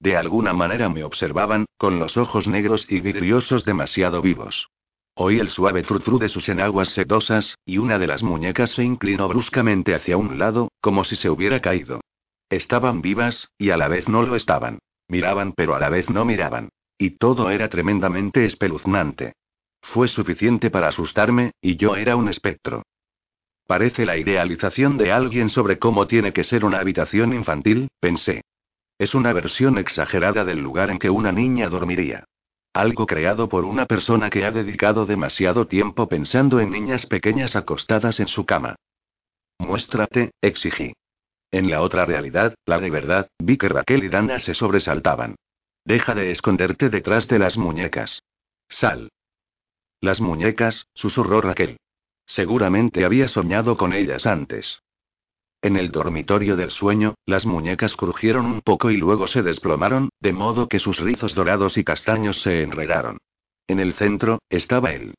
De 0.01 0.17
alguna 0.17 0.53
manera 0.53 0.89
me 0.89 1.05
observaban, 1.05 1.67
con 1.77 2.01
los 2.01 2.17
ojos 2.17 2.49
negros 2.49 2.91
y 2.91 3.01
vidriosos 3.01 3.65
demasiado 3.65 4.21
vivos. 4.21 4.69
Oí 5.15 5.39
el 5.39 5.51
suave 5.51 5.85
frufru 5.85 6.19
de 6.19 6.29
sus 6.29 6.49
enaguas 6.49 6.89
sedosas, 6.89 7.55
y 7.65 7.79
una 7.79 7.99
de 7.99 8.07
las 8.07 8.23
muñecas 8.23 8.71
se 8.71 8.83
inclinó 8.83 9.29
bruscamente 9.29 9.95
hacia 9.95 10.17
un 10.17 10.39
lado, 10.39 10.71
como 10.81 11.05
si 11.05 11.15
se 11.15 11.31
hubiera 11.31 11.61
caído. 11.61 12.01
Estaban 12.49 13.03
vivas, 13.03 13.51
y 13.59 13.71
a 13.71 13.77
la 13.77 13.87
vez 13.87 14.09
no 14.09 14.23
lo 14.23 14.35
estaban. 14.35 14.79
Miraban 15.07 15.53
pero 15.53 15.75
a 15.75 15.79
la 15.79 15.91
vez 15.91 16.09
no 16.09 16.25
miraban. 16.25 16.71
Y 16.97 17.11
todo 17.11 17.51
era 17.51 17.69
tremendamente 17.69 18.45
espeluznante. 18.45 19.35
Fue 19.83 20.09
suficiente 20.09 20.71
para 20.71 20.89
asustarme, 20.89 21.53
y 21.61 21.77
yo 21.77 21.97
era 21.97 22.17
un 22.17 22.29
espectro. 22.29 22.83
Parece 23.71 24.05
la 24.05 24.17
idealización 24.17 24.99
de 24.99 25.13
alguien 25.13 25.49
sobre 25.49 25.79
cómo 25.79 26.09
tiene 26.09 26.33
que 26.33 26.43
ser 26.43 26.65
una 26.65 26.81
habitación 26.81 27.33
infantil, 27.33 27.87
pensé. 28.01 28.43
Es 28.99 29.15
una 29.15 29.33
versión 29.33 29.79
exagerada 29.79 30.45
del 30.45 30.59
lugar 30.59 30.91
en 30.91 30.99
que 30.99 31.09
una 31.09 31.31
niña 31.31 31.69
dormiría. 31.69 32.25
Algo 32.73 33.07
creado 33.07 33.49
por 33.49 33.65
una 33.65 33.87
persona 33.87 34.29
que 34.29 34.45
ha 34.45 34.51
dedicado 34.51 35.07
demasiado 35.07 35.69
tiempo 35.69 36.09
pensando 36.09 36.59
en 36.59 36.73
niñas 36.73 37.07
pequeñas 37.07 37.55
acostadas 37.55 38.19
en 38.19 38.27
su 38.27 38.45
cama. 38.45 38.75
Muéstrate, 39.61 40.33
exigí. 40.43 40.93
En 41.53 41.71
la 41.71 41.83
otra 41.83 42.05
realidad, 42.05 42.57
la 42.67 42.81
de 42.81 42.91
verdad, 42.91 43.29
vi 43.39 43.57
que 43.57 43.69
Raquel 43.69 44.03
y 44.03 44.09
Dana 44.09 44.41
se 44.41 44.53
sobresaltaban. 44.53 45.37
Deja 45.85 46.17
de 46.17 46.33
esconderte 46.33 46.89
detrás 46.89 47.29
de 47.29 47.39
las 47.39 47.57
muñecas. 47.57 48.21
Sal. 48.69 49.11
Las 50.01 50.21
muñecas, 50.21 50.89
susurró 50.93 51.41
Raquel. 51.41 51.77
Seguramente 52.31 53.05
había 53.05 53.27
soñado 53.27 53.77
con 53.77 53.93
ellas 53.93 54.25
antes. 54.25 54.85
En 55.63 55.75
el 55.75 55.91
dormitorio 55.91 56.55
del 56.55 56.71
sueño, 56.71 57.17
las 57.27 57.45
muñecas 57.45 57.97
crujieron 57.97 58.47
un 58.47 58.61
poco 58.61 58.93
y 58.93 58.97
luego 58.97 59.27
se 59.27 59.43
desplomaron, 59.43 60.11
de 60.21 60.33
modo 60.33 60.69
que 60.69 60.79
sus 60.79 61.01
rizos 61.01 61.35
dorados 61.35 61.77
y 61.77 61.83
castaños 61.83 62.41
se 62.41 62.63
enredaron. 62.63 63.19
En 63.67 63.81
el 63.81 63.95
centro, 63.95 64.39
estaba 64.49 64.93
él. 64.93 65.15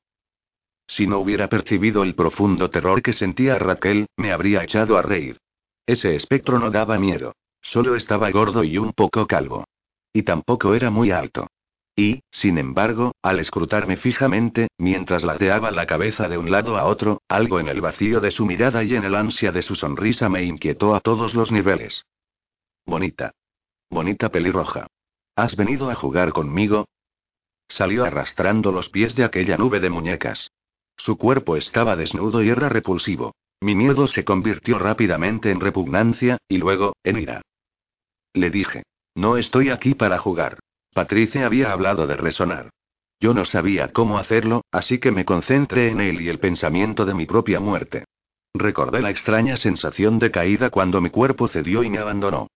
Si 0.88 1.06
no 1.06 1.20
hubiera 1.20 1.50
percibido 1.50 2.04
el 2.04 2.16
profundo 2.16 2.70
terror 2.70 3.02
que 3.02 3.12
sentía 3.12 3.60
Raquel, 3.60 4.08
me 4.16 4.32
habría 4.32 4.64
echado 4.64 4.98
a 4.98 5.02
reír. 5.02 5.38
Ese 5.86 6.16
espectro 6.16 6.60
no 6.60 6.72
daba 6.72 6.98
miedo. 6.98 7.36
Solo 7.62 7.98
estaba 7.98 8.32
gordo 8.32 8.64
y 8.64 8.78
un 8.78 8.94
poco 8.94 9.28
calvo. 9.28 9.66
Y 10.14 10.24
tampoco 10.24 10.76
era 10.76 10.90
muy 10.90 11.12
alto. 11.12 11.50
Y, 12.02 12.24
sin 12.32 12.58
embargo, 12.58 13.12
al 13.22 13.38
escrutarme 13.38 13.96
fijamente, 13.96 14.70
mientras 14.80 15.24
ladeaba 15.24 15.70
la 15.70 15.86
cabeza 15.86 16.28
de 16.28 16.40
un 16.40 16.50
lado 16.50 16.76
a 16.76 16.86
otro, 16.86 17.22
algo 17.28 17.60
en 17.60 17.68
el 17.68 17.80
vacío 17.80 18.20
de 18.20 18.32
su 18.32 18.48
mirada 18.48 18.84
y 18.84 18.96
en 18.96 19.04
el 19.04 19.14
ansia 19.14 19.52
de 19.52 19.62
su 19.62 19.76
sonrisa 19.76 20.28
me 20.28 20.44
inquietó 20.44 20.96
a 20.96 21.00
todos 21.00 21.36
los 21.36 21.52
niveles. 21.52 22.08
Bonita. 22.88 23.34
Bonita 23.92 24.30
pelirroja. 24.30 24.88
¿Has 25.36 25.56
venido 25.56 25.92
a 25.92 25.94
jugar 25.94 26.34
conmigo? 26.34 26.88
Salió 27.68 28.04
arrastrando 28.04 28.72
los 28.72 28.90
pies 28.90 29.16
de 29.16 29.24
aquella 29.24 29.58
nube 29.58 29.80
de 29.80 29.92
muñecas. 29.92 30.50
Su 30.98 31.20
cuerpo 31.20 31.56
estaba 31.56 31.96
desnudo 31.96 32.42
y 32.42 32.50
era 32.50 32.68
repulsivo. 32.68 33.36
Mi 33.60 33.76
miedo 33.76 34.08
se 34.08 34.26
convirtió 34.26 34.80
rápidamente 34.80 35.52
en 35.52 35.60
repugnancia, 35.60 36.40
y 36.48 36.58
luego, 36.58 36.94
en 37.04 37.20
ira. 37.20 37.44
Le 38.34 38.50
dije. 38.50 38.82
No 39.14 39.38
estoy 39.38 39.70
aquí 39.70 39.94
para 39.94 40.18
jugar. 40.18 40.58
Patricia 40.94 41.46
había 41.46 41.72
hablado 41.72 42.06
de 42.06 42.18
resonar. 42.18 42.70
Yo 43.20 43.34
no 43.34 43.46
sabía 43.46 43.88
cómo 43.90 44.18
hacerlo, 44.18 44.64
así 44.72 45.00
que 45.00 45.12
me 45.12 45.26
concentré 45.26 45.90
en 45.90 46.02
él 46.02 46.22
y 46.22 46.28
el 46.28 46.40
pensamiento 46.40 47.06
de 47.06 47.14
mi 47.14 47.26
propia 47.26 47.60
muerte. 47.60 48.06
Recordé 48.54 49.02
la 49.02 49.10
extraña 49.10 49.56
sensación 49.56 50.20
de 50.20 50.32
caída 50.32 50.70
cuando 50.70 51.00
mi 51.00 51.10
cuerpo 51.10 51.48
cedió 51.48 51.84
y 51.84 51.90
me 51.90 52.00
abandonó. 52.00 52.48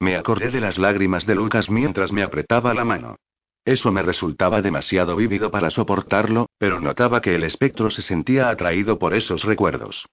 Me 0.00 0.16
acordé 0.16 0.50
de 0.50 0.60
las 0.60 0.78
lágrimas 0.78 1.24
de 1.26 1.36
Lucas 1.36 1.70
mientras 1.70 2.10
me 2.10 2.22
apretaba 2.22 2.74
la 2.74 2.84
mano. 2.84 3.16
Eso 3.64 3.92
me 3.92 4.02
resultaba 4.02 4.60
demasiado 4.60 5.14
vívido 5.14 5.50
para 5.50 5.70
soportarlo, 5.70 6.46
pero 6.58 6.80
notaba 6.80 7.20
que 7.20 7.34
el 7.34 7.44
espectro 7.44 7.90
se 7.90 8.02
sentía 8.02 8.50
atraído 8.50 8.98
por 8.98 9.14
esos 9.14 9.44
recuerdos. 9.44 10.06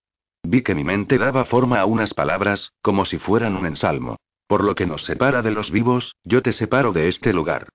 Vi 0.43 0.61
que 0.61 0.75
mi 0.75 0.83
mente 0.83 1.17
daba 1.17 1.45
forma 1.45 1.79
a 1.79 1.85
unas 1.85 2.13
palabras, 2.13 2.71
como 2.81 3.05
si 3.05 3.17
fueran 3.17 3.57
un 3.57 3.65
ensalmo. 3.65 4.17
Por 4.51 4.65
lo 4.65 4.75
que 4.75 4.85
nos 4.85 5.05
separa 5.05 5.41
de 5.41 5.51
los 5.51 5.71
vivos, 5.71 6.17
yo 6.25 6.41
te 6.41 6.51
separo 6.51 6.91
de 6.91 7.07
este 7.07 7.31
lugar. 7.31 7.69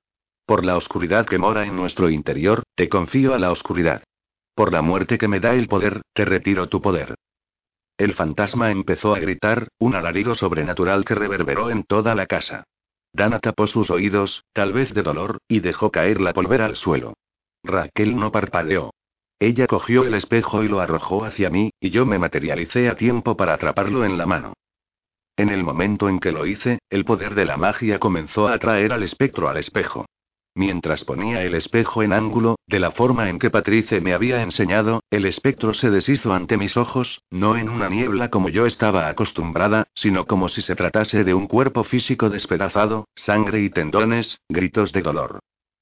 Por 0.44 0.62
la 0.62 0.76
oscuridad 0.76 1.24
que 1.24 1.38
mora 1.38 1.64
en 1.64 1.74
nuestro 1.74 2.10
interior, 2.10 2.64
te 2.74 2.90
confío 2.90 3.34
a 3.34 3.38
la 3.38 3.50
oscuridad. 3.50 4.02
Por 4.54 4.72
la 4.74 4.82
muerte 4.82 5.16
que 5.16 5.26
me 5.26 5.40
da 5.40 5.54
el 5.54 5.68
poder, 5.68 6.02
te 6.12 6.26
retiro 6.26 6.68
tu 6.68 6.82
poder. 6.82 7.14
El 7.96 8.12
fantasma 8.12 8.70
empezó 8.70 9.14
a 9.14 9.20
gritar, 9.20 9.68
un 9.78 9.94
alarido 9.94 10.34
sobrenatural 10.34 11.06
que 11.06 11.14
reverberó 11.14 11.70
en 11.70 11.82
toda 11.82 12.14
la 12.14 12.26
casa. 12.26 12.64
Dana 13.10 13.38
tapó 13.38 13.66
sus 13.66 13.88
oídos, 13.90 14.44
tal 14.52 14.74
vez 14.74 14.92
de 14.92 15.02
dolor, 15.02 15.38
y 15.48 15.60
dejó 15.60 15.90
caer 15.90 16.20
la 16.20 16.34
polvera 16.34 16.66
al 16.66 16.76
suelo. 16.76 17.14
Raquel 17.64 18.16
no 18.16 18.30
parpadeó. 18.30 18.92
Ella 19.38 19.66
cogió 19.66 20.04
el 20.04 20.12
espejo 20.12 20.62
y 20.62 20.68
lo 20.68 20.80
arrojó 20.80 21.24
hacia 21.24 21.48
mí, 21.48 21.70
y 21.80 21.88
yo 21.88 22.04
me 22.04 22.18
materialicé 22.18 22.90
a 22.90 22.96
tiempo 22.96 23.34
para 23.34 23.54
atraparlo 23.54 24.04
en 24.04 24.18
la 24.18 24.26
mano. 24.26 24.52
En 25.36 25.50
el 25.50 25.62
momento 25.64 26.08
en 26.08 26.18
que 26.18 26.32
lo 26.32 26.46
hice, 26.46 26.78
el 26.88 27.04
poder 27.04 27.34
de 27.34 27.44
la 27.44 27.58
magia 27.58 27.98
comenzó 27.98 28.48
a 28.48 28.54
atraer 28.54 28.92
al 28.92 29.02
espectro 29.02 29.48
al 29.48 29.58
espejo. 29.58 30.06
Mientras 30.54 31.04
ponía 31.04 31.42
el 31.42 31.54
espejo 31.54 32.02
en 32.02 32.14
ángulo, 32.14 32.56
de 32.66 32.80
la 32.80 32.90
forma 32.90 33.28
en 33.28 33.38
que 33.38 33.50
Patrice 33.50 34.00
me 34.00 34.14
había 34.14 34.40
enseñado, 34.42 35.02
el 35.10 35.26
espectro 35.26 35.74
se 35.74 35.90
deshizo 35.90 36.32
ante 36.32 36.56
mis 36.56 36.78
ojos, 36.78 37.20
no 37.28 37.58
en 37.58 37.68
una 37.68 37.90
niebla 37.90 38.30
como 38.30 38.48
yo 38.48 38.64
estaba 38.64 39.08
acostumbrada, 39.08 39.88
sino 39.94 40.24
como 40.24 40.48
si 40.48 40.62
se 40.62 40.74
tratase 40.74 41.24
de 41.24 41.34
un 41.34 41.46
cuerpo 41.46 41.84
físico 41.84 42.30
despedazado, 42.30 43.06
sangre 43.14 43.60
y 43.60 43.68
tendones, 43.68 44.40
gritos 44.48 44.92
de 44.92 45.02
dolor. 45.02 45.40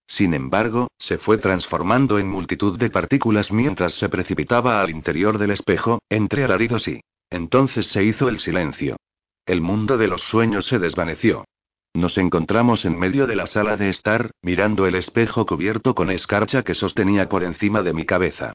Sin 0.09 0.35
embargo, 0.35 0.89
se 0.99 1.19
fue 1.19 1.39
transformando 1.39 2.19
en 2.19 2.29
multitud 2.29 2.77
de 2.77 2.91
partículas 2.91 3.53
mientras 3.53 3.95
se 3.95 4.09
precipitaba 4.09 4.81
al 4.81 4.91
interior 4.91 5.39
del 5.39 5.53
espejo, 5.53 6.01
entre 6.09 6.43
alaridos 6.43 6.89
y... 6.89 7.01
Entonces 7.31 7.87
se 7.87 8.03
hizo 8.03 8.29
el 8.29 8.41
silencio. 8.41 8.97
El 9.47 9.61
mundo 9.61 9.99
de 9.99 10.09
los 10.09 10.23
sueños 10.23 10.67
se 10.67 10.79
desvaneció. 10.79 11.45
Nos 11.93 12.19
encontramos 12.19 12.85
en 12.85 12.99
medio 12.99 13.27
de 13.27 13.37
la 13.37 13.47
sala 13.47 13.77
de 13.77 13.89
estar, 13.89 14.33
mirando 14.43 14.87
el 14.87 14.95
espejo 14.95 15.47
cubierto 15.47 15.95
con 15.95 16.11
escarcha 16.11 16.63
que 16.63 16.75
sostenía 16.75 17.29
por 17.29 17.45
encima 17.45 17.83
de 17.83 17.93
mi 17.93 18.05
cabeza. 18.05 18.55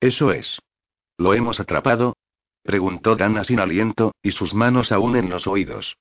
Eso 0.00 0.32
es. 0.32 0.58
¿Lo 1.18 1.34
hemos 1.34 1.60
atrapado? 1.60 2.16
preguntó 2.62 3.16
Dana 3.16 3.44
sin 3.44 3.60
aliento, 3.60 4.12
y 4.22 4.32
sus 4.32 4.54
manos 4.54 4.92
aún 4.92 5.16
en 5.16 5.30
los 5.30 5.46
oídos. 5.46 5.96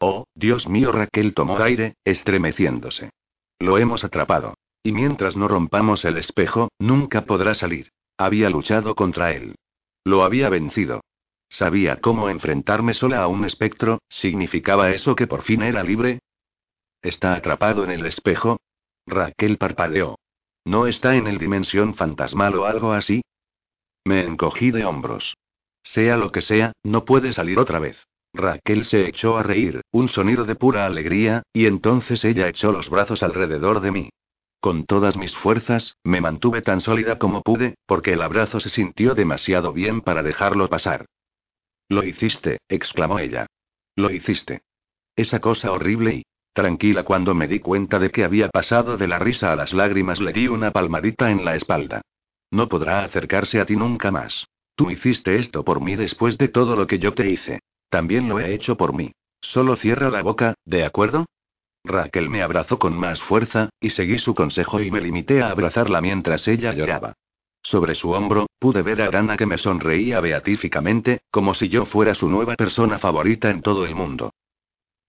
Oh, 0.00 0.24
Dios 0.34 0.68
mío, 0.68 0.92
Raquel 0.92 1.34
tomó 1.34 1.58
aire, 1.58 1.94
estremeciéndose. 2.04 3.10
Lo 3.58 3.78
hemos 3.78 4.04
atrapado. 4.04 4.54
Y 4.82 4.92
mientras 4.92 5.36
no 5.36 5.46
rompamos 5.46 6.04
el 6.04 6.16
espejo, 6.16 6.70
nunca 6.78 7.26
podrá 7.26 7.54
salir. 7.54 7.90
Había 8.16 8.48
luchado 8.50 8.94
contra 8.94 9.32
él. 9.32 9.56
Lo 10.04 10.24
había 10.24 10.48
vencido. 10.48 11.02
Sabía 11.50 11.96
cómo 11.96 12.30
enfrentarme 12.30 12.94
sola 12.94 13.22
a 13.22 13.26
un 13.26 13.44
espectro, 13.44 13.98
¿significaba 14.08 14.92
eso 14.92 15.16
que 15.16 15.26
por 15.26 15.42
fin 15.42 15.62
era 15.62 15.82
libre? 15.82 16.20
¿Está 17.02 17.34
atrapado 17.34 17.82
en 17.82 17.90
el 17.90 18.06
espejo? 18.06 18.58
Raquel 19.04 19.58
parpadeó. 19.58 20.16
¿No 20.64 20.86
está 20.86 21.16
en 21.16 21.26
el 21.26 21.38
dimensión 21.38 21.94
fantasmal 21.94 22.54
o 22.54 22.66
algo 22.66 22.92
así? 22.92 23.22
Me 24.04 24.20
encogí 24.20 24.70
de 24.70 24.84
hombros. 24.84 25.36
Sea 25.82 26.16
lo 26.16 26.30
que 26.30 26.40
sea, 26.40 26.72
no 26.84 27.04
puede 27.04 27.32
salir 27.32 27.58
otra 27.58 27.80
vez. 27.80 28.06
Raquel 28.32 28.84
se 28.84 29.08
echó 29.08 29.36
a 29.36 29.42
reír, 29.42 29.80
un 29.90 30.08
sonido 30.08 30.44
de 30.44 30.54
pura 30.54 30.86
alegría, 30.86 31.42
y 31.52 31.66
entonces 31.66 32.24
ella 32.24 32.48
echó 32.48 32.70
los 32.70 32.88
brazos 32.88 33.24
alrededor 33.24 33.80
de 33.80 33.90
mí. 33.90 34.10
Con 34.60 34.84
todas 34.84 35.16
mis 35.16 35.34
fuerzas, 35.34 35.96
me 36.04 36.20
mantuve 36.20 36.62
tan 36.62 36.80
sólida 36.80 37.18
como 37.18 37.42
pude, 37.42 37.74
porque 37.86 38.12
el 38.12 38.22
abrazo 38.22 38.60
se 38.60 38.68
sintió 38.68 39.16
demasiado 39.16 39.72
bien 39.72 40.00
para 40.00 40.22
dejarlo 40.22 40.68
pasar. 40.68 41.06
Lo 41.90 42.04
hiciste, 42.04 42.58
exclamó 42.68 43.18
ella. 43.18 43.46
Lo 43.96 44.12
hiciste. 44.12 44.62
Esa 45.16 45.40
cosa 45.40 45.72
horrible 45.72 46.14
y... 46.14 46.22
Tranquila 46.52 47.04
cuando 47.04 47.34
me 47.34 47.48
di 47.48 47.58
cuenta 47.58 47.98
de 47.98 48.10
que 48.10 48.24
había 48.24 48.48
pasado 48.48 48.96
de 48.96 49.06
la 49.08 49.18
risa 49.18 49.52
a 49.52 49.56
las 49.56 49.72
lágrimas 49.72 50.20
le 50.20 50.32
di 50.32 50.46
una 50.46 50.70
palmadita 50.70 51.30
en 51.30 51.44
la 51.44 51.56
espalda. 51.56 52.02
No 52.50 52.68
podrá 52.68 53.04
acercarse 53.04 53.60
a 53.60 53.66
ti 53.66 53.76
nunca 53.76 54.10
más. 54.10 54.46
Tú 54.76 54.90
hiciste 54.90 55.36
esto 55.36 55.64
por 55.64 55.80
mí 55.80 55.96
después 55.96 56.38
de 56.38 56.48
todo 56.48 56.76
lo 56.76 56.86
que 56.86 56.98
yo 56.98 57.12
te 57.12 57.28
hice. 57.28 57.60
También 57.88 58.28
lo 58.28 58.38
he 58.38 58.54
hecho 58.54 58.76
por 58.76 58.94
mí. 58.94 59.12
Solo 59.40 59.74
cierra 59.74 60.10
la 60.10 60.22
boca, 60.22 60.54
¿de 60.64 60.84
acuerdo? 60.84 61.26
Raquel 61.84 62.28
me 62.28 62.42
abrazó 62.42 62.78
con 62.78 62.96
más 62.96 63.20
fuerza, 63.20 63.70
y 63.80 63.90
seguí 63.90 64.18
su 64.18 64.34
consejo 64.34 64.80
y 64.80 64.90
me 64.90 65.00
limité 65.00 65.42
a 65.42 65.50
abrazarla 65.50 66.00
mientras 66.00 66.46
ella 66.46 66.72
lloraba. 66.72 67.14
Sobre 67.62 67.94
su 67.94 68.10
hombro, 68.10 68.46
pude 68.58 68.82
ver 68.82 69.02
a 69.02 69.10
Dana 69.10 69.36
que 69.36 69.46
me 69.46 69.58
sonreía 69.58 70.20
beatíficamente, 70.20 71.20
como 71.30 71.54
si 71.54 71.68
yo 71.68 71.84
fuera 71.86 72.14
su 72.14 72.28
nueva 72.28 72.54
persona 72.56 72.98
favorita 72.98 73.50
en 73.50 73.62
todo 73.62 73.84
el 73.84 73.94
mundo. 73.94 74.32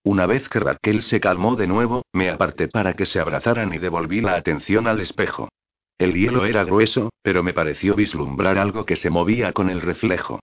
Una 0.03 0.25
vez 0.25 0.49
que 0.49 0.59
Raquel 0.59 1.03
se 1.03 1.19
calmó 1.19 1.55
de 1.55 1.67
nuevo, 1.67 2.03
me 2.11 2.29
aparté 2.29 2.67
para 2.67 2.93
que 2.93 3.05
se 3.05 3.19
abrazaran 3.19 3.73
y 3.73 3.77
devolví 3.77 4.21
la 4.21 4.35
atención 4.35 4.87
al 4.87 4.99
espejo. 4.99 5.49
El 5.97 6.13
hielo 6.13 6.45
era 6.45 6.63
grueso, 6.63 7.11
pero 7.21 7.43
me 7.43 7.53
pareció 7.53 7.93
vislumbrar 7.95 8.57
algo 8.57 8.85
que 8.85 8.95
se 8.95 9.11
movía 9.11 9.53
con 9.53 9.69
el 9.69 9.81
reflejo. 9.81 10.39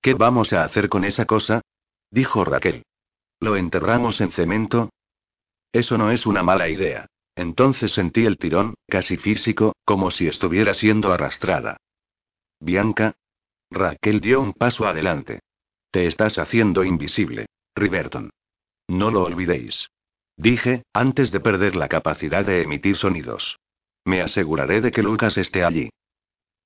¿Qué 0.00 0.14
vamos 0.14 0.52
a 0.52 0.62
hacer 0.62 0.88
con 0.88 1.04
esa 1.04 1.24
cosa? 1.24 1.60
dijo 2.10 2.44
Raquel. 2.44 2.84
¿Lo 3.40 3.56
enterramos 3.56 4.20
en 4.20 4.30
cemento? 4.30 4.90
Eso 5.72 5.98
no 5.98 6.10
es 6.12 6.26
una 6.26 6.44
mala 6.44 6.68
idea. 6.68 7.06
Entonces 7.38 7.92
sentí 7.92 8.26
el 8.26 8.36
tirón, 8.36 8.74
casi 8.88 9.16
físico, 9.16 9.76
como 9.84 10.10
si 10.10 10.26
estuviera 10.26 10.74
siendo 10.74 11.12
arrastrada. 11.12 11.76
Bianca. 12.58 13.14
Raquel 13.70 14.20
dio 14.20 14.40
un 14.40 14.54
paso 14.54 14.88
adelante. 14.88 15.38
Te 15.92 16.06
estás 16.06 16.36
haciendo 16.38 16.82
invisible, 16.82 17.46
Riverton. 17.76 18.30
No 18.88 19.12
lo 19.12 19.22
olvidéis. 19.22 19.88
Dije, 20.36 20.82
antes 20.92 21.30
de 21.30 21.38
perder 21.38 21.76
la 21.76 21.86
capacidad 21.86 22.44
de 22.44 22.62
emitir 22.62 22.96
sonidos. 22.96 23.60
Me 24.04 24.20
aseguraré 24.20 24.80
de 24.80 24.90
que 24.90 25.04
Lucas 25.04 25.38
esté 25.38 25.62
allí. 25.62 25.90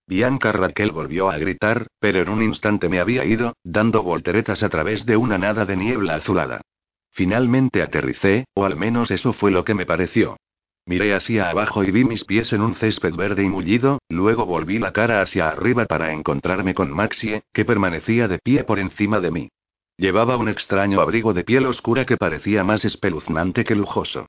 Bianca 0.07 0.53
Raquel 0.53 0.91
volvió 0.91 1.29
a 1.29 1.37
gritar, 1.37 1.87
pero 1.99 2.23
en 2.23 2.31
un 2.31 2.43
instante 2.43 2.89
me 2.89 2.99
había 2.99 3.27
ido, 3.27 3.57
dando 3.63 4.03
volteretas 4.03 4.63
a 4.63 4.71
través 4.71 5.05
de 5.05 5.19
una 5.19 5.37
nada 5.37 5.67
de 5.67 5.77
niebla 5.77 6.15
azulada. 6.15 6.63
Finalmente 7.11 7.83
aterricé, 7.83 8.47
o 8.55 8.65
al 8.65 8.77
menos 8.77 9.11
eso 9.11 9.35
fue 9.35 9.51
lo 9.51 9.67
que 9.67 9.75
me 9.75 9.85
pareció. 9.85 10.39
Miré 10.85 11.15
hacia 11.15 11.49
abajo 11.49 11.85
y 11.85 11.91
vi 11.93 12.05
mis 12.05 12.25
pies 12.25 12.53
en 12.53 12.61
un 12.61 12.75
césped 12.75 13.15
verde 13.15 13.45
y 13.45 13.49
mullido, 13.49 14.01
luego 14.09 14.47
volví 14.47 14.79
la 14.79 14.93
cara 14.93 15.23
hacia 15.23 15.49
arriba 15.49 15.87
para 15.87 16.13
encontrarme 16.13 16.75
con 16.75 16.91
Maxie, 16.91 17.43
que 17.53 17.65
permanecía 17.65 18.27
de 18.27 18.39
pie 18.39 18.65
por 18.65 18.79
encima 18.81 19.21
de 19.21 19.31
mí. 19.31 19.49
Llevaba 19.97 20.37
un 20.37 20.49
extraño 20.49 21.01
abrigo 21.01 21.33
de 21.33 21.45
piel 21.45 21.67
oscura 21.67 22.05
que 22.05 22.17
parecía 22.17 22.65
más 22.65 22.85
espeluznante 22.85 23.65
que 23.65 23.77
lujoso. 23.77 24.27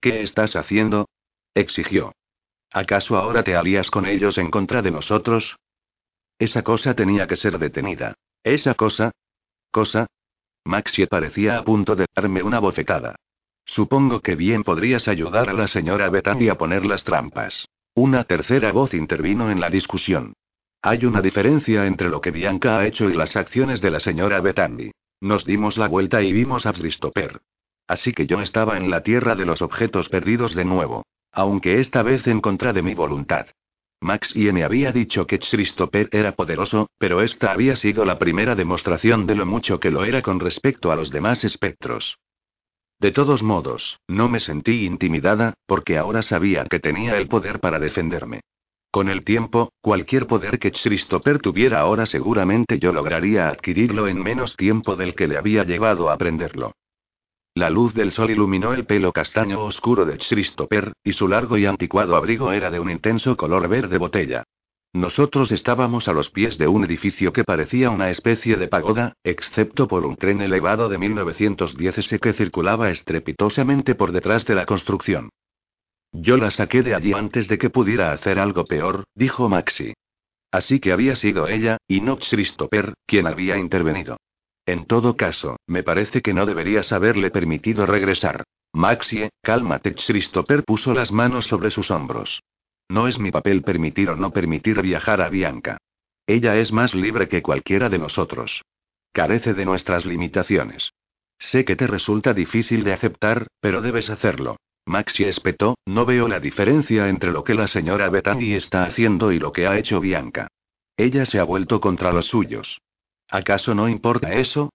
¿Qué 0.00 0.22
estás 0.22 0.56
haciendo? 0.56 1.08
exigió. 1.54 2.12
¿Acaso 2.70 3.16
ahora 3.16 3.42
te 3.42 3.54
alías 3.54 3.90
con 3.90 4.06
ellos 4.06 4.36
en 4.38 4.50
contra 4.50 4.82
de 4.82 4.90
nosotros? 4.90 5.56
Esa 6.38 6.62
cosa 6.62 6.94
tenía 6.94 7.26
que 7.26 7.36
ser 7.36 7.58
detenida. 7.58 8.14
Esa 8.42 8.74
cosa. 8.74 9.12
¿Cosa? 9.70 10.06
Maxie 10.64 11.06
parecía 11.06 11.58
a 11.58 11.64
punto 11.64 11.94
de 11.94 12.06
darme 12.14 12.42
una 12.42 12.58
bofetada. 12.58 13.16
Supongo 13.64 14.20
que 14.20 14.34
bien 14.34 14.64
podrías 14.64 15.08
ayudar 15.08 15.48
a 15.48 15.52
la 15.52 15.68
señora 15.68 16.10
Bethany 16.10 16.48
a 16.48 16.58
poner 16.58 16.84
las 16.84 17.04
trampas. 17.04 17.68
Una 17.94 18.24
tercera 18.24 18.72
voz 18.72 18.94
intervino 18.94 19.50
en 19.50 19.60
la 19.60 19.70
discusión. 19.70 20.34
Hay 20.82 21.04
una 21.04 21.20
diferencia 21.20 21.86
entre 21.86 22.08
lo 22.08 22.20
que 22.20 22.30
Bianca 22.30 22.78
ha 22.78 22.86
hecho 22.86 23.08
y 23.08 23.14
las 23.14 23.36
acciones 23.36 23.80
de 23.80 23.90
la 23.90 24.00
señora 24.00 24.40
Bethany. 24.40 24.90
Nos 25.20 25.44
dimos 25.44 25.76
la 25.76 25.86
vuelta 25.86 26.22
y 26.22 26.32
vimos 26.32 26.66
a 26.66 26.72
Christopher. 26.72 27.40
Así 27.86 28.12
que 28.12 28.26
yo 28.26 28.40
estaba 28.40 28.76
en 28.76 28.90
la 28.90 29.02
tierra 29.02 29.36
de 29.36 29.46
los 29.46 29.62
objetos 29.62 30.08
perdidos 30.08 30.54
de 30.54 30.64
nuevo. 30.64 31.04
Aunque 31.30 31.80
esta 31.80 32.02
vez 32.02 32.26
en 32.26 32.40
contra 32.40 32.72
de 32.72 32.82
mi 32.82 32.94
voluntad. 32.94 33.46
Max 34.00 34.34
y 34.34 34.50
me 34.50 34.64
había 34.64 34.90
dicho 34.90 35.26
que 35.26 35.38
Christopher 35.38 36.08
era 36.10 36.32
poderoso, 36.32 36.88
pero 36.98 37.22
esta 37.22 37.52
había 37.52 37.76
sido 37.76 38.04
la 38.04 38.18
primera 38.18 38.56
demostración 38.56 39.26
de 39.26 39.36
lo 39.36 39.46
mucho 39.46 39.78
que 39.78 39.92
lo 39.92 40.04
era 40.04 40.22
con 40.22 40.40
respecto 40.40 40.90
a 40.90 40.96
los 40.96 41.10
demás 41.10 41.44
espectros. 41.44 42.18
De 43.02 43.10
todos 43.10 43.42
modos, 43.42 43.98
no 44.06 44.28
me 44.28 44.38
sentí 44.38 44.86
intimidada, 44.86 45.54
porque 45.66 45.98
ahora 45.98 46.22
sabía 46.22 46.66
que 46.66 46.78
tenía 46.78 47.16
el 47.16 47.26
poder 47.26 47.58
para 47.58 47.80
defenderme. 47.80 48.42
Con 48.92 49.08
el 49.08 49.24
tiempo, 49.24 49.72
cualquier 49.80 50.28
poder 50.28 50.60
que 50.60 50.70
Christopher 50.70 51.40
tuviera 51.40 51.80
ahora 51.80 52.06
seguramente 52.06 52.78
yo 52.78 52.92
lograría 52.92 53.48
adquirirlo 53.48 54.06
en 54.06 54.22
menos 54.22 54.56
tiempo 54.56 54.94
del 54.94 55.16
que 55.16 55.26
le 55.26 55.36
había 55.36 55.64
llevado 55.64 56.10
a 56.10 56.12
aprenderlo. 56.12 56.76
La 57.56 57.70
luz 57.70 57.92
del 57.92 58.12
sol 58.12 58.30
iluminó 58.30 58.72
el 58.72 58.86
pelo 58.86 59.10
castaño 59.10 59.58
oscuro 59.64 60.04
de 60.04 60.18
Christopher, 60.18 60.92
y 61.02 61.12
su 61.12 61.26
largo 61.26 61.58
y 61.58 61.66
anticuado 61.66 62.14
abrigo 62.14 62.52
era 62.52 62.70
de 62.70 62.78
un 62.78 62.88
intenso 62.88 63.36
color 63.36 63.66
verde 63.66 63.98
botella. 63.98 64.44
Nosotros 64.94 65.50
estábamos 65.52 66.06
a 66.06 66.12
los 66.12 66.28
pies 66.28 66.58
de 66.58 66.68
un 66.68 66.84
edificio 66.84 67.32
que 67.32 67.44
parecía 67.44 67.88
una 67.88 68.10
especie 68.10 68.56
de 68.56 68.68
pagoda, 68.68 69.14
excepto 69.24 69.88
por 69.88 70.04
un 70.04 70.16
tren 70.16 70.42
elevado 70.42 70.90
de 70.90 70.98
1910 70.98 72.20
que 72.20 72.32
circulaba 72.34 72.90
estrepitosamente 72.90 73.94
por 73.94 74.12
detrás 74.12 74.44
de 74.44 74.54
la 74.54 74.66
construcción. 74.66 75.30
Yo 76.12 76.36
la 76.36 76.50
saqué 76.50 76.82
de 76.82 76.94
allí 76.94 77.14
antes 77.14 77.48
de 77.48 77.56
que 77.56 77.70
pudiera 77.70 78.12
hacer 78.12 78.38
algo 78.38 78.66
peor, 78.66 79.04
dijo 79.14 79.48
Maxi. 79.48 79.94
Así 80.50 80.78
que 80.78 80.92
había 80.92 81.16
sido 81.16 81.48
ella, 81.48 81.78
y 81.88 82.02
no 82.02 82.18
Christopher, 82.18 82.92
quien 83.06 83.26
había 83.26 83.56
intervenido. 83.56 84.18
En 84.66 84.84
todo 84.84 85.16
caso, 85.16 85.56
me 85.66 85.82
parece 85.82 86.20
que 86.20 86.34
no 86.34 86.44
deberías 86.44 86.92
haberle 86.92 87.30
permitido 87.30 87.86
regresar. 87.86 88.44
Maxie, 88.74 89.30
cálmate. 89.42 89.94
Christopher 89.94 90.64
puso 90.64 90.92
las 90.92 91.10
manos 91.10 91.46
sobre 91.46 91.70
sus 91.70 91.90
hombros. 91.90 92.42
No 92.92 93.08
es 93.08 93.18
mi 93.18 93.30
papel 93.30 93.62
permitir 93.62 94.10
o 94.10 94.16
no 94.16 94.34
permitir 94.34 94.82
viajar 94.82 95.22
a 95.22 95.30
Bianca. 95.30 95.78
Ella 96.26 96.58
es 96.58 96.72
más 96.72 96.94
libre 96.94 97.26
que 97.26 97.40
cualquiera 97.40 97.88
de 97.88 97.98
nosotros. 97.98 98.66
Carece 99.12 99.54
de 99.54 99.64
nuestras 99.64 100.04
limitaciones. 100.04 100.92
Sé 101.38 101.64
que 101.64 101.74
te 101.74 101.86
resulta 101.86 102.34
difícil 102.34 102.84
de 102.84 102.92
aceptar, 102.92 103.46
pero 103.60 103.80
debes 103.80 104.10
hacerlo. 104.10 104.58
Maxi 104.84 105.24
espetó, 105.24 105.78
no 105.86 106.04
veo 106.04 106.28
la 106.28 106.38
diferencia 106.38 107.08
entre 107.08 107.32
lo 107.32 107.44
que 107.44 107.54
la 107.54 107.66
señora 107.66 108.10
Bethany 108.10 108.52
está 108.52 108.84
haciendo 108.84 109.32
y 109.32 109.38
lo 109.38 109.54
que 109.54 109.66
ha 109.66 109.78
hecho 109.78 109.98
Bianca. 109.98 110.48
Ella 110.98 111.24
se 111.24 111.38
ha 111.38 111.44
vuelto 111.44 111.80
contra 111.80 112.12
los 112.12 112.26
suyos. 112.26 112.82
¿Acaso 113.26 113.74
no 113.74 113.88
importa 113.88 114.34
eso? 114.34 114.70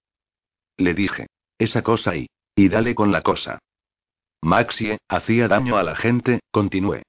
Le 0.76 0.96
dije. 0.96 1.28
Esa 1.60 1.84
cosa 1.84 2.16
y... 2.16 2.26
Y 2.56 2.70
dale 2.70 2.96
con 2.96 3.12
la 3.12 3.22
cosa. 3.22 3.60
Maxie, 4.42 4.98
hacía 5.08 5.48
daño 5.48 5.78
a 5.78 5.84
la 5.84 5.96
gente, 5.96 6.40
continué. 6.50 7.04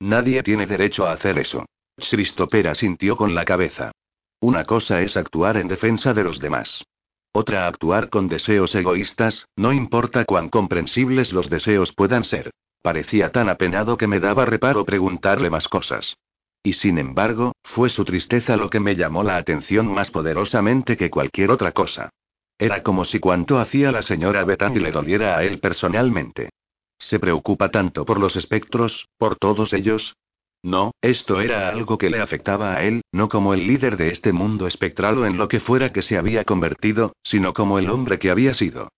Nadie 0.00 0.42
tiene 0.42 0.66
derecho 0.66 1.06
a 1.06 1.12
hacer 1.12 1.38
eso. 1.38 1.64
Christopher 1.96 2.76
sintió 2.76 3.16
con 3.16 3.34
la 3.34 3.44
cabeza. 3.44 3.92
Una 4.40 4.64
cosa 4.64 5.00
es 5.00 5.16
actuar 5.16 5.56
en 5.56 5.68
defensa 5.68 6.12
de 6.12 6.24
los 6.24 6.38
demás. 6.38 6.84
Otra 7.32 7.66
actuar 7.66 8.08
con 8.08 8.28
deseos 8.28 8.74
egoístas, 8.74 9.46
no 9.56 9.72
importa 9.72 10.24
cuán 10.24 10.48
comprensibles 10.48 11.32
los 11.32 11.48
deseos 11.48 11.92
puedan 11.92 12.24
ser. 12.24 12.50
Parecía 12.82 13.32
tan 13.32 13.48
apenado 13.48 13.96
que 13.96 14.06
me 14.06 14.20
daba 14.20 14.44
reparo 14.44 14.84
preguntarle 14.84 15.50
más 15.50 15.68
cosas. 15.68 16.16
Y 16.62 16.74
sin 16.74 16.98
embargo, 16.98 17.52
fue 17.62 17.88
su 17.88 18.04
tristeza 18.04 18.56
lo 18.56 18.68
que 18.70 18.80
me 18.80 18.94
llamó 18.96 19.22
la 19.22 19.36
atención 19.36 19.86
más 19.86 20.10
poderosamente 20.10 20.96
que 20.96 21.10
cualquier 21.10 21.50
otra 21.50 21.72
cosa. 21.72 22.10
Era 22.58 22.82
como 22.82 23.04
si 23.04 23.20
cuanto 23.20 23.58
hacía 23.58 23.92
la 23.92 24.02
señora 24.02 24.44
Bethany 24.44 24.78
le 24.78 24.90
doliera 24.90 25.36
a 25.36 25.44
él 25.44 25.60
personalmente. 25.60 26.50
¿Se 26.98 27.18
preocupa 27.18 27.70
tanto 27.70 28.04
por 28.04 28.18
los 28.18 28.36
espectros, 28.36 29.08
por 29.18 29.36
todos 29.36 29.72
ellos? 29.72 30.16
No, 30.62 30.92
esto 31.00 31.40
era 31.40 31.68
algo 31.68 31.98
que 31.98 32.10
le 32.10 32.20
afectaba 32.20 32.74
a 32.74 32.82
él, 32.82 33.02
no 33.12 33.28
como 33.28 33.54
el 33.54 33.66
líder 33.66 33.96
de 33.96 34.10
este 34.10 34.32
mundo 34.32 34.66
espectral 34.66 35.18
o 35.18 35.26
en 35.26 35.36
lo 35.36 35.48
que 35.48 35.60
fuera 35.60 35.92
que 35.92 36.02
se 36.02 36.18
había 36.18 36.44
convertido, 36.44 37.14
sino 37.22 37.52
como 37.52 37.78
el 37.78 37.88
hombre 37.90 38.18
que 38.18 38.30
había 38.30 38.52
sido. 38.54 38.88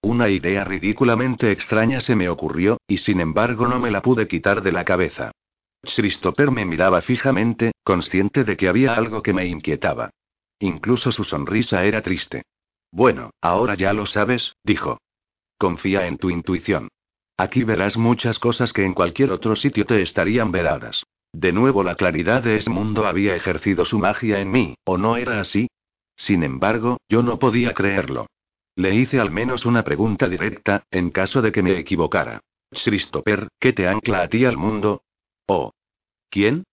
Una 0.00 0.28
idea 0.28 0.64
ridículamente 0.64 1.50
extraña 1.50 2.00
se 2.00 2.14
me 2.14 2.28
ocurrió, 2.28 2.78
y 2.86 2.98
sin 2.98 3.20
embargo 3.20 3.66
no 3.66 3.80
me 3.80 3.90
la 3.90 4.02
pude 4.02 4.28
quitar 4.28 4.62
de 4.62 4.72
la 4.72 4.84
cabeza. 4.84 5.32
Christopher 5.82 6.50
me 6.50 6.64
miraba 6.64 7.02
fijamente, 7.02 7.72
consciente 7.82 8.44
de 8.44 8.56
que 8.56 8.68
había 8.68 8.94
algo 8.94 9.22
que 9.22 9.32
me 9.32 9.46
inquietaba. 9.46 10.10
Incluso 10.60 11.12
su 11.12 11.24
sonrisa 11.24 11.84
era 11.84 12.02
triste. 12.02 12.42
Bueno, 12.90 13.30
ahora 13.40 13.74
ya 13.74 13.92
lo 13.92 14.06
sabes, 14.06 14.54
dijo. 14.62 14.98
Confía 15.58 16.06
en 16.06 16.18
tu 16.18 16.30
intuición. 16.30 16.88
Aquí 17.38 17.64
verás 17.64 17.96
muchas 17.96 18.38
cosas 18.38 18.72
que 18.72 18.84
en 18.84 18.94
cualquier 18.94 19.30
otro 19.30 19.56
sitio 19.56 19.84
te 19.84 20.00
estarían 20.00 20.52
veradas. 20.52 21.04
De 21.32 21.52
nuevo 21.52 21.82
la 21.82 21.96
claridad 21.96 22.42
de 22.42 22.56
ese 22.56 22.70
mundo 22.70 23.06
había 23.06 23.36
ejercido 23.36 23.84
su 23.84 23.98
magia 23.98 24.40
en 24.40 24.50
mí, 24.50 24.74
¿o 24.84 24.96
no 24.96 25.16
era 25.16 25.40
así? 25.40 25.68
Sin 26.16 26.42
embargo, 26.42 26.98
yo 27.10 27.22
no 27.22 27.38
podía 27.38 27.74
creerlo. 27.74 28.26
Le 28.74 28.94
hice 28.94 29.20
al 29.20 29.30
menos 29.30 29.66
una 29.66 29.84
pregunta 29.84 30.28
directa, 30.28 30.84
en 30.90 31.10
caso 31.10 31.42
de 31.42 31.52
que 31.52 31.62
me 31.62 31.78
equivocara. 31.78 32.40
Christopher, 32.70 33.48
¿qué 33.60 33.72
te 33.72 33.86
ancla 33.86 34.22
a 34.22 34.28
ti 34.28 34.44
al 34.44 34.56
mundo? 34.56 35.02
Oh. 35.46 35.72
¿Quién? 36.30 36.64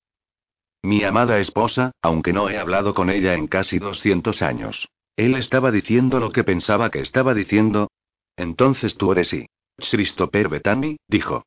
Mi 0.82 1.04
amada 1.04 1.40
esposa, 1.40 1.92
aunque 2.02 2.34
no 2.34 2.50
he 2.50 2.58
hablado 2.58 2.94
con 2.94 3.10
ella 3.10 3.36
en 3.36 3.48
casi 3.48 3.80
200 3.80 4.42
años. 4.42 4.90
Él 5.16 5.36
estaba 5.36 5.72
diciendo 5.72 6.20
lo 6.20 6.32
que 6.32 6.44
pensaba 6.44 6.90
que 6.90 7.00
estaba 7.00 7.34
diciendo. 7.34 7.90
Entonces 8.36 8.98
tú 8.98 9.12
eres 9.12 9.28
sí. 9.28 9.46
Christopher 9.78 10.50
Bethany, 10.50 10.98
dijo. 11.08 11.46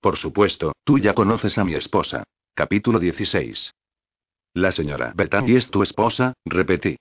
Por 0.00 0.16
supuesto, 0.16 0.72
tú 0.84 0.98
ya 0.98 1.14
conoces 1.14 1.58
a 1.58 1.64
mi 1.64 1.74
esposa. 1.74 2.24
Capítulo 2.54 2.98
16. 2.98 3.72
La 4.54 4.72
señora 4.72 5.12
Bethany 5.14 5.56
es 5.56 5.70
tu 5.70 5.82
esposa, 5.82 6.34
repetí. 6.44 6.96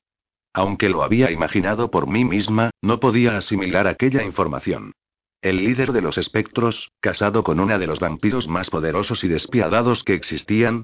Aunque 0.53 0.89
lo 0.89 1.03
había 1.03 1.31
imaginado 1.31 1.91
por 1.91 2.07
mí 2.07 2.23
misma, 2.25 2.71
no 2.81 2.99
podía 2.99 3.37
asimilar 3.37 3.87
aquella 3.87 4.23
información. 4.23 4.93
El 5.41 5.57
líder 5.57 5.91
de 5.91 6.01
los 6.01 6.17
espectros, 6.17 6.91
casado 6.99 7.43
con 7.43 7.59
una 7.59 7.77
de 7.77 7.87
los 7.87 7.99
vampiros 7.99 8.47
más 8.47 8.69
poderosos 8.69 9.23
y 9.23 9.27
despiadados 9.27 10.03
que 10.03 10.13
existían. 10.13 10.83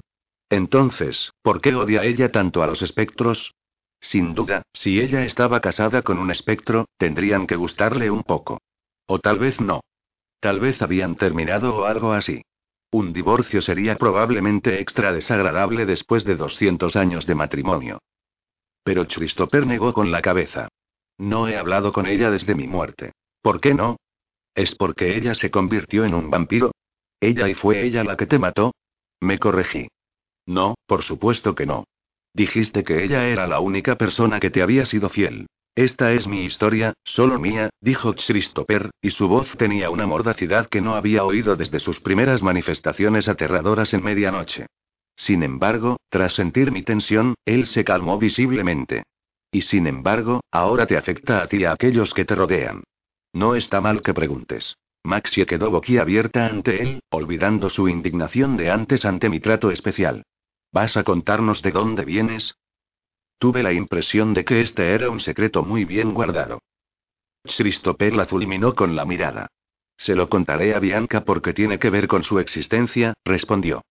Entonces, 0.50 1.32
¿por 1.42 1.60
qué 1.60 1.74
odia 1.74 2.02
ella 2.04 2.32
tanto 2.32 2.62
a 2.62 2.66
los 2.66 2.82
espectros? 2.82 3.54
Sin 4.00 4.34
duda, 4.34 4.62
si 4.72 5.00
ella 5.00 5.24
estaba 5.24 5.60
casada 5.60 6.02
con 6.02 6.18
un 6.18 6.30
espectro, 6.30 6.86
tendrían 6.96 7.46
que 7.46 7.56
gustarle 7.56 8.10
un 8.10 8.22
poco. 8.22 8.58
O 9.08 9.18
tal 9.18 9.38
vez 9.38 9.58
no. 9.60 9.80
Tal 10.38 10.60
vez 10.60 10.82
habían 10.82 11.16
terminado 11.16 11.74
o 11.74 11.84
algo 11.84 12.12
así. 12.12 12.42
Un 12.90 13.12
divorcio 13.12 13.62
sería 13.62 13.96
probablemente 13.96 14.80
extra 14.80 15.12
desagradable 15.12 15.86
después 15.86 16.24
de 16.24 16.36
200 16.36 16.94
años 16.94 17.26
de 17.26 17.34
matrimonio. 17.34 17.98
Pero 18.84 19.06
Christopher 19.06 19.66
negó 19.66 19.92
con 19.92 20.10
la 20.10 20.22
cabeza. 20.22 20.68
No 21.16 21.48
he 21.48 21.56
hablado 21.56 21.92
con 21.92 22.06
ella 22.06 22.30
desde 22.30 22.54
mi 22.54 22.66
muerte. 22.66 23.12
¿Por 23.42 23.60
qué 23.60 23.74
no? 23.74 23.96
¿Es 24.54 24.74
porque 24.74 25.16
ella 25.16 25.34
se 25.34 25.50
convirtió 25.50 26.04
en 26.04 26.14
un 26.14 26.30
vampiro? 26.30 26.72
¿Ella 27.20 27.48
y 27.48 27.54
fue 27.54 27.84
ella 27.84 28.04
la 28.04 28.16
que 28.16 28.26
te 28.26 28.38
mató? 28.38 28.74
Me 29.20 29.38
corregí. 29.38 29.88
No, 30.46 30.74
por 30.86 31.02
supuesto 31.02 31.54
que 31.54 31.66
no. 31.66 31.84
Dijiste 32.34 32.84
que 32.84 33.04
ella 33.04 33.26
era 33.26 33.46
la 33.46 33.60
única 33.60 33.96
persona 33.96 34.38
que 34.38 34.50
te 34.50 34.62
había 34.62 34.84
sido 34.84 35.08
fiel. 35.08 35.46
Esta 35.78 36.12
es 36.12 36.26
mi 36.26 36.44
historia, 36.44 36.94
solo 37.04 37.38
mía, 37.38 37.70
dijo 37.80 38.12
Christopher, 38.12 38.90
y 39.00 39.10
su 39.10 39.28
voz 39.28 39.56
tenía 39.56 39.90
una 39.90 40.08
mordacidad 40.08 40.66
que 40.68 40.80
no 40.80 40.96
había 40.96 41.22
oído 41.22 41.54
desde 41.54 41.78
sus 41.78 42.00
primeras 42.00 42.42
manifestaciones 42.42 43.28
aterradoras 43.28 43.94
en 43.94 44.02
medianoche. 44.02 44.66
Sin 45.14 45.44
embargo, 45.44 45.98
tras 46.08 46.32
sentir 46.32 46.72
mi 46.72 46.82
tensión, 46.82 47.36
él 47.44 47.68
se 47.68 47.84
calmó 47.84 48.18
visiblemente. 48.18 49.04
Y 49.52 49.60
sin 49.60 49.86
embargo, 49.86 50.40
ahora 50.50 50.84
te 50.84 50.96
afecta 50.96 51.44
a 51.44 51.46
ti 51.46 51.58
y 51.58 51.64
a 51.64 51.74
aquellos 51.74 52.12
que 52.12 52.24
te 52.24 52.34
rodean. 52.34 52.82
No 53.32 53.54
está 53.54 53.80
mal 53.80 54.02
que 54.02 54.14
preguntes. 54.14 54.74
Maxie 55.04 55.46
quedó 55.46 55.70
boquiabierta 55.70 56.46
ante 56.46 56.82
él, 56.82 57.00
olvidando 57.08 57.70
su 57.70 57.88
indignación 57.88 58.56
de 58.56 58.72
antes 58.72 59.04
ante 59.04 59.28
mi 59.28 59.38
trato 59.38 59.70
especial. 59.70 60.24
¿Vas 60.72 60.96
a 60.96 61.04
contarnos 61.04 61.62
de 61.62 61.70
dónde 61.70 62.04
vienes? 62.04 62.56
Tuve 63.38 63.62
la 63.62 63.72
impresión 63.72 64.34
de 64.34 64.44
que 64.44 64.60
este 64.60 64.94
era 64.94 65.10
un 65.10 65.20
secreto 65.20 65.62
muy 65.62 65.84
bien 65.84 66.12
guardado. 66.12 66.60
Christopher 67.44 68.14
la 68.14 68.26
fulminó 68.26 68.74
con 68.74 68.96
la 68.96 69.04
mirada. 69.04 69.48
Se 69.96 70.14
lo 70.14 70.28
contaré 70.28 70.74
a 70.74 70.80
Bianca 70.80 71.24
porque 71.24 71.52
tiene 71.52 71.78
que 71.78 71.90
ver 71.90 72.08
con 72.08 72.22
su 72.22 72.38
existencia, 72.38 73.14
respondió. 73.24 73.82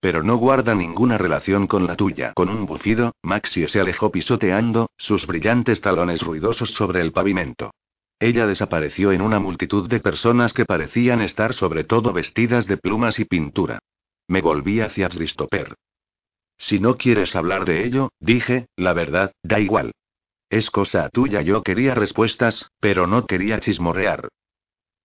Pero 0.00 0.22
no 0.22 0.36
guarda 0.36 0.74
ninguna 0.74 1.18
relación 1.18 1.66
con 1.66 1.86
la 1.86 1.96
tuya. 1.96 2.32
Con 2.34 2.48
un 2.48 2.66
bufido, 2.66 3.14
Maxie 3.22 3.68
se 3.68 3.80
alejó 3.80 4.10
pisoteando, 4.10 4.90
sus 4.96 5.26
brillantes 5.26 5.80
talones 5.80 6.22
ruidosos 6.22 6.70
sobre 6.70 7.00
el 7.00 7.12
pavimento. 7.12 7.72
Ella 8.20 8.46
desapareció 8.46 9.12
en 9.12 9.22
una 9.22 9.38
multitud 9.38 9.88
de 9.88 10.00
personas 10.00 10.52
que 10.52 10.64
parecían 10.64 11.20
estar 11.20 11.54
sobre 11.54 11.84
todo 11.84 12.12
vestidas 12.12 12.66
de 12.66 12.76
plumas 12.76 13.18
y 13.20 13.24
pintura. 13.24 13.78
Me 14.26 14.40
volví 14.40 14.80
hacia 14.80 15.08
Christopher. 15.08 15.74
Si 16.58 16.80
no 16.80 16.96
quieres 16.96 17.36
hablar 17.36 17.64
de 17.64 17.84
ello, 17.84 18.10
dije, 18.20 18.66
la 18.76 18.92
verdad, 18.92 19.32
da 19.42 19.60
igual. 19.60 19.92
Es 20.50 20.70
cosa 20.70 21.08
tuya. 21.10 21.42
Yo 21.42 21.62
quería 21.62 21.94
respuestas, 21.94 22.70
pero 22.80 23.06
no 23.06 23.26
quería 23.26 23.60
chismorrear. 23.60 24.28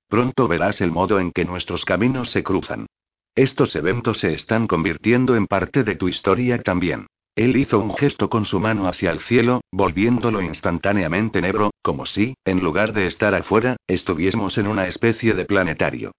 Pronto 0.08 0.48
verás 0.48 0.82
el 0.82 0.92
modo 0.92 1.20
en 1.20 1.32
que 1.32 1.46
nuestros 1.46 1.86
caminos 1.86 2.32
se 2.32 2.44
cruzan. 2.44 2.88
Estos 3.36 3.76
eventos 3.76 4.20
se 4.20 4.34
están 4.34 4.68
convirtiendo 4.68 5.36
en 5.36 5.48
parte 5.48 5.84
de 5.84 5.96
tu 5.96 6.08
historia 6.08 6.62
también. 6.62 7.08
Él 7.36 7.58
hizo 7.58 7.80
un 7.80 7.96
gesto 7.96 8.30
con 8.30 8.46
su 8.46 8.60
mano 8.60 8.88
hacia 8.88 9.10
el 9.10 9.20
cielo, 9.20 9.62
volviéndolo 9.72 10.42
instantáneamente 10.42 11.42
negro, 11.42 11.72
como 11.82 12.06
si, 12.06 12.36
en 12.46 12.60
lugar 12.60 12.94
de 12.94 13.08
estar 13.08 13.34
afuera, 13.34 13.78
estuviésemos 13.88 14.60
en 14.60 14.68
una 14.68 14.88
especie 14.88 15.34
de 15.34 15.46
planetario. 15.46 16.12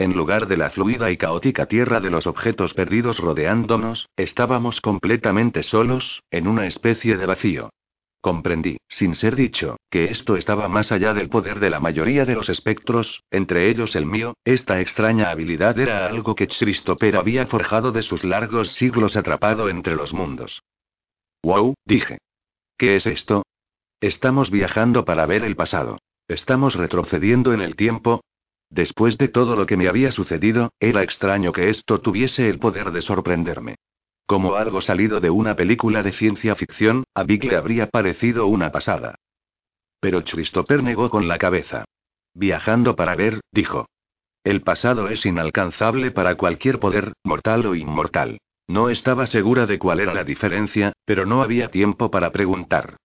En 0.00 0.14
lugar 0.14 0.48
de 0.48 0.56
la 0.56 0.70
fluida 0.70 1.10
y 1.10 1.18
caótica 1.18 1.66
tierra 1.66 2.00
de 2.00 2.08
los 2.08 2.26
objetos 2.26 2.72
perdidos 2.72 3.18
rodeándonos, 3.18 4.08
estábamos 4.16 4.80
completamente 4.80 5.62
solos, 5.62 6.22
en 6.30 6.48
una 6.48 6.66
especie 6.66 7.18
de 7.18 7.26
vacío. 7.26 7.68
Comprendí, 8.22 8.78
sin 8.88 9.14
ser 9.14 9.36
dicho, 9.36 9.76
que 9.90 10.04
esto 10.04 10.38
estaba 10.38 10.68
más 10.68 10.90
allá 10.90 11.12
del 11.12 11.28
poder 11.28 11.60
de 11.60 11.68
la 11.68 11.80
mayoría 11.80 12.24
de 12.24 12.34
los 12.34 12.48
espectros, 12.48 13.22
entre 13.30 13.68
ellos 13.68 13.94
el 13.94 14.06
mío, 14.06 14.32
esta 14.42 14.80
extraña 14.80 15.28
habilidad 15.28 15.78
era 15.78 16.06
algo 16.06 16.34
que 16.34 16.48
Christopher 16.48 17.16
había 17.16 17.44
forjado 17.44 17.92
de 17.92 18.02
sus 18.02 18.24
largos 18.24 18.72
siglos 18.72 19.18
atrapado 19.18 19.68
entre 19.68 19.96
los 19.96 20.14
mundos. 20.14 20.62
Wow, 21.42 21.74
dije. 21.84 22.16
¿Qué 22.78 22.96
es 22.96 23.04
esto? 23.04 23.42
Estamos 24.00 24.50
viajando 24.50 25.04
para 25.04 25.26
ver 25.26 25.44
el 25.44 25.56
pasado. 25.56 25.98
Estamos 26.26 26.74
retrocediendo 26.74 27.52
en 27.52 27.60
el 27.60 27.76
tiempo, 27.76 28.22
Después 28.70 29.18
de 29.18 29.28
todo 29.28 29.56
lo 29.56 29.66
que 29.66 29.76
me 29.76 29.88
había 29.88 30.12
sucedido, 30.12 30.72
era 30.78 31.02
extraño 31.02 31.52
que 31.52 31.68
esto 31.68 32.00
tuviese 32.00 32.48
el 32.48 32.60
poder 32.60 32.92
de 32.92 33.02
sorprenderme. 33.02 33.74
Como 34.26 34.54
algo 34.54 34.80
salido 34.80 35.18
de 35.20 35.28
una 35.28 35.56
película 35.56 36.04
de 36.04 36.12
ciencia 36.12 36.54
ficción, 36.54 37.02
a 37.14 37.24
Vic 37.24 37.42
le 37.44 37.56
habría 37.56 37.88
parecido 37.88 38.46
una 38.46 38.70
pasada. 38.70 39.16
Pero 39.98 40.22
Christopher 40.22 40.84
negó 40.84 41.10
con 41.10 41.26
la 41.26 41.36
cabeza. 41.36 41.84
Viajando 42.32 42.94
para 42.94 43.16
ver, 43.16 43.40
dijo. 43.50 43.86
El 44.44 44.62
pasado 44.62 45.08
es 45.08 45.26
inalcanzable 45.26 46.12
para 46.12 46.36
cualquier 46.36 46.78
poder, 46.78 47.12
mortal 47.24 47.66
o 47.66 47.74
inmortal. 47.74 48.38
No 48.68 48.88
estaba 48.88 49.26
segura 49.26 49.66
de 49.66 49.80
cuál 49.80 49.98
era 49.98 50.14
la 50.14 50.22
diferencia, 50.22 50.92
pero 51.04 51.26
no 51.26 51.42
había 51.42 51.68
tiempo 51.68 52.10
para 52.12 52.30
preguntar. 52.30 52.96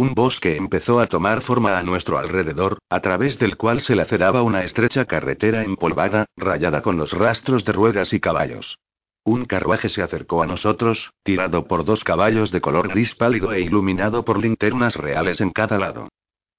Un 0.00 0.14
bosque 0.14 0.56
empezó 0.56 0.98
a 0.98 1.08
tomar 1.08 1.42
forma 1.42 1.78
a 1.78 1.82
nuestro 1.82 2.16
alrededor, 2.16 2.78
a 2.88 3.00
través 3.00 3.38
del 3.38 3.58
cual 3.58 3.82
se 3.82 3.94
laceraba 3.94 4.40
una 4.40 4.64
estrecha 4.64 5.04
carretera 5.04 5.62
empolvada, 5.62 6.24
rayada 6.38 6.80
con 6.80 6.96
los 6.96 7.12
rastros 7.12 7.66
de 7.66 7.72
ruedas 7.72 8.14
y 8.14 8.18
caballos. 8.18 8.78
Un 9.24 9.44
carruaje 9.44 9.90
se 9.90 10.00
acercó 10.00 10.42
a 10.42 10.46
nosotros, 10.46 11.12
tirado 11.22 11.68
por 11.68 11.84
dos 11.84 12.02
caballos 12.02 12.50
de 12.50 12.62
color 12.62 12.88
gris 12.88 13.14
pálido 13.14 13.52
e 13.52 13.60
iluminado 13.60 14.24
por 14.24 14.40
linternas 14.40 14.96
reales 14.96 15.42
en 15.42 15.50
cada 15.50 15.76
lado. 15.76 16.08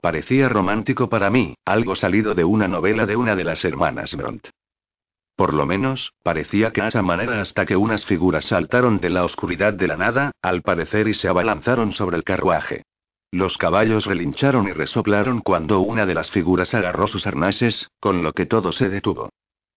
Parecía 0.02 0.48
romántico 0.48 1.10
para 1.10 1.32
mí, 1.32 1.56
algo 1.66 1.96
salido 1.96 2.36
de 2.36 2.44
una 2.44 2.68
novela 2.68 3.08
de 3.08 3.16
una 3.16 3.36
de 3.36 3.44
las 3.44 3.66
hermanas 3.66 4.16
Bront. 4.16 4.50
Por 5.36 5.56
lo 5.56 5.66
menos, 5.66 6.14
parecía 6.22 6.72
que 6.72 6.84
a 6.84 6.90
esa 6.90 7.02
manera 7.02 7.42
hasta 7.42 7.66
que 7.66 7.76
unas 7.76 8.06
figuras 8.06 8.46
saltaron 8.46 9.00
de 9.00 9.10
la 9.10 9.24
oscuridad 9.24 9.74
de 9.74 9.88
la 9.88 9.98
nada, 9.98 10.30
al 10.44 10.62
parecer 10.62 11.08
y 11.08 11.16
se 11.16 11.28
abalanzaron 11.28 11.92
sobre 11.92 12.18
el 12.18 12.24
carruaje. 12.24 12.84
Los 13.32 13.58
caballos 13.58 14.06
relincharon 14.06 14.68
y 14.68 14.74
resoplaron 14.74 15.40
cuando 15.40 15.80
una 15.80 16.06
de 16.06 16.14
las 16.14 16.30
figuras 16.30 16.74
agarró 16.74 17.08
sus 17.08 17.26
arnases, 17.26 17.90
con 18.02 18.24
lo 18.24 18.34
que 18.34 18.46
todo 18.46 18.74
se 18.74 18.90
detuvo. 18.90 19.30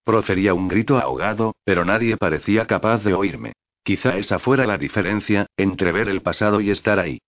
Profería 0.03 0.53
un 0.53 0.67
grito 0.67 0.97
ahogado, 0.97 1.55
pero 1.63 1.85
nadie 1.85 2.17
parecía 2.17 2.67
capaz 2.67 3.03
de 3.03 3.13
oírme. 3.13 3.53
Quizá 3.83 4.17
esa 4.17 4.39
fuera 4.39 4.65
la 4.65 4.77
diferencia, 4.77 5.45
entre 5.55 5.93
ver 5.93 6.09
el 6.09 6.21
pasado 6.21 6.59
y 6.59 6.69
estar 6.69 6.99
ahí. 6.99 7.19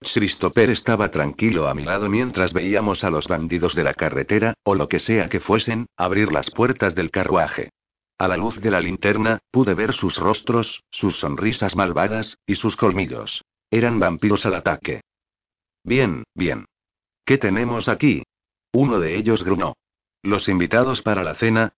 Christopher 0.00 0.70
estaba 0.70 1.10
tranquilo 1.10 1.68
a 1.68 1.74
mi 1.74 1.84
lado 1.84 2.08
mientras 2.08 2.52
veíamos 2.52 3.04
a 3.04 3.10
los 3.10 3.28
bandidos 3.28 3.74
de 3.74 3.84
la 3.84 3.94
carretera, 3.94 4.54
o 4.64 4.74
lo 4.74 4.88
que 4.88 4.98
sea 4.98 5.28
que 5.28 5.40
fuesen, 5.40 5.86
abrir 5.96 6.32
las 6.32 6.50
puertas 6.50 6.94
del 6.94 7.10
carruaje. 7.10 7.70
A 8.18 8.28
la 8.28 8.36
luz 8.36 8.60
de 8.60 8.70
la 8.70 8.80
linterna, 8.80 9.38
pude 9.50 9.74
ver 9.74 9.92
sus 9.92 10.16
rostros, 10.16 10.82
sus 10.90 11.18
sonrisas 11.18 11.76
malvadas, 11.76 12.38
y 12.46 12.56
sus 12.56 12.76
colmillos. 12.76 13.44
Eran 13.70 14.00
vampiros 14.00 14.46
al 14.46 14.54
ataque. 14.54 15.02
Bien, 15.86 16.24
bien. 16.34 16.66
¿Qué 17.24 17.38
tenemos 17.38 17.88
aquí? 17.88 18.24
Uno 18.72 18.98
de 18.98 19.16
ellos 19.16 19.44
gruñó. 19.44 19.74
¿Los 20.20 20.48
invitados 20.48 21.00
para 21.00 21.22
la 21.22 21.36
cena? 21.36 21.74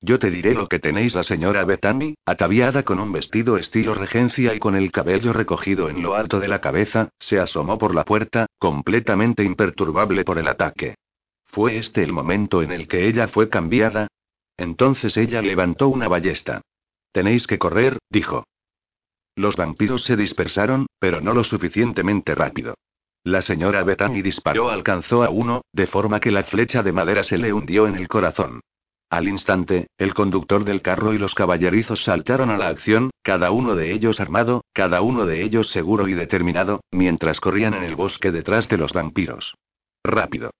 Yo 0.00 0.20
te 0.20 0.30
diré 0.30 0.54
lo 0.54 0.68
que 0.68 0.78
tenéis 0.78 1.16
la 1.16 1.24
señora 1.24 1.64
Bethany, 1.64 2.14
ataviada 2.24 2.84
con 2.84 3.00
un 3.00 3.10
vestido 3.10 3.56
estilo 3.56 3.96
regencia 3.96 4.54
y 4.54 4.60
con 4.60 4.76
el 4.76 4.92
cabello 4.92 5.32
recogido 5.32 5.88
en 5.88 6.00
lo 6.00 6.14
alto 6.14 6.38
de 6.38 6.46
la 6.46 6.60
cabeza, 6.60 7.08
se 7.18 7.40
asomó 7.40 7.76
por 7.76 7.92
la 7.92 8.04
puerta, 8.04 8.46
completamente 8.60 9.42
imperturbable 9.42 10.24
por 10.24 10.38
el 10.38 10.46
ataque. 10.46 10.94
¿Fue 11.46 11.76
este 11.78 12.04
el 12.04 12.12
momento 12.12 12.62
en 12.62 12.70
el 12.70 12.86
que 12.86 13.08
ella 13.08 13.26
fue 13.26 13.48
cambiada? 13.48 14.06
Entonces 14.56 15.16
ella 15.16 15.42
levantó 15.42 15.88
una 15.88 16.06
ballesta. 16.06 16.60
Tenéis 17.10 17.48
que 17.48 17.58
correr, 17.58 17.98
dijo. 18.08 18.46
Los 19.34 19.56
vampiros 19.56 20.04
se 20.04 20.14
dispersaron, 20.14 20.86
pero 21.00 21.20
no 21.20 21.34
lo 21.34 21.42
suficientemente 21.42 22.36
rápido. 22.36 22.76
La 23.26 23.40
señora 23.40 23.82
Bethany 23.84 24.20
disparó 24.20 24.68
alcanzó 24.68 25.22
a 25.24 25.30
uno, 25.30 25.62
de 25.72 25.86
forma 25.86 26.20
que 26.20 26.30
la 26.30 26.44
flecha 26.44 26.82
de 26.82 26.92
madera 26.92 27.22
se 27.22 27.38
le 27.38 27.54
hundió 27.54 27.86
en 27.86 27.96
el 27.96 28.06
corazón. 28.06 28.60
Al 29.08 29.28
instante, 29.28 29.86
el 29.96 30.12
conductor 30.12 30.62
del 30.64 30.82
carro 30.82 31.14
y 31.14 31.18
los 31.18 31.34
caballerizos 31.34 32.04
saltaron 32.04 32.50
a 32.50 32.58
la 32.58 32.68
acción, 32.68 33.10
cada 33.22 33.50
uno 33.50 33.76
de 33.76 33.92
ellos 33.92 34.20
armado, 34.20 34.64
cada 34.74 35.00
uno 35.00 35.24
de 35.24 35.42
ellos 35.42 35.68
seguro 35.70 36.06
y 36.06 36.12
determinado, 36.12 36.80
mientras 36.90 37.40
corrían 37.40 37.72
en 37.72 37.84
el 37.84 37.96
bosque 37.96 38.30
detrás 38.30 38.68
de 38.68 38.76
los 38.76 38.92
vampiros. 38.92 39.54
Rápido. 40.04 40.50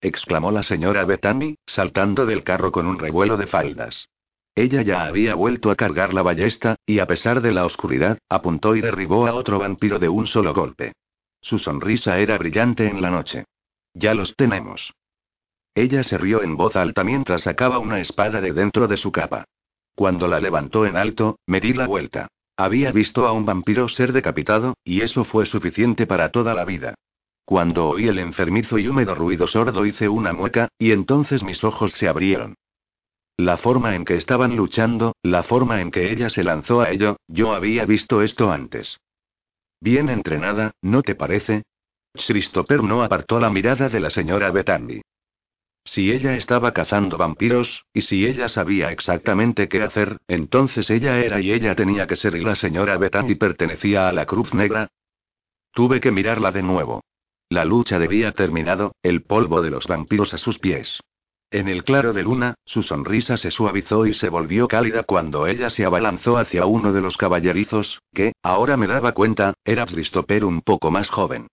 exclamó 0.00 0.50
la 0.52 0.62
señora 0.62 1.04
Bethany, 1.04 1.56
saltando 1.66 2.24
del 2.24 2.44
carro 2.44 2.72
con 2.72 2.86
un 2.86 2.98
revuelo 2.98 3.36
de 3.36 3.46
faldas. 3.46 4.08
Ella 4.54 4.80
ya 4.80 5.04
había 5.04 5.34
vuelto 5.34 5.70
a 5.70 5.76
cargar 5.76 6.14
la 6.14 6.22
ballesta, 6.22 6.76
y 6.86 7.00
a 7.00 7.06
pesar 7.06 7.42
de 7.42 7.52
la 7.52 7.66
oscuridad, 7.66 8.16
apuntó 8.30 8.74
y 8.74 8.80
derribó 8.80 9.26
a 9.26 9.34
otro 9.34 9.58
vampiro 9.58 9.98
de 9.98 10.08
un 10.08 10.26
solo 10.26 10.54
golpe. 10.54 10.94
Su 11.46 11.60
sonrisa 11.60 12.18
era 12.18 12.36
brillante 12.38 12.88
en 12.88 13.00
la 13.00 13.08
noche. 13.08 13.44
Ya 13.94 14.14
los 14.14 14.34
tenemos. 14.34 14.92
Ella 15.76 16.02
se 16.02 16.18
rió 16.18 16.42
en 16.42 16.56
voz 16.56 16.74
alta 16.74 17.04
mientras 17.04 17.42
sacaba 17.42 17.78
una 17.78 18.00
espada 18.00 18.40
de 18.40 18.52
dentro 18.52 18.88
de 18.88 18.96
su 18.96 19.12
capa. 19.12 19.44
Cuando 19.94 20.26
la 20.26 20.40
levantó 20.40 20.86
en 20.86 20.96
alto, 20.96 21.38
me 21.46 21.60
di 21.60 21.72
la 21.72 21.86
vuelta. 21.86 22.26
Había 22.56 22.90
visto 22.90 23.28
a 23.28 23.32
un 23.32 23.44
vampiro 23.44 23.88
ser 23.88 24.12
decapitado, 24.12 24.74
y 24.82 25.02
eso 25.02 25.22
fue 25.22 25.46
suficiente 25.46 26.04
para 26.04 26.32
toda 26.32 26.52
la 26.52 26.64
vida. 26.64 26.96
Cuando 27.44 27.90
oí 27.90 28.08
el 28.08 28.18
enfermizo 28.18 28.76
y 28.76 28.88
húmedo 28.88 29.14
ruido 29.14 29.46
sordo 29.46 29.86
hice 29.86 30.08
una 30.08 30.32
mueca, 30.32 30.70
y 30.80 30.90
entonces 30.90 31.44
mis 31.44 31.62
ojos 31.62 31.92
se 31.92 32.08
abrieron. 32.08 32.56
La 33.36 33.56
forma 33.56 33.94
en 33.94 34.04
que 34.04 34.16
estaban 34.16 34.56
luchando, 34.56 35.14
la 35.22 35.44
forma 35.44 35.80
en 35.80 35.92
que 35.92 36.10
ella 36.10 36.28
se 36.28 36.42
lanzó 36.42 36.80
a 36.80 36.90
ello, 36.90 37.18
yo 37.28 37.54
había 37.54 37.86
visto 37.86 38.20
esto 38.22 38.50
antes. 38.50 38.98
Bien 39.80 40.08
entrenada, 40.08 40.72
¿no 40.82 41.02
te 41.02 41.14
parece? 41.14 41.62
Christopher 42.14 42.82
no 42.82 43.02
apartó 43.02 43.38
la 43.38 43.50
mirada 43.50 43.88
de 43.88 44.00
la 44.00 44.10
señora 44.10 44.50
Bethany. 44.50 45.02
Si 45.84 46.10
ella 46.10 46.34
estaba 46.34 46.72
cazando 46.72 47.16
vampiros, 47.16 47.84
y 47.92 48.02
si 48.02 48.26
ella 48.26 48.48
sabía 48.48 48.90
exactamente 48.90 49.68
qué 49.68 49.82
hacer, 49.82 50.16
entonces 50.26 50.90
ella 50.90 51.20
era 51.20 51.40
y 51.40 51.52
ella 51.52 51.76
tenía 51.76 52.08
que 52.08 52.16
ser 52.16 52.34
y 52.34 52.40
la 52.40 52.56
señora 52.56 52.98
Bethany 52.98 53.36
pertenecía 53.36 54.08
a 54.08 54.12
la 54.12 54.26
Cruz 54.26 54.52
Negra. 54.52 54.88
Tuve 55.72 56.00
que 56.00 56.10
mirarla 56.10 56.50
de 56.50 56.62
nuevo. 56.62 57.04
La 57.48 57.64
lucha 57.64 58.00
debía 58.00 58.32
terminado, 58.32 58.96
el 59.02 59.22
polvo 59.22 59.62
de 59.62 59.70
los 59.70 59.86
vampiros 59.86 60.34
a 60.34 60.38
sus 60.38 60.58
pies. 60.58 60.98
En 61.50 61.68
el 61.68 61.84
claro 61.84 62.12
de 62.12 62.24
luna, 62.24 62.56
su 62.64 62.82
sonrisa 62.82 63.36
se 63.36 63.52
suavizó 63.52 64.04
y 64.06 64.14
se 64.14 64.28
volvió 64.28 64.66
cálida 64.66 65.04
cuando 65.04 65.46
ella 65.46 65.70
se 65.70 65.84
abalanzó 65.84 66.38
hacia 66.38 66.66
uno 66.66 66.92
de 66.92 67.00
los 67.00 67.16
caballerizos, 67.16 68.00
que, 68.12 68.32
ahora 68.42 68.76
me 68.76 68.88
daba 68.88 69.12
cuenta, 69.12 69.54
era 69.64 69.86
Christopher 69.86 70.44
un 70.44 70.60
poco 70.60 70.90
más 70.90 71.08
joven. 71.08 71.46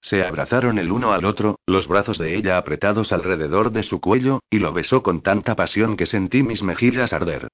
Se 0.00 0.24
abrazaron 0.24 0.78
el 0.78 0.92
uno 0.92 1.12
al 1.12 1.24
otro, 1.24 1.58
los 1.66 1.88
brazos 1.88 2.16
de 2.16 2.36
ella 2.36 2.56
apretados 2.56 3.12
alrededor 3.12 3.72
de 3.72 3.82
su 3.82 4.00
cuello, 4.00 4.40
y 4.48 4.60
lo 4.60 4.72
besó 4.72 5.02
con 5.02 5.20
tanta 5.20 5.56
pasión 5.56 5.96
que 5.96 6.06
sentí 6.06 6.42
mis 6.44 6.62
mejillas 6.62 7.12
arder. 7.12 7.48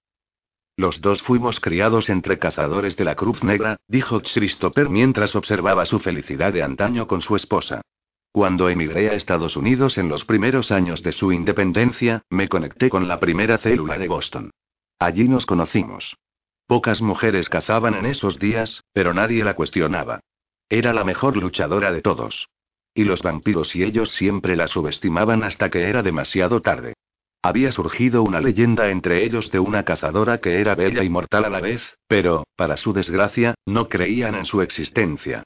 Los 0.77 1.01
dos 1.01 1.23
fuimos 1.23 1.59
criados 1.61 2.11
entre 2.11 2.39
cazadores 2.39 2.97
de 2.97 3.05
la 3.05 3.15
Cruz 3.15 3.43
Negra, 3.43 3.79
dijo 3.89 4.21
Christopher 4.21 4.91
mientras 4.91 5.35
observaba 5.35 5.87
su 5.87 5.99
felicidad 5.99 6.53
de 6.53 6.63
antaño 6.63 7.09
con 7.09 7.23
su 7.23 7.35
esposa. 7.35 7.81
Cuando 8.37 8.69
emigré 8.69 9.09
a 9.09 9.15
Estados 9.15 9.57
Unidos 9.57 9.97
en 9.97 10.11
los 10.11 10.27
primeros 10.27 10.71
años 10.71 11.03
de 11.03 11.13
su 11.13 11.33
independencia, 11.33 12.21
me 12.29 12.49
conecté 12.49 12.91
con 12.91 13.09
la 13.09 13.19
primera 13.19 13.57
célula 13.57 13.97
de 13.97 14.09
Boston. 14.09 14.51
Allí 14.99 15.27
nos 15.27 15.47
conocimos. 15.47 16.19
Pocas 16.67 17.01
mujeres 17.01 17.49
cazaban 17.49 17.95
en 17.95 18.05
esos 18.05 18.39
días, 18.39 18.85
pero 18.93 19.15
nadie 19.15 19.43
la 19.43 19.55
cuestionaba. 19.55 20.21
Era 20.69 20.93
la 20.93 21.03
mejor 21.03 21.39
luchadora 21.39 21.93
de 21.93 22.03
todos. 22.03 22.51
Y 22.93 23.05
los 23.05 23.23
vampiros 23.23 23.75
y 23.75 23.85
ellos 23.85 24.11
siempre 24.11 24.55
la 24.55 24.69
subestimaban 24.69 25.43
hasta 25.43 25.71
que 25.71 25.89
era 25.89 26.03
demasiado 26.03 26.61
tarde. 26.61 26.93
Había 27.41 27.73
surgido 27.73 28.23
una 28.23 28.43
leyenda 28.43 28.91
entre 28.91 29.25
ellos 29.25 29.51
de 29.51 29.61
una 29.61 29.85
cazadora 29.85 30.43
que 30.43 30.61
era 30.61 30.75
bella 30.75 31.03
y 31.05 31.09
mortal 31.09 31.47
a 31.47 31.49
la 31.49 31.63
vez, 31.63 31.97
pero, 32.07 32.45
para 32.55 32.77
su 32.77 32.93
desgracia, 32.93 33.55
no 33.65 33.89
creían 33.89 34.35
en 34.35 34.45
su 34.45 34.61
existencia. 34.61 35.43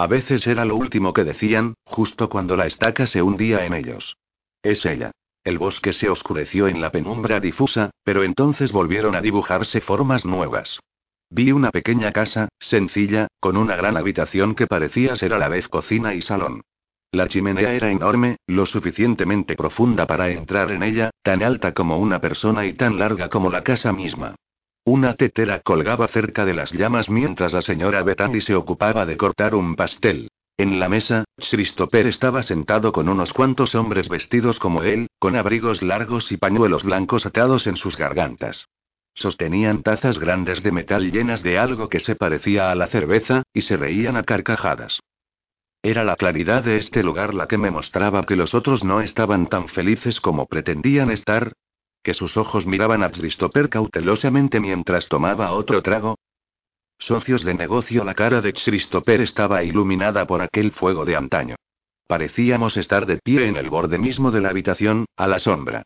A 0.00 0.06
veces 0.06 0.46
era 0.46 0.64
lo 0.64 0.76
último 0.76 1.12
que 1.12 1.24
decían, 1.24 1.74
justo 1.84 2.30
cuando 2.30 2.56
la 2.56 2.64
estaca 2.64 3.06
se 3.06 3.20
hundía 3.20 3.66
en 3.66 3.74
ellos. 3.74 4.16
Es 4.62 4.86
ella. 4.86 5.10
El 5.44 5.58
bosque 5.58 5.92
se 5.92 6.08
oscureció 6.08 6.68
en 6.68 6.80
la 6.80 6.90
penumbra 6.90 7.38
difusa, 7.38 7.90
pero 8.02 8.24
entonces 8.24 8.72
volvieron 8.72 9.14
a 9.14 9.20
dibujarse 9.20 9.82
formas 9.82 10.24
nuevas. 10.24 10.80
Vi 11.28 11.52
una 11.52 11.70
pequeña 11.70 12.12
casa, 12.12 12.48
sencilla, 12.58 13.28
con 13.40 13.58
una 13.58 13.76
gran 13.76 13.98
habitación 13.98 14.54
que 14.54 14.66
parecía 14.66 15.16
ser 15.16 15.34
a 15.34 15.38
la 15.38 15.48
vez 15.48 15.68
cocina 15.68 16.14
y 16.14 16.22
salón. 16.22 16.62
La 17.12 17.28
chimenea 17.28 17.74
era 17.74 17.90
enorme, 17.90 18.36
lo 18.46 18.64
suficientemente 18.64 19.54
profunda 19.54 20.06
para 20.06 20.30
entrar 20.30 20.70
en 20.70 20.82
ella, 20.82 21.10
tan 21.22 21.42
alta 21.42 21.74
como 21.74 21.98
una 21.98 22.22
persona 22.22 22.64
y 22.64 22.72
tan 22.72 22.98
larga 22.98 23.28
como 23.28 23.50
la 23.50 23.62
casa 23.64 23.92
misma. 23.92 24.34
Una 24.92 25.14
tetera 25.14 25.60
colgaba 25.60 26.08
cerca 26.08 26.44
de 26.44 26.52
las 26.52 26.72
llamas 26.72 27.08
mientras 27.10 27.52
la 27.52 27.62
señora 27.62 28.02
Bethany 28.02 28.40
se 28.40 28.56
ocupaba 28.56 29.06
de 29.06 29.16
cortar 29.16 29.54
un 29.54 29.76
pastel. 29.76 30.32
En 30.58 30.80
la 30.80 30.88
mesa, 30.88 31.22
Christopher 31.36 32.08
estaba 32.08 32.42
sentado 32.42 32.90
con 32.90 33.08
unos 33.08 33.32
cuantos 33.32 33.76
hombres 33.76 34.08
vestidos 34.08 34.58
como 34.58 34.82
él, 34.82 35.06
con 35.20 35.36
abrigos 35.36 35.82
largos 35.82 36.32
y 36.32 36.38
pañuelos 36.38 36.82
blancos 36.82 37.24
atados 37.24 37.68
en 37.68 37.76
sus 37.76 37.96
gargantas. 37.96 38.66
Sostenían 39.14 39.84
tazas 39.84 40.18
grandes 40.18 40.64
de 40.64 40.72
metal 40.72 41.12
llenas 41.12 41.44
de 41.44 41.56
algo 41.56 41.88
que 41.88 42.00
se 42.00 42.16
parecía 42.16 42.72
a 42.72 42.74
la 42.74 42.88
cerveza, 42.88 43.44
y 43.54 43.60
se 43.60 43.76
reían 43.76 44.16
a 44.16 44.24
carcajadas. 44.24 44.98
Era 45.84 46.02
la 46.02 46.16
claridad 46.16 46.64
de 46.64 46.78
este 46.78 47.04
lugar 47.04 47.32
la 47.32 47.46
que 47.46 47.58
me 47.58 47.70
mostraba 47.70 48.26
que 48.26 48.34
los 48.34 48.56
otros 48.56 48.82
no 48.82 49.00
estaban 49.00 49.46
tan 49.46 49.68
felices 49.68 50.20
como 50.20 50.46
pretendían 50.46 51.12
estar. 51.12 51.52
Que 52.02 52.14
sus 52.14 52.36
ojos 52.36 52.66
miraban 52.66 53.02
a 53.02 53.10
Christopher 53.10 53.68
cautelosamente 53.68 54.58
mientras 54.58 55.08
tomaba 55.08 55.52
otro 55.52 55.82
trago. 55.82 56.16
Socios 56.98 57.44
de 57.44 57.54
negocio, 57.54 58.04
la 58.04 58.14
cara 58.14 58.40
de 58.40 58.52
Christopher 58.52 59.20
estaba 59.20 59.62
iluminada 59.64 60.26
por 60.26 60.42
aquel 60.42 60.72
fuego 60.72 61.04
de 61.04 61.16
antaño. 61.16 61.56
Parecíamos 62.06 62.76
estar 62.76 63.06
de 63.06 63.18
pie 63.18 63.46
en 63.46 63.56
el 63.56 63.70
borde 63.70 63.98
mismo 63.98 64.30
de 64.30 64.40
la 64.40 64.50
habitación, 64.50 65.06
a 65.16 65.28
la 65.28 65.38
sombra. 65.38 65.82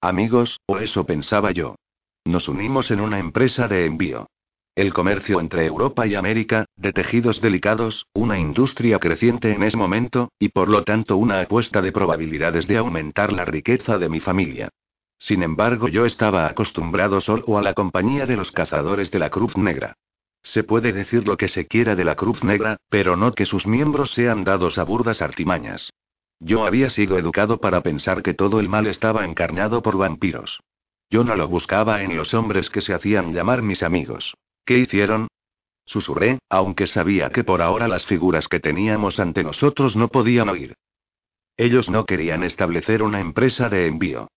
Amigos, 0.00 0.58
o 0.66 0.78
eso 0.78 1.04
pensaba 1.04 1.50
yo. 1.50 1.76
Nos 2.24 2.48
unimos 2.48 2.90
en 2.90 3.00
una 3.00 3.18
empresa 3.18 3.68
de 3.68 3.86
envío. 3.86 4.26
El 4.74 4.94
comercio 4.94 5.40
entre 5.40 5.66
Europa 5.66 6.06
y 6.06 6.14
América, 6.14 6.64
de 6.76 6.92
tejidos 6.92 7.40
delicados, 7.40 8.06
una 8.14 8.38
industria 8.38 8.98
creciente 8.98 9.52
en 9.52 9.62
ese 9.62 9.76
momento, 9.76 10.30
y 10.38 10.48
por 10.48 10.68
lo 10.68 10.84
tanto 10.84 11.16
una 11.16 11.40
apuesta 11.40 11.82
de 11.82 11.92
probabilidades 11.92 12.66
de 12.66 12.78
aumentar 12.78 13.32
la 13.32 13.44
riqueza 13.44 13.98
de 13.98 14.08
mi 14.08 14.20
familia. 14.20 14.70
Sin 15.20 15.42
embargo, 15.42 15.88
yo 15.88 16.06
estaba 16.06 16.46
acostumbrado 16.46 17.20
solo 17.20 17.58
a 17.58 17.62
la 17.62 17.74
compañía 17.74 18.24
de 18.24 18.36
los 18.36 18.50
cazadores 18.52 19.10
de 19.10 19.18
la 19.18 19.28
Cruz 19.28 19.54
Negra. 19.54 19.94
Se 20.42 20.64
puede 20.64 20.94
decir 20.94 21.28
lo 21.28 21.36
que 21.36 21.46
se 21.46 21.66
quiera 21.66 21.94
de 21.94 22.04
la 22.04 22.14
Cruz 22.16 22.42
Negra, 22.42 22.78
pero 22.88 23.16
no 23.16 23.32
que 23.32 23.44
sus 23.44 23.66
miembros 23.66 24.12
sean 24.12 24.44
dados 24.44 24.78
a 24.78 24.84
burdas 24.84 25.20
artimañas. 25.20 25.90
Yo 26.40 26.64
había 26.64 26.88
sido 26.88 27.18
educado 27.18 27.60
para 27.60 27.82
pensar 27.82 28.22
que 28.22 28.32
todo 28.32 28.60
el 28.60 28.70
mal 28.70 28.86
estaba 28.86 29.26
encarnado 29.26 29.82
por 29.82 29.98
vampiros. 29.98 30.60
Yo 31.10 31.22
no 31.22 31.36
lo 31.36 31.48
buscaba 31.48 32.02
en 32.02 32.16
los 32.16 32.32
hombres 32.32 32.70
que 32.70 32.80
se 32.80 32.94
hacían 32.94 33.34
llamar 33.34 33.60
mis 33.60 33.82
amigos. 33.82 34.34
¿Qué 34.64 34.78
hicieron? 34.78 35.28
Susurré, 35.84 36.38
aunque 36.48 36.86
sabía 36.86 37.28
que 37.28 37.44
por 37.44 37.60
ahora 37.60 37.88
las 37.88 38.06
figuras 38.06 38.48
que 38.48 38.58
teníamos 38.58 39.20
ante 39.20 39.44
nosotros 39.44 39.96
no 39.96 40.08
podían 40.08 40.48
oír. 40.48 40.76
Ellos 41.58 41.90
no 41.90 42.06
querían 42.06 42.42
establecer 42.42 43.02
una 43.02 43.20
empresa 43.20 43.68
de 43.68 43.86
envío. 43.86 44.28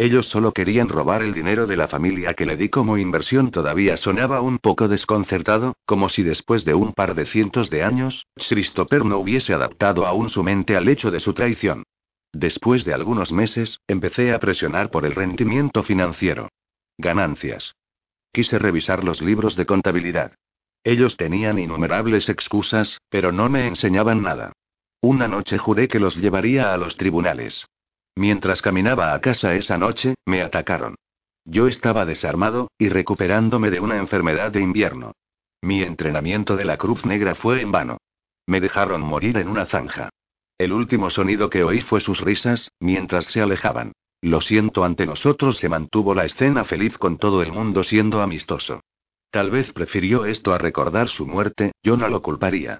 Ellos 0.00 0.30
solo 0.30 0.52
querían 0.52 0.88
robar 0.88 1.20
el 1.20 1.34
dinero 1.34 1.66
de 1.66 1.76
la 1.76 1.86
familia 1.86 2.32
que 2.32 2.46
le 2.46 2.56
di 2.56 2.70
como 2.70 2.96
inversión. 2.96 3.50
Todavía 3.50 3.98
sonaba 3.98 4.40
un 4.40 4.56
poco 4.56 4.88
desconcertado, 4.88 5.76
como 5.84 6.08
si 6.08 6.22
después 6.22 6.64
de 6.64 6.72
un 6.72 6.94
par 6.94 7.14
de 7.14 7.26
cientos 7.26 7.68
de 7.68 7.82
años, 7.82 8.24
Christopher 8.48 9.04
no 9.04 9.18
hubiese 9.18 9.52
adaptado 9.52 10.06
aún 10.06 10.30
su 10.30 10.42
mente 10.42 10.74
al 10.74 10.88
hecho 10.88 11.10
de 11.10 11.20
su 11.20 11.34
traición. 11.34 11.82
Después 12.32 12.86
de 12.86 12.94
algunos 12.94 13.30
meses, 13.30 13.78
empecé 13.86 14.32
a 14.32 14.38
presionar 14.38 14.90
por 14.90 15.04
el 15.04 15.14
rendimiento 15.14 15.82
financiero. 15.82 16.48
Ganancias. 16.96 17.74
Quise 18.32 18.58
revisar 18.58 19.04
los 19.04 19.20
libros 19.20 19.54
de 19.54 19.66
contabilidad. 19.66 20.32
Ellos 20.82 21.18
tenían 21.18 21.58
innumerables 21.58 22.30
excusas, 22.30 23.02
pero 23.10 23.32
no 23.32 23.50
me 23.50 23.66
enseñaban 23.66 24.22
nada. 24.22 24.54
Una 25.02 25.28
noche 25.28 25.58
juré 25.58 25.88
que 25.88 26.00
los 26.00 26.16
llevaría 26.16 26.72
a 26.72 26.78
los 26.78 26.96
tribunales. 26.96 27.66
Mientras 28.16 28.62
caminaba 28.62 29.14
a 29.14 29.20
casa 29.20 29.54
esa 29.54 29.78
noche, 29.78 30.14
me 30.26 30.42
atacaron. 30.42 30.96
Yo 31.44 31.68
estaba 31.68 32.04
desarmado, 32.04 32.68
y 32.78 32.88
recuperándome 32.88 33.70
de 33.70 33.80
una 33.80 33.96
enfermedad 33.96 34.52
de 34.52 34.60
invierno. 34.60 35.12
Mi 35.62 35.82
entrenamiento 35.82 36.56
de 36.56 36.64
la 36.64 36.76
Cruz 36.76 37.04
Negra 37.04 37.34
fue 37.34 37.60
en 37.60 37.72
vano. 37.72 37.98
Me 38.46 38.60
dejaron 38.60 39.02
morir 39.02 39.36
en 39.36 39.48
una 39.48 39.66
zanja. 39.66 40.10
El 40.58 40.72
último 40.72 41.10
sonido 41.10 41.48
que 41.48 41.64
oí 41.64 41.80
fue 41.80 42.00
sus 42.00 42.20
risas, 42.20 42.70
mientras 42.80 43.26
se 43.26 43.40
alejaban. 43.40 43.92
Lo 44.22 44.40
siento 44.40 44.84
ante 44.84 45.06
nosotros 45.06 45.56
se 45.56 45.68
mantuvo 45.68 46.14
la 46.14 46.26
escena 46.26 46.64
feliz 46.64 46.98
con 46.98 47.16
todo 47.16 47.42
el 47.42 47.52
mundo 47.52 47.82
siendo 47.82 48.20
amistoso. 48.20 48.80
Tal 49.30 49.50
vez 49.50 49.72
prefirió 49.72 50.26
esto 50.26 50.52
a 50.52 50.58
recordar 50.58 51.08
su 51.08 51.26
muerte, 51.26 51.72
yo 51.82 51.96
no 51.96 52.08
lo 52.08 52.20
culparía. 52.20 52.78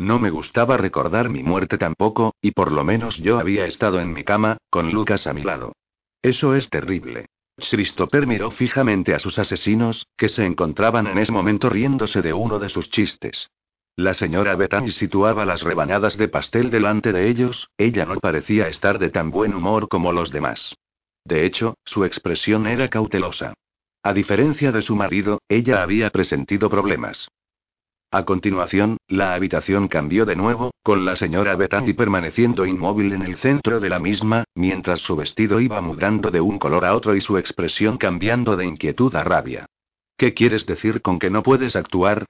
No 0.00 0.18
me 0.18 0.30
gustaba 0.30 0.78
recordar 0.78 1.28
mi 1.28 1.42
muerte 1.42 1.76
tampoco, 1.76 2.34
y 2.40 2.52
por 2.52 2.72
lo 2.72 2.84
menos 2.84 3.18
yo 3.18 3.38
había 3.38 3.66
estado 3.66 4.00
en 4.00 4.14
mi 4.14 4.24
cama, 4.24 4.56
con 4.70 4.92
Lucas 4.92 5.26
a 5.26 5.34
mi 5.34 5.42
lado. 5.42 5.74
Eso 6.22 6.56
es 6.56 6.70
terrible. 6.70 7.26
Christopher 7.58 8.26
miró 8.26 8.50
fijamente 8.50 9.14
a 9.14 9.18
sus 9.18 9.38
asesinos, 9.38 10.06
que 10.16 10.30
se 10.30 10.46
encontraban 10.46 11.06
en 11.06 11.18
ese 11.18 11.32
momento 11.32 11.68
riéndose 11.68 12.22
de 12.22 12.32
uno 12.32 12.58
de 12.58 12.70
sus 12.70 12.88
chistes. 12.88 13.50
La 13.94 14.14
señora 14.14 14.56
Bethany 14.56 14.90
situaba 14.90 15.44
las 15.44 15.60
rebanadas 15.60 16.16
de 16.16 16.28
pastel 16.28 16.70
delante 16.70 17.12
de 17.12 17.28
ellos, 17.28 17.68
ella 17.76 18.06
no 18.06 18.18
parecía 18.20 18.68
estar 18.68 18.98
de 18.98 19.10
tan 19.10 19.30
buen 19.30 19.52
humor 19.52 19.86
como 19.88 20.14
los 20.14 20.30
demás. 20.30 20.76
De 21.26 21.44
hecho, 21.44 21.74
su 21.84 22.06
expresión 22.06 22.66
era 22.66 22.88
cautelosa. 22.88 23.52
A 24.02 24.14
diferencia 24.14 24.72
de 24.72 24.80
su 24.80 24.96
marido, 24.96 25.42
ella 25.46 25.82
había 25.82 26.08
presentido 26.08 26.70
problemas. 26.70 27.28
A 28.12 28.24
continuación, 28.24 28.96
la 29.06 29.34
habitación 29.34 29.86
cambió 29.86 30.26
de 30.26 30.34
nuevo, 30.34 30.72
con 30.82 31.04
la 31.04 31.14
señora 31.14 31.54
Bethany 31.54 31.94
permaneciendo 31.94 32.66
inmóvil 32.66 33.12
en 33.12 33.22
el 33.22 33.36
centro 33.36 33.78
de 33.78 33.88
la 33.88 34.00
misma, 34.00 34.42
mientras 34.56 34.98
su 35.00 35.14
vestido 35.14 35.60
iba 35.60 35.80
mudando 35.80 36.32
de 36.32 36.40
un 36.40 36.58
color 36.58 36.84
a 36.84 36.96
otro 36.96 37.14
y 37.14 37.20
su 37.20 37.38
expresión 37.38 37.98
cambiando 37.98 38.56
de 38.56 38.66
inquietud 38.66 39.14
a 39.14 39.22
rabia. 39.22 39.66
¿Qué 40.16 40.34
quieres 40.34 40.66
decir 40.66 41.02
con 41.02 41.20
que 41.20 41.30
no 41.30 41.44
puedes 41.44 41.76
actuar? 41.76 42.26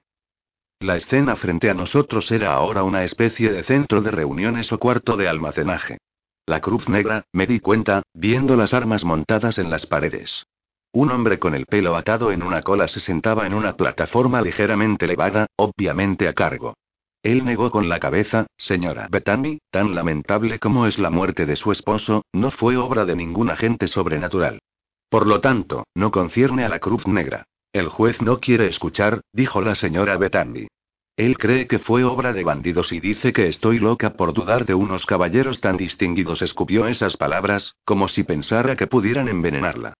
La 0.79 0.97
escena 0.97 1.35
frente 1.35 1.71
a 1.71 1.73
nosotros 1.73 2.31
era 2.31 2.53
ahora 2.53 2.83
una 2.83 3.03
especie 3.03 3.51
de 3.51 3.63
centro 3.63 4.03
de 4.03 4.11
reuniones 4.11 4.71
o 4.71 4.77
cuarto 4.77 5.17
de 5.17 5.27
almacenaje. 5.27 5.97
La 6.45 6.61
cruz 6.61 6.87
negra, 6.89 7.25
me 7.33 7.47
di 7.47 7.59
cuenta, 7.59 8.03
viendo 8.13 8.55
las 8.55 8.75
armas 8.75 9.03
montadas 9.03 9.57
en 9.57 9.71
las 9.71 9.87
paredes. 9.87 10.45
Un 10.93 11.09
hombre 11.09 11.39
con 11.39 11.55
el 11.55 11.65
pelo 11.67 11.95
atado 11.95 12.33
en 12.33 12.43
una 12.43 12.63
cola 12.63 12.87
se 12.89 12.99
sentaba 12.99 13.47
en 13.47 13.53
una 13.53 13.77
plataforma 13.77 14.41
ligeramente 14.41 15.05
elevada, 15.05 15.47
obviamente 15.55 16.27
a 16.27 16.33
cargo. 16.33 16.73
Él 17.23 17.45
negó 17.45 17.71
con 17.71 17.87
la 17.87 17.99
cabeza, 17.99 18.47
señora 18.57 19.07
Bethany, 19.09 19.59
tan 19.69 19.95
lamentable 19.95 20.59
como 20.59 20.87
es 20.87 20.99
la 20.99 21.09
muerte 21.09 21.45
de 21.45 21.55
su 21.55 21.71
esposo, 21.71 22.25
no 22.33 22.51
fue 22.51 22.75
obra 22.75 23.05
de 23.05 23.15
ningún 23.15 23.49
agente 23.49 23.87
sobrenatural. 23.87 24.59
Por 25.09 25.27
lo 25.27 25.39
tanto, 25.39 25.85
no 25.95 26.11
concierne 26.11 26.65
a 26.65 26.69
la 26.69 26.79
Cruz 26.79 27.07
Negra. 27.07 27.45
El 27.71 27.87
juez 27.87 28.21
no 28.21 28.39
quiere 28.41 28.67
escuchar, 28.67 29.21
dijo 29.31 29.61
la 29.61 29.75
señora 29.75 30.17
Bethany. 30.17 30.67
Él 31.15 31.37
cree 31.37 31.67
que 31.67 31.79
fue 31.79 32.03
obra 32.03 32.33
de 32.33 32.43
bandidos 32.43 32.91
y 32.91 32.99
dice 32.99 33.31
que 33.31 33.47
estoy 33.47 33.79
loca 33.79 34.13
por 34.13 34.33
dudar 34.33 34.65
de 34.65 34.73
unos 34.73 35.05
caballeros 35.05 35.61
tan 35.61 35.77
distinguidos. 35.77 36.41
Escupió 36.41 36.87
esas 36.87 37.15
palabras, 37.15 37.75
como 37.85 38.07
si 38.07 38.23
pensara 38.23 38.75
que 38.75 38.87
pudieran 38.87 39.29
envenenarla. 39.29 39.93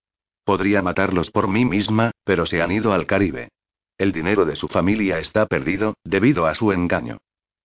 Podría 0.51 0.81
matarlos 0.81 1.31
por 1.31 1.47
mí 1.47 1.63
misma, 1.63 2.11
pero 2.25 2.45
se 2.45 2.61
han 2.61 2.73
ido 2.73 2.91
al 2.91 3.05
Caribe. 3.05 3.47
El 3.97 4.11
dinero 4.11 4.43
de 4.43 4.57
su 4.57 4.67
familia 4.67 5.17
está 5.17 5.45
perdido, 5.45 5.93
debido 6.03 6.45
a 6.45 6.55
su 6.55 6.73
engaño. 6.73 7.19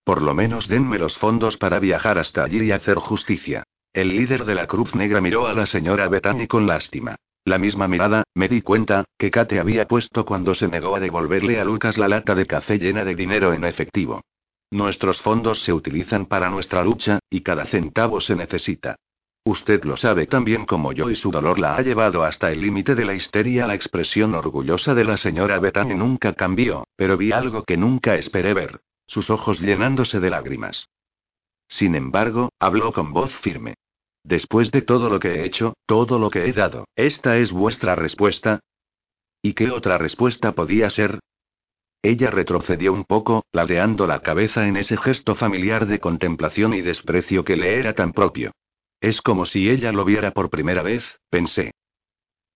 Por 0.05 0.23
lo 0.23 0.35
menos 0.35 0.69
denme 0.69 0.97
los 0.97 1.19
fondos 1.19 1.57
para 1.57 1.81
viajar 1.81 2.17
hasta 2.17 2.45
allí 2.45 2.63
y 2.63 2.71
hacer 2.71 2.99
justicia. 2.99 3.65
El 3.93 4.11
líder 4.11 4.45
de 4.45 4.55
la 4.55 4.69
Cruz 4.69 4.95
Negra 4.95 5.21
miró 5.21 5.49
a 5.49 5.53
la 5.53 5.67
señora 5.67 6.07
Bethany 6.09 6.47
con 6.47 6.69
lástima. 6.69 7.17
La 7.45 7.59
misma 7.59 7.89
mirada, 7.89 8.23
me 8.35 8.47
di 8.47 8.63
cuenta, 8.63 9.05
que 9.19 9.33
Kate 9.33 9.59
había 9.59 9.89
puesto 9.89 10.25
cuando 10.25 10.55
se 10.55 10.69
negó 10.69 10.95
a 10.95 11.01
devolverle 11.01 11.59
a 11.59 11.65
Lucas 11.65 11.99
la 11.99 12.07
lata 12.07 12.37
de 12.37 12.47
café 12.47 12.79
llena 12.79 13.05
de 13.05 13.17
dinero 13.17 13.53
en 13.53 13.65
efectivo. 13.65 14.21
Nuestros 14.71 15.21
fondos 15.23 15.65
se 15.65 15.73
utilizan 15.73 16.27
para 16.27 16.51
nuestra 16.51 16.85
lucha, 16.85 17.19
y 17.31 17.41
cada 17.41 17.67
centavo 17.67 18.21
se 18.21 18.37
necesita. 18.37 18.95
Usted 19.47 19.85
lo 19.85 19.97
sabe 19.97 20.27
tan 20.27 20.43
bien 20.43 20.67
como 20.67 20.93
yo 20.93 21.09
y 21.09 21.15
su 21.15 21.31
dolor 21.31 21.61
la 21.61 21.77
ha 21.77 21.81
llevado 21.81 22.25
hasta 22.25 22.51
el 22.51 22.61
límite 22.61 22.97
de 22.97 23.05
la 23.05 23.15
histeria. 23.15 23.69
La 23.69 23.77
expresión 23.77 24.35
orgullosa 24.35 24.93
de 24.93 25.05
la 25.05 25.17
señora 25.17 25.61
Bethany 25.61 25.95
nunca 25.95 26.33
cambió, 26.33 26.89
pero 26.97 27.17
vi 27.17 27.31
algo 27.31 27.63
que 27.63 27.77
nunca 27.77 28.17
esperé 28.17 28.55
ver. 28.55 28.81
Sus 29.07 29.31
ojos 29.31 29.61
llenándose 29.61 30.19
de 30.19 30.31
lágrimas. 30.31 30.89
Sin 31.69 31.95
embargo, 31.95 32.51
habló 32.59 32.91
con 32.91 33.13
voz 33.13 33.33
firme. 33.37 33.75
Después 34.25 34.73
de 34.73 34.83
todo 34.83 35.09
lo 35.09 35.21
que 35.21 35.29
he 35.29 35.45
hecho, 35.45 35.75
todo 35.87 36.19
lo 36.19 36.29
que 36.29 36.49
he 36.49 36.53
dado, 36.53 36.89
¿esta 36.97 37.39
es 37.39 37.53
vuestra 37.53 37.95
respuesta? 37.95 38.59
¿Y 39.43 39.55
qué 39.55 39.71
otra 39.71 39.97
respuesta 39.97 40.57
podía 40.57 40.91
ser? 40.91 41.21
Ella 42.03 42.33
retrocedió 42.33 42.93
un 42.93 43.05
poco, 43.05 43.45
ladeando 43.53 44.09
la 44.09 44.23
cabeza 44.23 44.67
en 44.67 44.77
ese 44.77 44.97
gesto 44.97 45.37
familiar 45.37 45.87
de 45.87 46.01
contemplación 46.01 46.75
y 46.75 46.81
desprecio 46.81 47.45
que 47.45 47.57
le 47.57 47.79
era 47.79 47.95
tan 47.95 48.13
propio. 48.13 48.51
Es 49.01 49.21
como 49.21 49.47
si 49.47 49.69
ella 49.69 49.93
lo 49.93 50.05
viera 50.05 50.33
por 50.33 50.51
primera 50.51 50.83
vez, 50.83 51.21
pensé. 51.31 51.73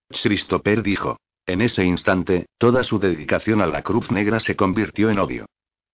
Christopher 0.09 0.83
dijo. 0.83 1.17
En 1.45 1.61
ese 1.61 1.83
instante, 1.83 2.45
toda 2.57 2.83
su 2.83 2.99
dedicación 2.99 3.61
a 3.61 3.67
la 3.67 3.81
cruz 3.81 4.11
negra 4.11 4.39
se 4.39 4.55
convirtió 4.55 5.09
en 5.09 5.19
odio. 5.19 5.45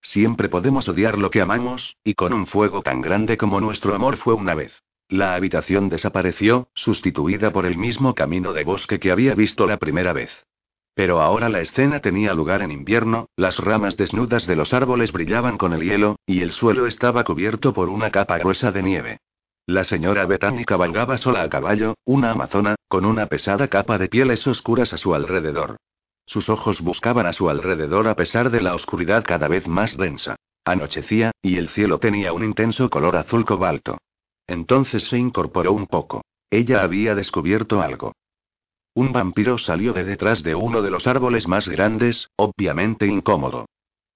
Siempre 0.01 0.49
podemos 0.49 0.87
odiar 0.87 1.17
lo 1.17 1.29
que 1.29 1.41
amamos, 1.41 1.95
y 2.03 2.13
con 2.13 2.33
un 2.33 2.47
fuego 2.47 2.81
tan 2.81 3.01
grande 3.01 3.37
como 3.37 3.59
nuestro 3.61 3.95
amor 3.95 4.17
fue 4.17 4.33
una 4.33 4.55
vez. 4.55 4.83
La 5.09 5.35
habitación 5.35 5.89
desapareció, 5.89 6.67
sustituida 6.75 7.51
por 7.51 7.65
el 7.65 7.77
mismo 7.77 8.13
camino 8.13 8.51
de 8.53 8.65
bosque 8.65 8.99
que 8.99 9.11
había 9.11 9.35
visto 9.35 9.65
la 9.65 9.77
primera 9.77 10.11
vez. 10.11 10.45
Pero 10.93 11.21
ahora 11.21 11.47
la 11.47 11.61
escena 11.61 12.01
tenía 12.01 12.33
lugar 12.33 12.61
en 12.61 12.71
invierno, 12.71 13.29
las 13.35 13.59
ramas 13.59 13.95
desnudas 13.95 14.47
de 14.47 14.55
los 14.55 14.73
árboles 14.73 15.11
brillaban 15.11 15.57
con 15.57 15.73
el 15.73 15.81
hielo, 15.81 16.17
y 16.25 16.41
el 16.41 16.51
suelo 16.51 16.87
estaba 16.87 17.23
cubierto 17.23 17.73
por 17.73 17.87
una 17.87 18.11
capa 18.11 18.37
gruesa 18.37 18.71
de 18.71 18.83
nieve. 18.83 19.19
La 19.69 19.83
señora 19.83 20.25
Bethany 20.25 20.63
cabalgaba 20.63 21.17
sola 21.17 21.41
a 21.41 21.49
caballo, 21.49 21.95
una 22.05 22.31
amazona, 22.31 22.77
con 22.87 23.03
una 23.03 23.25
pesada 23.25 23.67
capa 23.67 23.97
de 23.97 24.07
pieles 24.07 24.47
oscuras 24.47 24.93
a 24.93 24.97
su 24.97 25.13
alrededor. 25.13 25.75
Sus 26.25 26.47
ojos 26.47 26.79
buscaban 26.79 27.25
a 27.25 27.33
su 27.33 27.49
alrededor 27.49 28.07
a 28.07 28.15
pesar 28.15 28.49
de 28.49 28.61
la 28.61 28.73
oscuridad 28.73 29.25
cada 29.25 29.49
vez 29.49 29.67
más 29.67 29.97
densa. 29.97 30.37
Anochecía, 30.63 31.31
y 31.41 31.57
el 31.57 31.67
cielo 31.67 31.99
tenía 31.99 32.31
un 32.31 32.45
intenso 32.45 32.89
color 32.89 33.17
azul 33.17 33.43
cobalto. 33.43 33.97
Entonces 34.47 35.03
se 35.03 35.17
incorporó 35.17 35.73
un 35.73 35.87
poco. 35.87 36.21
Ella 36.49 36.81
había 36.81 37.13
descubierto 37.13 37.81
algo. 37.81 38.13
Un 38.93 39.11
vampiro 39.11 39.57
salió 39.57 39.91
de 39.91 40.05
detrás 40.05 40.43
de 40.43 40.55
uno 40.55 40.81
de 40.81 40.91
los 40.91 41.07
árboles 41.07 41.45
más 41.45 41.67
grandes, 41.67 42.29
obviamente 42.37 43.05
incómodo. 43.05 43.65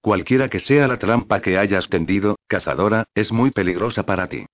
Cualquiera 0.00 0.48
que 0.48 0.60
sea 0.60 0.88
la 0.88 0.98
trampa 0.98 1.42
que 1.42 1.58
hayas 1.58 1.90
tendido, 1.90 2.36
cazadora, 2.48 3.04
es 3.14 3.32
muy 3.32 3.50
peligrosa 3.50 4.04
para 4.06 4.28
ti. 4.28 4.46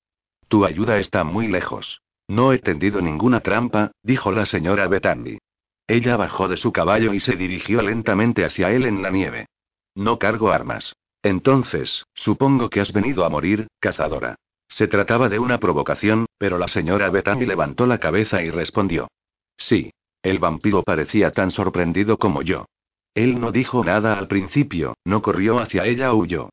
Tu 0.49 0.65
ayuda 0.65 0.99
está 0.99 1.25
muy 1.25 1.47
lejos. 1.47 2.01
No 2.27 2.53
he 2.53 2.59
tendido 2.59 3.01
ninguna 3.01 3.41
trampa, 3.41 3.93
dijo 4.03 4.33
la 4.33 4.47
señora 4.47 4.89
Bethany. 4.89 5.39
Ella 5.87 6.17
bajó 6.17 6.49
de 6.49 6.59
su 6.59 6.73
caballo 6.73 7.15
y 7.15 7.21
se 7.21 7.37
dirigió 7.37 7.81
lentamente 7.81 8.45
hacia 8.45 8.71
él 8.71 8.85
en 8.85 9.03
la 9.03 9.11
nieve. 9.11 9.47
No 9.95 10.19
cargo 10.19 10.51
armas. 10.51 10.95
Entonces, 11.23 12.05
supongo 12.15 12.69
que 12.69 12.81
has 12.81 12.93
venido 12.93 13.25
a 13.25 13.31
morir, 13.31 13.69
cazadora. 13.81 14.37
Se 14.69 14.87
trataba 14.87 15.29
de 15.29 15.39
una 15.39 15.59
provocación, 15.59 16.27
pero 16.37 16.59
la 16.59 16.69
señora 16.69 17.11
Bethany 17.11 17.47
levantó 17.47 17.87
la 17.87 17.99
cabeza 17.99 18.43
y 18.43 18.51
respondió. 18.51 19.09
Sí. 19.57 19.91
El 20.23 20.41
vampiro 20.41 20.83
parecía 20.83 21.31
tan 21.31 21.51
sorprendido 21.51 22.19
como 22.19 22.43
yo. 22.43 22.67
Él 23.15 23.41
no 23.41 23.53
dijo 23.53 23.85
nada 23.85 24.19
al 24.19 24.29
principio, 24.29 24.95
no 25.05 25.23
corrió 25.23 25.59
hacia 25.59 25.87
ella 25.87 26.13
o 26.13 26.17
huyó. 26.17 26.51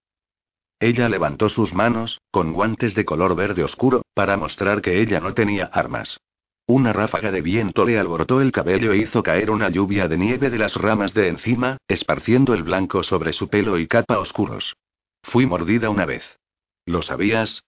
Ella 0.79 1.09
levantó 1.09 1.49
sus 1.49 1.73
manos, 1.73 2.21
con 2.31 2.53
guantes 2.53 2.95
de 2.95 3.05
color 3.05 3.35
verde 3.35 3.63
oscuro, 3.63 4.03
para 4.13 4.37
mostrar 4.37 4.81
que 4.81 5.01
ella 5.01 5.19
no 5.19 5.33
tenía 5.33 5.65
armas. 5.65 6.19
Una 6.67 6.93
ráfaga 6.93 7.31
de 7.31 7.41
viento 7.41 7.85
le 7.85 7.99
alborotó 7.99 8.41
el 8.41 8.51
cabello 8.51 8.91
e 8.91 8.97
hizo 8.97 9.21
caer 9.21 9.51
una 9.51 9.69
lluvia 9.69 10.07
de 10.07 10.17
nieve 10.17 10.49
de 10.49 10.57
las 10.57 10.75
ramas 10.75 11.13
de 11.13 11.27
encima, 11.27 11.77
esparciendo 11.87 12.53
el 12.53 12.63
blanco 12.63 13.03
sobre 13.03 13.33
su 13.33 13.49
pelo 13.49 13.77
y 13.77 13.87
capa 13.87 14.17
oscuros. 14.17 14.75
Fui 15.21 15.45
mordida 15.45 15.89
una 15.89 16.05
vez. 16.05 16.39
¿Lo 16.85 17.01
sabías? 17.01 17.63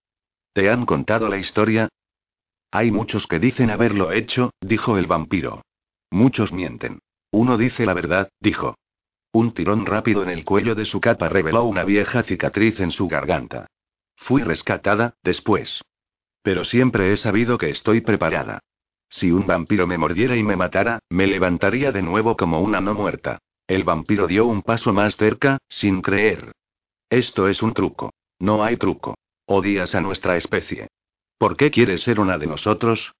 ¿Te 0.53 0.69
han 0.71 0.85
contado 0.85 1.29
la 1.29 1.38
historia? 1.38 1.89
Hay 2.71 2.91
muchos 2.91 3.27
que 3.27 3.39
dicen 3.39 3.69
haberlo 3.69 4.11
hecho, 4.11 4.51
dijo 4.61 4.97
el 4.97 5.05
vampiro. 5.05 5.61
Muchos 6.09 6.51
mienten. 6.51 6.99
Uno 7.31 7.57
dice 7.57 7.85
la 7.85 7.93
verdad, 7.93 8.29
dijo. 8.39 8.75
Un 9.38 9.51
tirón 9.51 9.85
rápido 9.85 10.23
en 10.23 10.30
el 10.30 10.43
cuello 10.43 10.73
de 10.73 10.84
su 10.84 10.99
capa 10.99 11.30
reveló 11.30 11.64
una 11.65 11.84
vieja 11.84 12.23
cicatriz 12.23 12.80
en 12.80 12.89
su 12.89 13.07
garganta. 13.07 13.68
Fui 14.15 14.41
rescatada, 14.41 15.14
después. 15.22 15.84
Pero 16.41 16.65
siempre 16.65 17.14
he 17.14 17.18
sabido 17.18 17.59
que 17.59 17.69
estoy 17.69 18.01
preparada. 18.01 18.57
Si 19.11 19.30
un 19.30 19.45
vampiro 19.45 19.85
me 19.85 19.99
mordiera 19.99 20.35
y 20.35 20.41
me 20.41 20.55
matara, 20.55 20.97
me 21.09 21.27
levantaría 21.27 21.91
de 21.91 22.01
nuevo 22.01 22.35
como 22.35 22.61
una 22.61 22.81
no 22.81 22.95
muerta. 22.95 23.38
El 23.68 23.84
vampiro 23.84 24.26
dio 24.26 24.47
un 24.47 24.64
paso 24.64 24.91
más 24.91 25.15
cerca, 25.18 25.59
sin 25.69 26.01
creer. 26.01 26.53
Esto 27.07 27.47
es 27.47 27.61
un 27.61 27.76
truco. 27.76 28.11
No 28.39 28.64
hay 28.64 28.77
truco. 28.77 29.19
Odias 29.45 29.93
a 29.93 30.01
nuestra 30.01 30.35
especie. 30.35 30.88
¿Por 31.38 31.57
qué 31.57 31.69
quieres 31.69 32.01
ser 32.01 32.19
una 32.19 32.39
de 32.39 32.47
nosotros? 32.47 33.14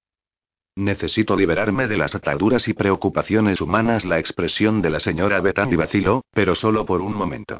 Necesito 0.78 1.34
liberarme 1.34 1.88
de 1.88 1.96
las 1.96 2.14
ataduras 2.14 2.68
y 2.68 2.72
preocupaciones 2.72 3.60
humanas. 3.60 4.04
La 4.04 4.20
expresión 4.20 4.80
de 4.80 4.90
la 4.90 5.00
señora 5.00 5.40
Bethany 5.40 5.74
vaciló, 5.74 6.22
pero 6.30 6.54
solo 6.54 6.86
por 6.86 7.00
un 7.00 7.16
momento. 7.16 7.58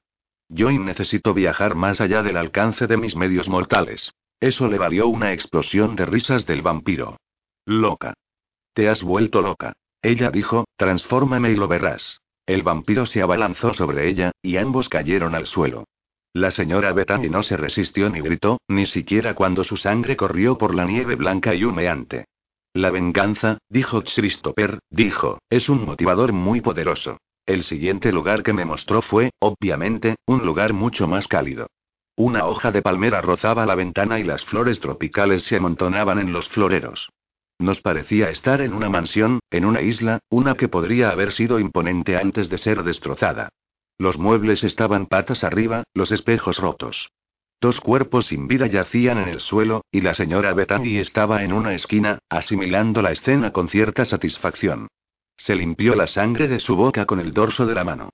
Yo 0.49 0.71
necesito 0.71 1.35
viajar 1.35 1.75
más 1.75 2.01
allá 2.01 2.23
del 2.23 2.37
alcance 2.37 2.87
de 2.87 2.97
mis 2.97 3.17
medios 3.17 3.49
mortales. 3.49 4.13
Eso 4.39 4.69
le 4.69 4.79
valió 4.79 5.09
una 5.09 5.33
explosión 5.33 5.97
de 5.97 6.07
risas 6.07 6.47
del 6.47 6.63
vampiro. 6.63 7.17
Loca. 7.67 8.15
Te 8.73 8.89
has 8.89 9.03
vuelto 9.03 9.43
loca. 9.43 9.73
Ella 10.01 10.31
dijo, 10.31 10.69
transfórmame 10.77 11.51
y 11.51 11.57
lo 11.57 11.67
verás. 11.67 12.21
El 12.47 12.63
vampiro 12.63 13.05
se 13.05 13.21
abalanzó 13.21 13.75
sobre 13.75 14.09
ella, 14.09 14.31
y 14.43 14.59
ambos 14.59 14.89
cayeron 14.89 15.35
al 15.35 15.47
suelo. 15.47 15.89
La 16.33 16.53
señora 16.53 16.93
Bethany 16.93 17.29
no 17.29 17.43
se 17.43 17.57
resistió 17.57 18.11
ni 18.11 18.21
gritó, 18.21 18.61
ni 18.69 18.87
siquiera 18.87 19.35
cuando 19.35 19.65
su 19.65 19.77
sangre 19.77 20.17
corrió 20.17 20.57
por 20.57 20.73
la 20.73 20.85
nieve 20.85 21.17
blanca 21.17 21.53
y 21.57 21.65
humeante. 21.65 22.27
La 22.79 22.91
venganza, 22.91 23.59
dijo 23.69 24.05
Christopher, 24.05 24.79
dijo, 24.89 25.41
es 25.51 25.69
un 25.69 25.85
motivador 25.85 26.33
muy 26.33 26.61
poderoso. 26.61 27.19
El 27.45 27.65
siguiente 27.65 28.13
lugar 28.13 28.45
que 28.45 28.53
me 28.53 28.65
mostró 28.65 29.03
fue, 29.03 29.33
obviamente, 29.41 30.15
un 30.27 30.47
lugar 30.47 30.75
mucho 30.75 31.09
más 31.09 31.27
cálido. 31.27 31.67
Una 32.15 32.47
hoja 32.47 32.71
de 32.71 32.81
palmera 32.81 33.21
rozaba 33.21 33.67
la 33.67 33.75
ventana 33.75 34.21
y 34.21 34.23
las 34.23 34.45
flores 34.45 34.79
tropicales 34.79 35.43
se 35.43 35.57
amontonaban 35.57 36.21
en 36.21 36.33
los 36.33 36.49
floreros. 36.49 37.11
Nos 37.59 37.81
parecía 37.81 38.31
estar 38.31 38.61
en 38.61 38.73
una 38.73 38.89
mansión, 38.89 39.41
en 39.51 39.65
una 39.65 39.83
isla, 39.83 40.21
una 40.31 40.55
que 40.55 40.69
podría 40.69 41.11
haber 41.11 41.33
sido 41.33 41.59
imponente 41.59 42.17
antes 42.17 42.49
de 42.49 42.59
ser 42.59 42.85
destrozada. 42.85 43.49
Los 43.99 44.19
muebles 44.19 44.63
estaban 44.63 45.07
patas 45.07 45.43
arriba, 45.43 45.83
los 45.95 46.13
espejos 46.13 46.59
rotos. 46.59 47.11
Dos 47.61 47.81
cuerpos 47.81 48.27
sin 48.27 48.47
vida 48.47 48.67
yacían 48.69 49.19
en 49.19 49.29
el 49.29 49.41
suelo, 49.41 49.85
y 49.91 50.01
la 50.01 50.15
señora 50.15 50.55
Bethany 50.55 50.99
estaba 50.99 51.43
en 51.43 51.53
una 51.53 51.75
esquina, 51.75 52.21
asimilando 52.29 53.03
la 53.03 53.11
escena 53.11 53.53
con 53.53 53.69
cierta 53.69 54.05
satisfacción. 54.05 54.89
Se 55.37 55.57
limpió 55.57 55.97
la 55.97 56.07
sangre 56.07 56.47
de 56.47 56.61
su 56.61 56.77
boca 56.77 57.05
con 57.05 57.19
el 57.19 57.33
dorso 57.33 57.67
de 57.67 57.75
la 57.75 57.85
mano. 57.85 58.11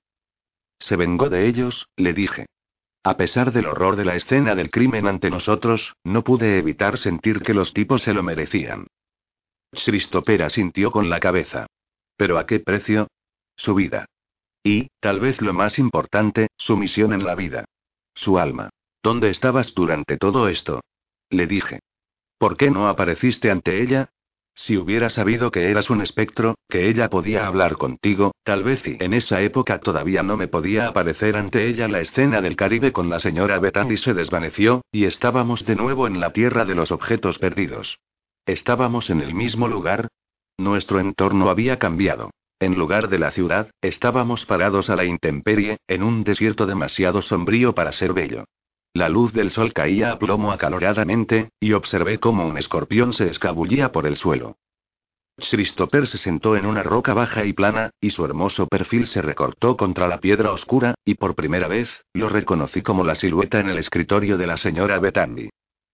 Se 0.79 0.97
vengó 0.97 1.29
de 1.29 1.47
ellos, 1.47 1.89
le 1.97 2.15
dije. 2.15 2.47
A 3.03 3.19
pesar 3.19 3.53
del 3.53 3.67
horror 3.67 3.97
de 3.97 4.07
la 4.07 4.15
escena 4.15 4.55
del 4.55 4.71
crimen 4.71 5.07
ante 5.07 5.29
nosotros, 5.29 5.95
no 6.05 6.25
pude 6.25 6.59
evitar 6.59 6.97
sentir 6.97 7.43
que 7.43 7.53
los 7.53 7.75
tipos 7.75 8.03
se 8.03 8.15
lo 8.15 8.23
merecían. 8.23 8.87
Christopher 9.73 10.51
sintió 10.51 10.91
con 10.91 11.11
la 11.11 11.21
cabeza. 11.21 11.67
¿Pero 12.17 12.39
a 12.39 12.47
qué 12.47 12.61
precio? 12.61 13.09
Su 13.57 13.75
vida. 13.75 14.07
Y, 14.63 14.89
tal 15.01 15.21
vez 15.21 15.43
lo 15.43 15.53
más 15.53 15.79
importante, 15.79 16.49
su 16.57 16.79
misión 16.79 17.13
en 17.13 17.25
la 17.25 17.35
vida. 17.35 17.67
Su 18.15 18.39
alma. 18.39 18.71
¿Dónde 19.05 19.29
estabas 19.29 19.75
durante 19.75 20.17
todo 20.17 20.49
esto? 20.49 20.81
Le 21.29 21.47
dije. 21.47 21.81
¿Por 22.39 22.57
qué 22.57 22.71
no 22.71 22.89
apareciste 22.89 23.51
ante 23.51 23.83
ella? 23.83 24.09
Si 24.55 24.79
hubiera 24.79 25.11
sabido 25.11 25.51
que 25.51 25.71
eras 25.71 25.91
un 25.91 26.01
espectro, 26.01 26.55
que 26.71 26.89
ella 26.89 27.11
podía 27.11 27.47
hablar 27.47 27.77
contigo, 27.77 28.33
tal 28.45 28.65
vez 28.65 28.83
y 28.87 28.97
en 28.99 29.13
esa 29.13 29.43
época 29.43 29.79
todavía 29.81 30.23
no 30.23 30.39
me 30.39 30.49
podía 30.49 30.89
aparecer 30.89 31.37
ante 31.37 31.69
ella 31.69 31.87
la 31.87 32.01
escena 32.01 32.41
del 32.41 32.57
Caribe 32.57 32.93
con 32.93 33.11
la 33.11 33.21
señora 33.21 33.59
Bethany 33.59 33.99
se 33.99 34.15
desvaneció, 34.15 34.81
y 34.91 35.05
estábamos 35.05 35.67
de 35.67 35.77
nuevo 35.77 36.07
en 36.07 36.19
la 36.19 36.33
tierra 36.33 36.65
de 36.65 36.75
los 36.75 36.91
objetos 36.91 37.39
perdidos. 37.39 37.99
¿Estábamos 38.47 39.11
en 39.11 39.21
el 39.21 39.35
mismo 39.35 39.69
lugar? 39.69 40.09
Nuestro 40.57 40.99
entorno 40.99 41.51
había 41.51 41.79
cambiado. 41.79 42.31
En 42.59 42.75
lugar 42.77 43.11
de 43.11 43.19
la 43.19 43.33
ciudad, 43.33 43.71
estábamos 43.83 44.47
parados 44.47 44.89
a 44.89 44.97
la 44.97 45.05
intemperie, 45.05 45.77
en 45.89 46.03
un 46.03 46.25
desierto 46.25 46.65
demasiado 46.65 47.21
sombrío 47.21 47.75
para 47.75 47.93
ser 47.93 48.15
bello. 48.15 48.47
La 48.97 49.09
luz 49.09 49.33
del 49.33 49.51
sol 49.51 49.73
caía 49.73 50.13
a 50.13 50.21
plomo 50.21 50.53
acaloradamente, 50.53 51.51
y 51.59 51.73
observé 51.73 52.21
cómo 52.21 52.47
un 52.47 52.57
escorpión 52.59 53.13
se 53.13 53.29
escabullía 53.29 53.91
por 53.91 54.07
el 54.07 54.17
suelo. 54.17 54.57
Christopher 55.37 56.07
se 56.07 56.17
sentó 56.17 56.57
en 56.57 56.65
una 56.65 56.85
roca 56.85 57.13
baja 57.13 57.45
y 57.45 57.53
plana, 57.53 57.91
y 58.01 58.11
su 58.11 58.25
hermoso 58.25 58.69
perfil 58.69 59.09
se 59.09 59.21
recortó 59.21 59.77
contra 59.77 60.07
la 60.07 60.21
piedra 60.21 60.53
oscura, 60.53 60.95
y 61.05 61.15
por 61.17 61.35
primera 61.35 61.67
vez, 61.67 62.05
lo 62.13 62.29
reconocí 62.29 62.83
como 62.83 63.03
la 63.03 63.17
silueta 63.17 63.59
en 63.59 63.69
el 63.69 63.79
escritorio 63.79 64.39
de 64.39 64.47
la 64.47 64.57
señora 64.57 65.01
Bethany. 65.01 65.49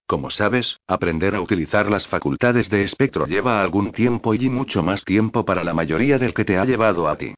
como 0.06 0.28
sabes, 0.28 0.78
aprender 0.86 1.35
a 1.36 1.40
utilizar 1.40 1.90
las 1.90 2.06
facultades 2.06 2.68
de 2.68 2.82
espectro 2.82 3.27
lleva 3.27 3.62
algún 3.62 3.93
tiempo 3.93 4.35
y 4.35 4.51
mucho 4.51 4.82
más 4.82 5.05
tiempo 5.05 5.47
para 5.47 5.64
la 5.64 5.72
mayoría 5.72 6.18
del 6.18 6.35
que 6.35 6.44
te 6.44 6.59
ha 6.59 6.66
llevado 6.66 7.09
a 7.09 7.16
ti. 7.16 7.32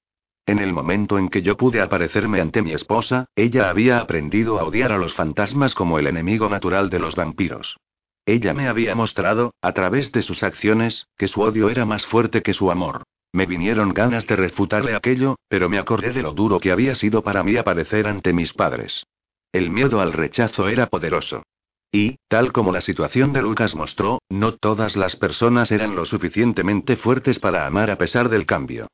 En 0.52 0.58
el 0.58 0.74
momento 0.74 1.16
en 1.16 1.30
que 1.30 1.40
yo 1.40 1.56
pude 1.56 1.80
aparecerme 1.80 2.42
ante 2.42 2.60
mi 2.60 2.74
esposa, 2.74 3.24
ella 3.36 3.70
había 3.70 4.00
aprendido 4.00 4.58
a 4.58 4.64
odiar 4.64 4.92
a 4.92 4.98
los 4.98 5.14
fantasmas 5.14 5.74
como 5.74 5.98
el 5.98 6.06
enemigo 6.06 6.46
natural 6.50 6.90
de 6.90 6.98
los 6.98 7.16
vampiros. 7.16 7.78
Ella 8.26 8.52
me 8.52 8.68
había 8.68 8.94
mostrado, 8.94 9.54
a 9.62 9.72
través 9.72 10.12
de 10.12 10.20
sus 10.20 10.42
acciones, 10.42 11.06
que 11.16 11.26
su 11.26 11.40
odio 11.40 11.70
era 11.70 11.86
más 11.86 12.04
fuerte 12.04 12.42
que 12.42 12.52
su 12.52 12.70
amor. 12.70 13.04
Me 13.32 13.46
vinieron 13.46 13.94
ganas 13.94 14.26
de 14.26 14.36
refutarle 14.36 14.94
aquello, 14.94 15.36
pero 15.48 15.70
me 15.70 15.78
acordé 15.78 16.12
de 16.12 16.20
lo 16.20 16.34
duro 16.34 16.60
que 16.60 16.70
había 16.70 16.94
sido 16.96 17.22
para 17.22 17.42
mí 17.42 17.56
aparecer 17.56 18.06
ante 18.06 18.34
mis 18.34 18.52
padres. 18.52 19.06
El 19.52 19.70
miedo 19.70 20.02
al 20.02 20.12
rechazo 20.12 20.68
era 20.68 20.86
poderoso. 20.88 21.44
Y, 21.90 22.16
tal 22.28 22.52
como 22.52 22.72
la 22.72 22.82
situación 22.82 23.32
de 23.32 23.40
Lucas 23.40 23.74
mostró, 23.74 24.18
no 24.28 24.52
todas 24.56 24.96
las 24.96 25.16
personas 25.16 25.72
eran 25.72 25.96
lo 25.96 26.04
suficientemente 26.04 26.96
fuertes 26.96 27.38
para 27.38 27.66
amar 27.66 27.90
a 27.90 27.96
pesar 27.96 28.28
del 28.28 28.44
cambio. 28.44 28.88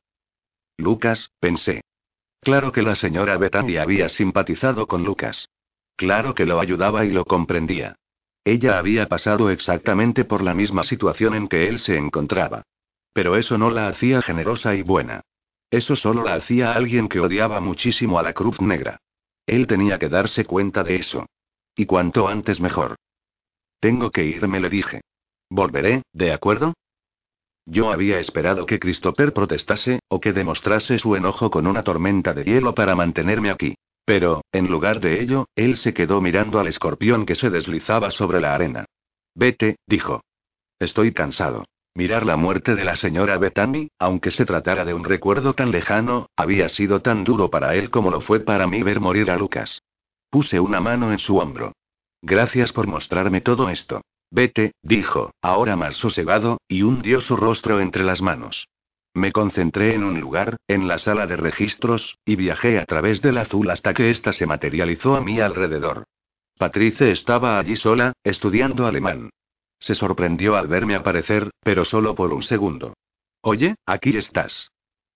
Lucas, 0.79 1.31
pensé. 1.41 1.81
Claro 2.39 2.71
que 2.71 2.81
la 2.81 2.95
señora 2.95 3.37
Bethany 3.37 3.75
había 3.77 4.07
simpatizado 4.07 4.87
con 4.87 5.03
Lucas. 5.03 5.49
Claro 5.97 6.33
que 6.33 6.45
lo 6.45 6.61
ayudaba 6.61 7.03
y 7.03 7.09
lo 7.09 7.25
comprendía. 7.25 7.97
Ella 8.45 8.77
había 8.77 9.07
pasado 9.07 9.49
exactamente 9.49 10.23
por 10.23 10.41
la 10.41 10.53
misma 10.53 10.83
situación 10.83 11.35
en 11.35 11.49
que 11.49 11.67
él 11.67 11.79
se 11.79 11.97
encontraba. 11.97 12.63
Pero 13.11 13.35
eso 13.35 13.57
no 13.57 13.69
la 13.69 13.89
hacía 13.89 14.21
generosa 14.21 14.73
y 14.73 14.81
buena. 14.81 15.21
Eso 15.69 15.97
solo 15.97 16.23
la 16.23 16.35
hacía 16.35 16.71
alguien 16.71 17.09
que 17.09 17.19
odiaba 17.19 17.59
muchísimo 17.59 18.17
a 18.17 18.23
la 18.23 18.31
Cruz 18.31 18.61
Negra. 18.61 19.01
Él 19.45 19.67
tenía 19.67 19.99
que 19.99 20.07
darse 20.07 20.45
cuenta 20.45 20.83
de 20.83 20.95
eso. 20.95 21.25
Y 21.75 21.85
cuanto 21.85 22.29
antes 22.29 22.61
mejor. 22.61 22.95
Tengo 23.81 24.11
que 24.11 24.23
irme, 24.23 24.61
le 24.61 24.69
dije. 24.69 25.01
Volveré, 25.49 26.03
¿de 26.13 26.31
acuerdo? 26.31 26.73
Yo 27.65 27.91
había 27.91 28.19
esperado 28.19 28.65
que 28.65 28.79
Christopher 28.79 29.33
protestase, 29.33 29.99
o 30.07 30.19
que 30.19 30.33
demostrase 30.33 30.99
su 30.99 31.15
enojo 31.15 31.51
con 31.51 31.67
una 31.67 31.83
tormenta 31.83 32.33
de 32.33 32.43
hielo 32.43 32.73
para 32.73 32.95
mantenerme 32.95 33.51
aquí. 33.51 33.75
Pero, 34.05 34.41
en 34.51 34.67
lugar 34.67 34.99
de 34.99 35.21
ello, 35.21 35.47
él 35.55 35.77
se 35.77 35.93
quedó 35.93 36.19
mirando 36.19 36.59
al 36.59 36.67
escorpión 36.67 37.25
que 37.25 37.35
se 37.35 37.49
deslizaba 37.49 38.09
sobre 38.09 38.41
la 38.41 38.55
arena. 38.55 38.85
Vete, 39.35 39.75
dijo. 39.85 40.21
Estoy 40.79 41.11
cansado. 41.13 41.65
Mirar 41.93 42.25
la 42.25 42.37
muerte 42.37 42.75
de 42.75 42.85
la 42.85 42.95
señora 42.95 43.37
Bethany, 43.37 43.89
aunque 43.99 44.31
se 44.31 44.45
tratara 44.45 44.85
de 44.85 44.93
un 44.93 45.03
recuerdo 45.03 45.53
tan 45.53 45.71
lejano, 45.71 46.27
había 46.35 46.69
sido 46.69 47.01
tan 47.01 47.23
duro 47.23 47.49
para 47.49 47.75
él 47.75 47.89
como 47.89 48.09
lo 48.09 48.21
fue 48.21 48.39
para 48.39 48.67
mí 48.67 48.81
ver 48.83 48.99
morir 48.99 49.29
a 49.29 49.37
Lucas. 49.37 49.81
Puse 50.29 50.59
una 50.59 50.79
mano 50.79 51.11
en 51.11 51.19
su 51.19 51.37
hombro. 51.37 51.73
Gracias 52.21 52.71
por 52.71 52.87
mostrarme 52.87 53.41
todo 53.41 53.69
esto. 53.69 54.01
Vete, 54.31 54.73
dijo, 54.83 55.31
ahora 55.41 55.75
más 55.75 55.95
sosegado, 55.95 56.59
y 56.67 56.83
hundió 56.83 57.21
su 57.21 57.35
rostro 57.35 57.79
entre 57.79 58.03
las 58.03 58.21
manos. 58.21 58.67
Me 59.13 59.31
concentré 59.31 59.95
en 59.95 60.03
un 60.03 60.19
lugar, 60.19 60.57
en 60.67 60.87
la 60.87 60.99
sala 60.99 61.25
de 61.25 61.35
registros, 61.35 62.17
y 62.25 62.35
viajé 62.35 62.79
a 62.79 62.85
través 62.85 63.21
del 63.21 63.39
azul 63.39 63.69
hasta 63.69 63.93
que 63.93 64.11
ésta 64.11 64.33
se 64.33 64.45
materializó 64.45 65.15
a 65.15 65.21
mi 65.21 65.39
alrededor. 65.39 66.03
Patrice 66.57 67.11
estaba 67.11 67.57
allí 67.57 67.75
sola, 67.75 68.13
estudiando 68.23 68.85
alemán. 68.85 69.29
Se 69.79 69.95
sorprendió 69.95 70.55
al 70.57 70.67
verme 70.67 70.95
aparecer, 70.95 71.49
pero 71.63 71.85
solo 71.85 72.13
por 72.13 72.33
un 72.33 72.43
segundo. 72.43 72.93
Oye, 73.41 73.75
aquí 73.85 74.15
estás. 74.17 74.69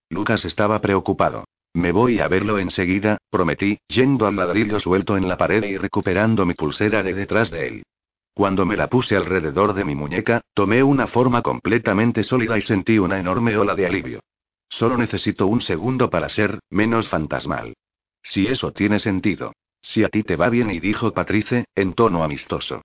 Lucas 0.10 0.46
estaba 0.46 0.80
preocupado. 0.80 1.44
Me 1.74 1.92
voy 1.92 2.20
a 2.20 2.28
verlo 2.28 2.60
enseguida, 2.60 3.18
prometí, 3.30 3.80
yendo 3.88 4.26
al 4.26 4.38
ladrillo 4.38 4.80
suelto 4.80 5.18
en 5.18 5.28
la 5.28 5.38
pared 5.38 5.64
y 5.64 5.78
recuperando 5.78 6.46
mi 6.46 6.54
pulsera 6.54 7.04
de 7.04 7.14
detrás 7.14 7.52
de 7.52 7.68
él. 7.68 7.84
Cuando 8.34 8.66
me 8.66 8.76
la 8.76 8.88
puse 8.88 9.16
alrededor 9.16 9.74
de 9.74 9.86
mi 9.86 9.94
muñeca, 9.94 10.42
tomé 10.54 10.82
una 10.82 11.08
forma 11.08 11.42
completamente 11.42 12.24
sólida 12.24 12.58
y 12.58 12.62
sentí 12.62 12.98
una 12.98 13.20
enorme 13.20 13.56
ola 13.56 13.76
de 13.76 13.86
alivio. 13.86 14.22
Solo 14.70 14.98
necesito 14.98 15.46
un 15.46 15.62
segundo 15.62 16.10
para 16.10 16.30
ser 16.30 16.60
menos 16.72 17.08
fantasmal. 17.10 17.76
Si 18.24 18.48
eso 18.48 18.72
tiene 18.72 18.98
sentido. 18.98 19.54
Si 19.82 20.04
a 20.04 20.10
ti 20.10 20.24
te 20.24 20.36
va 20.36 20.50
bien, 20.50 20.72
y 20.72 20.80
dijo 20.80 21.14
Patrice, 21.14 21.66
en 21.76 21.94
tono 21.94 22.24
amistoso. 22.24 22.82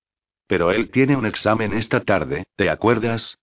Pero 0.46 0.72
él 0.72 0.90
tiene 0.90 1.16
un 1.16 1.24
examen 1.24 1.72
esta 1.72 2.00
tarde, 2.00 2.44
¿te 2.56 2.68
acuerdas? 2.68 3.38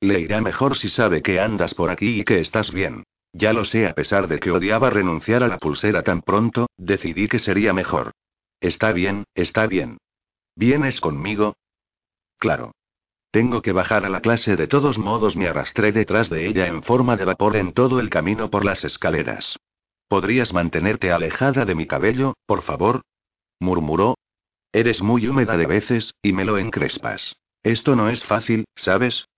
Le 0.00 0.20
irá 0.20 0.42
mejor 0.42 0.76
si 0.76 0.90
sabe 0.90 1.22
que 1.22 1.40
andas 1.40 1.74
por 1.74 1.88
aquí 1.88 2.20
y 2.20 2.24
que 2.24 2.40
estás 2.40 2.72
bien. 2.72 3.04
Ya 3.32 3.52
lo 3.52 3.64
sé, 3.64 3.86
a 3.86 3.94
pesar 3.94 4.28
de 4.28 4.40
que 4.40 4.50
odiaba 4.50 4.90
renunciar 4.90 5.42
a 5.42 5.48
la 5.48 5.58
pulsera 5.58 6.02
tan 6.02 6.20
pronto, 6.22 6.68
decidí 6.76 7.28
que 7.28 7.38
sería 7.38 7.72
mejor. 7.72 8.12
Está 8.60 8.92
bien, 8.92 9.24
está 9.34 9.66
bien. 9.66 9.98
¿Vienes 10.56 11.02
conmigo? 11.02 11.54
Claro. 12.38 12.72
Tengo 13.30 13.60
que 13.60 13.72
bajar 13.72 14.06
a 14.06 14.08
la 14.08 14.22
clase 14.22 14.56
de 14.56 14.66
todos 14.66 14.96
modos 14.96 15.36
me 15.36 15.48
arrastré 15.48 15.92
detrás 15.92 16.30
de 16.30 16.46
ella 16.46 16.66
en 16.66 16.82
forma 16.82 17.18
de 17.18 17.26
vapor 17.26 17.56
en 17.56 17.74
todo 17.74 18.00
el 18.00 18.08
camino 18.08 18.50
por 18.50 18.64
las 18.64 18.82
escaleras. 18.82 19.58
¿Podrías 20.08 20.54
mantenerte 20.54 21.12
alejada 21.12 21.66
de 21.66 21.74
mi 21.74 21.86
cabello, 21.86 22.34
por 22.46 22.62
favor? 22.62 23.02
murmuró. 23.60 24.14
Eres 24.72 25.02
muy 25.02 25.28
húmeda 25.28 25.58
de 25.58 25.66
veces, 25.66 26.14
y 26.22 26.32
me 26.32 26.46
lo 26.46 26.56
encrespas. 26.56 27.36
Esto 27.62 27.94
no 27.94 28.08
es 28.08 28.24
fácil, 28.24 28.64
¿sabes? 28.74 29.28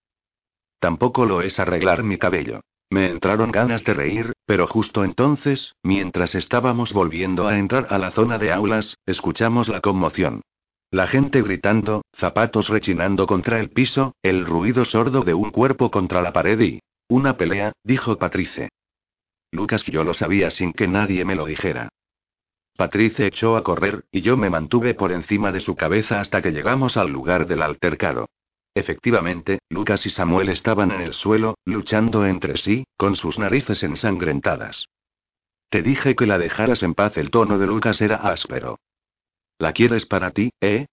Tampoco 0.79 1.27
lo 1.27 1.43
es 1.43 1.59
arreglar 1.59 2.05
mi 2.05 2.19
cabello. 2.19 2.61
Me 2.91 3.11
entraron 3.11 3.51
ganas 3.51 3.83
de 3.83 3.95
reír, 3.95 4.33
pero 4.47 4.69
justo 4.69 5.03
entonces, 5.03 5.75
mientras 5.83 6.37
estábamos 6.37 6.93
volviendo 6.93 7.49
a 7.49 7.59
entrar 7.59 7.89
a 7.91 7.99
la 7.99 8.13
zona 8.13 8.39
de 8.39 8.53
aulas, 8.53 8.97
escuchamos 9.05 9.69
la 9.69 9.81
conmoción. 9.81 10.43
La 10.91 11.07
gente 11.07 11.43
gritando, 11.43 12.03
zapatos 12.15 12.69
rechinando 12.69 13.27
contra 13.27 13.61
el 13.61 13.69
piso, 13.69 14.15
el 14.23 14.47
ruido 14.47 14.87
sordo 14.87 15.23
de 15.23 15.35
un 15.35 15.51
cuerpo 15.51 15.91
contra 15.91 16.23
la 16.23 16.33
pared 16.33 16.59
y... 16.61 16.81
Una 17.11 17.37
pelea, 17.37 17.73
dijo 17.85 18.17
Patrice. 18.17 18.71
Lucas 19.51 19.85
yo 19.85 20.05
lo 20.05 20.15
sabía 20.15 20.51
sin 20.51 20.73
que 20.73 20.89
nadie 20.89 21.25
me 21.25 21.35
lo 21.35 21.47
dijera. 21.47 21.89
Patrice 22.77 23.27
echó 23.27 23.57
a 23.57 23.65
correr, 23.65 24.05
y 24.13 24.21
yo 24.21 24.37
me 24.37 24.51
mantuve 24.51 24.95
por 24.95 25.13
encima 25.13 25.51
de 25.53 25.61
su 25.61 25.75
cabeza 25.75 26.21
hasta 26.21 26.41
que 26.41 26.53
llegamos 26.53 26.97
al 26.97 27.11
lugar 27.11 27.47
del 27.47 27.63
altercado. 27.63 28.27
Efectivamente, 28.75 29.59
Lucas 29.69 30.07
y 30.07 30.11
Samuel 30.11 30.51
estaban 30.51 30.93
en 30.93 31.01
el 31.01 31.13
suelo, 31.13 31.57
luchando 31.65 32.25
entre 32.25 32.57
sí, 32.57 32.85
con 32.97 33.17
sus 33.17 33.39
narices 33.39 33.83
ensangrentadas. 33.83 34.87
Te 35.71 35.83
dije 35.83 36.15
que 36.15 36.27
la 36.27 36.39
dejaras 36.39 36.83
en 36.83 36.95
paz. 36.95 37.17
El 37.17 37.31
tono 37.31 37.59
de 37.59 37.67
Lucas 37.67 38.01
era 38.01 38.17
áspero. 38.17 38.79
¿La 39.59 39.73
quieres 39.73 40.07
para 40.07 40.31
ti, 40.31 40.51
eh? 40.61 40.87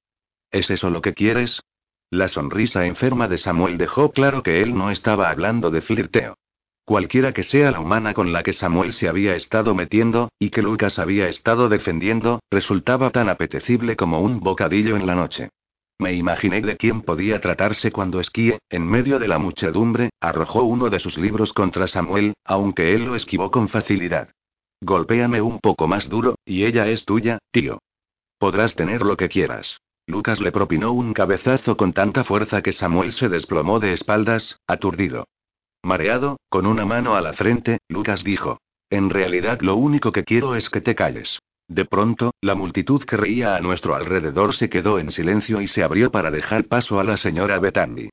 ¿Es 0.52 0.72
eso 0.72 0.90
lo 0.90 1.02
que 1.02 1.14
quieres? 1.14 1.62
La 2.10 2.28
sonrisa 2.28 2.86
enferma 2.86 3.28
de 3.28 3.38
Samuel 3.38 3.78
dejó 3.78 4.12
claro 4.12 4.42
que 4.42 4.62
él 4.62 4.76
no 4.76 4.90
estaba 4.90 5.30
hablando 5.30 5.70
de 5.70 5.82
flirteo. 5.82 6.36
Cualquiera 6.84 7.32
que 7.32 7.44
sea 7.44 7.72
la 7.72 7.80
humana 7.80 8.14
con 8.14 8.32
la 8.34 8.42
que 8.42 8.54
Samuel 8.54 8.94
se 8.94 9.08
había 9.08 9.36
estado 9.36 9.76
metiendo, 9.76 10.30
y 10.40 10.50
que 10.50 10.64
Lucas 10.64 10.98
había 10.98 11.28
estado 11.28 11.70
defendiendo, 11.70 12.40
resultaba 12.50 13.12
tan 13.12 13.30
apetecible 13.30 13.96
como 13.96 14.22
un 14.22 14.40
bocadillo 14.40 14.96
en 14.96 15.06
la 15.06 15.16
noche. 15.16 15.50
Me 16.00 16.14
imaginé 16.14 16.62
de 16.62 16.76
quién 16.76 17.02
podía 17.02 17.40
tratarse 17.42 17.92
cuando 17.92 18.20
Esquie, 18.20 18.60
en 18.70 18.88
medio 18.88 19.20
de 19.20 19.28
la 19.28 19.40
muchedumbre, 19.40 20.10
arrojó 20.20 20.64
uno 20.64 20.90
de 20.90 21.00
sus 21.00 21.18
libros 21.18 21.54
contra 21.54 21.88
Samuel, 21.88 22.34
aunque 22.44 22.94
él 22.96 23.06
lo 23.06 23.16
esquivó 23.16 23.50
con 23.52 23.70
facilidad. 23.70 24.30
Golpéame 24.82 25.42
un 25.42 25.60
poco 25.60 25.88
más 25.88 26.10
duro, 26.10 26.36
y 26.46 26.66
ella 26.66 26.88
es 26.88 27.06
tuya, 27.06 27.40
tío. 27.52 27.80
Podrás 28.38 28.76
tener 28.76 29.02
lo 29.02 29.18
que 29.18 29.30
quieras. 29.30 29.80
Lucas 30.08 30.40
le 30.40 30.52
propinó 30.52 30.92
un 30.92 31.14
cabezazo 31.14 31.78
con 31.78 31.94
tanta 31.94 32.24
fuerza 32.24 32.62
que 32.62 32.72
Samuel 32.72 33.12
se 33.14 33.30
desplomó 33.30 33.80
de 33.80 33.94
espaldas, 33.94 34.60
aturdido. 34.68 35.28
Mareado, 35.84 36.38
con 36.50 36.66
una 36.66 36.86
mano 36.86 37.16
a 37.16 37.22
la 37.22 37.34
frente, 37.34 37.80
Lucas 37.88 38.24
dijo. 38.24 38.60
En 38.90 39.10
realidad 39.10 39.62
lo 39.62 39.76
único 39.76 40.12
que 40.12 40.24
quiero 40.24 40.56
es 40.56 40.70
que 40.70 40.82
te 40.82 40.96
calles. 40.96 41.40
De 41.68 41.86
pronto, 41.86 42.32
la 42.42 42.54
multitud 42.54 43.04
que 43.04 43.18
reía 43.18 43.56
a 43.56 43.62
nuestro 43.62 43.96
alrededor 43.96 44.56
se 44.56 44.70
quedó 44.70 45.00
en 45.00 45.10
silencio 45.10 45.62
y 45.62 45.68
se 45.68 45.84
abrió 45.84 46.12
para 46.12 46.30
dejar 46.30 46.66
paso 46.66 47.00
a 47.00 47.04
la 47.04 47.18
señora 47.18 47.60
Bethany. 47.60 48.10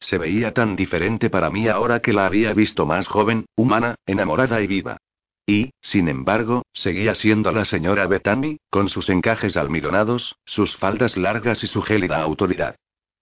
Se 0.00 0.18
veía 0.18 0.52
tan 0.52 0.74
diferente 0.74 1.30
para 1.30 1.50
mí 1.50 1.68
ahora 1.68 2.00
que 2.00 2.12
la 2.12 2.26
había 2.26 2.52
visto 2.52 2.86
más 2.86 3.06
joven, 3.06 3.46
humana, 3.54 3.94
enamorada 4.06 4.60
y 4.60 4.66
viva. 4.66 4.98
Y, 5.46 5.70
sin 5.80 6.08
embargo, 6.08 6.62
seguía 6.72 7.14
siendo 7.14 7.52
la 7.52 7.64
señora 7.64 8.08
Bethany, 8.08 8.58
con 8.68 8.88
sus 8.88 9.08
encajes 9.08 9.56
almidonados, 9.56 10.36
sus 10.44 10.76
faldas 10.76 11.16
largas 11.16 11.62
y 11.62 11.68
su 11.68 11.82
gélida 11.82 12.20
autoridad. 12.20 12.74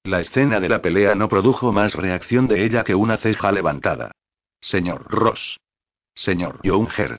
La 0.05 0.21
escena 0.21 0.59
de 0.59 0.71
la 0.71 0.81
pelea 0.81 1.15
no 1.15 1.29
produjo 1.29 1.73
más 1.73 1.95
reacción 1.95 2.49
de 2.49 2.65
ella 2.65 2.83
que 2.83 2.95
una 2.95 3.19
ceja 3.19 3.53
levantada. 3.53 4.13
Señor 4.61 5.07
Ross. 5.11 5.61
Señor 6.15 6.61
Younger. 6.63 7.19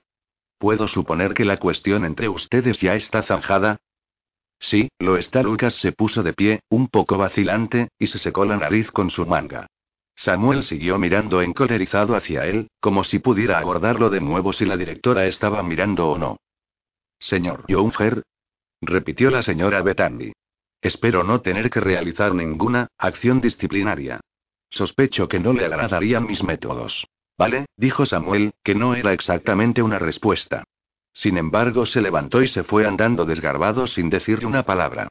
¿Puedo 0.58 0.88
suponer 0.88 1.34
que 1.34 1.46
la 1.46 1.58
cuestión 1.58 2.06
entre 2.06 2.28
ustedes 2.28 2.80
ya 2.80 2.96
está 2.96 3.22
zanjada? 3.22 3.78
Sí, 4.60 4.90
lo 5.00 5.18
está. 5.18 5.44
Lucas 5.44 5.76
se 5.76 5.92
puso 5.92 6.24
de 6.24 6.34
pie, 6.34 6.62
un 6.70 6.88
poco 6.88 7.18
vacilante, 7.18 7.90
y 8.00 8.08
se 8.08 8.18
secó 8.18 8.46
la 8.46 8.58
nariz 8.58 8.92
con 8.92 9.12
su 9.12 9.26
manga. 9.26 9.68
Samuel 10.16 10.64
siguió 10.64 10.98
mirando 10.98 11.42
encolerizado 11.42 12.16
hacia 12.16 12.46
él, 12.46 12.70
como 12.80 13.04
si 13.04 13.20
pudiera 13.20 13.60
abordarlo 13.60 14.10
de 14.10 14.22
nuevo 14.22 14.54
si 14.54 14.66
la 14.66 14.78
directora 14.78 15.26
estaba 15.26 15.62
mirando 15.62 16.08
o 16.08 16.18
no. 16.18 16.38
Señor 17.20 17.66
Younger. 17.68 18.24
repitió 18.82 19.30
la 19.30 19.42
señora 19.42 19.82
Bethany. 19.82 20.32
Espero 20.82 21.24
no 21.24 21.42
tener 21.42 21.70
que 21.70 21.80
realizar 21.80 22.34
ninguna 22.34 22.88
acción 22.98 23.42
disciplinaria. 23.42 24.22
Sospecho 24.70 25.28
que 25.28 25.40
no 25.40 25.54
le 25.54 25.66
agradarían 25.66 26.26
mis 26.26 26.44
métodos. 26.44 27.08
¿Vale? 27.38 27.66
dijo 27.76 28.06
Samuel, 28.06 28.54
que 28.64 28.76
no 28.76 28.96
era 28.96 29.12
exactamente 29.12 29.82
una 29.82 30.00
respuesta. 30.00 30.64
Sin 31.12 31.38
embargo, 31.38 31.86
se 31.86 32.02
levantó 32.02 32.42
y 32.42 32.48
se 32.48 32.64
fue 32.64 32.86
andando 32.86 33.26
desgarbado 33.26 33.88
sin 33.88 34.10
decirle 34.10 34.46
una 34.46 34.64
palabra. 34.64 35.08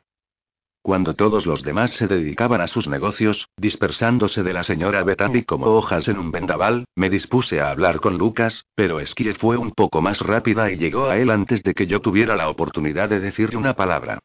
Cuando 0.85 1.15
todos 1.15 1.47
los 1.47 1.63
demás 1.63 1.93
se 1.93 2.07
dedicaban 2.07 2.61
a 2.61 2.67
sus 2.67 2.89
negocios, 2.89 3.49
dispersándose 3.57 4.43
de 4.43 4.53
la 4.53 4.65
señora 4.65 5.03
Bethany 5.03 5.43
como 5.43 5.65
hojas 5.69 6.09
en 6.09 6.19
un 6.19 6.31
vendaval, 6.31 6.85
me 6.95 7.09
dispuse 7.09 7.59
a 7.59 7.71
hablar 7.71 8.01
con 8.01 8.19
Lucas, 8.19 8.67
pero 8.75 9.01
Esquie 9.01 9.33
fue 9.33 9.57
un 9.57 9.71
poco 9.71 10.03
más 10.03 10.21
rápida 10.21 10.71
y 10.71 10.77
llegó 10.77 11.07
a 11.07 11.17
él 11.17 11.31
antes 11.31 11.63
de 11.63 11.73
que 11.73 11.87
yo 11.87 12.03
tuviera 12.03 12.37
la 12.37 12.51
oportunidad 12.51 13.09
de 13.09 13.21
decirle 13.21 13.57
una 13.57 13.73
palabra. 13.73 14.19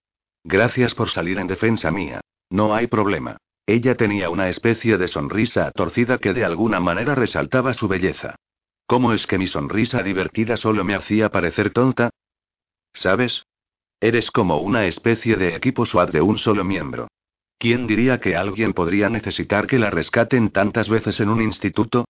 Gracias 0.43 0.93
por 0.95 1.09
salir 1.09 1.37
en 1.37 1.47
defensa 1.47 1.91
mía. 1.91 2.19
No 2.49 2.75
hay 2.75 2.87
problema. 2.87 3.37
Ella 3.65 3.95
tenía 3.95 4.29
una 4.29 4.49
especie 4.49 4.97
de 4.97 5.07
sonrisa 5.07 5.71
torcida 5.71 6.17
que 6.17 6.33
de 6.33 6.43
alguna 6.43 6.81
manera 6.81 7.15
resaltaba 7.15 7.73
su 7.73 7.87
belleza. 7.87 8.35
¿Cómo 8.85 9.13
es 9.13 9.25
que 9.27 9.37
mi 9.37 9.47
sonrisa 9.47 10.03
divertida 10.03 10.57
solo 10.57 10.83
me 10.83 10.95
hacía 10.95 11.29
parecer 11.29 11.71
tonta? 11.71 12.09
¿Sabes? 12.91 13.45
Eres 14.01 14.31
como 14.31 14.59
una 14.59 14.85
especie 14.85 15.35
de 15.35 15.55
equipo 15.55 15.85
SWAT 15.85 16.11
de 16.11 16.21
un 16.21 16.37
solo 16.37 16.63
miembro. 16.63 17.09
¿Quién 17.57 17.87
diría 17.87 18.21
que 18.21 18.37
alguien 18.37 18.73
podría 18.73 19.09
necesitar 19.09 19.67
que 19.67 19.79
la 19.79 19.89
rescaten 19.89 20.51
tantas 20.51 20.87
veces 20.87 21.19
en 21.19 21.27
un 21.27 21.41
instituto? 21.41 22.05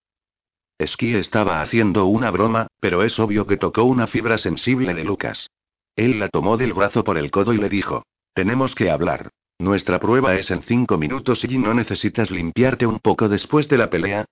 Esquí 0.78 1.14
estaba 1.14 1.60
haciendo 1.60 2.06
una 2.06 2.30
broma, 2.30 2.68
pero 2.78 3.02
es 3.02 3.18
obvio 3.18 3.46
que 3.46 3.56
tocó 3.56 3.82
una 3.82 4.06
fibra 4.06 4.38
sensible 4.38 4.94
de 4.94 5.02
Lucas. 5.02 5.50
Él 5.96 6.20
la 6.20 6.28
tomó 6.28 6.56
del 6.56 6.72
brazo 6.72 7.02
por 7.02 7.18
el 7.18 7.32
codo 7.32 7.52
y 7.52 7.58
le 7.58 7.68
dijo, 7.68 8.04
tenemos 8.32 8.76
que 8.76 8.90
hablar. 8.90 9.30
Nuestra 9.58 9.98
prueba 9.98 10.36
es 10.36 10.50
en 10.52 10.62
cinco 10.62 10.96
minutos 10.96 11.44
y 11.44 11.58
no 11.58 11.74
necesitas 11.74 12.30
limpiarte 12.30 12.86
un 12.86 13.00
poco 13.00 13.28
después 13.28 13.68
de 13.68 13.78
la 13.78 13.90
pelea. 13.90 14.24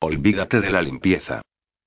Olvídate 0.00 0.60
de 0.60 0.70
la 0.70 0.82
limpieza. 0.82 1.40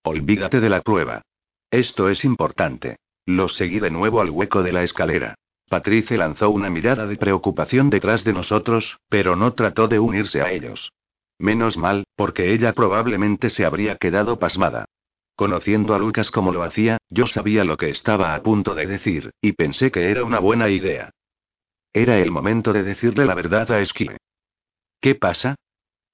Olvídate 0.04 0.60
de 0.60 0.70
la 0.70 0.82
prueba. 0.82 1.22
Esto 1.70 2.10
es 2.10 2.26
importante. 2.26 2.98
Los 3.30 3.58
seguí 3.58 3.80
de 3.80 3.92
nuevo 3.92 4.22
al 4.22 4.32
hueco 4.32 4.64
de 4.64 4.72
la 4.72 4.82
escalera. 4.82 5.36
Patrice 5.70 6.18
lanzó 6.18 6.50
una 6.50 6.72
mirada 6.72 7.06
de 7.06 7.16
preocupación 7.16 7.92
detrás 7.92 8.24
de 8.24 8.34
nosotros, 8.34 8.98
pero 9.08 9.36
no 9.36 9.54
trató 9.54 9.88
de 9.88 10.00
unirse 10.00 10.42
a 10.42 10.52
ellos. 10.52 10.94
Menos 11.38 11.78
mal, 11.78 12.08
porque 12.16 12.52
ella 12.52 12.74
probablemente 12.74 13.52
se 13.52 13.66
habría 13.66 13.98
quedado 13.98 14.40
pasmada. 14.40 14.86
Conociendo 15.36 15.94
a 15.94 16.00
Lucas 16.00 16.32
como 16.32 16.52
lo 16.52 16.64
hacía, 16.64 16.98
yo 17.08 17.28
sabía 17.28 17.64
lo 17.64 17.78
que 17.78 17.92
estaba 17.92 18.34
a 18.34 18.42
punto 18.42 18.74
de 18.74 18.88
decir, 18.88 19.30
y 19.42 19.52
pensé 19.52 19.92
que 19.92 20.10
era 20.10 20.24
una 20.24 20.40
buena 20.40 20.68
idea. 20.70 21.12
Era 21.94 22.18
el 22.18 22.32
momento 22.32 22.74
de 22.74 22.82
decirle 22.82 23.28
la 23.28 23.36
verdad 23.36 23.72
a 23.72 23.80
Esquile. 23.80 24.18
¿Qué 25.00 25.14
pasa? 25.14 25.54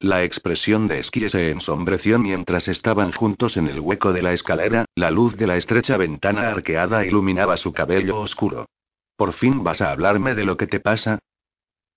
La 0.06 0.23
expresión 0.23 0.88
de 0.88 0.99
Esquile 0.99 1.30
se 1.30 1.49
ensombreció 1.49 2.19
mientras 2.19 2.68
estaban 2.68 3.11
juntos 3.11 3.57
en 3.57 3.68
el 3.68 3.80
hueco 3.80 4.14
de 4.14 4.22
la 4.22 4.34
escalera, 4.34 4.86
la 4.94 5.10
luz 5.10 5.36
de 5.36 5.48
la 5.48 5.57
estrecha 5.57 5.98
ventana 5.98 6.48
arqueada 6.49 7.03
iluminaba 7.07 7.57
su 7.57 7.73
cabello 7.73 8.19
oscuro. 8.19 8.68
¿Por 9.15 9.34
fin 9.34 9.64
vas 9.64 9.82
a 9.82 9.90
hablarme 9.90 10.36
de 10.36 10.45
lo 10.45 10.57
que 10.57 10.68
te 10.68 10.80
pasa? 10.80 11.18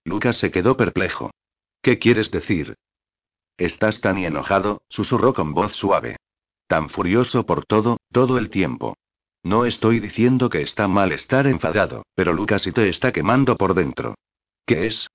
Lucas 0.07 0.39
se 0.39 0.51
quedó 0.51 0.75
perplejo. 0.75 1.33
¿Qué 1.83 1.99
quieres 1.99 2.31
decir? 2.31 2.77
Estás 3.59 4.01
tan 4.01 4.17
enojado, 4.17 4.81
susurró 4.89 5.35
con 5.35 5.53
voz 5.53 5.75
suave. 5.75 6.17
Tan 6.67 6.89
furioso 6.89 7.45
por 7.45 7.67
todo, 7.67 7.99
todo 8.11 8.39
el 8.39 8.49
tiempo. 8.49 8.97
No 9.43 9.67
estoy 9.67 10.01
diciendo 10.01 10.49
que 10.49 10.63
está 10.63 10.89
mal 10.89 11.13
estar 11.13 11.47
enfadado, 11.47 12.07
pero 12.15 12.33
Lucas 12.33 12.67
y 12.67 12.73
te 12.73 12.89
está 12.89 13.13
quemando 13.13 13.57
por 13.57 13.75
dentro. 13.75 14.15
¿Qué 14.65 14.87
es? 14.87 15.09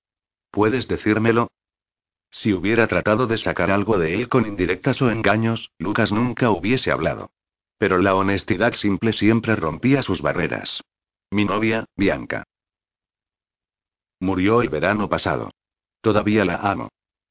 ¿Puedes 0.52 0.86
decírmelo? 0.86 1.48
Si 2.34 2.52
hubiera 2.52 2.88
tratado 2.88 3.28
de 3.28 3.38
sacar 3.38 3.70
algo 3.70 3.96
de 3.96 4.14
él 4.14 4.28
con 4.28 4.44
indirectas 4.44 5.00
o 5.00 5.08
engaños, 5.08 5.70
Lucas 5.78 6.10
nunca 6.10 6.50
hubiese 6.50 6.90
hablado. 6.90 7.30
Pero 7.78 7.98
la 7.98 8.16
honestidad 8.16 8.74
simple 8.74 9.12
siempre 9.12 9.54
rompía 9.54 10.02
sus 10.02 10.20
barreras. 10.20 10.82
Mi 11.30 11.44
novia, 11.44 11.84
Bianca. 11.96 12.42
Murió 14.18 14.62
el 14.62 14.68
verano 14.68 15.08
pasado. 15.08 15.52
Todavía 16.00 16.44
la 16.44 16.56
amo. 16.56 16.88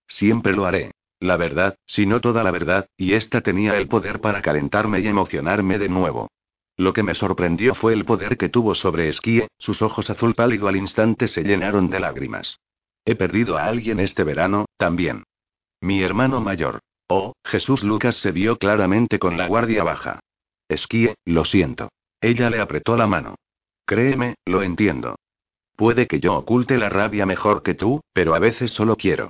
Siempre 0.08 0.54
lo 0.54 0.66
haré. 0.66 0.92
La 1.20 1.36
verdad, 1.36 1.76
si 1.86 2.06
no 2.06 2.22
toda 2.22 2.42
la 2.42 2.52
verdad, 2.52 2.88
y 2.96 3.14
esta 3.14 3.42
tenía 3.42 3.78
el 3.78 3.90
poder 3.90 4.22
para 4.22 4.42
calentarme 4.42 5.02
y 5.02 5.08
emocionarme 5.08 5.80
de 5.80 5.90
nuevo. 5.90 6.30
Lo 6.78 6.94
que 6.94 7.04
me 7.04 7.14
sorprendió 7.14 7.76
fue 7.76 7.92
el 7.92 8.06
poder 8.06 8.38
que 8.38 8.48
tuvo 8.48 8.74
sobre 8.74 9.10
Esquie, 9.10 9.50
sus 9.58 9.82
ojos 9.82 10.10
azul 10.10 10.34
pálido 10.34 10.70
al 10.70 10.78
instante 10.78 11.28
se 11.28 11.44
llenaron 11.44 11.90
de 11.90 12.00
lágrimas. 12.00 12.58
He 13.06 13.16
perdido 13.16 13.58
a 13.58 13.66
alguien 13.66 14.00
este 14.00 14.24
verano, 14.24 14.66
también. 14.78 15.24
Mi 15.82 16.02
hermano 16.02 16.40
mayor. 16.40 16.80
Oh, 17.08 17.34
Jesús 17.44 17.84
Lucas 17.84 18.16
se 18.16 18.32
vio 18.32 18.58
claramente 18.58 19.20
con 19.20 19.38
la 19.38 19.48
guardia 19.48 19.84
baja. 19.84 20.20
Esquie, 20.70 21.16
lo 21.26 21.44
siento. 21.44 21.90
Ella 22.22 22.50
le 22.50 22.62
apretó 22.62 22.96
la 22.96 23.08
mano. 23.08 23.36
Créeme, 23.86 24.36
lo 24.46 24.64
entiendo. 24.64 25.16
Puede 25.76 26.08
que 26.08 26.20
yo 26.20 26.36
oculte 26.36 26.78
la 26.78 26.90
rabia 26.90 27.26
mejor 27.26 27.64
que 27.64 27.74
tú, 27.74 28.02
pero 28.14 28.36
a 28.36 28.40
veces 28.40 28.72
solo 28.72 28.96
quiero. 28.96 29.30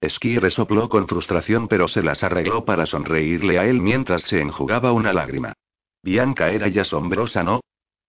Esquie 0.00 0.40
resopló 0.40 0.88
con 0.88 1.08
frustración 1.08 1.68
pero 1.68 1.88
se 1.88 2.02
las 2.02 2.22
arregló 2.22 2.64
para 2.64 2.86
sonreírle 2.86 3.58
a 3.58 3.66
él 3.66 3.80
mientras 3.80 4.22
se 4.22 4.40
enjugaba 4.40 4.92
una 4.92 5.12
lágrima. 5.12 5.54
Bianca 6.02 6.50
era 6.50 6.68
ya 6.68 6.82
asombrosa, 6.82 7.42
¿no? 7.42 7.60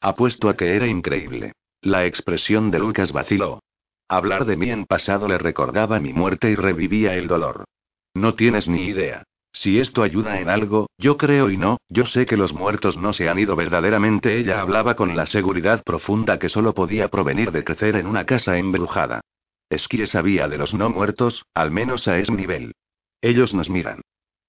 Apuesto 0.02 0.50
a 0.50 0.58
que 0.58 0.76
era 0.76 0.88
increíble. 0.88 1.54
La 1.82 2.06
expresión 2.06 2.72
de 2.72 2.80
Lucas 2.80 3.12
vaciló. 3.12 3.62
Hablar 4.10 4.46
de 4.46 4.56
mí 4.56 4.70
en 4.70 4.86
pasado 4.86 5.28
le 5.28 5.38
recordaba 5.38 6.00
mi 6.00 6.14
muerte 6.14 6.50
y 6.50 6.56
revivía 6.56 7.16
el 7.16 7.28
dolor. 7.28 7.66
No 8.14 8.36
tienes 8.36 8.68
ni 8.68 8.84
idea. 8.86 9.24
Si 9.52 9.80
esto 9.80 10.04
ayuda 10.04 10.40
en 10.40 10.50
algo, 10.50 10.88
yo 10.98 11.18
creo 11.18 11.50
y 11.50 11.58
no, 11.58 11.78
yo 11.90 12.06
sé 12.06 12.26
que 12.26 12.38
los 12.38 12.54
muertos 12.54 12.96
no 12.96 13.12
se 13.12 13.28
han 13.28 13.40
ido 13.40 13.56
verdaderamente. 13.56 14.38
Ella 14.38 14.62
hablaba 14.62 14.96
con 14.96 15.16
la 15.16 15.26
seguridad 15.26 15.84
profunda 15.84 16.40
que 16.40 16.48
solo 16.48 16.74
podía 16.74 17.10
provenir 17.10 17.52
de 17.52 17.64
crecer 17.64 17.96
en 17.96 18.08
una 18.08 18.26
casa 18.26 18.58
embrujada. 18.58 19.22
Esquire 19.70 20.08
sabía 20.08 20.48
de 20.48 20.58
los 20.58 20.74
no 20.74 20.90
muertos, 20.90 21.46
al 21.54 21.72
menos 21.72 22.08
a 22.08 22.18
ese 22.18 22.32
nivel. 22.32 22.74
Ellos 23.22 23.54
nos 23.54 23.70
miran. 23.70 24.02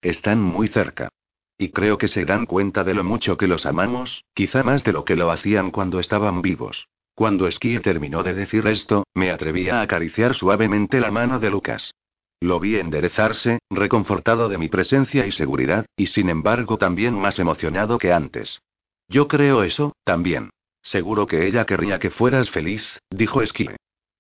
Están 0.03 0.41
muy 0.41 0.69
cerca. 0.69 1.09
Y 1.57 1.71
creo 1.71 1.99
que 1.99 2.07
se 2.07 2.25
dan 2.25 2.47
cuenta 2.47 2.85
de 2.85 2.95
lo 2.95 3.03
mucho 3.03 3.37
que 3.37 3.49
los 3.49 3.67
amamos, 3.67 4.25
quizá 4.35 4.63
más 4.63 4.85
de 4.85 4.93
lo 4.93 5.05
que 5.05 5.17
lo 5.17 5.33
hacían 5.33 5.73
cuando 5.73 5.99
estaban 5.99 6.43
vivos. 6.43 6.87
Cuando 7.19 7.49
Esquie 7.49 7.81
terminó 7.81 8.23
de 8.23 8.33
decir 8.33 8.65
esto, 8.69 9.03
me 9.13 9.33
atreví 9.33 9.69
a 9.69 9.81
acariciar 9.81 10.37
suavemente 10.37 11.01
la 11.01 11.11
mano 11.11 11.41
de 11.41 11.51
Lucas. 11.51 11.93
Lo 12.39 12.61
vi 12.61 12.77
enderezarse, 12.77 13.59
reconfortado 13.71 14.49
de 14.49 14.57
mi 14.57 14.69
presencia 14.69 15.27
y 15.27 15.33
seguridad, 15.33 15.85
y 15.97 16.07
sin 16.07 16.31
embargo 16.31 16.79
también 16.79 17.19
más 17.19 17.41
emocionado 17.41 17.99
que 17.99 18.13
antes. 18.13 18.61
Yo 19.09 19.27
creo 19.27 19.65
eso, 19.65 19.97
también. 20.05 20.51
Seguro 20.81 21.27
que 21.27 21.49
ella 21.49 21.67
querría 21.67 21.99
que 21.99 22.11
fueras 22.11 22.51
feliz, 22.51 22.87
dijo 23.11 23.43
Esquie. 23.43 23.75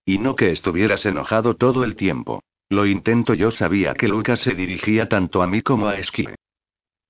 Y 0.04 0.18
no 0.18 0.34
que 0.34 0.50
estuvieras 0.50 1.06
enojado 1.06 1.54
todo 1.54 1.84
el 1.84 1.94
tiempo. 1.94 2.42
Lo 2.68 2.84
intento, 2.84 3.32
yo 3.32 3.52
sabía 3.52 3.94
que 3.94 4.08
Lucas 4.08 4.40
se 4.40 4.54
dirigía 4.54 5.08
tanto 5.08 5.40
a 5.40 5.46
mí 5.46 5.62
como 5.62 5.86
a 5.86 5.98
Esquie. 5.98 6.34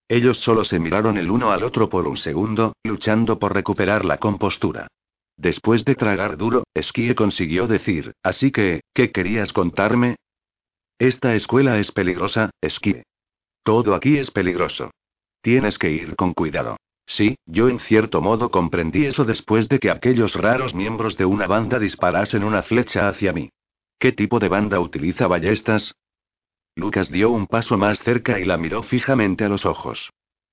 Ellos 0.06 0.36
solo 0.40 0.65
se 0.65 0.81
miraron 0.81 1.16
el 1.16 1.31
uno 1.31 1.51
al 1.51 1.65
otro 1.65 1.89
por 1.89 2.06
un 2.06 2.19
segundo, 2.19 2.74
luchando 2.85 3.39
por 3.39 3.55
recuperar 3.55 4.05
la 4.05 4.19
compostura. 4.19 4.86
Después 5.39 5.85
de 5.85 5.94
tragar 5.94 6.36
duro, 6.36 6.65
Esquie 6.74 7.15
consiguió 7.15 7.69
decir, 7.69 8.12
así 8.24 8.51
que, 8.51 8.81
¿qué 8.93 9.12
querías 9.12 9.52
contarme? 9.52 10.16
Esta 10.98 11.36
escuela 11.36 11.78
es 11.78 11.93
peligrosa, 11.93 12.51
Esquie. 12.60 13.05
Todo 13.62 13.94
aquí 13.94 14.19
es 14.19 14.32
peligroso. 14.32 14.90
Tienes 15.40 15.78
que 15.78 15.90
ir 15.90 16.16
con 16.16 16.35
cuidado. 16.35 16.77
Sí, 17.06 17.36
yo 17.47 17.69
en 17.69 17.78
cierto 17.78 18.20
modo 18.20 18.51
comprendí 18.51 19.06
eso 19.06 19.24
después 19.24 19.69
de 19.69 19.78
que 19.78 19.93
aquellos 19.93 20.35
raros 20.35 20.74
miembros 20.74 21.16
de 21.16 21.24
una 21.24 21.47
banda 21.47 21.78
disparasen 21.78 22.43
una 22.43 22.65
flecha 22.65 23.09
hacia 23.09 23.32
mí. 23.32 23.51
¿Qué 24.01 24.10
tipo 24.10 24.40
de 24.40 24.48
banda 24.48 24.81
utiliza 24.81 25.28
ballestas? 25.28 25.94
Lucas 26.74 27.10
dio 27.10 27.31
un 27.31 27.47
paso 27.47 27.78
más 27.78 28.01
cerca 28.01 28.40
y 28.40 28.44
la 28.44 28.56
miró 28.56 28.82
fijamente 28.82 29.44
a 29.44 29.48
los 29.48 29.65
ojos. 29.66 30.10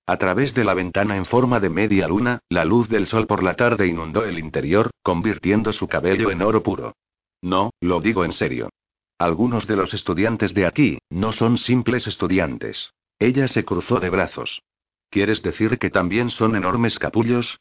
A 0.08 0.18
través 0.18 0.54
de 0.54 0.64
la 0.64 0.76
ventana 0.76 1.18
en 1.18 1.26
forma 1.26 1.60
de 1.60 1.70
media 1.70 2.08
luna, 2.08 2.40
la 2.50 2.64
luz 2.64 2.90
del 2.90 3.08
sol 3.08 3.26
por 3.26 3.42
la 3.42 3.56
tarde 3.56 3.88
inundó 3.88 4.24
el 4.24 4.38
interior, 4.38 4.92
convirtiendo 5.02 5.74
su 5.74 5.88
cabello 5.88 6.30
en 6.30 6.42
oro 6.44 6.62
puro. 6.62 6.94
No, 7.42 7.72
lo 7.82 8.02
digo 8.02 8.24
en 8.24 8.32
serio. 8.32 8.70
Algunos 9.18 9.66
de 9.66 9.76
los 9.76 9.94
estudiantes 9.94 10.54
de 10.54 10.68
aquí, 10.68 11.00
no 11.10 11.32
son 11.32 11.58
simples 11.58 12.06
estudiantes. 12.06 12.92
Ella 13.18 13.48
se 13.48 13.66
cruzó 13.66 14.00
de 14.00 14.10
brazos. 14.10 14.62
¿Quieres 15.10 15.42
decir 15.42 15.80
que 15.80 15.90
también 15.90 16.30
son 16.30 16.56
enormes 16.56 17.00
capullos? 17.00 17.60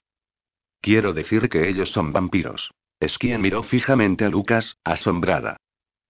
Quiero 0.81 1.13
decir 1.15 1.49
que 1.49 1.69
ellos 1.69 1.91
son 1.93 2.13
vampiros. 2.13 2.73
Esquien 3.01 3.41
miró 3.41 3.63
fijamente 3.63 4.25
a 4.25 4.29
Lucas, 4.29 4.77
asombrada. 4.85 5.57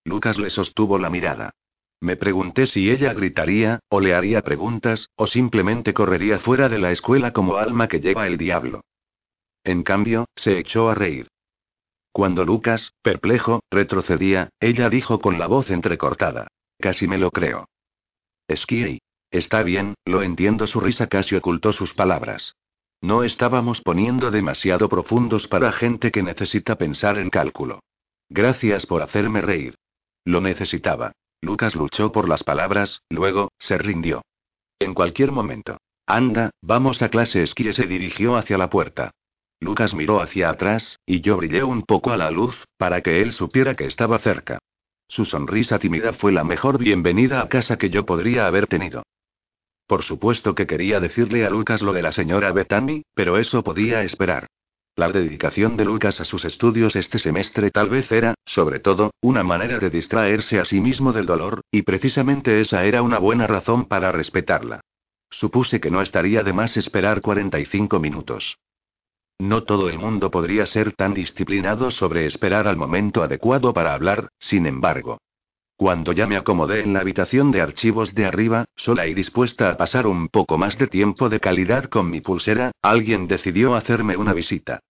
Lucas 0.05 0.39
le 0.39 0.51
sostuvo 0.51 0.99
la 0.99 1.11
mirada. 1.11 1.51
Me 2.05 2.17
pregunté 2.17 2.67
si 2.67 2.91
ella 2.91 3.15
gritaría, 3.15 3.81
o 3.89 3.99
le 3.99 4.15
haría 4.15 4.43
preguntas, 4.43 5.09
o 5.17 5.27
simplemente 5.27 5.95
correría 5.95 6.39
fuera 6.39 6.69
de 6.69 6.79
la 6.79 6.91
escuela 6.91 7.33
como 7.33 7.57
alma 7.57 7.89
que 7.89 7.99
lleva 7.99 8.27
el 8.27 8.37
diablo. 8.37 8.83
En 9.65 9.83
cambio, 9.83 10.27
se 10.37 10.59
echó 10.59 10.91
a 10.91 10.95
reír. 10.95 11.29
Cuando 12.13 12.45
Lucas, 12.45 12.93
perplejo, 13.01 13.63
retrocedía, 13.71 14.51
ella 14.61 14.91
dijo 14.91 15.19
con 15.19 15.39
la 15.39 15.47
voz 15.47 15.71
entrecortada. 15.71 16.49
Casi 16.79 17.09
me 17.09 17.17
lo 17.17 17.31
creo. 17.31 17.71
Esquí. 18.49 18.99
Está 19.31 19.63
bien, 19.63 19.95
lo 20.05 20.23
entiendo. 20.23 20.67
Su 20.67 20.81
risa 20.81 21.07
casi 21.07 21.37
ocultó 21.37 21.73
sus 21.73 21.95
palabras. 21.95 22.55
No 23.01 23.25
estábamos 23.25 23.81
poniendo 23.81 24.31
demasiado 24.31 24.91
profundos 24.91 25.49
para 25.49 25.73
gente 25.73 26.11
que 26.11 26.23
necesita 26.23 26.77
pensar 26.77 27.17
en 27.17 27.31
cálculo. 27.31 27.81
Gracias 28.29 28.85
por 28.85 29.01
hacerme 29.01 29.41
reír. 29.41 29.75
Lo 30.27 30.43
necesitaba. 30.43 31.13
Lucas 31.45 31.77
luchó 31.77 32.11
por 32.11 32.29
las 32.29 32.43
palabras, 32.43 33.03
luego, 33.11 33.53
se 33.59 33.77
rindió. 33.77 34.23
En 34.79 34.95
cualquier 34.95 35.31
momento. 35.31 35.77
Anda, 36.07 36.51
vamos 36.63 37.03
a 37.03 37.11
clase. 37.11 37.43
Esquí 37.43 37.71
se 37.73 37.87
dirigió 37.87 38.37
hacia 38.37 38.59
la 38.59 38.71
puerta. 38.71 39.13
Lucas 39.61 39.95
miró 39.95 40.21
hacia 40.21 40.51
atrás, 40.51 40.99
y 41.07 41.21
yo 41.21 41.37
brillé 41.37 41.63
un 41.63 41.83
poco 41.83 42.11
a 42.13 42.17
la 42.17 42.31
luz, 42.31 42.65
para 42.77 43.03
que 43.03 43.23
él 43.23 43.33
supiera 43.33 43.75
que 43.75 43.85
estaba 43.85 44.19
cerca. 44.19 44.59
Su 45.07 45.25
sonrisa 45.25 45.79
tímida 45.79 46.15
fue 46.15 46.33
la 46.33 46.45
mejor 46.45 46.79
bienvenida 46.79 47.41
a 47.41 47.49
casa 47.49 47.77
que 47.77 47.91
yo 47.91 48.05
podría 48.05 48.47
haber 48.47 48.67
tenido. 48.67 49.03
Por 49.87 50.03
supuesto 50.03 50.55
que 50.55 50.67
quería 50.67 50.99
decirle 50.99 51.45
a 51.45 51.51
Lucas 51.51 51.83
lo 51.83 51.93
de 51.93 52.03
la 52.03 52.13
señora 52.13 52.53
Bethany, 52.53 53.03
pero 53.15 53.37
eso 53.37 53.63
podía 53.63 54.03
esperar. 54.03 54.47
La 54.97 55.11
dedicación 55.11 55.77
de 55.77 55.85
Lucas 55.85 56.21
a 56.21 56.25
sus 56.25 56.45
estudios 56.45 56.95
este 56.95 57.19
semestre 57.19 57.73
tal 57.73 57.89
vez 57.89 58.13
era, 58.13 58.35
sobre 58.47 58.79
todo, 58.79 59.11
una 59.21 59.43
manera 59.43 59.79
de 59.79 59.91
distraerse 59.91 60.61
a 60.61 60.65
sí 60.65 60.81
mismo 60.81 61.13
del 61.13 61.27
dolor, 61.27 61.63
y 61.73 61.83
precisamente 61.83 62.61
esa 62.61 62.85
era 62.85 63.03
una 63.03 63.19
buena 63.19 63.49
razón 63.49 63.87
para 63.87 64.13
respetarla. 64.13 64.81
Supuse 65.31 65.81
que 65.81 65.91
no 65.91 66.01
estaría 66.01 66.45
de 66.45 66.53
más 66.53 66.77
esperar 66.77 67.23
45 67.23 67.99
minutos. 67.99 68.57
No 69.41 69.65
todo 69.65 69.89
el 69.89 69.99
mundo 69.99 70.31
podría 70.31 70.65
ser 70.65 70.93
tan 70.93 71.13
disciplinado 71.13 71.91
sobre 71.91 72.27
esperar 72.27 72.69
al 72.69 72.77
momento 72.77 73.25
adecuado 73.25 73.75
para 73.75 73.95
hablar, 73.95 74.29
sin 74.39 74.65
embargo. 74.65 75.19
Cuando 75.77 76.13
ya 76.13 76.27
me 76.27 76.37
acomodé 76.37 76.83
en 76.83 76.93
la 76.93 77.01
habitación 77.01 77.51
de 77.51 77.61
archivos 77.61 78.15
de 78.15 78.27
arriba, 78.27 78.65
sola 78.77 79.09
y 79.09 79.15
dispuesta 79.15 79.71
a 79.71 79.77
pasar 79.77 80.07
un 80.07 80.29
poco 80.29 80.57
más 80.57 80.79
de 80.79 80.87
tiempo 80.87 81.29
de 81.29 81.41
calidad 81.41 81.85
con 81.85 82.11
mi 82.11 82.21
pulsera, 82.21 82.71
alguien 82.81 83.27
decidió 83.27 83.75
hacerme 83.75 84.17
una 84.17 84.33
visita. 84.33 84.81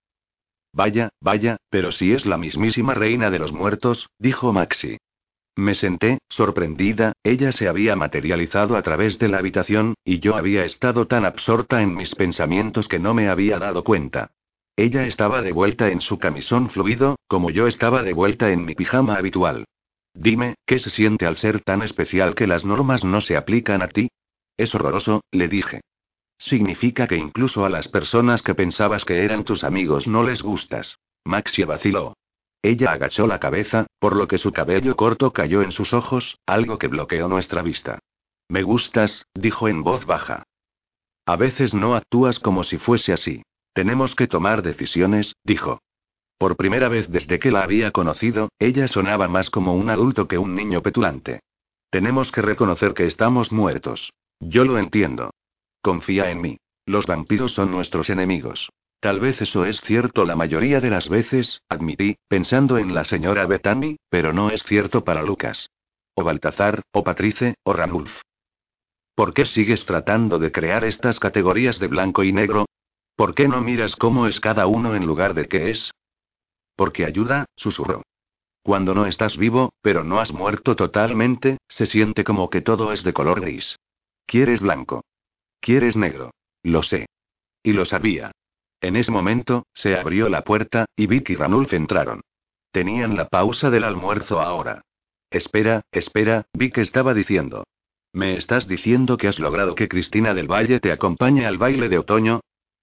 Vaya, 0.74 1.09
vaya, 1.20 1.56
pero 1.70 1.90
si 1.90 2.12
es 2.12 2.27
la 2.27 2.36
mismísima 2.36 2.94
reina 2.94 3.31
de 3.31 3.39
los 3.39 3.52
muertos, 3.52 4.11
dijo 4.19 4.52
Maxi. 4.52 4.98
Me 5.56 5.74
senté, 5.74 6.19
sorprendida, 6.28 7.12
ella 7.23 7.52
se 7.52 7.69
había 7.69 7.94
materializado 7.97 8.77
a 8.77 8.82
través 8.82 9.19
de 9.19 9.28
la 9.28 9.39
habitación, 9.39 9.94
y 10.05 10.19
yo 10.19 10.35
había 10.35 10.65
estado 10.65 11.06
tan 11.06 11.24
absorta 11.24 11.81
en 11.81 11.94
mis 11.94 12.15
pensamientos 12.15 12.89
que 12.89 12.98
no 12.98 13.15
me 13.15 13.28
había 13.28 13.59
dado 13.59 13.85
cuenta. 13.85 14.32
Ella 14.77 15.06
estaba 15.06 15.40
de 15.43 15.52
vuelta 15.52 15.90
en 15.90 16.01
su 16.01 16.19
camisón 16.19 16.69
fluido, 16.69 17.16
como 17.28 17.51
yo 17.51 17.69
estaba 17.69 18.02
de 18.02 18.12
vuelta 18.12 18.51
en 18.51 18.65
mi 18.65 18.74
pijama 18.74 19.15
habitual. 19.15 19.65
Dime, 20.15 20.55
¿qué 20.65 20.78
se 20.78 20.91
siente 20.91 21.27
al 21.27 21.36
ser 21.36 21.61
tan 21.61 21.82
especial 21.82 22.35
que 22.35 22.47
las 22.47 22.65
normas 22.65 23.05
no 23.05 23.20
se 23.20 23.36
aplican 23.36 23.82
a 23.82 23.89
ti? 23.89 24.09
Es 24.57 24.74
horroroso, 24.74 25.23
le 25.32 25.49
dije. 25.49 25.81
Significa 26.39 27.07
que 27.07 27.16
incluso 27.16 27.65
a 27.65 27.69
las 27.69 27.89
personas 27.89 28.43
que 28.43 28.55
pensabas 28.55 29.05
que 29.05 29.24
eran 29.24 29.45
tus 29.45 29.65
amigos 29.65 30.07
no 30.07 30.23
les 30.23 30.43
gustas. 30.43 30.99
Maxia 31.24 31.66
vaciló. 31.66 32.15
Ella 32.62 32.93
agachó 32.93 33.27
la 33.27 33.41
cabeza, 33.41 33.86
por 33.99 34.16
lo 34.16 34.28
que 34.28 34.39
su 34.39 34.53
cabello 34.53 34.97
corto 34.97 35.32
cayó 35.32 35.62
en 35.62 35.73
sus 35.73 35.93
ojos, 35.93 36.39
algo 36.47 36.78
que 36.78 36.89
bloqueó 36.89 37.28
nuestra 37.28 37.62
vista. 37.62 37.99
Me 38.49 38.62
gustas, 38.62 39.27
dijo 39.35 39.69
en 39.69 39.82
voz 39.82 40.07
baja. 40.07 40.45
A 41.27 41.36
veces 41.36 41.74
no 41.74 41.95
actúas 41.95 42.39
como 42.39 42.65
si 42.65 42.78
fuese 42.78 43.12
así. 43.12 43.43
Tenemos 43.73 44.15
que 44.15 44.28
tomar 44.28 44.62
decisiones, 44.62 45.35
dijo. 45.43 45.81
Por 46.39 46.56
primera 46.56 46.89
vez 46.89 47.09
desde 47.09 47.39
que 47.39 47.51
la 47.51 47.62
había 47.62 47.90
conocido, 47.90 48.48
ella 48.59 48.89
sonaba 48.89 49.28
más 49.28 49.51
como 49.51 49.74
un 49.74 49.90
adulto 49.90 50.28
que 50.28 50.39
un 50.39 50.55
niño 50.55 50.82
petulante. 50.82 51.40
Tenemos 51.90 52.32
que 52.32 52.43
reconocer 52.43 52.93
que 52.93 53.06
estamos 53.06 53.52
muertos. 53.52 54.12
Yo 54.40 54.65
lo 54.65 54.78
entiendo. 54.78 55.31
Confía 55.81 56.31
en 56.31 56.40
mí. 56.40 56.56
Los 56.86 57.06
vampiros 57.06 57.52
son 57.52 57.70
nuestros 57.70 58.11
enemigos. 58.11 58.69
Tal 59.01 59.20
vez 59.20 59.40
eso 59.43 59.65
es 59.65 59.81
cierto 59.82 60.24
la 60.24 60.35
mayoría 60.35 60.81
de 60.81 60.90
las 60.90 61.09
veces, 61.09 61.61
admití, 61.69 62.16
pensando 62.27 62.78
en 62.78 62.94
la 62.94 63.05
señora 63.05 63.47
Bethany, 63.47 63.97
pero 64.09 64.32
no 64.32 64.51
es 64.51 64.62
cierto 64.62 65.05
para 65.05 65.23
Lucas. 65.23 65.69
O 66.15 66.24
Baltazar, 66.24 66.82
o 66.93 67.05
Patrice, 67.05 67.55
o 67.65 67.73
Ranulf. 67.74 68.12
¿Por 69.15 69.32
qué 69.32 69.44
sigues 69.44 69.85
tratando 69.85 70.39
de 70.39 70.51
crear 70.51 70.85
estas 70.85 71.20
categorías 71.20 71.78
de 71.78 71.86
blanco 71.86 72.24
y 72.24 72.32
negro? 72.32 72.66
¿Por 73.15 73.35
qué 73.35 73.47
no 73.47 73.61
miras 73.61 73.94
cómo 73.94 74.27
es 74.27 74.40
cada 74.40 74.66
uno 74.66 74.94
en 74.97 75.06
lugar 75.06 75.35
de 75.35 75.47
qué 75.47 75.70
es? 75.70 75.93
Porque 76.77 77.05
ayuda, 77.05 77.47
susurró. 77.57 78.03
Cuando 78.63 78.95
no 78.95 79.07
estás 79.07 79.37
vivo, 79.37 79.75
pero 79.83 80.05
no 80.05 80.21
has 80.21 80.33
muerto 80.33 80.75
totalmente, 80.75 81.59
se 81.69 81.87
siente 81.87 82.25
como 82.25 82.49
que 82.49 82.63
todo 82.63 82.93
es 82.93 83.03
de 83.05 83.13
color 83.13 83.41
gris. 83.41 83.79
Quieres 84.27 84.61
blanco. 84.61 85.05
Quieres 85.61 85.97
negro. 85.97 86.31
Lo 86.63 86.83
sé. 86.83 87.07
Y 87.63 87.73
lo 87.73 87.85
sabía. 87.85 88.33
En 88.81 88.97
ese 88.97 89.13
momento, 89.13 89.67
se 89.75 89.97
abrió 89.97 90.29
la 90.29 90.45
puerta, 90.45 90.87
y 90.97 91.07
Vic 91.07 91.31
y 91.31 91.37
Ranulf 91.37 91.73
entraron. 91.73 92.23
Tenían 92.71 93.17
la 93.17 93.29
pausa 93.29 93.71
del 93.71 93.85
almuerzo 93.85 94.41
ahora. 94.41 94.83
Espera, 95.31 95.83
espera, 95.93 96.47
Vic 96.53 96.79
estaba 96.79 97.15
diciendo. 97.15 97.65
¿Me 98.13 98.37
estás 98.37 98.69
diciendo 98.69 99.17
que 99.17 99.29
has 99.29 99.39
logrado 99.39 99.75
que 99.75 99.89
Cristina 99.89 100.35
del 100.35 100.51
Valle 100.51 100.81
te 100.81 100.93
acompañe 100.93 101.47
al 101.47 101.59
baile 101.59 101.89
de 101.89 101.99
otoño? 101.99 102.41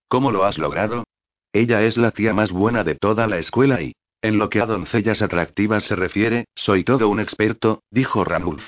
¿Cómo 0.08 0.32
lo 0.32 0.44
has 0.44 0.58
logrado? 0.58 1.06
Ella 1.54 1.84
es 1.84 1.98
la 1.98 2.12
tía 2.12 2.34
más 2.34 2.52
buena 2.52 2.84
de 2.84 2.96
toda 2.96 3.28
la 3.28 3.38
escuela 3.38 3.82
y, 3.82 3.94
en 4.22 4.38
lo 4.38 4.50
que 4.50 4.62
a 4.62 4.66
doncellas 4.66 5.22
atractivas 5.22 5.84
se 5.84 5.96
refiere, 5.96 6.46
soy 6.56 6.84
todo 6.84 7.10
un 7.10 7.20
experto, 7.20 7.84
dijo 7.90 8.24
Ranulf. 8.24 8.64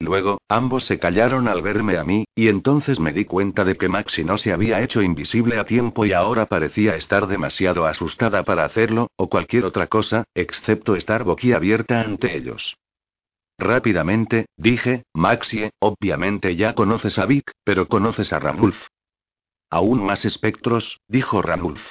Luego, 0.00 0.40
ambos 0.48 0.84
se 0.84 0.98
callaron 0.98 1.48
al 1.48 1.60
verme 1.60 1.98
a 1.98 2.04
mí, 2.04 2.24
y 2.34 2.48
entonces 2.48 3.00
me 3.00 3.12
di 3.12 3.24
cuenta 3.24 3.64
de 3.64 3.76
que 3.76 3.88
Maxi 3.88 4.24
no 4.24 4.38
se 4.38 4.52
había 4.52 4.80
hecho 4.80 5.02
invisible 5.02 5.58
a 5.58 5.64
tiempo 5.64 6.06
y 6.06 6.12
ahora 6.12 6.46
parecía 6.46 6.94
estar 6.94 7.26
demasiado 7.26 7.84
asustada 7.84 8.44
para 8.44 8.64
hacerlo, 8.64 9.08
o 9.16 9.28
cualquier 9.28 9.64
otra 9.64 9.88
cosa, 9.88 10.24
excepto 10.34 10.94
estar 10.94 11.24
boquiabierta 11.24 12.00
ante 12.00 12.36
ellos. 12.36 12.76
Rápidamente, 13.58 14.46
dije, 14.56 15.02
Maxie, 15.14 15.70
obviamente 15.80 16.54
ya 16.54 16.74
conoces 16.74 17.18
a 17.18 17.26
Vic, 17.26 17.50
pero 17.64 17.88
conoces 17.88 18.32
a 18.32 18.38
Ranulf. 18.38 18.78
Aún 19.68 20.02
más 20.04 20.24
espectros, 20.24 21.00
dijo 21.08 21.42
Ranulf. 21.42 21.82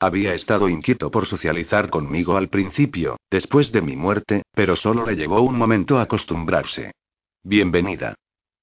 Había 0.00 0.32
estado 0.32 0.68
inquieto 0.68 1.10
por 1.10 1.26
socializar 1.26 1.90
conmigo 1.90 2.36
al 2.36 2.48
principio, 2.48 3.16
después 3.30 3.72
de 3.72 3.82
mi 3.82 3.96
muerte, 3.96 4.42
pero 4.52 4.76
solo 4.76 5.04
le 5.04 5.16
llevó 5.16 5.40
un 5.40 5.58
momento 5.58 5.98
acostumbrarse. 5.98 6.92
Bienvenida. 7.42 8.14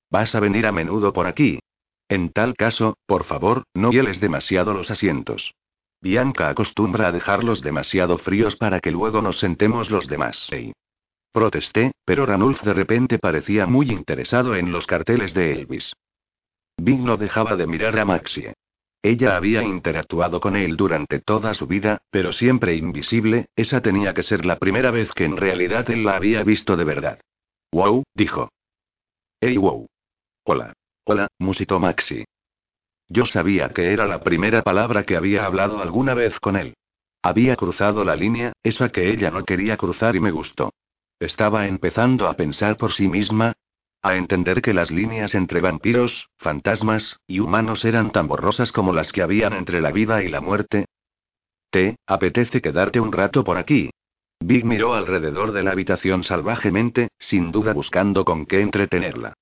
¿Vas 0.10 0.34
a 0.34 0.40
venir 0.40 0.66
a 0.66 0.72
menudo 0.72 1.12
por 1.12 1.28
aquí? 1.28 1.60
En 2.07 2.30
tal 2.30 2.56
caso, 2.56 2.98
por 3.06 3.26
favor, 3.26 3.64
no 3.74 3.91
hieles 3.91 4.22
demasiado 4.22 4.74
los 4.74 4.90
asientos. 4.91 5.53
Bianca 5.99 6.49
acostumbra 6.49 7.07
a 7.07 7.12
dejarlos 7.12 7.62
demasiado 7.62 8.18
fríos 8.18 8.56
para 8.56 8.80
que 8.80 8.91
luego 8.91 9.22
nos 9.22 9.40
sentemos 9.40 9.91
los 9.91 10.07
demás. 10.07 10.49
Protesté, 11.34 11.91
pero 12.06 12.26
Ranulf 12.26 12.62
de 12.62 12.74
repente 12.74 13.20
parecía 13.20 13.66
muy 13.66 13.90
interesado 13.90 14.56
en 14.56 14.72
los 14.72 14.88
carteles 14.88 15.34
de 15.34 15.52
Elvis. 15.52 15.94
Bing 16.78 17.03
no 17.03 17.18
dejaba 17.18 17.57
de 17.57 17.68
mirar 17.68 17.99
a 17.99 18.06
Maxie. 18.06 18.53
Ella 19.06 19.36
había 19.36 19.61
interactuado 19.61 20.40
con 20.40 20.56
él 20.56 20.77
durante 20.77 21.19
toda 21.19 21.53
su 21.53 21.68
vida, 21.68 22.02
pero 22.10 22.34
siempre 22.34 22.73
invisible, 22.73 23.49
esa 23.56 23.80
tenía 23.80 24.15
que 24.15 24.23
ser 24.23 24.48
la 24.48 24.57
primera 24.57 24.90
vez 24.90 25.11
que 25.14 25.26
en 25.26 25.38
realidad 25.38 25.88
él 25.91 26.03
la 26.03 26.15
había 26.15 26.44
visto 26.44 26.76
de 26.76 26.86
verdad. 26.86 27.19
Wow, 27.72 28.02
dijo. 28.15 28.49
Hey 29.40 29.57
wow. 29.57 29.86
Hola. 30.45 30.73
Hola, 31.03 31.27
musitó 31.38 31.80
Maxi. 31.80 32.26
Yo 33.07 33.27
sabía 33.27 33.69
que 33.69 33.94
era 33.94 34.07
la 34.07 34.23
primera 34.23 34.64
palabra 34.64 35.03
que 35.03 35.15
había 35.15 35.45
hablado 35.45 35.84
alguna 35.84 36.15
vez 36.15 36.40
con 36.40 36.56
él. 36.56 36.73
Había 37.22 37.56
cruzado 37.56 38.03
la 38.03 38.15
línea, 38.15 38.53
esa 38.64 38.90
que 38.90 39.11
ella 39.11 39.30
no 39.30 39.45
quería 39.45 39.77
cruzar 39.77 40.15
y 40.15 40.19
me 40.19 40.32
gustó. 40.32 40.73
Estaba 41.19 41.68
empezando 41.68 42.27
a 42.27 42.34
pensar 42.34 42.76
por 42.76 42.91
sí 42.91 43.07
misma, 43.07 43.53
a 44.06 44.18
entender 44.18 44.61
que 44.61 44.76
las 44.76 44.91
líneas 44.91 45.34
entre 45.34 45.61
vampiros, 45.61 46.30
fantasmas 46.38 47.19
y 47.26 47.40
humanos 47.40 47.84
eran 47.86 48.11
tan 48.11 48.27
borrosas 48.27 48.72
como 48.72 48.94
las 48.94 49.11
que 49.11 49.23
habían 49.23 49.53
entre 49.53 49.82
la 49.82 49.91
vida 49.91 50.22
y 50.22 50.27
la 50.27 50.41
muerte. 50.41 50.86
¿Te 51.72 51.95
apetece 52.06 52.61
quedarte 52.61 52.99
un 52.99 53.11
rato 53.11 53.44
por 53.44 53.57
aquí? 53.57 53.90
Big 54.40 54.64
miró 54.64 54.94
alrededor 54.94 55.53
de 55.53 55.64
la 55.64 55.72
habitación 55.72 56.23
salvajemente, 56.23 57.07
sin 57.18 57.52
duda 57.52 57.73
buscando 57.73 58.26
con 58.26 58.45
qué 58.45 58.61
entretenerla. 58.61 59.34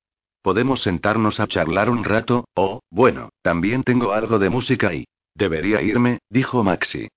Podemos 0.41 0.81
sentarnos 0.81 1.41
a 1.41 1.47
charlar 1.47 1.89
un 1.89 2.05
rato, 2.05 2.45
oh, 2.55 2.79
bueno, 2.89 3.31
también 3.41 3.83
tengo 3.83 4.13
algo 4.13 4.39
de 4.39 4.49
música 4.49 4.93
y... 4.93 5.03
Debería 5.35 5.81
irme, 5.81 6.19
dijo 6.29 6.63
Maxi. 6.63 7.09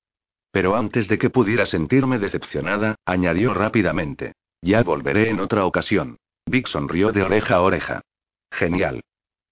Pero 0.50 0.74
antes 0.74 1.06
de 1.06 1.16
que 1.16 1.30
pudiera 1.30 1.64
sentirme 1.64 2.18
decepcionada, 2.18 2.96
añadió 3.04 3.54
rápidamente. 3.54 4.32
Ya 4.62 4.82
volveré 4.82 5.30
en 5.30 5.38
otra 5.38 5.64
ocasión. 5.64 6.16
Vic 6.46 6.68
sonrió 6.68 7.12
de 7.12 7.22
oreja 7.22 7.56
a 7.56 7.60
oreja. 7.60 8.02
Genial. 8.50 9.02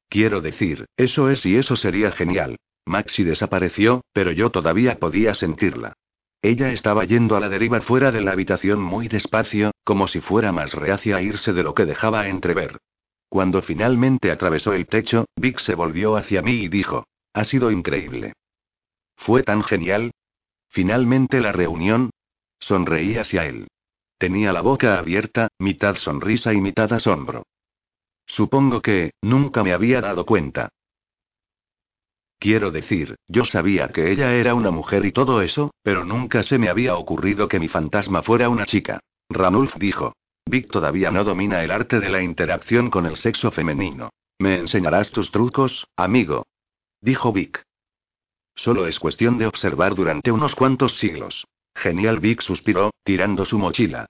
Quiero 0.08 0.40
decir, 0.40 0.86
eso 0.96 1.28
es 1.28 1.44
y 1.44 1.56
eso 1.56 1.76
sería 1.76 2.12
genial. 2.12 2.56
Maxi 2.86 3.24
desapareció, 3.24 4.02
pero 4.12 4.30
yo 4.30 4.50
todavía 4.50 4.98
podía 4.98 5.34
sentirla. 5.34 5.94
Ella 6.42 6.70
estaba 6.70 7.04
yendo 7.04 7.36
a 7.36 7.40
la 7.40 7.48
deriva 7.48 7.80
fuera 7.80 8.12
de 8.12 8.20
la 8.20 8.32
habitación 8.32 8.80
muy 8.80 9.08
despacio, 9.08 9.72
como 9.82 10.06
si 10.06 10.20
fuera 10.20 10.52
más 10.52 10.74
reacia 10.74 11.16
a 11.16 11.22
irse 11.22 11.52
de 11.52 11.62
lo 11.62 11.74
que 11.74 11.86
dejaba 11.86 12.28
entrever. 12.28 12.78
Cuando 13.28 13.62
finalmente 13.62 14.30
atravesó 14.30 14.74
el 14.74 14.86
techo, 14.86 15.24
Vic 15.36 15.58
se 15.58 15.74
volvió 15.74 16.16
hacia 16.16 16.42
mí 16.42 16.52
y 16.52 16.68
dijo: 16.68 17.06
Ha 17.32 17.44
sido 17.44 17.70
increíble. 17.70 18.34
Fue 19.16 19.42
tan 19.42 19.64
genial. 19.64 20.12
Finalmente 20.68 21.40
la 21.40 21.52
reunión. 21.52 22.10
Sonreí 22.60 23.16
hacia 23.16 23.46
él. 23.46 23.66
Tenía 24.24 24.55
la 24.55 24.62
boca 24.62 24.98
abierta, 24.98 25.48
mitad 25.59 25.96
sonrisa 25.96 26.55
y 26.55 26.59
mitad 26.59 26.90
asombro. 26.94 27.42
Supongo 28.26 28.80
que, 28.80 29.10
nunca 29.20 29.62
me 29.62 29.74
había 29.74 30.01
dado 30.01 30.24
cuenta. 30.24 30.70
Quiero 32.38 32.70
decir, 32.70 33.16
yo 33.28 33.44
sabía 33.44 33.88
que 33.88 34.10
ella 34.10 34.32
era 34.32 34.55
una 34.55 34.70
mujer 34.70 35.05
y 35.05 35.12
todo 35.12 35.42
eso, 35.42 35.74
pero 35.82 36.06
nunca 36.06 36.42
se 36.42 36.56
me 36.56 36.70
había 36.70 36.96
ocurrido 36.96 37.48
que 37.48 37.60
mi 37.60 37.68
fantasma 37.68 38.22
fuera 38.22 38.48
una 38.48 38.64
chica. 38.64 39.01
Ranulf 39.28 39.76
dijo. 39.76 40.14
Vic 40.46 40.70
todavía 40.70 41.10
no 41.10 41.22
domina 41.22 41.62
el 41.62 41.70
arte 41.70 42.01
de 42.01 42.09
la 42.09 42.22
interacción 42.22 42.88
con 42.88 43.05
el 43.05 43.18
sexo 43.18 43.51
femenino. 43.51 44.09
¿Me 44.38 44.55
enseñarás 44.55 45.10
tus 45.10 45.30
trucos, 45.32 45.86
amigo? 45.96 46.46
Dijo 47.02 47.30
Vic. 47.30 47.62
Solo 48.55 48.86
es 48.86 48.98
cuestión 48.98 49.36
de 49.36 49.48
observar 49.48 49.94
durante 49.94 50.32
unos 50.32 50.55
cuantos 50.55 50.96
siglos. 50.96 51.46
Genial 51.74 52.20
Vic 52.20 52.40
suspiró, 52.40 52.90
tirando 53.05 53.44
su 53.44 53.59
mochila. 53.59 54.06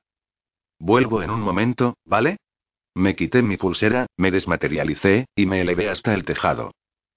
Vuelvo 0.84 1.22
en 1.22 1.30
un 1.30 1.40
momento, 1.40 1.96
¿vale? 2.04 2.36
Me 2.94 3.16
quité 3.16 3.40
mi 3.40 3.56
pulsera, 3.56 4.04
me 4.18 4.30
desmaterialicé, 4.30 5.24
y 5.34 5.46
me 5.46 5.62
elevé 5.62 5.88
hasta 5.88 6.12
el 6.12 6.26
tejado. 6.26 6.72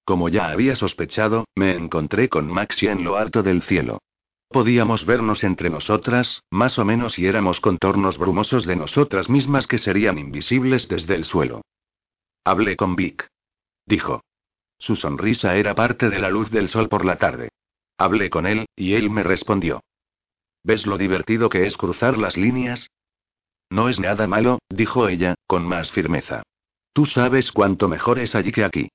Como 0.06 0.30
ya 0.30 0.48
había 0.48 0.74
sospechado, 0.78 1.44
me 1.54 1.76
encontré 1.76 2.30
con 2.30 2.48
Maxia 2.48 2.94
en 2.94 3.04
lo 3.04 3.18
alto 3.18 3.44
del 3.44 3.62
cielo. 3.62 4.00
Podíamos 4.48 5.06
vernos 5.06 5.44
entre 5.44 5.70
nosotras, 5.70 6.44
más 6.50 6.80
o 6.80 6.86
menos 6.86 7.20
y 7.20 7.26
éramos 7.26 7.60
contornos 7.60 8.18
brumosos 8.18 8.66
de 8.66 8.78
nosotras 8.78 9.30
mismas 9.30 9.68
que 9.68 9.80
serían 9.80 10.18
invisibles 10.18 10.88
desde 10.88 11.16
el 11.16 11.26
suelo. 11.26 11.60
Hablé 12.46 12.78
con 12.78 12.96
Vic. 12.96 13.28
Dijo. 13.86 14.22
Su 14.80 14.96
sonrisa 14.96 15.58
era 15.58 15.76
parte 15.76 16.10
de 16.10 16.20
la 16.20 16.30
luz 16.30 16.52
del 16.52 16.70
sol 16.70 16.88
por 16.88 17.04
la 17.04 17.18
tarde. 17.18 17.50
Hablé 17.98 18.30
con 18.30 18.48
él, 18.48 18.66
y 18.78 18.94
él 18.94 19.10
me 19.10 19.24
respondió. 19.24 19.82
¿Ves 20.64 20.86
lo 20.86 20.98
divertido 20.98 21.50
que 21.50 21.66
es 21.66 21.76
cruzar 21.76 22.18
las 22.18 22.38
líneas? 22.38 22.88
No 23.70 23.90
es 23.90 24.00
nada 24.00 24.28
malo, 24.28 24.60
dijo 24.70 25.10
ella, 25.10 25.36
con 25.46 25.66
más 25.66 25.92
firmeza. 25.92 26.44
Tú 26.94 27.06
sabes 27.06 27.52
cuánto 27.52 27.88
mejor 27.88 28.20
es 28.20 28.34
allí 28.36 28.52
que 28.52 28.64
aquí. 28.64 28.90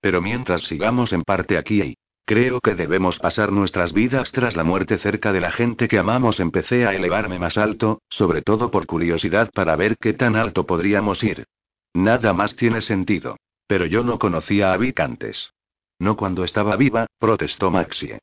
Pero 0.00 0.22
mientras 0.22 0.62
sigamos 0.62 1.12
en 1.12 1.22
parte 1.22 1.58
aquí 1.58 1.82
y 1.82 1.94
creo 2.24 2.60
que 2.60 2.74
debemos 2.74 3.18
pasar 3.18 3.52
nuestras 3.52 3.92
vidas 3.92 4.32
tras 4.32 4.54
la 4.54 4.64
muerte 4.64 4.98
cerca 4.98 5.32
de 5.32 5.40
la 5.40 5.50
gente 5.50 5.88
que 5.88 5.98
amamos, 5.98 6.40
empecé 6.40 6.86
a 6.86 6.94
elevarme 6.94 7.38
más 7.38 7.56
alto, 7.56 8.00
sobre 8.08 8.42
todo 8.42 8.70
por 8.70 8.86
curiosidad 8.86 9.50
para 9.52 9.76
ver 9.76 9.96
qué 9.96 10.12
tan 10.12 10.36
alto 10.36 10.66
podríamos 10.66 11.24
ir. 11.24 11.46
Nada 11.94 12.32
más 12.32 12.54
tiene 12.54 12.80
sentido. 12.80 13.36
Pero 13.66 13.84
yo 13.84 14.02
no 14.02 14.18
conocía 14.18 14.72
a 14.72 14.76
Vic 14.78 14.98
antes. 15.00 15.52
No 15.98 16.16
cuando 16.16 16.42
estaba 16.42 16.76
viva, 16.76 17.06
protestó 17.18 17.70
Maxie. 17.70 18.20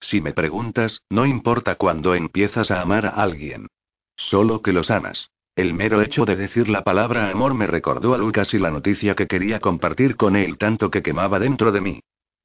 Si 0.00 0.20
me 0.20 0.32
preguntas, 0.32 1.02
no 1.08 1.24
importa 1.24 1.76
cuando 1.76 2.14
empiezas 2.14 2.70
a 2.70 2.80
amar 2.80 3.06
a 3.06 3.10
alguien. 3.10 3.68
Solo 4.16 4.62
que 4.62 4.72
los 4.72 4.90
amas. 4.90 5.30
El 5.54 5.72
mero 5.72 6.02
hecho 6.02 6.24
de 6.24 6.36
decir 6.36 6.68
la 6.68 6.84
palabra 6.84 7.30
amor 7.30 7.54
me 7.54 7.66
recordó 7.66 8.14
a 8.14 8.18
Lucas 8.18 8.52
y 8.52 8.58
la 8.58 8.70
noticia 8.70 9.14
que 9.14 9.26
quería 9.26 9.60
compartir 9.60 10.16
con 10.16 10.36
él 10.36 10.58
tanto 10.58 10.90
que 10.90 11.02
quemaba 11.02 11.38
dentro 11.38 11.72
de 11.72 11.80
mí. 11.80 12.00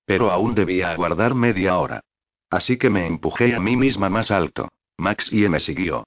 Pero 0.05 0.31
aún 0.31 0.55
debía 0.55 0.91
aguardar 0.91 1.35
media 1.35 1.77
hora. 1.77 2.01
Así 2.49 2.77
que 2.77 2.89
me 2.89 3.07
empujé 3.07 3.55
a 3.55 3.59
mí 3.59 3.75
misma 3.75 4.09
más 4.09 4.31
alto. 4.31 4.69
Maxie 4.97 5.49
me 5.49 5.59
siguió. 5.59 6.05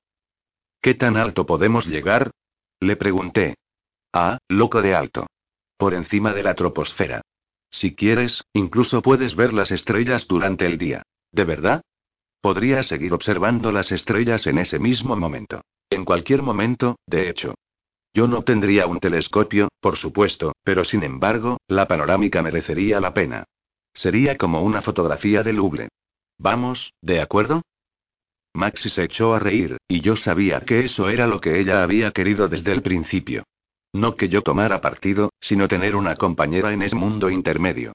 ¿Qué 0.80 0.94
tan 0.94 1.16
alto 1.16 1.46
podemos 1.46 1.86
llegar? 1.86 2.30
Le 2.80 2.96
pregunté. 2.96 3.54
Ah, 4.12 4.38
loco 4.48 4.82
de 4.82 4.94
alto. 4.94 5.26
Por 5.76 5.94
encima 5.94 6.32
de 6.32 6.42
la 6.42 6.54
troposfera. 6.54 7.22
Si 7.70 7.94
quieres, 7.94 8.44
incluso 8.52 9.02
puedes 9.02 9.34
ver 9.34 9.52
las 9.52 9.70
estrellas 9.70 10.26
durante 10.28 10.66
el 10.66 10.78
día. 10.78 11.02
¿De 11.32 11.44
verdad? 11.44 11.82
Podría 12.44 12.82
seguir 12.82 13.14
observando 13.14 13.72
las 13.72 13.90
estrellas 13.90 14.46
en 14.46 14.58
ese 14.58 14.78
mismo 14.78 15.16
momento. 15.16 15.62
En 15.88 16.04
cualquier 16.04 16.42
momento, 16.42 16.98
de 17.06 17.30
hecho. 17.30 17.54
Yo 18.12 18.28
no 18.28 18.42
tendría 18.42 18.86
un 18.86 19.00
telescopio, 19.00 19.68
por 19.80 19.96
supuesto, 19.96 20.52
pero 20.62 20.84
sin 20.84 21.04
embargo, 21.04 21.56
la 21.68 21.88
panorámica 21.88 22.42
merecería 22.42 23.00
la 23.00 23.14
pena. 23.14 23.44
Sería 23.94 24.36
como 24.36 24.62
una 24.62 24.82
fotografía 24.82 25.42
del 25.42 25.58
Hubble. 25.58 25.88
Vamos, 26.36 26.92
¿de 27.00 27.22
acuerdo? 27.22 27.62
Maxi 28.52 28.90
se 28.90 29.04
echó 29.04 29.32
a 29.32 29.38
reír, 29.38 29.78
y 29.88 30.02
yo 30.02 30.14
sabía 30.14 30.60
que 30.60 30.80
eso 30.80 31.08
era 31.08 31.26
lo 31.26 31.40
que 31.40 31.58
ella 31.58 31.82
había 31.82 32.10
querido 32.10 32.46
desde 32.46 32.72
el 32.72 32.82
principio. 32.82 33.44
No 33.94 34.16
que 34.16 34.28
yo 34.28 34.42
tomara 34.42 34.82
partido, 34.82 35.30
sino 35.40 35.66
tener 35.66 35.96
una 35.96 36.16
compañera 36.16 36.74
en 36.74 36.82
ese 36.82 36.94
mundo 36.94 37.30
intermedio. 37.30 37.94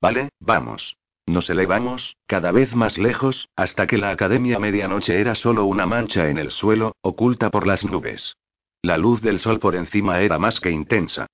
Vale, 0.00 0.30
vamos. 0.40 0.96
Nos 1.26 1.48
elevamos, 1.48 2.16
cada 2.26 2.50
vez 2.50 2.74
más 2.74 2.98
lejos, 2.98 3.48
hasta 3.56 3.86
que 3.86 3.98
la 3.98 4.10
Academia 4.10 4.58
Medianoche 4.58 5.20
era 5.20 5.34
solo 5.34 5.64
una 5.64 5.86
mancha 5.86 6.28
en 6.28 6.38
el 6.38 6.50
suelo, 6.50 6.96
oculta 7.02 7.50
por 7.50 7.66
las 7.66 7.84
nubes. 7.84 8.36
La 8.82 8.96
luz 8.96 9.20
del 9.20 9.38
sol 9.38 9.60
por 9.60 9.76
encima 9.76 10.20
era 10.20 10.38
más 10.38 10.60
que 10.60 10.70
intensa. 10.70 11.26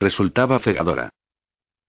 Resultaba 0.00 0.58
cegadora. 0.58 1.10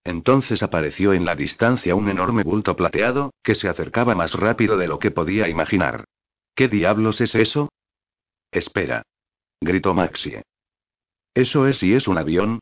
Entonces 0.04 0.62
apareció 0.62 1.14
en 1.14 1.26
la 1.26 1.36
distancia 1.36 1.96
un 1.96 2.10
enorme 2.10 2.44
bulto 2.44 2.76
plateado, 2.76 3.34
que 3.42 3.56
se 3.56 3.68
acercaba 3.68 4.14
más 4.14 4.34
rápido 4.34 4.78
de 4.78 4.88
lo 4.88 5.00
que 5.00 5.10
podía 5.10 5.50
imaginar. 5.50 6.06
¿Qué 6.54 6.68
diablos 6.68 7.22
es 7.22 7.34
eso? 7.34 7.70
Espera. 8.52 9.02
Gritó 9.60 9.94
Maxie. 9.94 10.44
¿Eso 11.34 11.68
es 11.68 11.82
y 11.82 11.94
es 11.94 12.08
un 12.08 12.18
avión? 12.18 12.60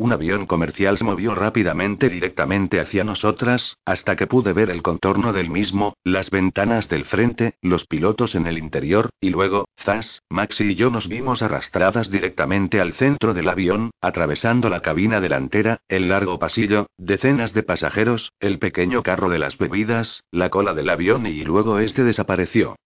Un 0.00 0.14
avión 0.14 0.46
comercial 0.46 0.96
se 0.96 1.04
movió 1.04 1.34
rápidamente 1.34 2.08
directamente 2.08 2.80
hacia 2.80 3.04
nosotras, 3.04 3.76
hasta 3.84 4.16
que 4.16 4.26
pude 4.26 4.54
ver 4.54 4.70
el 4.70 4.80
contorno 4.80 5.34
del 5.34 5.50
mismo, 5.50 5.92
las 6.04 6.30
ventanas 6.30 6.88
del 6.88 7.04
frente, 7.04 7.56
los 7.60 7.84
pilotos 7.84 8.34
en 8.34 8.46
el 8.46 8.56
interior, 8.56 9.10
y 9.20 9.28
luego, 9.28 9.68
zas, 9.76 10.22
Maxi 10.30 10.70
y 10.70 10.74
yo 10.74 10.88
nos 10.88 11.06
vimos 11.06 11.42
arrastradas 11.42 12.10
directamente 12.10 12.80
al 12.80 12.94
centro 12.94 13.34
del 13.34 13.50
avión, 13.50 13.90
atravesando 14.00 14.70
la 14.70 14.80
cabina 14.80 15.20
delantera, 15.20 15.82
el 15.86 16.08
largo 16.08 16.38
pasillo, 16.38 16.86
decenas 16.96 17.52
de 17.52 17.62
pasajeros, 17.62 18.32
el 18.40 18.58
pequeño 18.58 19.02
carro 19.02 19.28
de 19.28 19.38
las 19.38 19.58
bebidas, 19.58 20.22
la 20.30 20.48
cola 20.48 20.72
del 20.72 20.88
avión 20.88 21.26
y 21.26 21.44
luego 21.44 21.78
este 21.78 22.04
desapareció. 22.04 22.76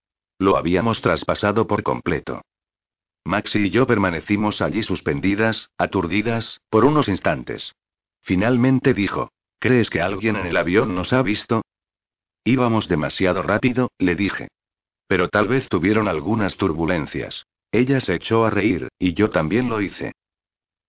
Lo 0.41 0.57
habíamos 0.57 1.01
traspasado 1.01 1.69
por 1.69 1.85
completo. 1.85 2.43
Maxi 3.25 3.67
y 3.67 3.71
yo 3.71 3.87
permanecimos 3.87 4.61
allí 4.61 4.83
suspendidas, 4.83 5.71
aturdidas, 5.79 6.61
por 6.69 6.85
unos 6.85 7.09
instantes. 7.09 7.75
Finalmente 8.21 8.93
dijo, 8.93 9.31
¿crees 9.59 9.89
que 9.89 10.03
alguien 10.03 10.37
en 10.37 10.47
el 10.47 10.57
avión 10.57 10.95
nos 10.95 11.13
ha 11.13 11.23
visto? 11.23 11.63
Íbamos 12.45 12.89
demasiado 12.89 13.43
rápido, 13.43 13.91
le 13.99 14.15
dije. 14.15 14.49
Pero 15.07 15.29
tal 15.29 15.49
vez 15.49 15.69
tuvieron 15.69 16.09
algunas 16.09 16.57
turbulencias. 16.57 17.47
Ella 17.73 18.01
se 18.01 18.15
echó 18.15 18.45
a 18.45 18.51
reír, 18.51 18.89
y 18.99 19.15
yo 19.15 19.31
también 19.31 19.69
lo 19.69 19.81
hice. 19.81 20.13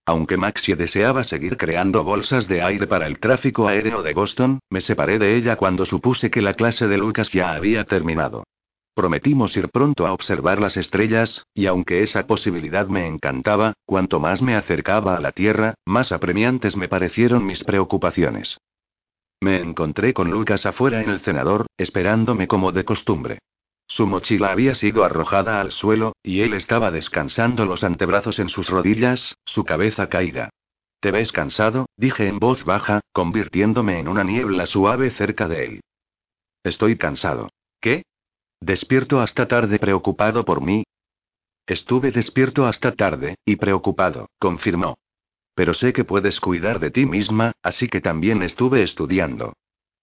Aunque 0.06 0.38
Maxi 0.38 0.74
deseaba 0.76 1.24
seguir 1.24 1.58
creando 1.58 2.04
bolsas 2.04 2.48
de 2.48 2.62
aire 2.62 2.86
para 2.86 3.08
el 3.08 3.20
tráfico 3.20 3.68
aéreo 3.68 4.04
de 4.04 4.14
Boston, 4.14 4.60
me 4.70 4.82
separé 4.82 5.18
de 5.18 5.36
ella 5.36 5.56
cuando 5.56 5.86
supuse 5.86 6.30
que 6.30 6.42
la 6.42 6.54
clase 6.54 6.88
de 6.88 6.98
Lucas 6.98 7.32
ya 7.32 7.54
había 7.54 7.86
terminado. 7.86 8.44
Prometimos 8.96 9.58
ir 9.58 9.68
pronto 9.70 10.08
a 10.08 10.14
observar 10.14 10.62
las 10.62 10.78
estrellas, 10.78 11.46
y 11.54 11.66
aunque 11.66 12.02
esa 12.02 12.26
posibilidad 12.28 12.88
me 12.88 13.08
encantaba, 13.08 13.74
cuanto 13.86 14.22
más 14.22 14.42
me 14.42 14.56
acercaba 14.56 15.18
a 15.18 15.20
la 15.20 15.34
Tierra, 15.34 15.76
más 15.86 16.14
apremiantes 16.14 16.78
me 16.78 16.88
parecieron 16.88 17.46
mis 17.46 17.66
preocupaciones. 17.66 18.58
Me 19.42 19.58
encontré 19.58 20.14
con 20.14 20.32
Lucas 20.32 20.66
afuera 20.66 21.02
en 21.02 21.10
el 21.10 21.20
cenador, 21.20 21.68
esperándome 21.76 22.48
como 22.48 22.72
de 22.72 22.86
costumbre. 22.86 23.40
Su 23.86 24.08
mochila 24.08 24.52
había 24.52 24.74
sido 24.76 25.04
arrojada 25.04 25.60
al 25.60 25.74
suelo, 25.74 26.14
y 26.24 26.40
él 26.40 26.54
estaba 26.54 26.90
descansando 26.90 27.66
los 27.66 27.84
antebrazos 27.84 28.40
en 28.40 28.48
sus 28.48 28.70
rodillas, 28.70 29.36
su 29.44 29.66
cabeza 29.66 30.08
caída. 30.08 30.52
¿Te 31.02 31.12
ves 31.12 31.34
cansado? 31.34 31.88
dije 31.98 32.30
en 32.30 32.40
voz 32.40 32.64
baja, 32.64 33.02
convirtiéndome 33.12 34.00
en 34.00 34.08
una 34.08 34.24
niebla 34.24 34.66
suave 34.66 35.12
cerca 35.12 35.50
de 35.50 35.66
él. 35.66 35.82
Estoy 36.64 36.96
cansado. 36.98 37.50
¿Qué? 37.82 38.04
Despierto 38.62 39.22
hasta 39.22 39.48
tarde 39.48 39.80
preocupado 39.80 40.46
por 40.46 40.62
mí. 40.62 40.84
Estuve 41.68 42.12
despierto 42.12 42.66
hasta 42.66 42.94
tarde, 42.94 43.36
y 43.46 43.56
preocupado, 43.56 44.30
confirmó. 44.40 44.98
Pero 45.56 45.74
sé 45.74 45.94
que 45.94 46.04
puedes 46.04 46.40
cuidar 46.40 46.80
de 46.80 46.92
ti 46.92 47.06
misma, 47.06 47.54
así 47.64 47.88
que 47.88 48.02
también 48.02 48.44
estuve 48.44 48.84
estudiando. 48.84 49.54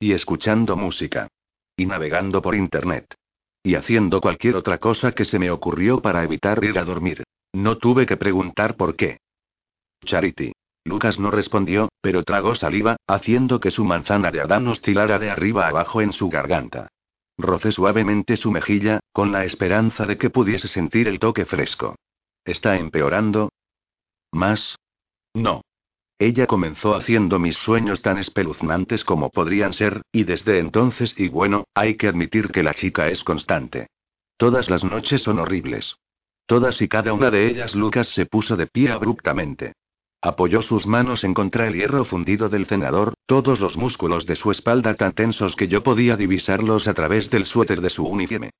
Y 0.01 0.12
escuchando 0.12 0.77
música. 0.77 1.29
Y 1.77 1.87
navegando 1.87 2.43
por 2.43 2.55
Internet. 2.55 3.15
Y 3.62 3.77
haciendo 3.77 4.20
cualquier 4.20 4.57
otra 4.57 4.79
cosa 4.79 5.12
que 5.12 5.24
se 5.24 5.39
me 5.39 5.51
ocurrió 5.51 6.03
para 6.03 6.24
evitar 6.24 6.62
ir 6.65 6.79
a 6.79 6.85
dormir. 6.85 7.23
No 7.53 7.79
tuve 7.79 8.07
que 8.07 8.16
preguntar 8.16 8.77
por 8.77 8.97
qué. 8.97 9.19
Charity. 10.05 10.53
Lucas 10.85 11.19
no 11.20 11.31
respondió, 11.31 11.91
pero 12.01 12.24
tragó 12.24 12.57
saliva, 12.57 12.97
haciendo 13.07 13.61
que 13.61 13.70
su 13.70 13.85
manzana 13.85 14.33
de 14.33 14.41
Adán 14.41 14.66
oscilara 14.66 15.19
de 15.20 15.31
arriba 15.31 15.69
abajo 15.69 16.01
en 16.01 16.12
su 16.12 16.29
garganta. 16.29 16.89
Rocé 17.39 17.73
suavemente 17.73 18.37
su 18.37 18.51
mejilla, 18.51 19.01
con 19.13 19.33
la 19.33 19.45
esperanza 19.45 20.07
de 20.07 20.19
que 20.19 20.31
pudiese 20.31 20.69
sentir 20.69 21.09
el 21.09 21.19
toque 21.19 21.45
fresco. 21.45 21.97
¿Está 22.45 22.77
empeorando? 22.77 23.51
¿Más? 24.33 24.77
No. 25.35 25.63
Ella 26.19 26.47
comenzó 26.47 26.95
haciendo 26.95 27.39
mis 27.39 27.57
sueños 27.57 28.01
tan 28.01 28.19
espeluznantes 28.19 29.05
como 29.05 29.31
podrían 29.31 29.73
ser, 29.73 30.03
y 30.13 30.25
desde 30.25 30.59
entonces, 30.59 31.15
y 31.19 31.29
bueno, 31.29 31.65
hay 31.75 31.97
que 31.97 32.09
admitir 32.09 32.49
que 32.53 32.63
la 32.63 32.75
chica 32.75 33.09
es 33.09 33.25
constante. 33.25 33.89
Todas 34.37 34.71
las 34.71 34.85
noches 34.85 35.23
son 35.23 35.39
horribles. 35.39 35.97
Todas 36.47 36.81
y 36.83 36.89
cada 36.89 37.13
una 37.13 37.31
de 37.31 37.49
ellas 37.49 37.75
Lucas 37.75 38.09
se 38.09 38.27
puso 38.27 38.57
de 38.57 38.67
pie 38.67 38.91
abruptamente. 38.91 39.73
Apoyó 40.24 40.62
sus 40.62 40.86
manos 40.86 41.24
en 41.24 41.35
contra 41.35 41.66
el 41.66 41.74
hierro 41.74 42.05
fundido 42.05 42.49
del 42.49 42.66
cenador, 42.66 43.15
todos 43.27 43.59
los 43.59 43.77
músculos 43.77 44.24
de 44.24 44.36
su 44.36 44.53
espalda 44.53 44.94
tan 44.94 45.15
tensos 45.15 45.57
que 45.57 45.66
yo 45.66 45.82
podía 45.82 46.16
divisarlos 46.16 46.86
a 46.86 46.94
través 46.94 47.28
del 47.28 47.44
suéter 47.44 47.81
de 47.81 47.90
su 47.90 48.07
uniforme. 48.07 48.51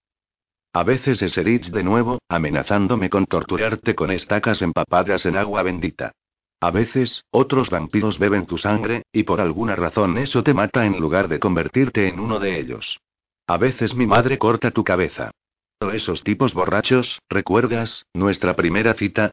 A 0.75 0.83
veces 0.83 1.23
es 1.23 1.39
Erich 1.39 1.71
de 1.71 1.85
nuevo, 1.85 2.19
amenazándome 2.29 3.11
con 3.11 3.27
torturarte 3.27 3.95
con 3.95 4.11
estacas 4.11 4.61
empapadas 4.61 5.25
en 5.25 5.37
agua 5.37 5.63
bendita. 5.63 6.11
A 6.61 6.73
veces, 6.73 7.23
otros 7.31 7.71
vampiros 7.71 8.19
beben 8.19 8.47
tu 8.47 8.59
sangre, 8.59 9.03
y 9.13 9.23
por 9.23 9.41
alguna 9.41 9.77
razón 9.77 10.19
eso 10.19 10.43
te 10.43 10.55
mata 10.55 10.85
en 10.85 10.99
lugar 10.99 11.29
de 11.29 11.39
convertirte 11.39 12.09
en 12.09 12.19
uno 12.19 12.41
de 12.41 12.59
ellos. 12.59 12.99
A 13.47 13.57
veces 13.57 13.95
mi 13.95 14.07
madre 14.07 14.39
corta 14.39 14.73
tu 14.73 14.83
cabeza. 14.83 15.31
Esos 15.93 16.25
tipos 16.25 16.55
borrachos, 16.55 17.21
¿recuerdas, 17.29 18.05
nuestra 18.15 18.57
primera 18.57 18.95
cita? 18.95 19.31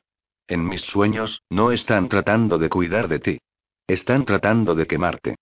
En 0.50 0.68
mis 0.68 0.82
sueños, 0.82 1.44
no 1.52 1.72
están 1.72 2.10
tratando 2.10 2.58
de 2.58 2.70
cuidar 2.70 3.08
de 3.08 3.20
ti. 3.20 3.38
Están 3.86 4.26
tratando 4.26 4.74
de 4.74 4.88
quemarte. 4.88 5.36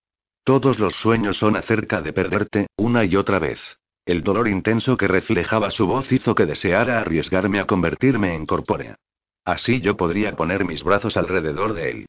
Todos 0.44 0.80
los 0.80 0.98
sueños 0.98 1.38
son 1.38 1.56
acerca 1.56 2.02
de 2.02 2.12
perderte, 2.12 2.68
una 2.76 3.06
y 3.06 3.16
otra 3.16 3.40
vez. 3.40 3.60
El 4.06 4.22
dolor 4.22 4.50
intenso 4.50 4.98
que 4.98 5.08
reflejaba 5.08 5.72
su 5.72 5.88
voz 5.88 6.12
hizo 6.12 6.36
que 6.36 6.46
deseara 6.46 7.00
arriesgarme 7.00 7.62
a 7.62 7.66
convertirme 7.66 8.36
en 8.36 8.46
corpórea. 8.46 8.98
Así 9.46 9.80
yo 9.80 9.96
podría 9.96 10.36
poner 10.36 10.66
mis 10.66 10.84
brazos 10.84 11.16
alrededor 11.16 11.74
de 11.74 11.90
él. 11.90 12.06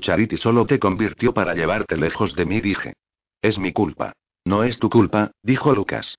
Charity 0.00 0.36
solo 0.36 0.66
te 0.66 0.78
convirtió 0.78 1.34
para 1.34 1.54
llevarte 1.54 1.96
lejos 1.96 2.36
de 2.36 2.46
mí, 2.46 2.60
dije. 2.60 2.94
Es 3.42 3.58
mi 3.58 3.72
culpa. 3.72 4.12
No 4.44 4.62
es 4.62 4.78
tu 4.78 4.88
culpa, 4.88 5.32
dijo 5.42 5.74
Lucas. 5.74 6.16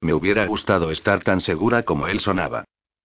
Me 0.00 0.14
hubiera 0.14 0.46
gustado 0.46 0.92
estar 0.92 1.24
tan 1.24 1.40
segura 1.40 1.82
como 1.82 2.06
él 2.06 2.20
sonaba. 2.20 2.64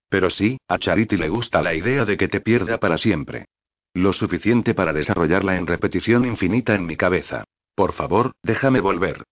Pero 0.10 0.30
sí, 0.30 0.58
a 0.68 0.78
Charity 0.78 1.18
le 1.18 1.30
gusta 1.30 1.62
la 1.62 1.74
idea 1.74 2.06
de 2.06 2.18
que 2.18 2.28
te 2.28 2.42
pierda 2.42 2.80
para 2.80 2.98
siempre. 2.98 3.46
Lo 3.94 4.14
suficiente 4.14 4.74
para 4.74 4.94
desarrollarla 4.94 5.58
en 5.58 5.68
repetición 5.68 6.26
infinita 6.26 6.76
en 6.76 6.86
mi 6.86 6.96
cabeza. 6.96 7.44
Por 7.76 7.94
favor, 7.94 8.34
déjame 8.44 8.80
volver. 8.80 9.24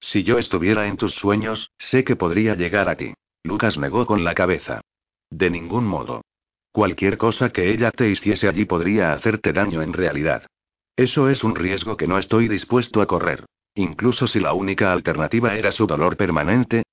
Si 0.00 0.22
yo 0.22 0.38
estuviera 0.38 0.86
en 0.86 0.96
tus 0.96 1.14
sueños, 1.14 1.70
sé 1.78 2.04
que 2.04 2.16
podría 2.16 2.54
llegar 2.54 2.88
a 2.88 2.96
ti. 2.96 3.14
Lucas 3.42 3.78
negó 3.78 4.06
con 4.06 4.24
la 4.24 4.34
cabeza. 4.34 4.80
De 5.30 5.50
ningún 5.50 5.86
modo. 5.86 6.22
Cualquier 6.72 7.18
cosa 7.18 7.50
que 7.50 7.70
ella 7.70 7.90
te 7.90 8.08
hiciese 8.08 8.48
allí 8.48 8.64
podría 8.64 9.12
hacerte 9.12 9.52
daño 9.52 9.82
en 9.82 9.92
realidad. 9.92 10.46
Eso 10.96 11.28
es 11.28 11.44
un 11.44 11.54
riesgo 11.54 11.96
que 11.96 12.06
no 12.06 12.18
estoy 12.18 12.48
dispuesto 12.48 13.00
a 13.00 13.06
correr. 13.06 13.44
Incluso 13.74 14.26
si 14.26 14.40
la 14.40 14.52
única 14.54 14.92
alternativa 14.92 15.56
era 15.56 15.72
su 15.72 15.86
dolor 15.86 16.16
permanente, 16.16 16.84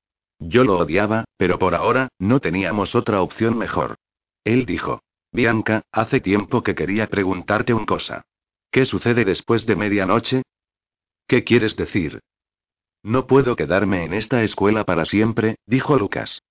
yo 0.42 0.64
lo 0.64 0.80
odiaba, 0.80 1.26
pero 1.38 1.60
por 1.60 1.76
ahora, 1.76 2.10
no 2.18 2.40
teníamos 2.40 2.96
otra 2.96 3.22
opción 3.22 3.58
mejor. 3.58 3.96
Él 4.44 4.66
dijo. 4.66 5.02
Bianca, 5.32 5.84
hace 5.92 6.20
tiempo 6.20 6.64
que 6.64 6.76
quería 6.76 7.08
preguntarte 7.08 7.74
una 7.74 7.86
cosa. 7.86 8.24
¿Qué 8.72 8.86
sucede 8.86 9.24
después 9.24 9.66
de 9.66 9.76
medianoche? 9.76 10.42
¿Qué 11.28 11.44
quieres 11.44 11.78
decir? 11.78 12.20
No 13.04 13.28
puedo 13.28 13.56
quedarme 13.56 14.04
en 14.04 14.14
esta 14.14 14.44
escuela 14.44 14.84
para 14.84 15.06
siempre, 15.06 15.56
dijo 15.66 15.96
Lucas. 15.96 16.42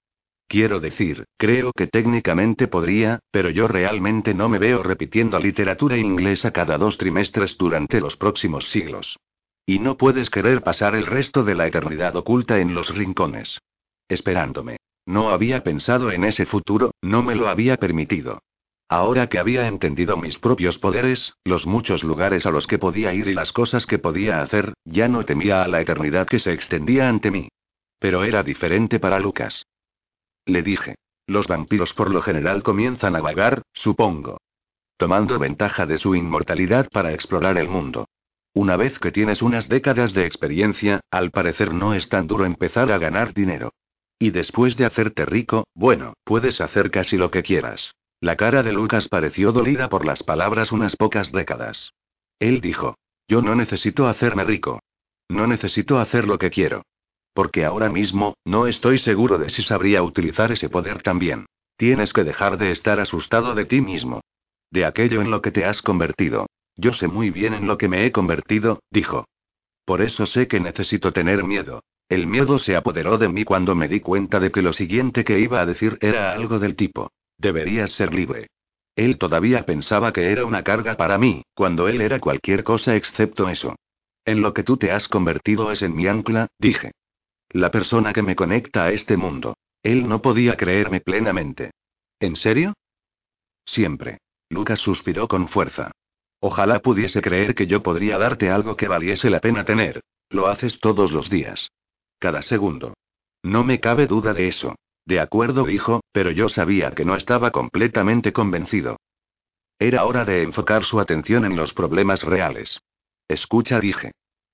Quiero 0.46 0.80
decir, 0.80 1.24
creo 1.36 1.72
que 1.72 1.86
técnicamente 1.86 2.68
podría, 2.68 3.20
pero 3.30 3.50
yo 3.50 3.68
realmente 3.68 4.34
no 4.34 4.48
me 4.48 4.58
veo 4.58 4.82
repitiendo 4.82 5.38
literatura 5.38 5.98
inglesa 5.98 6.52
cada 6.52 6.78
dos 6.78 6.96
trimestres 6.96 7.58
durante 7.58 8.00
los 8.00 8.16
próximos 8.16 8.70
siglos. 8.70 9.18
Y 9.66 9.78
no 9.78 9.96
puedes 9.96 10.30
querer 10.30 10.62
pasar 10.62 10.94
el 10.94 11.06
resto 11.06 11.42
de 11.42 11.54
la 11.54 11.66
eternidad 11.66 12.16
oculta 12.16 12.60
en 12.60 12.74
los 12.74 12.94
rincones 12.94 13.60
esperándome. 14.10 14.76
No 15.06 15.30
había 15.30 15.64
pensado 15.64 16.12
en 16.12 16.24
ese 16.24 16.44
futuro, 16.44 16.92
no 17.00 17.22
me 17.22 17.34
lo 17.34 17.48
había 17.48 17.78
permitido. 17.78 18.42
Ahora 18.88 19.28
que 19.28 19.38
había 19.38 19.68
entendido 19.68 20.16
mis 20.16 20.38
propios 20.38 20.78
poderes, 20.78 21.32
los 21.44 21.66
muchos 21.66 22.02
lugares 22.02 22.44
a 22.44 22.50
los 22.50 22.66
que 22.66 22.78
podía 22.78 23.14
ir 23.14 23.28
y 23.28 23.34
las 23.34 23.52
cosas 23.52 23.86
que 23.86 23.98
podía 23.98 24.42
hacer, 24.42 24.74
ya 24.84 25.08
no 25.08 25.24
temía 25.24 25.62
a 25.62 25.68
la 25.68 25.80
eternidad 25.80 26.26
que 26.26 26.40
se 26.40 26.52
extendía 26.52 27.08
ante 27.08 27.30
mí. 27.30 27.48
Pero 28.00 28.24
era 28.24 28.42
diferente 28.42 28.98
para 28.98 29.20
Lucas. 29.20 29.64
Le 30.44 30.62
dije. 30.62 30.96
Los 31.26 31.46
vampiros 31.46 31.94
por 31.94 32.10
lo 32.10 32.22
general 32.22 32.64
comienzan 32.64 33.14
a 33.14 33.20
vagar, 33.20 33.62
supongo. 33.72 34.38
Tomando 34.96 35.38
ventaja 35.38 35.86
de 35.86 35.96
su 35.96 36.16
inmortalidad 36.16 36.88
para 36.90 37.12
explorar 37.12 37.56
el 37.58 37.68
mundo. 37.68 38.06
Una 38.52 38.76
vez 38.76 38.98
que 38.98 39.12
tienes 39.12 39.40
unas 39.40 39.68
décadas 39.68 40.12
de 40.12 40.26
experiencia, 40.26 41.00
al 41.12 41.30
parecer 41.30 41.72
no 41.72 41.94
es 41.94 42.08
tan 42.08 42.26
duro 42.26 42.44
empezar 42.44 42.90
a 42.90 42.98
ganar 42.98 43.32
dinero. 43.32 43.72
Y 44.22 44.30
después 44.30 44.76
de 44.76 44.84
hacerte 44.84 45.24
rico, 45.24 45.66
bueno, 45.74 46.12
puedes 46.24 46.60
hacer 46.60 46.90
casi 46.90 47.16
lo 47.16 47.30
que 47.30 47.42
quieras. 47.42 47.94
La 48.20 48.36
cara 48.36 48.62
de 48.62 48.74
Lucas 48.74 49.08
pareció 49.08 49.50
dolida 49.50 49.88
por 49.88 50.04
las 50.04 50.22
palabras 50.22 50.72
unas 50.72 50.94
pocas 50.94 51.32
décadas. 51.32 51.94
Él 52.38 52.60
dijo, 52.60 52.96
yo 53.26 53.40
no 53.40 53.54
necesito 53.54 54.06
hacerme 54.08 54.44
rico. 54.44 54.80
No 55.30 55.46
necesito 55.46 55.98
hacer 55.98 56.26
lo 56.26 56.36
que 56.36 56.50
quiero. 56.50 56.82
Porque 57.32 57.64
ahora 57.64 57.88
mismo, 57.88 58.34
no 58.44 58.66
estoy 58.66 58.98
seguro 58.98 59.38
de 59.38 59.48
si 59.48 59.62
sabría 59.62 60.02
utilizar 60.02 60.52
ese 60.52 60.68
poder 60.68 61.02
también. 61.02 61.46
Tienes 61.78 62.12
que 62.12 62.22
dejar 62.22 62.58
de 62.58 62.72
estar 62.72 63.00
asustado 63.00 63.54
de 63.54 63.64
ti 63.64 63.80
mismo. 63.80 64.20
De 64.70 64.84
aquello 64.84 65.22
en 65.22 65.30
lo 65.30 65.40
que 65.40 65.50
te 65.50 65.64
has 65.64 65.80
convertido. 65.80 66.44
Yo 66.76 66.92
sé 66.92 67.08
muy 67.08 67.30
bien 67.30 67.54
en 67.54 67.66
lo 67.66 67.78
que 67.78 67.88
me 67.88 68.04
he 68.04 68.12
convertido, 68.12 68.80
dijo. 68.90 69.24
Por 69.86 70.02
eso 70.02 70.26
sé 70.26 70.46
que 70.46 70.60
necesito 70.60 71.12
tener 71.12 71.42
miedo. 71.42 71.80
El 72.10 72.26
miedo 72.26 72.58
se 72.58 72.74
apoderó 72.74 73.18
de 73.18 73.28
mí 73.28 73.44
cuando 73.44 73.76
me 73.76 73.86
di 73.86 74.00
cuenta 74.00 74.40
de 74.40 74.50
que 74.50 74.62
lo 74.62 74.72
siguiente 74.72 75.22
que 75.22 75.38
iba 75.38 75.60
a 75.60 75.66
decir 75.66 75.96
era 76.00 76.32
algo 76.32 76.58
del 76.58 76.74
tipo. 76.74 77.12
Deberías 77.38 77.92
ser 77.92 78.12
libre. 78.12 78.48
Él 78.96 79.16
todavía 79.16 79.64
pensaba 79.64 80.12
que 80.12 80.32
era 80.32 80.44
una 80.44 80.64
carga 80.64 80.96
para 80.96 81.18
mí, 81.18 81.44
cuando 81.54 81.86
él 81.86 82.00
era 82.00 82.18
cualquier 82.18 82.64
cosa 82.64 82.96
excepto 82.96 83.48
eso. 83.48 83.76
En 84.24 84.42
lo 84.42 84.52
que 84.52 84.64
tú 84.64 84.76
te 84.76 84.90
has 84.90 85.06
convertido 85.06 85.70
es 85.70 85.82
en 85.82 85.94
mi 85.94 86.08
ancla, 86.08 86.48
dije. 86.58 86.90
La 87.50 87.70
persona 87.70 88.12
que 88.12 88.22
me 88.22 88.34
conecta 88.34 88.86
a 88.86 88.90
este 88.90 89.16
mundo. 89.16 89.56
Él 89.80 90.08
no 90.08 90.20
podía 90.20 90.56
creerme 90.56 91.00
plenamente. 91.00 91.70
¿En 92.18 92.34
serio? 92.34 92.74
Siempre. 93.64 94.18
Lucas 94.48 94.80
suspiró 94.80 95.28
con 95.28 95.46
fuerza. 95.46 95.92
Ojalá 96.40 96.80
pudiese 96.80 97.22
creer 97.22 97.54
que 97.54 97.68
yo 97.68 97.84
podría 97.84 98.18
darte 98.18 98.50
algo 98.50 98.76
que 98.76 98.88
valiese 98.88 99.30
la 99.30 99.38
pena 99.38 99.64
tener. 99.64 100.00
Lo 100.28 100.48
haces 100.48 100.80
todos 100.80 101.12
los 101.12 101.30
días. 101.30 101.70
Cada 102.20 102.42
segundo. 102.42 102.94
No 103.42 103.64
me 103.64 103.80
cabe 103.80 104.06
duda 104.06 104.34
de 104.34 104.46
eso. 104.46 104.76
De 105.06 105.18
acuerdo, 105.18 105.64
dijo, 105.64 106.02
pero 106.12 106.30
yo 106.30 106.50
sabía 106.50 106.92
que 106.92 107.06
no 107.06 107.16
estaba 107.16 107.50
completamente 107.50 108.32
convencido. 108.34 108.98
Era 109.78 110.04
hora 110.04 110.26
de 110.26 110.42
enfocar 110.42 110.84
su 110.84 111.00
atención 111.00 111.46
en 111.46 111.56
los 111.56 111.72
problemas 111.72 112.22
reales. 112.22 112.78
Escucha, 113.26 113.80
dije. 113.80 114.12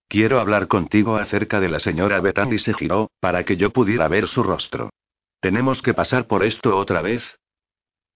Quiero 0.09 0.39
hablar 0.39 0.69
contigo 0.69 1.17
acerca 1.17 1.59
de 1.59 1.69
la 1.69 1.81
señora 1.81 2.21
Bethany 2.21 2.59
se 2.59 2.73
giró, 2.73 3.11
para 3.19 3.45
que 3.45 3.57
yo 3.57 3.71
pudiera 3.71 4.07
ver 4.07 4.29
su 4.29 4.45
rostro. 4.45 4.91
¿Tenemos 5.41 5.83
que 5.83 5.95
pasar 5.95 6.29
por 6.29 6.45
esto 6.45 6.77
otra 6.79 7.03
vez? 7.03 7.41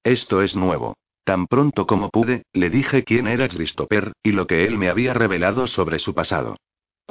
Esto 0.04 0.42
es 0.42 0.54
nuevo. 0.54 0.96
Tan 1.24 1.48
pronto 1.48 1.88
como 1.88 2.10
pude, 2.10 2.44
le 2.52 2.70
dije 2.70 3.02
quién 3.02 3.26
era 3.26 3.48
Christopher, 3.48 4.12
y 4.22 4.30
lo 4.30 4.46
que 4.46 4.64
él 4.64 4.78
me 4.78 4.88
había 4.88 5.12
revelado 5.12 5.66
sobre 5.66 5.98
su 5.98 6.14
pasado. 6.14 6.56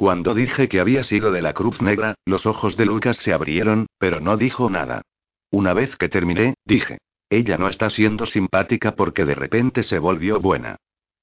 Cuando 0.00 0.32
dije 0.32 0.70
que 0.70 0.80
había 0.80 1.02
sido 1.02 1.30
de 1.30 1.42
la 1.42 1.52
Cruz 1.52 1.82
Negra, 1.82 2.14
los 2.24 2.46
ojos 2.46 2.74
de 2.78 2.86
Lucas 2.86 3.18
se 3.18 3.34
abrieron, 3.34 3.84
pero 3.98 4.18
no 4.18 4.38
dijo 4.38 4.70
nada. 4.70 5.02
Una 5.50 5.74
vez 5.74 5.94
que 5.98 6.08
terminé, 6.08 6.54
dije. 6.64 6.96
Ella 7.28 7.58
no 7.58 7.68
está 7.68 7.90
siendo 7.90 8.24
simpática 8.24 8.96
porque 8.96 9.26
de 9.26 9.34
repente 9.34 9.82
se 9.82 9.98
volvió 9.98 10.40
buena. 10.40 10.76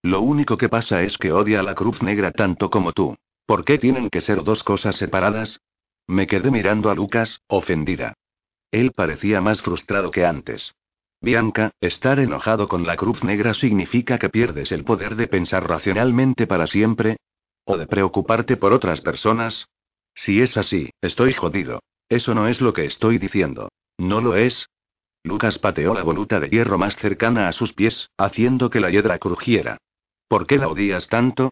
Lo 0.03 0.21
único 0.21 0.59
que 0.59 0.69
pasa 0.69 1.01
es 1.01 1.17
que 1.17 1.31
odia 1.31 1.61
a 1.61 1.63
la 1.63 1.73
Cruz 1.73 2.03
Negra 2.03 2.29
tanto 2.29 2.69
como 2.69 2.93
tú. 2.93 3.15
¿Por 3.47 3.65
qué 3.65 3.79
tienen 3.79 4.11
que 4.11 4.21
ser 4.21 4.43
dos 4.43 4.63
cosas 4.63 4.95
separadas? 4.95 5.59
Me 6.05 6.27
quedé 6.27 6.51
mirando 6.51 6.91
a 6.91 6.93
Lucas, 6.93 7.41
ofendida. 7.47 8.13
Él 8.69 8.91
parecía 8.91 9.41
más 9.41 9.63
frustrado 9.63 10.11
que 10.11 10.23
antes. 10.23 10.75
Bianca, 11.19 11.71
estar 11.81 12.19
enojado 12.19 12.67
con 12.67 12.85
la 12.85 12.95
Cruz 12.95 13.23
Negra 13.23 13.55
significa 13.55 14.19
que 14.19 14.29
pierdes 14.29 14.71
el 14.71 14.83
poder 14.83 15.15
de 15.15 15.27
pensar 15.27 15.67
racionalmente 15.67 16.45
para 16.45 16.67
siempre, 16.67 17.17
¿O 17.69 17.75
de 17.75 17.85
preocuparte 17.85 18.55
por 18.55 18.71
otras 18.71 19.01
personas? 19.01 19.67
Si 20.15 20.41
es 20.41 20.55
así, 20.55 20.89
estoy 21.01 21.33
jodido. 21.33 21.81
Eso 22.07 22.33
no 22.33 22.47
es 22.47 22.61
lo 22.61 22.71
que 22.71 22.85
estoy 22.85 23.17
diciendo. 23.17 23.67
¿No 23.97 24.21
lo 24.21 24.37
es? 24.37 24.69
Lucas 25.21 25.59
pateó 25.59 25.93
la 25.93 26.01
voluta 26.01 26.39
de 26.39 26.47
hierro 26.47 26.77
más 26.77 26.95
cercana 26.95 27.49
a 27.49 27.51
sus 27.51 27.73
pies, 27.73 28.09
haciendo 28.17 28.69
que 28.69 28.79
la 28.79 28.89
hiedra 28.89 29.19
crujiera. 29.19 29.79
¿Por 30.29 30.47
qué 30.47 30.57
la 30.57 30.69
odias 30.69 31.09
tanto? 31.09 31.51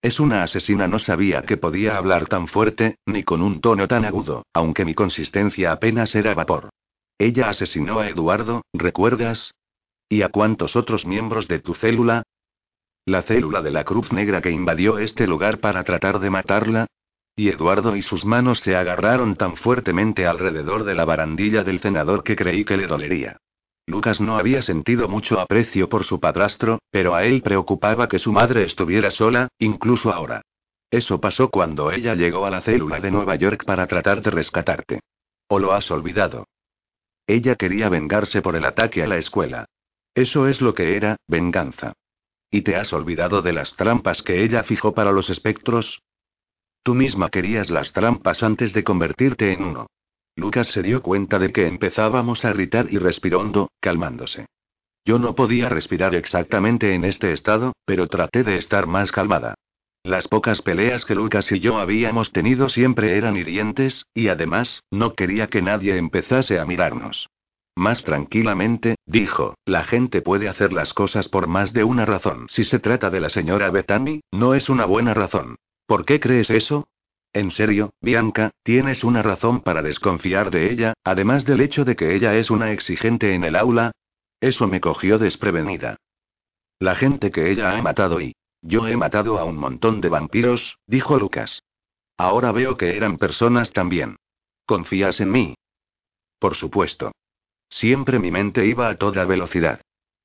Es 0.00 0.20
una 0.20 0.42
asesina, 0.42 0.88
no 0.88 0.98
sabía 0.98 1.42
que 1.42 1.58
podía 1.58 1.98
hablar 1.98 2.28
tan 2.28 2.48
fuerte, 2.48 2.96
ni 3.04 3.22
con 3.22 3.42
un 3.42 3.60
tono 3.60 3.86
tan 3.86 4.06
agudo, 4.06 4.46
aunque 4.54 4.86
mi 4.86 4.94
consistencia 4.94 5.70
apenas 5.70 6.14
era 6.14 6.32
vapor. 6.32 6.70
Ella 7.18 7.50
asesinó 7.50 8.00
a 8.00 8.08
Eduardo, 8.08 8.62
¿recuerdas? 8.72 9.52
¿Y 10.08 10.22
a 10.22 10.30
cuántos 10.30 10.76
otros 10.76 11.04
miembros 11.04 11.46
de 11.46 11.58
tu 11.58 11.74
célula? 11.74 12.22
La 13.08 13.22
célula 13.22 13.62
de 13.62 13.70
la 13.70 13.84
Cruz 13.84 14.12
Negra 14.12 14.40
que 14.40 14.50
invadió 14.50 14.98
este 14.98 15.28
lugar 15.28 15.60
para 15.60 15.84
tratar 15.84 16.18
de 16.18 16.28
matarla. 16.28 16.88
Y 17.36 17.50
Eduardo 17.50 17.94
y 17.94 18.02
sus 18.02 18.24
manos 18.24 18.58
se 18.58 18.74
agarraron 18.74 19.36
tan 19.36 19.56
fuertemente 19.56 20.26
alrededor 20.26 20.82
de 20.82 20.96
la 20.96 21.04
barandilla 21.04 21.62
del 21.62 21.78
senador 21.78 22.24
que 22.24 22.34
creí 22.34 22.64
que 22.64 22.76
le 22.76 22.88
dolería. 22.88 23.36
Lucas 23.86 24.20
no 24.20 24.36
había 24.36 24.60
sentido 24.60 25.06
mucho 25.06 25.38
aprecio 25.38 25.88
por 25.88 26.02
su 26.02 26.18
padrastro, 26.18 26.80
pero 26.90 27.14
a 27.14 27.22
él 27.22 27.42
preocupaba 27.42 28.08
que 28.08 28.18
su 28.18 28.32
madre 28.32 28.64
estuviera 28.64 29.12
sola, 29.12 29.46
incluso 29.60 30.12
ahora. 30.12 30.42
Eso 30.90 31.20
pasó 31.20 31.48
cuando 31.48 31.92
ella 31.92 32.16
llegó 32.16 32.44
a 32.44 32.50
la 32.50 32.62
célula 32.62 32.98
de 32.98 33.12
Nueva 33.12 33.36
York 33.36 33.64
para 33.64 33.86
tratar 33.86 34.20
de 34.20 34.32
rescatarte. 34.32 35.00
¿O 35.46 35.60
lo 35.60 35.72
has 35.74 35.88
olvidado? 35.92 36.48
Ella 37.28 37.54
quería 37.54 37.88
vengarse 37.88 38.42
por 38.42 38.56
el 38.56 38.64
ataque 38.64 39.04
a 39.04 39.06
la 39.06 39.16
escuela. 39.16 39.66
Eso 40.12 40.48
es 40.48 40.60
lo 40.60 40.74
que 40.74 40.96
era, 40.96 41.18
venganza. 41.28 41.92
¿Y 42.50 42.62
te 42.62 42.76
has 42.76 42.92
olvidado 42.92 43.42
de 43.42 43.52
las 43.52 43.74
trampas 43.74 44.22
que 44.22 44.42
ella 44.42 44.62
fijó 44.62 44.94
para 44.94 45.12
los 45.12 45.30
espectros? 45.30 46.02
Tú 46.82 46.94
misma 46.94 47.30
querías 47.30 47.70
las 47.70 47.92
trampas 47.92 48.42
antes 48.42 48.72
de 48.72 48.84
convertirte 48.84 49.52
en 49.52 49.64
uno. 49.64 49.86
Lucas 50.36 50.68
se 50.68 50.82
dio 50.82 51.02
cuenta 51.02 51.38
de 51.38 51.52
que 51.52 51.66
empezábamos 51.66 52.44
a 52.44 52.52
gritar 52.52 52.86
y 52.90 52.98
respiró 52.98 53.40
hondo, 53.40 53.70
calmándose. 53.80 54.46
Yo 55.04 55.18
no 55.18 55.34
podía 55.34 55.68
respirar 55.68 56.14
exactamente 56.14 56.94
en 56.94 57.04
este 57.04 57.32
estado, 57.32 57.72
pero 57.84 58.06
traté 58.06 58.44
de 58.44 58.56
estar 58.56 58.86
más 58.86 59.12
calmada. 59.12 59.54
Las 60.02 60.28
pocas 60.28 60.62
peleas 60.62 61.04
que 61.04 61.14
Lucas 61.14 61.50
y 61.50 61.58
yo 61.58 61.78
habíamos 61.78 62.32
tenido 62.32 62.68
siempre 62.68 63.16
eran 63.16 63.36
hirientes, 63.36 64.06
y 64.14 64.28
además, 64.28 64.82
no 64.90 65.14
quería 65.14 65.48
que 65.48 65.62
nadie 65.62 65.96
empezase 65.96 66.60
a 66.60 66.64
mirarnos. 66.64 67.28
Más 67.76 68.02
tranquilamente, 68.02 68.96
dijo, 69.04 69.54
la 69.66 69.84
gente 69.84 70.22
puede 70.22 70.48
hacer 70.48 70.72
las 70.72 70.94
cosas 70.94 71.28
por 71.28 71.46
más 71.46 71.74
de 71.74 71.84
una 71.84 72.06
razón. 72.06 72.46
Si 72.48 72.64
se 72.64 72.78
trata 72.78 73.10
de 73.10 73.20
la 73.20 73.28
señora 73.28 73.70
Bethany, 73.70 74.20
no 74.32 74.54
es 74.54 74.70
una 74.70 74.86
buena 74.86 75.12
razón. 75.12 75.56
¿Por 75.86 76.06
qué 76.06 76.18
crees 76.18 76.48
eso? 76.48 76.88
En 77.34 77.50
serio, 77.50 77.92
Bianca, 78.00 78.52
tienes 78.62 79.04
una 79.04 79.22
razón 79.22 79.60
para 79.60 79.82
desconfiar 79.82 80.50
de 80.50 80.72
ella, 80.72 80.94
además 81.04 81.44
del 81.44 81.60
hecho 81.60 81.84
de 81.84 81.94
que 81.94 82.14
ella 82.14 82.34
es 82.34 82.50
una 82.50 82.72
exigente 82.72 83.34
en 83.34 83.44
el 83.44 83.54
aula. 83.54 83.92
Eso 84.40 84.66
me 84.66 84.80
cogió 84.80 85.18
desprevenida. 85.18 85.98
La 86.78 86.94
gente 86.94 87.30
que 87.30 87.50
ella 87.50 87.76
ha 87.76 87.82
matado 87.82 88.22
y... 88.22 88.34
Yo 88.62 88.88
he 88.88 88.96
matado 88.96 89.38
a 89.38 89.44
un 89.44 89.58
montón 89.58 90.00
de 90.00 90.08
vampiros, 90.08 90.78
dijo 90.86 91.18
Lucas. 91.18 91.62
Ahora 92.16 92.52
veo 92.52 92.78
que 92.78 92.96
eran 92.96 93.18
personas 93.18 93.72
también. 93.72 94.16
¿Confías 94.64 95.20
en 95.20 95.30
mí? 95.30 95.54
Por 96.38 96.54
supuesto. 96.54 97.12
Siempre 97.68 98.18
mi 98.18 98.30
mente 98.30 98.66
iba 98.66 98.88
a 98.88 98.96
toda 98.96 99.24
velocidad. 99.24 99.80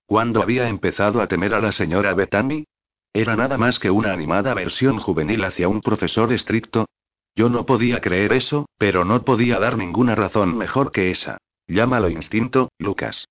¿Cuándo 0.05 0.41
había 0.41 0.67
empezado 0.67 1.21
a 1.21 1.27
temer 1.27 1.53
a 1.53 1.61
la 1.61 1.71
señora 1.71 2.13
Bethany? 2.13 2.65
Era 3.13 3.35
nada 3.35 3.57
más 3.57 3.79
que 3.79 3.91
una 3.91 4.13
animada 4.13 4.53
versión 4.53 4.99
juvenil 4.99 5.43
hacia 5.43 5.67
un 5.67 5.81
profesor 5.81 6.31
estricto, 6.31 6.87
yo 7.35 7.49
no 7.49 7.65
podía 7.65 8.01
creer 8.01 8.33
eso, 8.33 8.67
pero 8.77 9.05
no 9.05 9.23
podía 9.23 9.59
dar 9.59 9.77
ninguna 9.77 10.15
razón 10.15 10.57
mejor 10.57 10.91
que 10.91 11.11
esa. 11.11 11.37
Llámalo 11.67 12.09
instinto, 12.09 12.69
Lucas. 12.77 13.27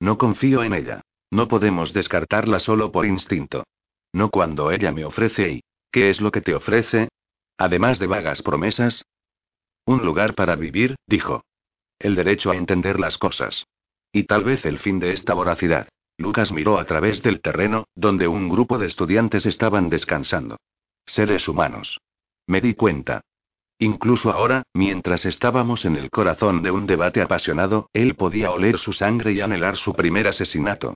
No 0.00 0.18
confío 0.18 0.62
en 0.62 0.74
ella. 0.74 1.00
No 1.30 1.48
podemos 1.48 1.92
descartarla 1.92 2.58
solo 2.58 2.92
por 2.92 3.06
instinto. 3.06 3.64
No 4.12 4.30
cuando 4.30 4.70
ella 4.70 4.92
me 4.92 5.04
ofrece 5.04 5.50
y... 5.50 5.60
¿Qué 5.90 6.10
es 6.10 6.20
lo 6.20 6.30
que 6.30 6.42
te 6.42 6.54
ofrece? 6.54 7.08
Además 7.56 7.98
de 7.98 8.06
vagas 8.06 8.42
promesas. 8.42 9.04
Un 9.86 10.04
lugar 10.04 10.34
para 10.34 10.54
vivir, 10.54 10.96
dijo. 11.06 11.42
El 11.98 12.14
derecho 12.14 12.50
a 12.50 12.56
entender 12.56 13.00
las 13.00 13.18
cosas. 13.18 13.66
Y 14.12 14.24
tal 14.24 14.44
vez 14.44 14.64
el 14.64 14.78
fin 14.78 14.98
de 14.98 15.12
esta 15.12 15.34
voracidad. 15.34 15.88
Lucas 16.16 16.52
miró 16.52 16.78
a 16.78 16.84
través 16.84 17.22
del 17.22 17.40
terreno, 17.40 17.86
donde 17.94 18.26
un 18.26 18.48
grupo 18.48 18.78
de 18.78 18.86
estudiantes 18.86 19.46
estaban 19.46 19.88
descansando. 19.88 20.56
Seres 21.06 21.48
humanos. 21.48 22.00
Me 22.46 22.60
di 22.60 22.74
cuenta. 22.74 23.20
Incluso 23.78 24.32
ahora, 24.32 24.64
mientras 24.74 25.24
estábamos 25.24 25.84
en 25.84 25.96
el 25.96 26.10
corazón 26.10 26.62
de 26.62 26.72
un 26.72 26.86
debate 26.86 27.22
apasionado, 27.22 27.88
él 27.92 28.16
podía 28.16 28.50
oler 28.50 28.78
su 28.78 28.92
sangre 28.92 29.32
y 29.32 29.40
anhelar 29.40 29.76
su 29.76 29.94
primer 29.94 30.26
asesinato. 30.26 30.94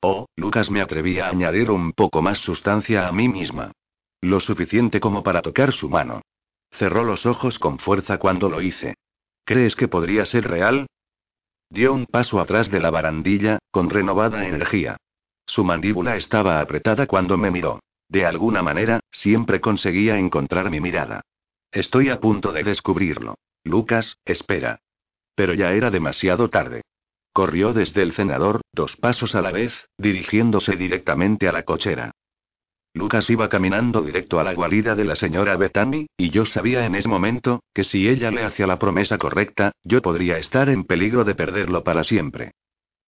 Oh, 0.00 0.26
Lucas 0.34 0.70
me 0.70 0.80
atreví 0.80 1.20
a 1.20 1.28
añadir 1.28 1.70
un 1.70 1.92
poco 1.92 2.22
más 2.22 2.38
sustancia 2.38 3.06
a 3.06 3.12
mí 3.12 3.28
misma. 3.28 3.70
Lo 4.20 4.40
suficiente 4.40 4.98
como 4.98 5.22
para 5.22 5.42
tocar 5.42 5.72
su 5.72 5.88
mano. 5.88 6.22
Cerró 6.72 7.04
los 7.04 7.26
ojos 7.26 7.60
con 7.60 7.78
fuerza 7.78 8.18
cuando 8.18 8.48
lo 8.48 8.60
hice. 8.60 8.94
¿Crees 9.52 9.76
que 9.76 9.86
podría 9.86 10.24
ser 10.24 10.48
real? 10.48 10.86
Dio 11.68 11.92
un 11.92 12.06
paso 12.06 12.40
atrás 12.40 12.70
de 12.70 12.80
la 12.80 12.88
barandilla, 12.88 13.58
con 13.70 13.90
renovada 13.90 14.48
energía. 14.48 14.96
Su 15.44 15.62
mandíbula 15.62 16.16
estaba 16.16 16.58
apretada 16.58 17.06
cuando 17.06 17.36
me 17.36 17.50
miró. 17.50 17.80
De 18.08 18.24
alguna 18.24 18.62
manera, 18.62 19.00
siempre 19.10 19.60
conseguía 19.60 20.16
encontrar 20.16 20.70
mi 20.70 20.80
mirada. 20.80 21.20
Estoy 21.70 22.08
a 22.08 22.18
punto 22.18 22.50
de 22.50 22.62
descubrirlo. 22.62 23.34
Lucas, 23.62 24.16
espera. 24.24 24.78
Pero 25.34 25.52
ya 25.52 25.72
era 25.72 25.90
demasiado 25.90 26.48
tarde. 26.48 26.80
Corrió 27.34 27.74
desde 27.74 28.00
el 28.00 28.12
cenador, 28.12 28.62
dos 28.72 28.96
pasos 28.96 29.34
a 29.34 29.42
la 29.42 29.52
vez, 29.52 29.86
dirigiéndose 29.98 30.76
directamente 30.76 31.46
a 31.46 31.52
la 31.52 31.64
cochera. 31.64 32.12
Lucas 32.94 33.30
iba 33.30 33.48
caminando 33.48 34.02
directo 34.02 34.38
a 34.38 34.44
la 34.44 34.52
guarida 34.52 34.94
de 34.94 35.04
la 35.04 35.16
señora 35.16 35.56
Bethany, 35.56 36.06
y 36.16 36.30
yo 36.30 36.44
sabía 36.44 36.84
en 36.84 36.94
ese 36.94 37.08
momento, 37.08 37.62
que 37.74 37.84
si 37.84 38.08
ella 38.08 38.30
le 38.30 38.44
hacía 38.44 38.66
la 38.66 38.78
promesa 38.78 39.16
correcta, 39.16 39.72
yo 39.82 40.02
podría 40.02 40.38
estar 40.38 40.68
en 40.68 40.84
peligro 40.84 41.24
de 41.24 41.34
perderlo 41.34 41.82
para 41.84 42.04
siempre. 42.04 42.52